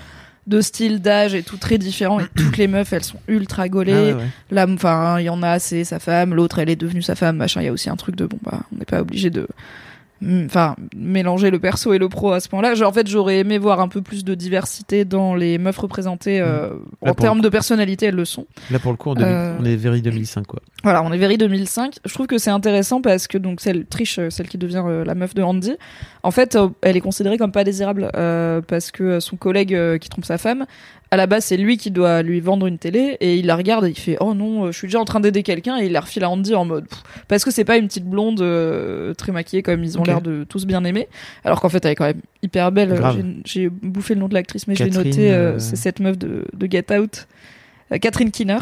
de 0.47 0.61
style, 0.61 1.01
d'âge 1.01 1.35
et 1.35 1.43
tout 1.43 1.57
très 1.57 1.77
différent. 1.77 2.19
Et 2.19 2.25
toutes 2.35 2.57
les 2.57 2.67
meufs, 2.67 2.91
elles 2.93 3.03
sont 3.03 3.19
ultra 3.27 3.69
gaulées. 3.69 3.93
Ah 3.93 4.03
ouais, 4.03 4.13
ouais. 4.13 4.29
Là, 4.51 4.65
enfin, 4.69 5.19
il 5.19 5.25
y 5.25 5.29
en 5.29 5.43
a, 5.43 5.59
c'est 5.59 5.83
sa 5.83 5.99
femme, 5.99 6.33
l'autre, 6.33 6.59
elle 6.59 6.69
est 6.69 6.75
devenue 6.75 7.01
sa 7.01 7.15
femme, 7.15 7.37
machin. 7.37 7.61
Il 7.61 7.65
y 7.65 7.69
a 7.69 7.73
aussi 7.73 7.89
un 7.89 7.95
truc 7.95 8.15
de 8.15 8.25
bon, 8.25 8.37
bah, 8.43 8.61
on 8.73 8.79
n'est 8.79 8.85
pas 8.85 9.01
obligé 9.01 9.29
de, 9.29 9.47
enfin, 10.45 10.76
mélanger 10.95 11.49
le 11.49 11.59
perso 11.59 11.93
et 11.93 11.97
le 11.97 12.09
pro 12.09 12.32
à 12.32 12.39
ce 12.39 12.49
point-là. 12.49 12.74
En 12.86 12.91
fait, 12.91 13.07
j'aurais 13.07 13.39
aimé 13.39 13.57
voir 13.57 13.80
un 13.80 13.88
peu 13.88 14.01
plus 14.01 14.24
de 14.24 14.36
diversité 14.36 15.05
dans 15.05 15.36
les 15.36 15.57
meufs 15.57 15.78
représentées 15.78 16.39
euh, 16.39 16.69
Là, 17.01 17.11
en 17.11 17.13
termes 17.13 17.41
de 17.41 17.49
personnalité, 17.49 18.07
elles 18.07 18.15
le 18.15 18.26
sont. 18.26 18.45
Là, 18.69 18.80
pour 18.80 18.91
le 18.91 18.97
coup, 18.97 19.09
en 19.11 19.15
2000 19.15 19.28
Euh, 19.34 19.57
on 19.59 19.65
est 19.65 19.76
very 19.76 20.01
2005, 20.01 20.45
quoi. 20.47 20.59
Voilà, 20.84 21.03
on 21.03 21.11
est 21.11 21.17
Very 21.17 21.38
2005. 21.38 21.95
Je 22.05 22.13
trouve 22.13 22.28
que 22.28 22.38
c'est 22.39 22.49
intéressant 22.49 23.01
parce 23.01 23.28
que 23.28 23.38
donc 23.38 23.61
celle 23.61 23.86
Trish, 23.86 24.17
euh, 24.17 24.30
celle 24.32 24.47
qui 24.47 24.57
devient 24.57 24.84
euh, 24.86 25.03
la 25.05 25.13
meuf 25.13 25.34
de 25.36 25.43
Andy, 25.43 25.76
en 26.24 26.32
fait, 26.32 26.55
euh, 26.55 26.69
elle 26.82 26.97
est 26.97 27.01
considérée 27.01 27.38
comme 27.38 27.51
pas 27.51 27.63
désirable 27.63 28.09
euh, 28.15 28.61
parce 28.65 28.91
que 28.91 29.03
euh, 29.03 29.19
son 29.19 29.38
collègue 29.38 29.76
euh, 29.76 29.97
qui 29.97 30.09
trompe 30.09 30.26
sa 30.26 30.38
femme, 30.38 30.65
à 31.14 31.18
la 31.18 31.28
base 31.28 31.43
c'est 31.45 31.57
lui 31.57 31.76
qui 31.78 31.91
doit 31.91 32.22
lui 32.22 32.39
vendre 32.39 32.68
une 32.68 32.78
télé 32.78 33.18
et 33.20 33.36
il 33.36 33.45
la 33.45 33.55
regarde 33.57 33.86
et 33.86 33.89
il 33.89 33.97
fait 33.99 34.16
oh 34.22 34.34
non, 34.34 34.72
je 34.72 34.78
suis 34.78 34.88
déjà 34.88 34.99
en 34.99 35.05
train 35.05 35.20
d'aider 35.20 35.43
quelqu'un 35.43 35.78
et 35.78 35.86
il 35.88 35.91
la 35.91 35.99
refile 35.99 36.24
à 36.24 36.30
Andy 36.30 36.55
en 36.55 36.64
mode 36.66 36.88
pff, 36.88 37.03
parce 37.28 37.43
que 37.43 37.51
c'est 37.51 37.66
pas 37.66 37.76
une 37.78 37.88
petite 37.88 38.05
blonde 38.05 38.39
euh, 38.41 39.14
très 39.14 39.32
maquillée 39.32 39.62
comme 39.62 39.84
ils 39.84 39.99
ont 39.99 40.03
l'air 40.03 40.22
de 40.22 40.45
tous 40.47 40.66
bien 40.66 40.84
aimer, 40.86 41.07
alors 41.43 41.59
qu'en 41.59 41.70
fait 41.70 41.84
elle 41.86 41.91
est 41.91 41.95
quand 41.95 42.05
même 42.05 42.22
hyper 42.41 42.72
belle. 42.72 42.97
J'ai- 43.45 43.70
bouffé 43.70 44.14
le 44.16 44.22
nom 44.22 44.28
de 44.30 44.34
l'actrice 44.34 44.68
mais 44.68 44.76
je 44.76 44.84
l'ai 44.86 44.89
Catherine, 44.89 45.09
noté. 45.12 45.32
euh, 45.32 45.36
euh, 45.55 45.59
C'est 45.59 45.76
cette 45.76 45.99
meuf 45.99 46.18
de, 46.18 46.45
de 46.53 46.72
Get 46.72 46.86
Out, 46.97 47.28
Euh, 47.91 47.97
Catherine 47.97 48.32
Kinner 48.32 48.59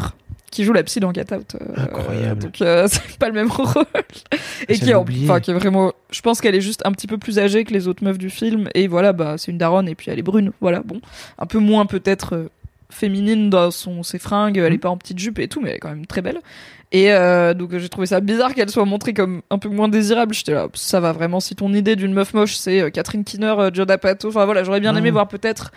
qui 0.50 0.64
joue 0.64 0.72
la 0.72 0.82
psy 0.82 0.98
dans 1.00 1.12
Get 1.12 1.32
Out. 1.32 1.54
euh, 1.60 1.84
Incroyable. 1.84 2.42
donc 2.42 2.60
euh, 2.60 2.86
c'est 2.90 3.16
pas 3.18 3.28
le 3.28 3.34
même 3.34 3.50
rôle. 3.50 3.66
Et 4.68 4.74
qui 4.78 4.92
enfin, 4.94 5.40
qui 5.40 5.50
est 5.50 5.54
vraiment. 5.54 5.92
Je 6.10 6.20
pense 6.22 6.40
qu'elle 6.40 6.54
est 6.54 6.60
juste 6.60 6.82
un 6.84 6.92
petit 6.92 7.06
peu 7.06 7.18
plus 7.18 7.38
âgée 7.38 7.64
que 7.64 7.72
les 7.72 7.86
autres 7.88 8.02
meufs 8.04 8.18
du 8.18 8.30
film. 8.30 8.68
Et 8.74 8.88
voilà, 8.88 9.12
bah 9.12 9.36
c'est 9.38 9.50
une 9.52 9.58
daronne 9.58 9.88
et 9.88 9.94
puis 9.94 10.10
elle 10.10 10.18
est 10.18 10.22
brune. 10.22 10.50
Voilà, 10.60 10.80
bon, 10.84 11.00
un 11.38 11.46
peu 11.46 11.58
moins 11.58 11.86
peut-être 11.86 12.34
euh, 12.34 12.48
féminine 12.90 13.50
dans 13.50 13.70
son 13.70 14.02
ses 14.02 14.18
fringues. 14.18 14.56
Elle 14.58 14.66
est 14.66 14.70
Mhm. 14.76 14.78
pas 14.80 14.88
en 14.90 14.96
petite 14.96 15.18
jupe 15.18 15.38
et 15.38 15.46
tout, 15.48 15.60
mais 15.60 15.70
elle 15.70 15.76
est 15.76 15.80
quand 15.80 15.90
même 15.90 16.06
très 16.06 16.22
belle. 16.22 16.40
Et 16.92 17.12
euh, 17.12 17.54
donc 17.54 17.76
j'ai 17.78 17.88
trouvé 17.88 18.08
ça 18.08 18.18
bizarre 18.20 18.52
qu'elle 18.52 18.68
soit 18.70 18.84
montrée 18.84 19.14
comme 19.14 19.42
un 19.50 19.58
peu 19.58 19.68
moins 19.68 19.88
désirable. 19.88 20.34
J'étais 20.34 20.54
là, 20.54 20.66
ça 20.74 20.98
va 20.98 21.12
vraiment. 21.12 21.38
Si 21.38 21.54
ton 21.54 21.72
idée 21.72 21.94
d'une 21.94 22.12
meuf 22.12 22.34
moche 22.34 22.56
c'est 22.56 22.90
Catherine 22.90 23.22
Kinner, 23.22 23.54
Joe 23.72 23.86
D'Apato, 23.86 24.28
enfin 24.28 24.44
voilà, 24.44 24.64
j'aurais 24.64 24.80
bien 24.80 24.96
aimé 24.96 25.12
voir 25.12 25.28
peut-être. 25.28 25.70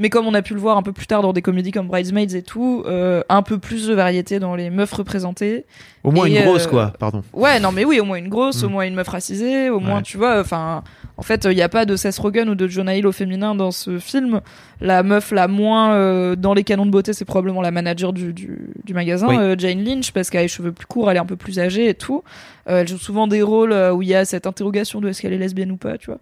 Mais 0.00 0.10
comme 0.10 0.26
on 0.28 0.34
a 0.34 0.42
pu 0.42 0.54
le 0.54 0.60
voir 0.60 0.76
un 0.76 0.82
peu 0.82 0.92
plus 0.92 1.06
tard 1.08 1.22
dans 1.22 1.32
des 1.32 1.42
comédies 1.42 1.72
comme 1.72 1.88
Bridesmaids 1.88 2.34
et 2.36 2.42
tout, 2.42 2.84
euh, 2.86 3.22
un 3.28 3.42
peu 3.42 3.58
plus 3.58 3.88
de 3.88 3.94
variété 3.94 4.38
dans 4.38 4.54
les 4.54 4.70
meufs 4.70 4.92
représentées. 4.92 5.64
Au 6.04 6.12
moins 6.12 6.26
et, 6.26 6.36
une 6.38 6.44
grosse, 6.44 6.66
euh, 6.66 6.70
quoi, 6.70 6.92
pardon. 6.98 7.22
Ouais, 7.32 7.58
non, 7.58 7.72
mais 7.72 7.84
oui, 7.84 7.98
au 7.98 8.04
moins 8.04 8.16
une 8.18 8.28
grosse, 8.28 8.62
Mm. 8.62 8.66
au 8.66 8.68
moins 8.68 8.86
une 8.86 8.94
meuf 8.94 9.08
racisée, 9.08 9.68
au 9.70 9.80
moins, 9.80 10.00
tu 10.00 10.16
vois, 10.16 10.38
enfin, 10.40 10.84
en 11.16 11.22
fait, 11.22 11.46
il 11.50 11.56
n'y 11.56 11.62
a 11.62 11.68
pas 11.68 11.84
de 11.84 11.96
Seth 11.96 12.16
Rogen 12.18 12.48
ou 12.48 12.54
de 12.54 12.68
Jonah 12.68 12.94
Hill 12.96 13.06
au 13.08 13.12
féminin 13.12 13.56
dans 13.56 13.72
ce 13.72 13.98
film. 13.98 14.40
La 14.80 15.02
meuf 15.02 15.32
la 15.32 15.48
moins 15.48 15.94
euh, 15.94 16.36
dans 16.36 16.54
les 16.54 16.62
canons 16.62 16.86
de 16.86 16.92
beauté, 16.92 17.12
c'est 17.12 17.24
probablement 17.24 17.60
la 17.60 17.72
manager 17.72 18.12
du, 18.12 18.32
du, 18.32 18.70
du 18.84 18.94
magasin, 18.94 19.26
Oui. 19.26 19.36
euh, 19.36 19.56
Jane 19.58 19.82
Lynch, 19.84 20.12
parce 20.12 20.30
qu'elle 20.30 20.38
a 20.38 20.42
les 20.42 20.48
cheveux 20.48 20.70
plus 20.70 20.86
courts, 20.86 21.10
elle 21.10 21.16
est 21.16 21.20
un 21.20 21.26
peu 21.26 21.34
plus 21.36 21.58
âgée 21.58 21.88
et 21.88 21.94
tout. 21.94 22.22
Euh, 22.68 22.82
elle 22.82 22.88
joue 22.88 22.98
souvent 22.98 23.26
des 23.26 23.42
rôles 23.42 23.72
où 23.92 24.02
il 24.02 24.08
y 24.08 24.14
a 24.14 24.24
cette 24.24 24.46
interrogation 24.46 25.00
de 25.00 25.08
est-ce 25.08 25.20
qu'elle 25.20 25.32
est 25.32 25.38
lesbienne 25.38 25.72
ou 25.72 25.76
pas, 25.76 25.98
tu 25.98 26.06
vois. 26.06 26.20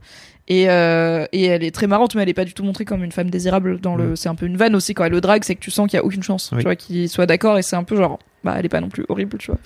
Et, 0.49 0.71
euh, 0.71 1.27
et 1.33 1.47
elle 1.47 1.65
est 1.65 1.73
très 1.75 1.87
marrante, 1.89 2.15
mais 2.15 2.23
elle 2.23 2.29
est 2.29 2.35
pas 2.35 2.45
du 2.45 2.55
tout 2.55 2.63
montrée 2.63 2.85
comme 2.85 3.03
une 3.03 3.11
femme 3.11 3.31
désirable. 3.31 3.81
Dans 3.81 3.97
le, 3.97 4.11
Mm. 4.11 4.17
c'est 4.17 4.29
un 4.29 4.35
peu 4.37 4.47
une 4.47 4.57
vanne 4.57 4.77
aussi 4.77 4.95
quand 4.95 5.05
elle 5.05 5.11
le 5.13 5.21
drague, 5.21 5.43
c'est 5.45 5.57
que 5.57 5.61
tu 5.61 5.71
sens 5.73 5.89
qu'il 5.91 5.97
y 5.97 6.01
a 6.01 6.05
aucune 6.05 6.23
chance, 6.23 6.51
Oui. 6.53 6.59
tu 6.59 6.65
vois, 6.65 6.77
qu'il 6.77 7.09
soit 7.09 7.27
d'accord. 7.27 7.59
Et 7.59 7.63
c'est 7.63 7.75
un 7.77 7.83
peu 7.83 7.97
genre, 7.97 8.19
bah, 8.45 8.55
elle 8.59 8.65
est 8.65 8.69
pas 8.69 8.81
non 8.81 8.89
plus 8.89 9.05
horrible, 9.09 9.39
tu 9.39 9.51
vois. 9.51 9.59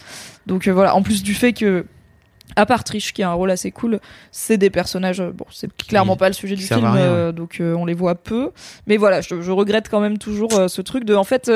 Donc 0.46 0.66
euh, 0.68 0.72
voilà. 0.72 0.94
En 0.96 1.02
plus 1.02 1.22
du 1.22 1.34
fait 1.34 1.52
que, 1.52 1.84
à 2.56 2.64
part 2.64 2.82
Trish 2.82 3.12
qui 3.12 3.22
a 3.22 3.28
un 3.28 3.34
rôle 3.34 3.50
assez 3.50 3.70
cool, 3.70 4.00
c'est 4.32 4.56
des 4.56 4.70
personnages. 4.70 5.22
Bon, 5.22 5.44
c'est 5.50 5.70
clairement 5.76 6.16
pas 6.16 6.28
le 6.28 6.34
sujet 6.34 6.56
du 6.56 6.62
film, 6.64 6.80
rien. 6.84 6.96
euh, 6.96 7.32
donc 7.32 7.58
euh, 7.60 7.74
on 7.74 7.84
les 7.84 7.94
voit 7.94 8.14
peu. 8.14 8.50
Mais 8.86 8.96
voilà, 8.96 9.20
je, 9.20 9.40
je 9.42 9.50
regrette 9.52 9.88
quand 9.90 10.00
même 10.00 10.16
toujours 10.18 10.50
ce 10.68 10.80
truc 10.80 11.04
de, 11.04 11.14
en 11.14 11.24
fait. 11.24 11.50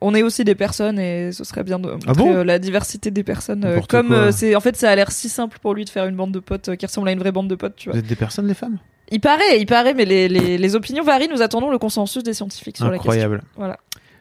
On 0.00 0.14
est 0.14 0.22
aussi 0.22 0.44
des 0.44 0.54
personnes 0.54 0.98
et 0.98 1.32
ce 1.32 1.44
serait 1.44 1.62
bien 1.64 1.78
de 1.78 1.88
montrer 1.90 2.08
Ah 2.10 2.14
bon 2.14 2.32
euh, 2.34 2.44
la 2.44 2.58
diversité 2.58 3.10
des 3.10 3.22
personnes. 3.24 3.64
euh, 3.64 3.70
N'importe 3.70 3.90
comme 3.90 4.12
euh, 4.12 4.32
c'est 4.32 4.54
en 4.54 4.60
fait 4.60 4.76
ça 4.76 4.90
a 4.90 4.94
l'air 4.96 5.10
si 5.12 5.28
simple 5.28 5.58
pour 5.60 5.74
lui 5.74 5.84
de 5.84 5.90
faire 5.90 6.06
une 6.06 6.16
bande 6.16 6.32
de 6.32 6.38
potes 6.40 6.76
qui 6.76 6.86
ressemble 6.86 7.08
à 7.08 7.12
une 7.12 7.18
vraie 7.18 7.32
bande 7.32 7.48
de 7.48 7.54
potes, 7.54 7.76
tu 7.76 7.88
vois. 7.88 7.94
Vous 7.94 7.98
êtes 8.00 8.06
des 8.08 8.16
personnes, 8.16 8.46
les 8.46 8.54
femmes? 8.54 8.78
Il 9.12 9.20
paraît, 9.20 9.58
il 9.58 9.66
paraît, 9.66 9.92
mais 9.94 10.04
les, 10.04 10.28
les, 10.28 10.56
les 10.56 10.74
opinions 10.76 11.02
varient. 11.02 11.28
Nous 11.28 11.42
attendons 11.42 11.70
le 11.70 11.78
consensus 11.78 12.22
des 12.22 12.32
scientifiques 12.32 12.76
sur 12.76 12.86
la 12.86 12.92
question. 12.92 13.10
Incroyable. 13.10 13.42
Voilà. 13.56 13.78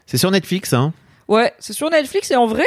C'est 0.07 0.17
sur 0.17 0.32
Netflix, 0.32 0.73
hein. 0.73 0.93
Ouais, 1.27 1.53
c'est 1.59 1.73
sur 1.73 1.89
Netflix 1.91 2.32
et 2.32 2.36
en 2.36 2.47
vrai, 2.47 2.65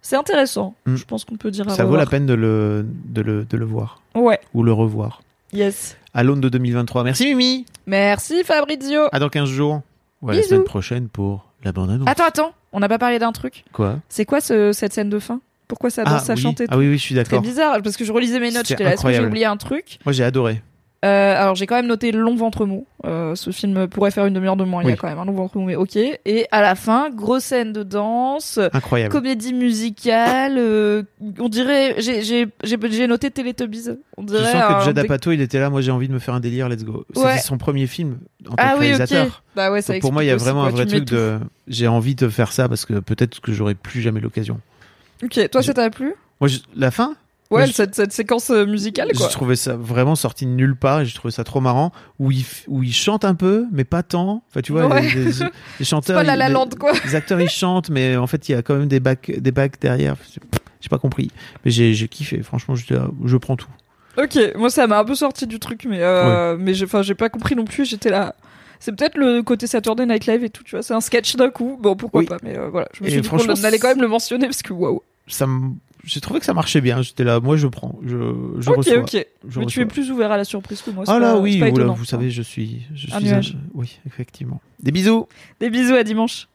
c'est 0.00 0.14
intéressant. 0.14 0.74
Mm. 0.86 0.94
Je 0.94 1.04
pense 1.04 1.24
qu'on 1.24 1.36
peut 1.36 1.50
dire. 1.50 1.66
à 1.68 1.74
Ça 1.74 1.84
vaut 1.84 1.96
la 1.96 2.06
peine 2.06 2.26
de 2.26 2.34
le, 2.34 2.86
de, 3.06 3.22
le, 3.22 3.44
de 3.44 3.56
le 3.56 3.64
voir. 3.64 4.00
Ouais, 4.14 4.38
Ou 4.54 4.62
le 4.62 4.72
revoir. 4.72 5.22
yes. 5.52 5.96
À 6.16 6.22
l'aune 6.22 6.40
de 6.40 6.48
2023. 6.48 7.02
Merci, 7.02 7.26
Mimi. 7.34 7.66
Merci 7.88 8.44
Fabrizio. 8.44 9.00
À 9.10 9.18
dans 9.18 9.28
15 9.28 9.48
jours. 9.48 9.80
Ou 10.22 10.30
à 10.30 10.32
la 10.34 10.38
Bisous. 10.38 10.50
semaine 10.50 10.64
prochaine 10.64 11.08
pour 11.08 11.50
la 11.64 11.72
bande-annonce. 11.72 12.08
Attends, 12.08 12.24
attends, 12.24 12.52
on 12.72 12.80
n'a 12.80 12.88
pas 12.88 12.98
parlé 12.98 13.18
d'un 13.18 13.32
truc. 13.32 13.64
Quoi? 13.72 13.98
C'est 14.08 14.24
quoi 14.24 14.40
ce, 14.40 14.72
cette 14.72 14.92
scène 14.92 15.10
de 15.10 15.18
fin? 15.18 15.40
Pourquoi 15.66 15.90
ça 15.90 16.04
danse, 16.04 16.24
ça 16.24 16.34
oui. 16.34 16.40
chante 16.42 16.60
et 16.60 16.66
ah 16.68 16.74
tout 16.74 16.78
oui, 16.78 16.88
oui, 16.90 16.98
je 16.98 17.02
suis 17.02 17.14
d'accord. 17.14 17.40
bizarre, 17.40 17.80
parce 17.82 17.96
que 17.96 18.04
je 18.04 18.12
relisais 18.12 18.38
mes 18.38 18.50
notes, 18.50 18.66
C'était 18.66 18.74
j'étais 18.74 18.84
là, 18.84 18.90
est-ce 18.92 19.02
que 19.02 19.08
j'ai 19.08 19.14
incroyable. 19.14 19.26
oublié 19.28 19.46
un 19.46 19.56
truc? 19.56 19.98
Moi, 20.04 20.12
j'ai 20.12 20.22
adoré. 20.24 20.62
Euh, 21.04 21.38
alors 21.38 21.54
j'ai 21.54 21.66
quand 21.66 21.74
même 21.76 21.86
noté 21.86 22.12
long 22.12 22.34
ventre 22.34 22.64
mou. 22.64 22.86
Euh, 23.04 23.34
ce 23.34 23.50
film 23.50 23.86
pourrait 23.88 24.10
faire 24.10 24.24
une 24.24 24.32
demi-heure 24.32 24.56
de 24.56 24.64
moins. 24.64 24.82
Il 24.82 24.86
y 24.86 24.88
a 24.88 24.92
Oui. 24.92 24.98
quand 24.98 25.08
même 25.08 25.18
un 25.18 25.26
long 25.26 25.34
ventre 25.34 25.58
mou, 25.58 25.64
mais 25.66 25.76
ok. 25.76 25.96
Et 25.96 26.46
à 26.50 26.62
la 26.62 26.74
fin, 26.74 27.10
grosse 27.10 27.44
scène 27.44 27.72
de 27.74 27.82
danse, 27.82 28.58
Incroyable. 28.72 29.12
comédie 29.12 29.52
musicale. 29.52 30.54
euh, 30.56 31.02
on 31.38 31.48
dirait, 31.50 31.96
j'ai 31.98 33.06
noté 33.06 33.30
Teletubbies. 33.30 33.90
On 34.16 34.22
Je 34.22 34.26
dirait. 34.28 34.44
sens 34.52 34.54
un 34.86 34.92
que 34.94 35.00
Apatow, 35.00 35.32
il 35.32 35.40
était 35.42 35.58
là. 35.58 35.68
Moi, 35.68 35.82
j'ai 35.82 35.90
envie 35.90 36.08
de 36.08 36.14
me 36.14 36.18
faire 36.18 36.32
un 36.34 36.40
délire. 36.40 36.68
Let's 36.70 36.84
go. 36.84 37.04
Ouais. 37.16 37.32
C'était 37.32 37.42
son 37.46 37.58
premier 37.58 37.86
film 37.86 38.18
en 38.46 38.50
tant 38.50 38.54
Ah 38.56 38.62
que 38.74 38.80
oui, 38.80 38.86
ok. 38.92 38.96
réalisateur. 38.96 39.42
Bah 39.54 39.70
ouais, 39.70 39.82
ça 39.82 39.92
Donc, 39.92 40.00
pour 40.02 40.12
moi, 40.12 40.24
il 40.24 40.28
y 40.28 40.30
a 40.30 40.36
vraiment 40.36 40.64
un 40.64 40.70
vrai 40.70 40.86
truc 40.86 41.04
de. 41.04 41.38
J'ai 41.68 41.86
envie 41.88 42.14
de 42.14 42.28
faire 42.30 42.52
ça 42.52 42.68
parce 42.68 42.86
que 42.86 42.94
peut-être 42.94 43.40
que 43.40 43.52
j'aurai 43.52 43.74
plus 43.74 44.00
jamais 44.00 44.20
l'occasion. 44.20 44.58
Ok, 45.22 45.38
toi 45.50 45.60
Je- 45.60 45.66
ça 45.66 45.74
t'a 45.74 45.90
plu? 45.90 46.14
Moi, 46.40 46.48
je- 46.48 46.58
la 46.76 46.90
fin, 46.90 47.14
Ouais, 47.50 47.66
cette, 47.66 47.94
cette 47.94 48.12
séquence 48.12 48.50
euh, 48.50 48.64
musicale 48.66 49.08
quoi. 49.16 49.26
j'ai 49.28 49.32
trouvé 49.32 49.54
ça 49.54 49.76
vraiment 49.76 50.16
sorti 50.16 50.44
de 50.46 50.50
nulle 50.50 50.74
part 50.76 51.00
et 51.00 51.04
j'ai 51.06 51.14
trouvé 51.14 51.30
ça 51.30 51.44
trop 51.44 51.60
marrant. 51.60 51.92
Où 52.18 52.30
il, 52.32 52.40
f- 52.40 52.64
où 52.68 52.82
il 52.82 52.92
chante 52.94 53.24
un 53.24 53.34
peu, 53.34 53.66
mais 53.70 53.84
pas 53.84 54.02
tant. 54.02 54.42
Enfin, 54.48 54.60
tu 54.62 54.72
vois, 54.72 54.86
Ouais. 54.86 55.02
les, 55.02 55.08
les- 55.14 55.24
les 55.24 55.32
C'est 55.78 55.84
chanteurs. 55.84 56.16
pas 56.16 56.22
la 56.24 56.34
ils- 56.34 56.38
la 56.38 56.48
les- 56.48 56.54
lande 56.54 56.76
quoi. 56.76 56.92
Les 57.04 57.14
acteurs 57.14 57.40
ils 57.40 57.48
chantent, 57.50 57.90
mais 57.90 58.16
en 58.16 58.26
fait 58.26 58.48
il 58.48 58.52
y 58.52 58.54
a 58.54 58.62
quand 58.62 58.74
même 58.76 58.88
des 58.88 58.98
bacs, 59.00 59.30
des 59.38 59.52
bacs 59.52 59.78
derrière. 59.80 60.16
J'ai 60.80 60.88
pas 60.88 60.98
compris, 60.98 61.30
mais 61.64 61.70
j'ai 61.70 62.08
kiffé. 62.08 62.42
Franchement, 62.42 62.74
là, 62.90 63.08
je 63.24 63.36
prends 63.36 63.56
tout. 63.56 63.68
Ok, 64.18 64.38
moi 64.56 64.70
ça 64.70 64.86
m'a 64.86 64.98
un 64.98 65.04
peu 65.04 65.14
sorti 65.14 65.46
du 65.46 65.58
truc, 65.58 65.86
mais 65.88 66.02
euh, 66.02 66.56
mais 66.58 66.72
j'ai, 66.74 66.86
pas 66.86 67.28
compris 67.28 67.54
non 67.56 67.64
plus. 67.64 67.84
J'étais 67.84 68.10
là. 68.10 68.34
C'est 68.80 68.94
peut-être 68.94 69.16
le 69.16 69.42
côté 69.42 69.66
Saturday 69.66 70.04
Night 70.06 70.26
Live 70.26 70.44
et 70.44 70.50
tout, 70.50 70.62
tu 70.62 70.72
vois. 70.76 70.82
C'est 70.82 70.92
un 70.94 71.00
sketch 71.00 71.36
d'un 71.36 71.50
coup. 71.50 71.78
Bon, 71.80 71.96
pourquoi 71.96 72.20
Oui. 72.20 72.26
pas, 72.26 72.36
mais 72.42 72.56
euh, 72.58 72.68
voilà. 72.68 72.88
Je 72.92 73.02
me 73.02 73.08
Et 73.08 73.12
suis 73.12 73.20
dit 73.22 73.28
qu'on 73.28 73.64
allait 73.64 73.78
quand 73.78 73.88
même 73.88 74.02
le 74.02 74.08
mentionner 74.08 74.46
parce 74.46 74.62
que 74.62 74.72
waouh. 74.74 75.02
Ça, 75.26 75.46
me- 75.46 75.72
j'ai 76.04 76.20
trouvé 76.20 76.38
que 76.40 76.46
ça 76.46 76.52
marchait 76.54 76.80
bien. 76.82 77.00
J'étais 77.02 77.24
là, 77.24 77.40
moi 77.40 77.56
je 77.56 77.66
prends, 77.66 77.98
je, 78.04 78.16
je 78.58 78.68
Ok, 78.70 78.76
reçois. 78.76 78.98
ok. 78.98 79.26
je 79.48 79.58
mais 79.60 79.66
tu 79.66 79.80
es 79.80 79.86
plus 79.86 80.10
ouvert 80.10 80.30
à 80.30 80.36
la 80.36 80.44
surprise 80.44 80.82
que 80.82 80.90
moi. 80.90 81.04
Ah 81.06 81.18
là 81.18 81.32
pas- 81.32 81.38
oui, 81.40 81.58
pas 81.58 81.68
étonnant. 81.68 81.94
vous 81.94 82.04
savez, 82.04 82.30
je 82.30 82.42
suis, 82.42 82.82
je 82.94 83.06
Un 83.14 83.18
suis 83.20 83.28
nuage. 83.28 83.56
oui, 83.72 83.98
effectivement. 84.06 84.60
Des 84.82 84.92
bisous. 84.92 85.26
Des 85.60 85.70
bisous 85.70 85.94
à 85.94 86.04
dimanche. 86.04 86.48